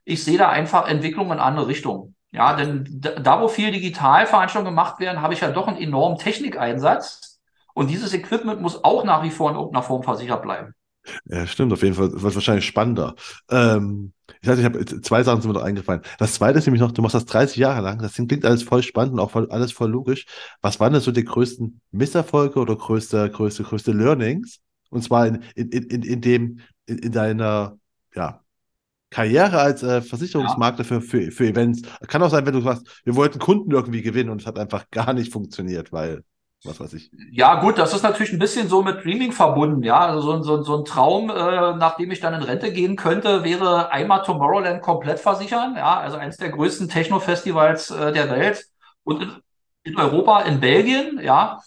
Ich 0.06 0.24
sehe 0.24 0.38
da 0.38 0.50
einfach 0.50 0.88
Entwicklungen 0.88 1.34
in 1.34 1.40
andere 1.40 1.68
Richtungen. 1.68 2.16
Ja, 2.32 2.56
denn 2.56 2.86
da, 2.90 3.42
wo 3.42 3.48
viel 3.48 3.72
Digitalveranstaltungen 3.72 4.76
gemacht 4.76 5.00
werden, 5.00 5.22
habe 5.22 5.34
ich 5.34 5.42
ja 5.42 5.52
doch 5.52 5.68
einen 5.68 5.78
enormen 5.78 6.18
Technikeinsatz. 6.18 7.40
Und 7.74 7.90
dieses 7.90 8.14
Equipment 8.14 8.62
muss 8.62 8.84
auch 8.84 9.04
nach 9.04 9.24
wie 9.24 9.32
vor 9.32 9.50
in 9.50 9.56
irgendeiner 9.56 9.84
Form 9.84 10.04
versichert 10.04 10.42
bleiben. 10.42 10.74
Ja, 11.26 11.48
stimmt, 11.48 11.72
auf 11.74 11.84
jeden 11.84 11.96
Fall 11.96 12.12
wird 12.12 12.36
wahrscheinlich 12.36 12.66
spannender. 12.66 13.16
Ähm, 13.50 14.14
ich 14.42 14.50
ich 14.50 14.66
habe 14.66 14.86
zwei 14.86 15.24
Sachen 15.24 15.42
sind 15.42 15.52
mir 15.52 15.58
noch 15.58 15.66
eingefallen. 15.66 16.02
Das 16.20 16.34
zweite 16.34 16.60
ist 16.60 16.66
nämlich 16.66 16.82
noch, 16.82 16.92
du 16.92 17.02
machst 17.02 17.16
das 17.16 17.26
30 17.26 17.58
Jahre 17.58 17.82
lang. 17.82 18.00
Das 18.00 18.14
klingt 18.14 18.46
alles 18.46 18.64
voll 18.64 18.84
spannend 18.84 19.14
und 19.14 19.20
auch 19.20 19.32
voll, 19.32 19.50
alles 19.50 19.72
voll 19.72 19.90
logisch. 19.90 20.26
Was 20.62 20.80
waren 20.80 20.94
denn 20.94 21.02
so 21.02 21.12
die 21.12 21.24
größten 21.24 21.82
Misserfolge 21.92 22.60
oder 22.60 22.76
größte, 22.76 23.30
größte, 23.30 23.64
größte 23.64 23.92
Learnings? 23.92 24.60
Und 24.90 25.04
zwar 25.04 25.28
in, 25.28 25.42
in, 25.56 25.70
in, 25.70 26.04
in 26.04 26.22
dem, 26.22 26.60
in, 26.86 26.98
in 27.00 27.12
deiner, 27.12 27.78
ja, 28.16 28.42
Karriere 29.10 29.60
als 29.60 29.84
äh, 29.84 30.02
Versicherungsmakler 30.02 30.84
ja. 30.84 30.86
für, 30.86 31.02
für, 31.02 31.32
für 31.32 31.48
Events. 31.48 31.82
Kann 32.08 32.22
auch 32.22 32.30
sein, 32.30 32.46
wenn 32.46 32.54
du 32.54 32.62
sagst, 32.62 33.02
wir 33.06 33.16
wollten 33.16 33.40
Kunden 33.40 33.72
irgendwie 33.72 34.02
gewinnen 34.02 34.30
und 34.30 34.42
es 34.42 34.48
hat 34.48 34.60
einfach 34.60 34.90
gar 34.92 35.14
nicht 35.14 35.32
funktioniert, 35.32 35.94
weil, 35.94 36.24
was 36.64 36.80
weiß 36.80 36.94
ich. 36.94 37.10
Ja, 37.32 37.62
gut, 37.62 37.78
das 37.78 37.94
ist 37.94 38.04
natürlich 38.04 38.34
ein 38.34 38.40
bisschen 38.40 38.68
so 38.68 38.84
mit 38.84 39.04
Dreaming 39.06 39.32
verbunden, 39.32 39.84
ja. 39.84 40.00
Also 40.00 40.22
so, 40.22 40.42
so, 40.42 40.64
so 40.64 40.78
ein 40.78 40.86
Traum, 40.86 41.30
äh, 41.30 41.76
nachdem 41.76 42.12
ich 42.12 42.20
dann 42.20 42.34
in 42.34 42.44
Rente 42.44 42.74
gehen 42.74 42.98
könnte, 42.98 43.44
wäre 43.44 43.92
einmal 43.92 44.24
Tomorrowland 44.24 44.82
komplett 44.82 45.20
versichern, 45.20 45.76
ja, 45.78 46.00
also 46.00 46.18
eines 46.18 46.38
der 46.38 46.50
größten 46.50 46.90
Techno-Festivals 46.90 47.92
äh, 47.92 48.12
der 48.12 48.30
Welt 48.30 48.66
und 49.04 49.22
in, 49.22 49.32
in 49.84 49.98
Europa, 49.98 50.42
in 50.42 50.60
Belgien, 50.60 51.20
ja, 51.24 51.62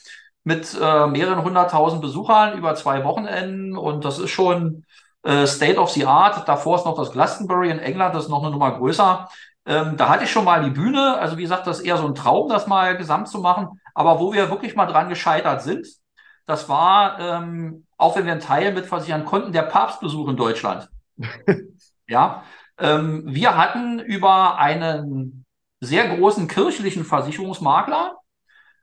mit 0.45 0.77
äh, 0.81 1.07
mehreren 1.07 1.45
hunderttausend 1.45 2.03
Besuchern 2.03 2.57
über 2.59 2.75
zwei 2.75 3.05
Wochenenden 3.05 3.77
und 3.77 4.05
das 4.05 4.19
ist 4.19 4.31
schon 4.31 4.85
äh, 5.23 5.47
State 5.47 5.79
of 5.79 5.91
the 5.91 6.07
Art. 6.07 6.49
Davor 6.49 6.77
ist 6.77 6.87
noch 6.87 6.97
das 6.97 7.13
Glastonbury 7.13 7.71
in 7.71 7.79
England, 7.79 8.15
das 8.15 8.25
ist 8.25 8.31
noch 8.31 8.43
eine 8.43 8.51
Nummer 8.51 8.73
größer. 8.73 9.29
Ähm, 9.67 9.97
da 9.97 10.09
hatte 10.09 10.25
ich 10.25 10.31
schon 10.31 10.45
mal 10.45 10.65
die 10.65 10.71
Bühne. 10.71 11.19
Also 11.19 11.37
wie 11.37 11.43
gesagt, 11.43 11.67
das 11.67 11.81
ist 11.81 11.87
eher 11.87 11.97
so 11.97 12.07
ein 12.07 12.15
Traum, 12.15 12.49
das 12.49 12.67
mal 12.67 12.97
gesamt 12.97 13.29
zu 13.29 13.41
machen. 13.41 13.81
Aber 13.95 14.21
wo 14.21 14.33
wir 14.33 14.51
wirklich 14.51 14.75
mal 14.75 14.87
dran 14.87 15.09
gescheitert 15.09 15.63
sind, 15.63 15.87
das 16.47 16.69
war, 16.69 17.19
ähm, 17.21 17.87
auch 17.97 18.17
wenn 18.17 18.25
wir 18.25 18.33
einen 18.33 18.41
Teil 18.41 18.73
mitversichern 18.73 19.25
konnten, 19.25 19.53
der 19.53 19.63
Papstbesuch 19.63 20.29
in 20.29 20.37
Deutschland. 20.37 20.89
ja, 22.09 22.43
ähm, 22.79 23.23
wir 23.27 23.57
hatten 23.57 24.01
über 24.01 24.59
einen 24.59 25.45
sehr 25.81 26.17
großen 26.17 26.49
kirchlichen 26.49 27.05
Versicherungsmakler 27.05 28.17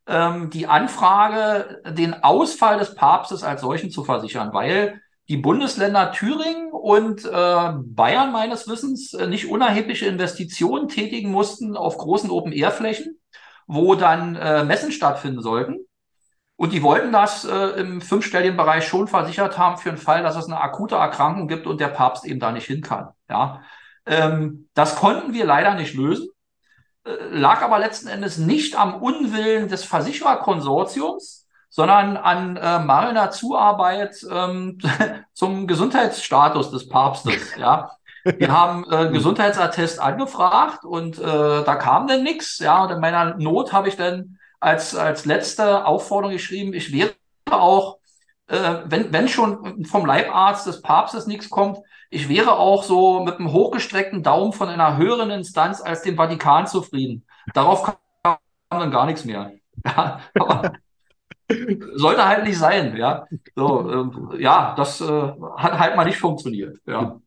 ähm, 0.07 0.49
die 0.49 0.67
Anfrage, 0.67 1.81
den 1.85 2.23
Ausfall 2.23 2.79
des 2.79 2.95
Papstes 2.95 3.43
als 3.43 3.61
solchen 3.61 3.91
zu 3.91 4.03
versichern, 4.03 4.53
weil 4.53 5.01
die 5.29 5.37
Bundesländer 5.37 6.11
Thüringen 6.13 6.71
und 6.71 7.25
äh, 7.25 7.73
Bayern 7.75 8.31
meines 8.31 8.67
Wissens 8.67 9.13
äh, 9.13 9.27
nicht 9.27 9.49
unerhebliche 9.49 10.05
Investitionen 10.05 10.87
tätigen 10.87 11.31
mussten 11.31 11.75
auf 11.75 11.97
großen 11.97 12.29
Open-Air-Flächen, 12.29 13.19
wo 13.67 13.95
dann 13.95 14.35
äh, 14.35 14.63
Messen 14.63 14.91
stattfinden 14.91 15.41
sollten. 15.41 15.79
Und 16.55 16.73
die 16.73 16.81
wollten 16.81 17.11
das 17.11 17.45
äh, 17.45 17.79
im 17.79 18.01
fünfstelligen 18.01 18.57
Bereich 18.57 18.87
schon 18.87 19.07
versichert 19.07 19.57
haben 19.57 19.77
für 19.77 19.89
den 19.89 19.97
Fall, 19.97 20.23
dass 20.23 20.37
es 20.37 20.45
eine 20.45 20.59
akute 20.59 20.95
Erkrankung 20.95 21.47
gibt 21.47 21.67
und 21.67 21.79
der 21.79 21.89
Papst 21.89 22.25
eben 22.25 22.39
da 22.39 22.51
nicht 22.51 22.65
hin 22.65 22.81
kann. 22.81 23.09
Ja, 23.29 23.61
ähm, 24.05 24.69
das 24.73 24.95
konnten 24.95 25.33
wir 25.33 25.45
leider 25.45 25.75
nicht 25.75 25.93
lösen, 25.93 26.29
äh, 27.03 27.11
lag 27.31 27.61
aber 27.61 27.77
letzten 27.77 28.07
Endes 28.07 28.37
nicht 28.37 28.75
am 28.75 28.95
Unwillen 28.95 29.67
des 29.67 29.83
Versichererkonsortiums, 29.83 31.36
sondern 31.77 32.17
an 32.17 32.57
äh, 32.57 32.79
mangelnder 32.79 33.29
Zuarbeit 33.29 34.25
ähm, 34.31 34.79
zum 35.33 35.67
Gesundheitsstatus 35.67 36.71
des 36.71 36.89
Papstes. 36.89 37.53
Ja, 37.57 37.91
wir 38.23 38.51
haben 38.51 38.83
äh, 38.91 39.11
Gesundheitsattest 39.11 40.01
angefragt 40.01 40.83
und 40.83 41.19
äh, 41.19 41.63
da 41.63 41.75
kam 41.75 42.07
dann 42.07 42.23
nichts. 42.23 42.57
Ja, 42.57 42.83
und 42.83 42.91
in 42.91 42.99
meiner 42.99 43.37
Not 43.37 43.73
habe 43.73 43.89
ich 43.89 43.95
dann 43.95 44.39
als 44.59 44.95
als 44.95 45.25
letzte 45.25 45.85
Aufforderung 45.85 46.33
geschrieben, 46.33 46.73
ich 46.73 46.91
wäre 46.91 47.13
auch, 47.51 47.99
äh, 48.47 48.77
wenn 48.85 49.13
wenn 49.13 49.27
schon 49.27 49.85
vom 49.85 50.07
Leibarzt 50.07 50.65
des 50.65 50.81
Papstes 50.81 51.27
nichts 51.27 51.51
kommt, 51.51 51.77
ich 52.09 52.27
wäre 52.27 52.57
auch 52.57 52.81
so 52.83 53.19
mit 53.19 53.35
einem 53.37 53.53
hochgestreckten 53.53 54.23
Daumen 54.23 54.51
von 54.51 54.67
einer 54.67 54.97
höheren 54.97 55.29
Instanz 55.29 55.79
als 55.81 56.01
dem 56.01 56.15
Vatikan 56.15 56.65
zufrieden. 56.65 57.27
Darauf 57.53 57.83
kam 57.83 58.37
dann 58.71 58.89
gar 58.89 59.05
nichts 59.05 59.25
mehr. 59.25 59.51
Ja, 59.85 60.19
aber 60.33 60.73
sollte 61.95 62.25
halt 62.25 62.45
nicht 62.45 62.57
sein, 62.57 62.95
ja. 62.97 63.25
So, 63.55 64.31
äh, 64.33 64.41
ja, 64.41 64.73
das 64.75 65.01
äh, 65.01 65.05
hat 65.57 65.79
halt 65.79 65.95
mal 65.95 66.05
nicht 66.05 66.17
funktioniert. 66.17 66.79
Ja, 66.85 67.19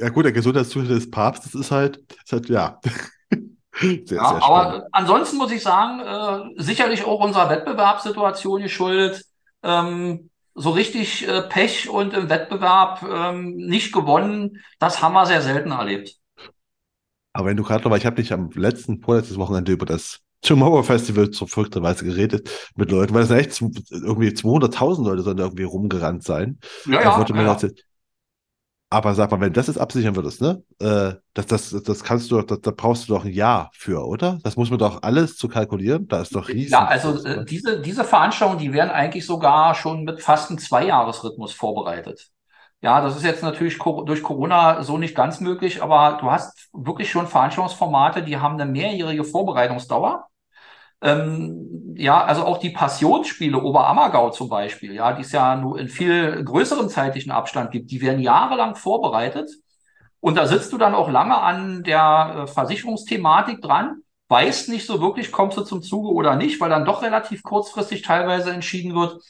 ja 0.00 0.08
gut, 0.08 0.24
der 0.24 0.32
Gesundheitszustand 0.32 0.90
des 0.90 1.10
Papstes 1.10 1.54
ist 1.54 1.70
halt, 1.70 1.98
ist 2.24 2.32
halt 2.32 2.48
ja. 2.48 2.80
sehr, 3.80 4.16
ja, 4.16 4.28
sehr 4.28 4.44
aber 4.44 4.86
ansonsten 4.92 5.36
muss 5.36 5.52
ich 5.52 5.62
sagen, 5.62 6.00
äh, 6.00 6.62
sicherlich 6.62 7.04
auch 7.04 7.20
unserer 7.20 7.50
Wettbewerbssituation 7.50 8.62
geschuldet. 8.62 9.24
Ähm, 9.62 10.30
so 10.54 10.70
richtig 10.70 11.26
äh, 11.28 11.42
Pech 11.42 11.88
und 11.88 12.12
im 12.12 12.28
Wettbewerb 12.28 13.02
ähm, 13.02 13.56
nicht 13.56 13.92
gewonnen, 13.92 14.62
das 14.78 15.00
haben 15.00 15.14
wir 15.14 15.26
sehr 15.26 15.42
selten 15.42 15.70
erlebt. 15.70 16.16
Aber 17.32 17.48
wenn 17.48 17.56
du 17.56 17.62
gerade 17.62 17.84
noch, 17.84 17.90
weil 17.90 17.98
ich 17.98 18.06
habe 18.06 18.16
dich 18.16 18.32
am 18.32 18.50
letzten, 18.50 19.00
vorletztes 19.00 19.38
Wochenende 19.38 19.72
über 19.72 19.86
das 19.86 20.20
Tomorrow 20.42 20.82
Festival 20.82 21.30
zur 21.30 21.48
verrückterweise 21.48 22.04
geredet 22.04 22.50
mit 22.76 22.90
Leuten, 22.90 23.14
weil 23.14 23.24
es 23.24 23.30
echt 23.30 23.60
irgendwie 23.90 24.32
200.000 24.32 25.04
Leute 25.04 25.22
sollen 25.22 25.36
da 25.36 25.44
irgendwie 25.44 25.64
rumgerannt 25.64 26.22
sein. 26.22 26.58
Ja, 26.86 27.02
ja, 27.02 27.24
ja. 27.28 27.46
Erzählt, 27.46 27.84
aber 28.92 29.14
sag 29.14 29.30
mal, 29.30 29.40
wenn 29.40 29.52
das 29.52 29.68
jetzt 29.68 29.78
absichern 29.78 30.16
würdest, 30.16 30.42
ne? 30.42 30.64
Äh, 30.80 31.14
das, 31.32 31.46
das, 31.46 31.70
das 31.84 32.02
kannst 32.02 32.28
du, 32.30 32.42
das, 32.42 32.60
da 32.60 32.72
brauchst 32.72 33.08
du 33.08 33.14
doch 33.14 33.24
ein 33.24 33.32
Jahr 33.32 33.70
für, 33.72 34.04
oder? 34.04 34.40
Das 34.42 34.56
muss 34.56 34.68
man 34.68 34.80
doch 34.80 35.02
alles 35.02 35.36
zu 35.36 35.46
kalkulieren. 35.46 36.08
Da 36.08 36.22
ist 36.22 36.34
doch 36.34 36.48
riesig. 36.48 36.72
Ja, 36.72 36.86
also 36.86 37.22
äh, 37.24 37.44
diese, 37.44 37.80
diese 37.80 38.02
Veranstaltungen, 38.02 38.58
die 38.58 38.72
werden 38.72 38.90
eigentlich 38.90 39.24
sogar 39.24 39.76
schon 39.76 40.02
mit 40.02 40.20
fast 40.20 40.50
einem 40.50 40.58
Zweijahresrhythmus 40.58 41.52
vorbereitet. 41.52 42.30
Ja, 42.82 43.00
das 43.00 43.16
ist 43.16 43.24
jetzt 43.24 43.44
natürlich 43.44 43.78
durch 43.78 44.24
Corona 44.24 44.82
so 44.82 44.98
nicht 44.98 45.14
ganz 45.14 45.38
möglich, 45.38 45.82
aber 45.82 46.18
du 46.20 46.28
hast 46.30 46.70
wirklich 46.72 47.10
schon 47.10 47.28
Veranstaltungsformate, 47.28 48.22
die 48.22 48.38
haben 48.38 48.54
eine 48.54 48.68
mehrjährige 48.68 49.22
Vorbereitungsdauer. 49.22 50.29
Ähm, 51.02 51.94
ja, 51.96 52.24
also 52.24 52.44
auch 52.44 52.58
die 52.58 52.70
Passionsspiele 52.70 53.60
Oberammergau 53.60 54.30
zum 54.30 54.48
Beispiel, 54.48 54.94
ja, 54.94 55.12
die 55.12 55.22
es 55.22 55.32
ja 55.32 55.56
nur 55.56 55.78
in 55.78 55.88
viel 55.88 56.44
größerem 56.44 56.88
zeitlichen 56.88 57.32
Abstand 57.32 57.70
gibt, 57.70 57.90
die 57.90 58.00
werden 58.00 58.20
jahrelang 58.20 58.74
vorbereitet. 58.74 59.50
Und 60.20 60.36
da 60.36 60.46
sitzt 60.46 60.72
du 60.72 60.78
dann 60.78 60.94
auch 60.94 61.10
lange 61.10 61.38
an 61.38 61.82
der 61.82 62.44
äh, 62.44 62.46
Versicherungsthematik 62.46 63.62
dran, 63.62 64.02
weißt 64.28 64.68
nicht 64.68 64.86
so 64.86 65.00
wirklich, 65.00 65.32
kommst 65.32 65.56
du 65.56 65.62
zum 65.62 65.82
Zuge 65.82 66.08
oder 66.08 66.36
nicht, 66.36 66.60
weil 66.60 66.70
dann 66.70 66.84
doch 66.84 67.02
relativ 67.02 67.42
kurzfristig 67.42 68.02
teilweise 68.02 68.52
entschieden 68.52 68.94
wird. 68.94 69.22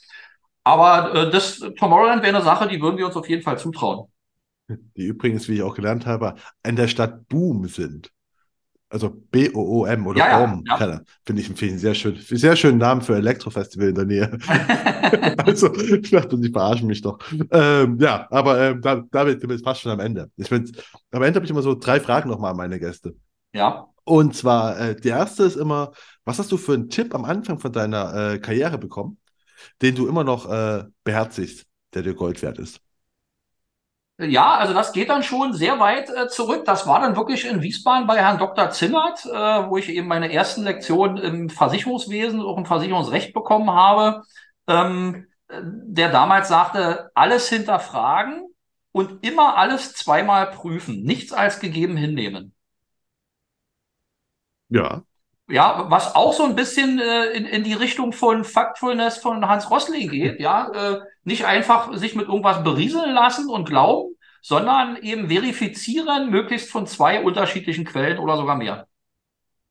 Aber 0.63 1.13
äh, 1.15 1.31
das 1.31 1.59
Tomorrowland 1.77 2.21
wäre 2.21 2.35
eine 2.35 2.45
Sache, 2.45 2.67
die 2.67 2.81
würden 2.81 2.97
wir 2.97 3.05
uns 3.05 3.15
auf 3.15 3.29
jeden 3.29 3.41
Fall 3.41 3.57
zutrauen. 3.57 4.07
Die 4.95 5.05
übrigens, 5.05 5.47
wie 5.47 5.55
ich 5.55 5.63
auch 5.63 5.75
gelernt 5.75 6.05
habe, 6.05 6.35
in 6.63 6.75
der 6.75 6.87
Stadt 6.87 7.27
Boom 7.27 7.67
sind. 7.67 8.11
Also 8.91 9.09
B-O-O-M 9.09 10.05
oder 10.05 10.19
ja, 10.19 10.45
Boom. 10.45 10.65
Ja, 10.67 10.77
ja. 10.77 11.01
Finde 11.25 11.41
ich, 11.41 11.47
find 11.47 11.61
einen 11.71 11.79
sehr, 11.79 11.93
schön, 11.95 12.17
sehr 12.17 12.57
schönen 12.57 12.77
Namen 12.77 13.01
für 13.01 13.15
Elektrofestival 13.15 13.87
in 13.87 13.95
der 13.95 14.05
Nähe. 14.05 14.37
also, 15.45 15.73
ich 15.73 16.11
dachte, 16.11 16.37
sie 16.37 16.51
verarschen 16.51 16.87
mich 16.87 17.01
doch. 17.01 17.17
Ähm, 17.51 17.97
ja, 18.01 18.27
aber 18.29 18.59
ähm, 18.59 18.81
damit 18.81 19.39
sind 19.39 19.49
wir 19.49 19.59
fast 19.59 19.79
schon 19.79 19.93
am 19.93 20.01
Ende. 20.01 20.29
Ich 20.35 20.49
find, 20.49 20.71
am 21.11 21.23
Ende 21.23 21.37
habe 21.37 21.45
ich 21.45 21.51
immer 21.51 21.61
so 21.61 21.73
drei 21.73 22.01
Fragen 22.01 22.29
nochmal 22.29 22.51
an 22.51 22.57
meine 22.57 22.79
Gäste. 22.81 23.15
Ja. 23.53 23.87
Und 24.03 24.35
zwar, 24.35 24.77
äh, 24.77 24.95
die 24.95 25.07
erste 25.07 25.43
ist 25.43 25.55
immer, 25.55 25.93
was 26.25 26.39
hast 26.39 26.51
du 26.51 26.57
für 26.57 26.73
einen 26.73 26.89
Tipp 26.89 27.15
am 27.15 27.23
Anfang 27.23 27.59
von 27.59 27.71
deiner 27.71 28.33
äh, 28.33 28.39
Karriere 28.39 28.77
bekommen, 28.77 29.19
den 29.81 29.95
du 29.95 30.05
immer 30.09 30.25
noch 30.25 30.51
äh, 30.51 30.83
beherzigst, 31.05 31.65
der 31.93 32.01
dir 32.01 32.13
Gold 32.13 32.41
wert 32.41 32.59
ist? 32.59 32.81
Ja, 34.29 34.55
also 34.55 34.73
das 34.73 34.93
geht 34.93 35.09
dann 35.09 35.23
schon 35.23 35.53
sehr 35.53 35.79
weit 35.79 36.09
äh, 36.09 36.27
zurück. 36.27 36.63
Das 36.65 36.85
war 36.85 36.99
dann 37.01 37.15
wirklich 37.15 37.45
in 37.45 37.61
Wiesbaden 37.61 38.05
bei 38.07 38.17
Herrn 38.17 38.37
Dr. 38.37 38.69
Zimmert, 38.69 39.25
äh, 39.25 39.29
wo 39.29 39.77
ich 39.77 39.89
eben 39.89 40.07
meine 40.07 40.31
ersten 40.31 40.63
Lektionen 40.63 41.17
im 41.17 41.49
Versicherungswesen, 41.49 42.41
auch 42.41 42.57
im 42.57 42.65
Versicherungsrecht 42.65 43.33
bekommen 43.33 43.71
habe, 43.71 44.23
ähm, 44.67 45.27
der 45.49 46.11
damals 46.11 46.49
sagte, 46.49 47.09
alles 47.15 47.49
hinterfragen 47.49 48.47
und 48.91 49.25
immer 49.25 49.57
alles 49.57 49.93
zweimal 49.93 50.51
prüfen, 50.51 51.03
nichts 51.03 51.33
als 51.33 51.59
gegeben 51.59 51.97
hinnehmen. 51.97 52.53
Ja. 54.69 55.03
Ja, 55.51 55.85
was 55.89 56.15
auch 56.15 56.33
so 56.33 56.43
ein 56.43 56.55
bisschen 56.55 56.99
äh, 56.99 57.25
in, 57.31 57.45
in 57.45 57.63
die 57.63 57.73
Richtung 57.73 58.13
von 58.13 58.45
Factfulness 58.45 59.17
von 59.17 59.45
Hans 59.47 59.69
Rosling 59.69 60.09
geht, 60.09 60.39
ja, 60.39 60.69
äh, 60.69 60.99
nicht 61.23 61.45
einfach 61.45 61.93
sich 61.97 62.15
mit 62.15 62.27
irgendwas 62.27 62.63
berieseln 62.63 63.13
lassen 63.13 63.49
und 63.49 63.67
glauben, 63.67 64.15
sondern 64.41 64.95
eben 64.97 65.29
verifizieren, 65.29 66.29
möglichst 66.31 66.71
von 66.71 66.87
zwei 66.87 67.21
unterschiedlichen 67.21 67.85
Quellen 67.85 68.17
oder 68.17 68.37
sogar 68.37 68.55
mehr. 68.55 68.87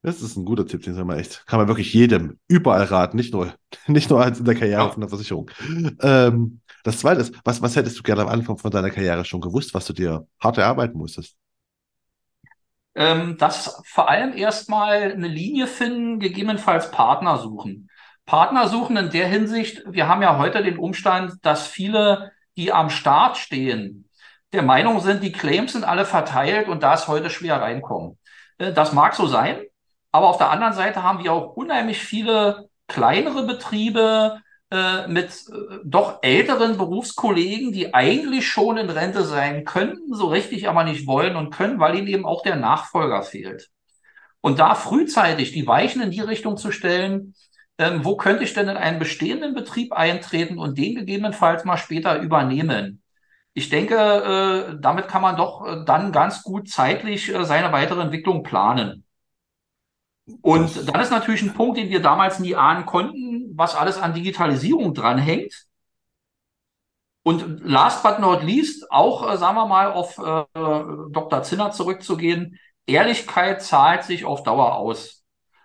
Das 0.02 0.22
ist 0.22 0.36
ein 0.36 0.44
guter 0.46 0.66
Tipp, 0.66 0.82
den 0.82 0.94
sagen 0.94 1.08
wir 1.08 1.16
echt. 1.16 1.46
Kann 1.46 1.58
man 1.58 1.68
wirklich 1.68 1.92
jedem 1.92 2.38
überall 2.48 2.84
raten, 2.84 3.16
nicht 3.16 3.32
nur, 3.32 3.54
nicht 3.86 4.10
nur 4.10 4.26
in 4.26 4.44
der 4.44 4.54
Karriere 4.54 4.82
ja. 4.82 4.90
von 4.90 5.00
der 5.00 5.08
Versicherung. 5.08 5.50
Ähm, 6.00 6.60
das 6.84 6.98
zweite 6.98 7.20
ist, 7.20 7.34
was, 7.44 7.60
was 7.60 7.76
hättest 7.76 7.98
du 7.98 8.02
gerne 8.02 8.22
am 8.22 8.28
Anfang 8.28 8.56
von 8.56 8.70
deiner 8.70 8.90
Karriere 8.90 9.24
schon 9.24 9.40
gewusst, 9.40 9.74
was 9.74 9.84
du 9.86 9.92
dir 9.92 10.26
hart 10.40 10.56
erarbeiten 10.56 10.96
musstest? 10.96 11.36
Ähm, 12.94 13.36
dass 13.38 13.82
vor 13.86 14.08
allem 14.08 14.36
erstmal 14.36 15.12
eine 15.12 15.28
Linie 15.28 15.66
finden, 15.66 16.18
gegebenenfalls 16.18 16.90
Partner 16.90 17.38
suchen. 17.38 17.88
Partner 18.26 18.68
suchen 18.68 18.96
in 18.96 19.10
der 19.10 19.28
Hinsicht, 19.28 19.82
wir 19.86 20.08
haben 20.08 20.22
ja 20.22 20.38
heute 20.38 20.62
den 20.62 20.78
Umstand, 20.78 21.34
dass 21.42 21.66
viele, 21.66 22.32
die 22.56 22.72
am 22.72 22.90
Start 22.90 23.36
stehen, 23.36 24.08
der 24.52 24.62
Meinung 24.62 25.00
sind, 25.00 25.22
die 25.22 25.32
Claims 25.32 25.72
sind 25.72 25.84
alle 25.84 26.04
verteilt 26.04 26.68
und 26.68 26.82
da 26.82 26.94
ist 26.94 27.08
heute 27.08 27.30
schwer 27.30 27.60
reinkommen. 27.60 28.18
Äh, 28.58 28.72
das 28.72 28.92
mag 28.92 29.14
so 29.14 29.26
sein, 29.26 29.60
aber 30.12 30.28
auf 30.28 30.38
der 30.38 30.50
anderen 30.50 30.72
Seite 30.72 31.02
haben 31.02 31.22
wir 31.22 31.32
auch 31.32 31.56
unheimlich 31.56 31.98
viele 31.98 32.68
kleinere 32.88 33.46
Betriebe, 33.46 34.40
äh, 34.70 35.08
mit 35.08 35.30
äh, 35.30 35.78
doch 35.84 36.18
älteren 36.22 36.76
Berufskollegen, 36.76 37.72
die 37.72 37.92
eigentlich 37.94 38.48
schon 38.48 38.76
in 38.76 38.90
Rente 38.90 39.24
sein 39.24 39.64
könnten, 39.64 40.14
so 40.14 40.28
richtig 40.28 40.68
aber 40.68 40.84
nicht 40.84 41.06
wollen 41.06 41.36
und 41.36 41.50
können, 41.50 41.80
weil 41.80 41.96
ihnen 41.96 42.06
eben 42.06 42.26
auch 42.26 42.42
der 42.42 42.56
Nachfolger 42.56 43.22
fehlt. 43.22 43.70
Und 44.40 44.58
da 44.58 44.74
frühzeitig 44.74 45.52
die 45.52 45.66
Weichen 45.66 46.02
in 46.02 46.10
die 46.10 46.20
Richtung 46.20 46.56
zu 46.56 46.72
stellen, 46.72 47.34
ähm, 47.78 48.04
wo 48.04 48.16
könnte 48.16 48.44
ich 48.44 48.54
denn 48.54 48.68
in 48.68 48.76
einen 48.76 48.98
bestehenden 48.98 49.54
Betrieb 49.54 49.92
eintreten 49.92 50.58
und 50.58 50.78
den 50.78 50.94
gegebenenfalls 50.94 51.64
mal 51.64 51.76
später 51.76 52.20
übernehmen? 52.20 53.02
Ich 53.54 53.68
denke, 53.68 53.96
äh, 53.96 54.76
damit 54.80 55.08
kann 55.08 55.22
man 55.22 55.36
doch 55.36 55.66
äh, 55.66 55.84
dann 55.84 56.12
ganz 56.12 56.42
gut 56.42 56.68
zeitlich 56.70 57.34
äh, 57.34 57.44
seine 57.44 57.72
weitere 57.72 58.02
Entwicklung 58.02 58.42
planen. 58.42 59.04
Und 60.42 60.88
dann 60.88 61.00
ist 61.00 61.10
natürlich 61.10 61.42
ein 61.42 61.54
Punkt, 61.54 61.78
den 61.78 61.90
wir 61.90 62.00
damals 62.00 62.38
nie 62.38 62.54
ahnen 62.54 62.86
konnten, 62.86 63.52
was 63.54 63.74
alles 63.74 63.98
an 63.98 64.14
Digitalisierung 64.14 64.94
dranhängt. 64.94 65.66
Und 67.22 67.60
last 67.62 68.02
but 68.02 68.18
not 68.18 68.42
least, 68.42 68.90
auch, 68.90 69.30
äh, 69.30 69.36
sagen 69.36 69.56
wir 69.56 69.66
mal, 69.66 69.92
auf 69.92 70.18
äh, 70.18 70.44
Dr. 71.12 71.42
Zinner 71.42 71.70
zurückzugehen, 71.70 72.58
Ehrlichkeit 72.86 73.62
zahlt 73.62 74.04
sich 74.04 74.24
auf 74.24 74.42
Dauer 74.42 74.76
aus. 74.76 75.22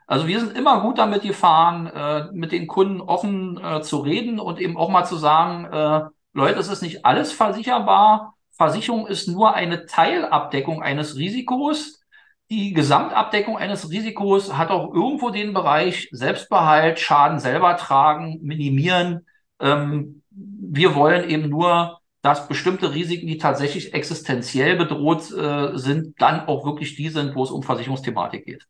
Also 0.07 0.27
wir 0.27 0.39
sind 0.39 0.55
immer 0.55 0.81
gut 0.81 0.97
damit 0.97 1.23
gefahren, 1.23 1.87
äh, 1.87 2.25
mit 2.31 2.51
den 2.51 2.67
Kunden 2.67 3.01
offen 3.01 3.57
äh, 3.63 3.81
zu 3.81 3.97
reden 3.99 4.39
und 4.39 4.59
eben 4.59 4.77
auch 4.77 4.89
mal 4.89 5.05
zu 5.05 5.15
sagen, 5.15 5.65
äh, 5.65 6.09
Leute, 6.33 6.59
es 6.59 6.67
ist 6.67 6.81
nicht 6.81 7.05
alles 7.05 7.31
versicherbar. 7.31 8.35
Versicherung 8.51 9.07
ist 9.07 9.27
nur 9.27 9.55
eine 9.55 9.85
Teilabdeckung 9.85 10.83
eines 10.83 11.15
Risikos 11.15 12.05
die 12.49 12.73
Gesamtabdeckung 12.73 13.57
eines 13.57 13.89
Risikos 13.89 14.55
hat 14.55 14.69
auch 14.69 14.93
irgendwo 14.93 15.30
den 15.31 15.53
Bereich 15.53 16.09
Selbstbehalt, 16.11 16.99
Schaden 16.99 17.39
selber 17.39 17.76
tragen, 17.77 18.39
minimieren. 18.43 19.26
Ähm, 19.59 20.22
wir 20.30 20.95
wollen 20.95 21.30
eben 21.30 21.49
nur 21.49 21.99
dass 22.26 22.47
bestimmte 22.47 22.91
Risiken, 22.91 23.27
die 23.27 23.38
tatsächlich 23.38 23.93
existenziell 23.93 24.77
bedroht 24.77 25.31
äh, 25.31 25.77
sind, 25.77 26.19
dann 26.19 26.47
auch 26.47 26.65
wirklich 26.65 26.95
die 26.95 27.09
sind, 27.09 27.35
wo 27.35 27.43
es 27.43 27.51
um 27.51 27.61
Versicherungsthematik 27.61 28.45
geht. 28.45 28.65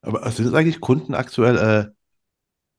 Aber 0.00 0.30
sind 0.30 0.46
es 0.46 0.54
eigentlich 0.54 0.80
Kunden 0.80 1.14
aktuell, 1.14 1.58
äh, 1.58 1.90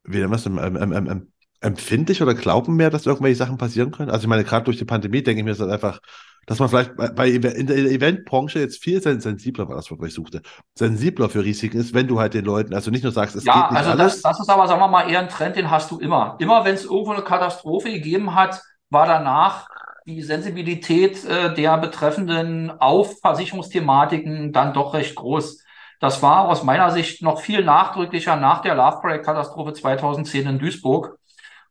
wie 0.04 0.18
nennen 0.18 0.32
wir 0.32 0.38
es, 0.38 0.46
ähm, 0.48 0.58
ähm, 0.58 0.92
ähm, 0.92 1.32
empfindlich 1.62 2.24
oder 2.24 2.34
glauben 2.34 2.76
mehr, 2.76 2.90
dass 2.90 3.06
irgendwelche 3.06 3.36
Sachen 3.36 3.60
passieren 3.60 3.92
können? 3.92 4.10
Also 4.10 4.24
ich 4.24 4.28
meine, 4.28 4.44
gerade 4.44 4.66
durch 4.66 4.78
die 4.78 4.86
Pandemie 4.86 5.22
denke 5.22 5.42
ich 5.42 5.46
mir, 5.46 5.52
ist 5.52 5.62
das 5.62 5.70
einfach, 5.70 6.00
dass 6.46 6.60
man 6.60 6.70
vielleicht 6.70 6.96
bei, 6.96 7.10
bei 7.10 7.28
in 7.30 7.68
der 7.68 7.78
Eventbranche 7.78 8.60
jetzt 8.60 8.84
viel 8.84 9.02
sensibler 9.02 9.68
war, 9.68 9.76
das 9.76 9.90
was 9.90 10.08
ich 10.08 10.14
suchte, 10.14 10.42
sensibler 10.76 11.30
für 11.30 11.44
Risiken 11.44 11.78
ist, 11.78 11.94
wenn 11.94 12.08
du 12.08 12.20
halt 12.20 12.34
den 12.34 12.46
Leuten, 12.46 12.74
also 12.74 12.92
nicht 12.92 13.04
nur 13.04 13.12
sagst, 13.12 13.36
es 13.36 13.46
ja, 13.46 13.54
geht 13.54 13.72
nicht 13.72 13.80
also 13.80 13.92
alles. 13.92 14.22
Das, 14.22 14.38
das 14.38 14.40
ist 14.42 14.50
aber, 14.50 14.68
sagen 14.68 14.82
wir 14.82 14.88
mal, 14.88 15.10
eher 15.10 15.20
ein 15.20 15.30
Trend, 15.30 15.56
den 15.56 15.72
hast 15.72 15.92
du 15.92 16.00
immer. 16.00 16.38
Immer 16.40 16.66
wenn 16.66 16.76
es 16.76 16.86
irgendwo 16.86 17.12
eine 17.12 17.24
Katastrophe 17.24 17.92
gegeben 17.92 18.36
hat, 18.36 18.62
war 18.90 19.08
danach 19.08 19.68
die 20.06 20.22
Sensibilität 20.22 21.26
äh, 21.26 21.54
der 21.54 21.78
Betreffenden 21.78 22.70
auf 22.80 23.20
Versicherungsthematiken 23.22 24.54
dann 24.54 24.74
doch 24.74 24.94
recht 24.94 25.16
groß. 25.16 25.64
Das 26.00 26.22
war 26.22 26.48
aus 26.50 26.64
meiner 26.64 26.92
Sicht 26.92 27.24
noch 27.24 27.40
viel 27.40 27.64
nachdrücklicher 27.64 28.36
nach 28.36 28.62
der 28.62 28.76
Love 28.76 29.00
Parade 29.02 29.22
Katastrophe 29.22 29.74
2010 29.74 30.48
in 30.48 30.60
Duisburg 30.60 31.18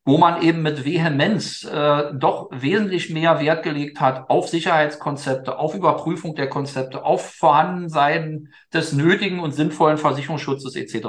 wo 0.04 0.18
man 0.18 0.42
eben 0.42 0.62
mit 0.62 0.84
Vehemenz 0.84 1.64
äh, 1.64 2.12
doch 2.14 2.50
wesentlich 2.52 3.10
mehr 3.10 3.40
Wert 3.40 3.62
gelegt 3.62 4.00
hat 4.00 4.28
auf 4.28 4.48
Sicherheitskonzepte, 4.48 5.58
auf 5.58 5.74
Überprüfung 5.74 6.34
der 6.34 6.48
Konzepte, 6.48 7.04
auf 7.04 7.30
Vorhandensein 7.30 8.48
des 8.72 8.92
nötigen 8.92 9.40
und 9.40 9.52
sinnvollen 9.52 9.96
Versicherungsschutzes 9.96 10.76
etc. 10.76 11.06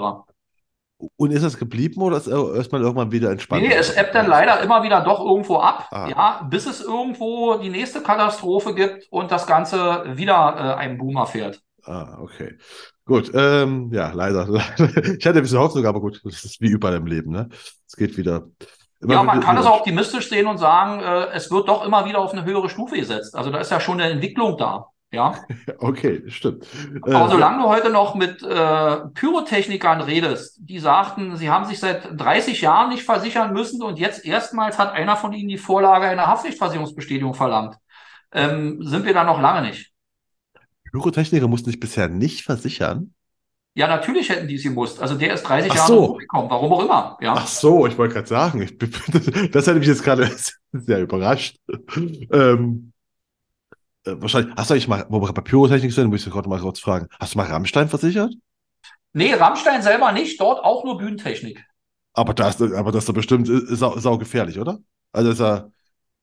Und 1.17 1.31
ist 1.31 1.43
das 1.43 1.57
geblieben 1.57 2.01
oder 2.01 2.15
ist 2.15 2.27
erstmal 2.27 2.81
irgendwann 2.81 3.11
wieder 3.11 3.30
entspannt? 3.30 3.63
Nee, 3.63 3.73
es 3.73 3.95
ebbt 3.95 4.15
dann 4.15 4.27
leider 4.27 4.61
immer 4.61 4.81
wieder 4.81 5.01
doch 5.01 5.19
irgendwo 5.19 5.57
ab, 5.57 5.88
ah. 5.91 6.07
ja, 6.07 6.47
bis 6.49 6.65
es 6.65 6.81
irgendwo 6.81 7.55
die 7.55 7.69
nächste 7.69 8.01
Katastrophe 8.01 8.73
gibt 8.73 9.07
und 9.09 9.30
das 9.30 9.45
Ganze 9.45 10.05
wieder 10.15 10.55
äh, 10.57 10.80
einen 10.80 10.97
Boomer 10.97 11.27
fährt. 11.27 11.61
Ah, 11.84 12.17
okay. 12.19 12.57
Gut, 13.05 13.30
ähm, 13.35 13.91
ja, 13.93 14.11
leider, 14.13 14.47
leider. 14.47 14.80
Ich 15.17 15.26
hatte 15.26 15.39
ein 15.39 15.43
bisschen 15.43 15.59
Hoffnung, 15.59 15.85
aber 15.85 15.99
gut, 15.99 16.22
das 16.23 16.43
ist 16.45 16.61
wie 16.61 16.69
überall 16.69 16.95
im 16.95 17.05
Leben, 17.05 17.31
ne? 17.31 17.49
Es 17.88 17.95
geht 17.95 18.17
wieder 18.17 18.47
ja, 19.07 19.23
man 19.23 19.41
kann 19.41 19.57
es 19.57 19.65
auch 19.65 19.80
optimistisch 19.80 20.30
sehen 20.30 20.48
und 20.48 20.57
sagen, 20.57 21.02
äh, 21.02 21.27
es 21.34 21.52
wird 21.52 21.68
doch 21.68 21.86
immer 21.86 22.06
wieder 22.06 22.19
auf 22.19 22.34
eine 22.34 22.45
höhere 22.45 22.69
Stufe 22.69 22.95
gesetzt. 22.95 23.36
Also 23.36 23.49
da 23.52 23.60
ist 23.60 23.72
ja 23.72 23.80
schon 23.80 23.99
eine 23.99 24.11
Entwicklung 24.11 24.57
da. 24.57 24.88
Ja. 25.11 25.36
Okay, 25.80 26.23
stimmt. 26.27 26.65
Aber 27.02 27.26
äh, 27.26 27.30
solange 27.30 27.64
du 27.64 27.69
heute 27.69 27.90
noch 27.90 28.15
mit 28.15 28.44
äh, 28.44 28.98
Pyrotechnikern 29.14 30.02
redest, 30.02 30.60
die 30.60 30.80
sagten, 30.80 31.38
sie 31.38 31.49
haben 31.49 31.65
sich 31.65 31.80
seit 31.80 32.19
30 32.19 32.61
Jahren 32.61 32.90
nicht 32.90 33.03
versichern 33.03 33.53
müssen 33.53 33.82
und 33.82 33.98
jetzt 33.98 34.26
erstmals 34.26 34.77
hat 34.77 34.94
einer 34.94 35.15
von 35.15 35.34
ihnen 35.34 35.49
die 35.49 35.57
Vorlage 35.57 36.06
einer 36.06 36.27
Haftpflichtversicherungsbestätigung 36.27 37.34
verlangt, 37.34 37.77
ähm, 38.32 38.82
sind 38.84 39.06
wir 39.06 39.14
da 39.14 39.23
noch 39.23 39.40
lange 39.40 39.68
nicht. 39.68 39.91
Pyrotechniker 40.91 41.48
mussten 41.48 41.69
sich 41.69 41.80
bisher 41.80 42.10
nicht 42.10 42.44
versichern? 42.44 43.15
Ja, 43.77 43.88
natürlich 43.88 44.30
hätten 44.30 44.47
die 44.47 44.57
sie 44.57 44.69
gemusst. 44.69 45.02
Also 45.02 45.15
der 45.15 45.34
ist 45.34 45.43
30 45.43 45.72
Ach 45.72 45.76
Jahre 45.76 45.88
so. 45.88 46.14
gekommen, 46.14 46.49
warum 46.49 46.72
auch 46.72 46.84
immer. 46.84 47.18
Ja. 47.19 47.34
Ach 47.38 47.45
so, 47.47 47.85
ich 47.85 47.97
wollte 47.97 48.14
gerade 48.14 48.27
sagen, 48.27 48.61
ich, 48.61 48.77
das 49.52 49.68
hätte 49.68 49.80
mich 49.80 49.88
jetzt 49.88 50.03
gerade 50.03 50.31
sehr 50.72 51.02
überrascht. 51.02 51.57
Ähm, 52.31 52.93
äh, 54.06 54.15
wahrscheinlich, 54.18 54.56
hast 54.56 54.69
du 54.69 54.76
eigentlich 54.76 54.88
mal, 54.88 55.06
wo 55.10 55.22
wir 55.22 55.34
bei 55.34 55.41
Pyrotechnik 55.41 55.91
sind, 55.91 56.10
muss 56.10 56.26
ich 56.26 56.31
gerade 56.31 56.47
mal 56.47 56.61
kurz 56.61 56.80
fragen, 56.80 57.07
hast 57.19 57.34
du 57.34 57.38
mal 57.38 57.47
Rammstein 57.47 57.89
versichert? 57.89 58.34
Nee, 59.11 59.34
Rammstein 59.34 59.81
selber 59.81 60.14
nicht, 60.14 60.39
dort 60.39 60.64
auch 60.64 60.85
nur 60.85 60.97
Bühnentechnik. 60.97 61.61
Aber 62.14 62.34
das, 62.34 62.61
aber 62.61 62.93
das 62.93 63.03
ist 63.03 63.10
doch 63.10 63.14
bestimmt 63.14 63.49
sau, 63.49 63.97
sau 63.99 64.18
gefährlich, 64.18 64.57
oder? 64.57 64.80
Also 65.11 65.31
ist 65.31 65.39
ja 65.39 65.69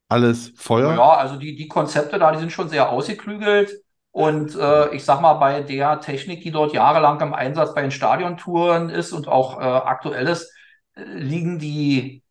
alles 0.08 0.52
Feuer. 0.56 0.94
Ja, 0.94 1.16
also 1.16 1.36
die, 1.36 1.54
die 1.54 1.68
Konzepte 1.68 2.18
da, 2.18 2.32
die 2.32 2.38
sind 2.38 2.52
schon 2.52 2.70
sehr 2.70 2.88
ausgeklügelt. 2.90 3.82
Und 4.12 4.55
äh, 4.56 4.94
ich 4.94 5.05
sag 5.05 5.22
mal, 5.22 5.34
bei 5.34 5.62
der 5.62 6.01
Technik, 6.01 6.43
die 6.43 6.51
dort 6.51 6.74
jahrelang 6.74 7.20
im 7.20 7.34
Einsatz 7.34 7.74
bei 7.74 7.80
den 7.82 7.90
Stadiontouren 7.90 8.90
ist 8.90 9.12
und 9.12 9.26
auch 9.26 9.59
äh, 9.59 9.64
aktuell 9.64 10.28
ist, 10.28 10.52
äh, 10.94 11.02
liegen 11.02 11.59
die, 11.59 12.22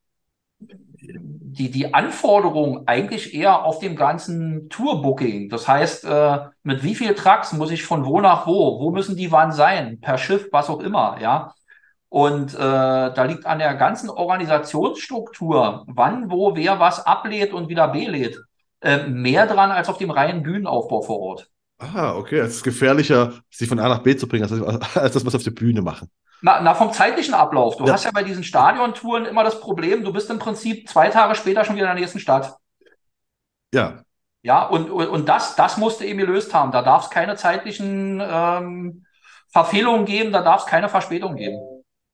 die, 0.60 1.72
die 1.72 1.94
Anforderungen 1.94 2.84
eigentlich 2.88 3.34
eher 3.34 3.66
auf 3.66 3.80
dem 3.80 3.96
ganzen 3.96 4.70
Tourbooking. 4.70 5.50
Das 5.50 5.68
heißt, 5.68 6.06
äh, 6.06 6.40
mit 6.64 6.84
wie 6.84 6.96
viel 6.96 7.16
Trucks 7.16 7.54
muss 7.54 7.72
ich 7.72 7.84
von 7.84 8.06
wo 8.06 8.22
nach 8.22 8.46
wo? 8.46 8.80
Wo 8.80 8.92
müssen 8.92 9.18
die 9.18 9.32
wann 9.32 9.52
sein? 9.52 10.00
Per 10.00 10.20
Schiff, 10.20 10.50
was 10.52 10.70
auch 10.70 10.82
immer, 10.82 11.18
ja. 11.20 11.54
Und 12.10 12.54
äh, 12.54 12.58
da 12.58 13.24
liegt 13.24 13.46
an 13.46 13.60
der 13.60 13.74
ganzen 13.76 14.10
Organisationsstruktur, 14.10 15.86
wann, 15.88 16.30
wo, 16.30 16.56
wer 16.56 16.80
was 16.80 17.06
ablädt 17.06 17.54
und 17.54 17.70
wieder 17.70 17.88
belädt, 17.88 18.38
äh, 18.82 19.08
mehr 19.08 19.48
dran 19.48 19.72
als 19.72 19.90
auf 19.90 19.98
dem 19.98 20.12
reinen 20.12 20.44
Bühnenaufbau 20.44 21.02
vor 21.02 21.20
Ort. 21.20 21.52
Ah, 21.82 22.14
okay. 22.16 22.38
Es 22.38 22.58
ist 22.58 22.64
gefährlicher, 22.64 23.34
sie 23.50 23.66
von 23.66 23.80
A 23.80 23.90
nach 23.90 24.04
B 24.04 24.16
zu 24.16 24.28
bringen, 24.28 24.44
als, 24.44 25.14
das, 25.14 25.26
was 25.26 25.36
auf 25.36 25.44
der 25.44 25.52
Bühne 25.52 25.82
machen. 25.82 26.10
Na, 26.42 26.62
na, 26.62 26.76
vom 26.76 26.94
zeitlichen 26.94 27.34
Ablauf. 27.34 27.78
Du 27.78 27.86
ja. 27.86 27.94
hast 27.94 28.06
ja 28.06 28.12
bei 28.12 28.24
diesen 28.24 28.44
Stadiontouren 28.44 29.26
immer 29.26 29.44
das 29.44 29.60
Problem, 29.60 30.04
du 30.04 30.14
bist 30.14 30.30
im 30.30 30.40
Prinzip 30.40 30.88
zwei 30.88 31.10
Tage 31.10 31.36
später 31.36 31.66
schon 31.66 31.76
wieder 31.76 31.90
in 31.90 31.96
der 31.96 32.02
nächsten 32.02 32.20
Stadt. 32.20 32.56
Ja. 33.74 34.04
Ja, 34.44 34.66
und, 34.66 34.90
und, 34.90 35.08
und 35.08 35.30
das, 35.30 35.56
das 35.56 35.78
musste 35.78 36.06
eben 36.06 36.20
gelöst 36.20 36.54
haben. 36.54 36.72
Da 36.72 36.82
darf 36.82 37.06
es 37.06 37.10
keine 37.10 37.36
zeitlichen 37.36 38.22
ähm, 38.24 39.06
Verfehlungen 39.50 40.06
geben, 40.06 40.32
da 40.32 40.42
darf 40.42 40.62
es 40.62 40.68
keine 40.68 40.90
Verspätung 40.90 41.36
geben. 41.36 41.60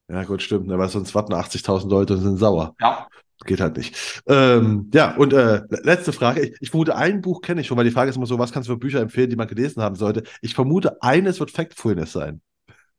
Ja, 0.10 0.24
gut, 0.24 0.42
stimmt. 0.42 0.68
Ne, 0.68 0.78
weil 0.78 0.90
sonst 0.90 1.14
warten 1.16 1.34
80.000 1.34 1.90
Leute 1.90 2.14
und 2.14 2.22
sind 2.22 2.38
sauer. 2.38 2.76
Ja. 2.80 3.08
Geht 3.46 3.62
halt 3.62 3.78
nicht. 3.78 4.22
Ähm, 4.28 4.90
ja, 4.94 5.16
und 5.16 5.32
äh, 5.32 5.62
letzte 5.70 6.12
Frage. 6.12 6.42
Ich, 6.42 6.56
ich, 6.60 6.70
vermute, 6.72 6.96
ein 6.96 7.22
Buch 7.22 7.42
kenne 7.42 7.62
ich 7.62 7.68
schon, 7.68 7.78
weil 7.78 7.86
die 7.86 7.92
Frage 7.92 8.10
ist 8.10 8.16
immer 8.16 8.26
so, 8.26 8.40
was 8.40 8.52
kannst 8.52 8.68
du 8.68 8.74
für 8.74 8.80
Bücher 8.80 9.00
empfehlen, 9.00 9.30
die 9.30 9.36
man 9.36 9.48
gelesen 9.48 9.82
haben 9.84 9.96
sollte? 9.96 10.24
Ich 10.42 10.56
vermute, 10.56 11.02
eines 11.02 11.40
wird 11.40 11.52
Factfulness 11.52 12.14
sein. 12.14 12.42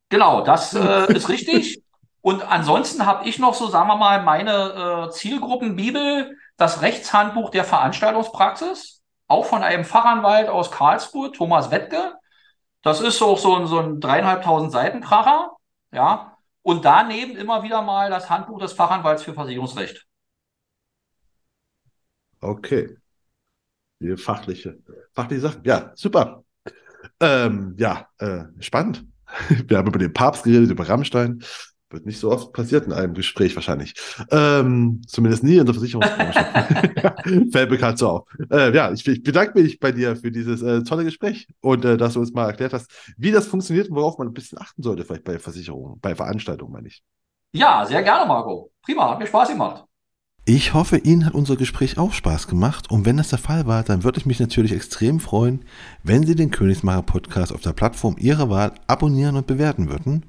Genau, 0.08 0.44
das 0.44 0.74
äh, 0.74 1.12
ist 1.12 1.28
richtig. 1.28 1.82
Und 2.20 2.42
ansonsten 2.42 3.04
habe 3.04 3.28
ich 3.28 3.38
noch 3.38 3.54
so, 3.54 3.68
sagen 3.68 3.88
wir 3.88 3.96
mal, 3.96 4.22
meine 4.22 5.06
äh, 5.08 5.10
Zielgruppenbibel, 5.10 6.36
das 6.56 6.82
Rechtshandbuch 6.82 7.50
der 7.50 7.64
Veranstaltungspraxis, 7.64 9.02
auch 9.26 9.44
von 9.44 9.62
einem 9.62 9.84
Fachanwalt 9.84 10.48
aus 10.48 10.70
Karlsruhe, 10.70 11.32
Thomas 11.32 11.70
Wettke. 11.70 12.14
Das 12.82 13.00
ist 13.00 13.20
auch 13.22 13.38
so 13.38 13.56
ein, 13.56 13.66
so 13.66 13.78
ein 13.78 14.00
dreieinhalbtausend 14.00 14.72
Seiten 14.72 15.00
Kracher, 15.00 15.52
ja. 15.92 16.36
Und 16.62 16.84
daneben 16.84 17.36
immer 17.36 17.62
wieder 17.62 17.82
mal 17.82 18.10
das 18.10 18.28
Handbuch 18.30 18.58
des 18.58 18.72
Fachanwalts 18.72 19.22
für 19.22 19.34
Versicherungsrecht. 19.34 20.07
Okay. 22.40 22.96
Die 24.00 24.16
fachliche, 24.16 24.78
fachliche 25.12 25.40
Sachen. 25.40 25.62
Ja, 25.64 25.92
super. 25.94 26.44
Ähm, 27.20 27.74
ja, 27.78 28.06
äh, 28.18 28.44
spannend. 28.60 29.04
Wir 29.66 29.78
haben 29.78 29.88
über 29.88 29.98
den 29.98 30.12
Papst 30.12 30.44
geredet, 30.44 30.70
über 30.70 30.88
Rammstein. 30.88 31.42
Wird 31.90 32.04
nicht 32.04 32.20
so 32.20 32.30
oft 32.30 32.52
passiert 32.52 32.86
in 32.86 32.92
einem 32.92 33.14
Gespräch 33.14 33.54
wahrscheinlich. 33.54 33.94
Ähm, 34.30 35.00
zumindest 35.06 35.42
nie 35.42 35.56
in 35.56 35.64
der 35.64 35.74
Versicherungsbranche. 35.74 37.48
Fällt 37.50 37.70
bekannt 37.70 37.98
so 37.98 38.08
auf. 38.10 38.28
Äh, 38.50 38.74
ja, 38.74 38.92
ich, 38.92 39.06
ich, 39.08 39.22
bedanke 39.22 39.58
mich 39.58 39.80
bei 39.80 39.90
dir 39.90 40.14
für 40.14 40.30
dieses 40.30 40.60
äh, 40.60 40.82
tolle 40.82 41.04
Gespräch 41.04 41.48
und 41.60 41.86
äh, 41.86 41.96
dass 41.96 42.12
du 42.12 42.20
uns 42.20 42.34
mal 42.34 42.46
erklärt 42.46 42.74
hast, 42.74 42.90
wie 43.16 43.30
das 43.30 43.46
funktioniert 43.46 43.88
und 43.88 43.96
worauf 43.96 44.18
man 44.18 44.28
ein 44.28 44.34
bisschen 44.34 44.58
achten 44.58 44.82
sollte, 44.82 45.04
vielleicht 45.06 45.24
bei 45.24 45.38
Versicherungen, 45.38 45.98
bei 45.98 46.14
Veranstaltungen, 46.14 46.72
meine 46.72 46.88
ich. 46.88 47.02
Ja, 47.52 47.86
sehr 47.86 48.02
gerne, 48.02 48.26
Marco. 48.26 48.70
Prima, 48.82 49.10
hat 49.10 49.18
mir 49.18 49.26
Spaß 49.26 49.48
gemacht. 49.48 49.87
Ich 50.50 50.72
hoffe, 50.72 50.96
Ihnen 50.96 51.26
hat 51.26 51.34
unser 51.34 51.56
Gespräch 51.56 51.98
auch 51.98 52.14
Spaß 52.14 52.48
gemacht 52.48 52.90
und 52.90 53.04
wenn 53.04 53.18
das 53.18 53.28
der 53.28 53.38
Fall 53.38 53.66
war, 53.66 53.82
dann 53.82 54.02
würde 54.02 54.18
ich 54.18 54.24
mich 54.24 54.40
natürlich 54.40 54.72
extrem 54.72 55.20
freuen, 55.20 55.60
wenn 56.04 56.26
Sie 56.26 56.34
den 56.34 56.50
Königsmacher 56.50 57.02
Podcast 57.02 57.52
auf 57.52 57.60
der 57.60 57.74
Plattform 57.74 58.16
Ihrer 58.18 58.48
Wahl 58.48 58.72
abonnieren 58.86 59.36
und 59.36 59.46
bewerten 59.46 59.90
würden. 59.90 60.24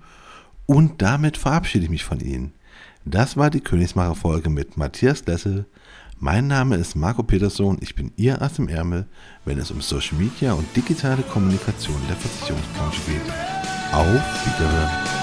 Und 0.66 1.02
damit 1.02 1.38
verabschiede 1.38 1.86
ich 1.86 1.90
mich 1.90 2.04
von 2.04 2.20
Ihnen. 2.20 2.52
Das 3.06 3.38
war 3.38 3.50
die 3.50 3.62
Königsmacher 3.62 4.14
Folge 4.14 4.50
mit 4.50 4.76
Matthias 4.76 5.26
Lessel. 5.26 5.68
Mein 6.18 6.48
Name 6.48 6.76
ist 6.76 6.98
Marco 6.98 7.24
Peterson, 7.24 7.78
ich 7.80 7.96
bin 7.96 8.12
Ihr 8.18 8.41
Ass 8.41 8.60
im 8.60 8.68
Ärmel, 8.68 9.08
wenn 9.46 9.58
es 9.58 9.72
um 9.72 9.80
Social 9.80 10.18
Media 10.18 10.52
und 10.52 10.68
digitale 10.76 11.22
Kommunikation 11.22 11.96
der 12.10 12.18
Versicherungsbranche 12.18 13.00
geht. 13.08 13.22
Auf 13.94 14.06
Wiederhören. 14.46 15.20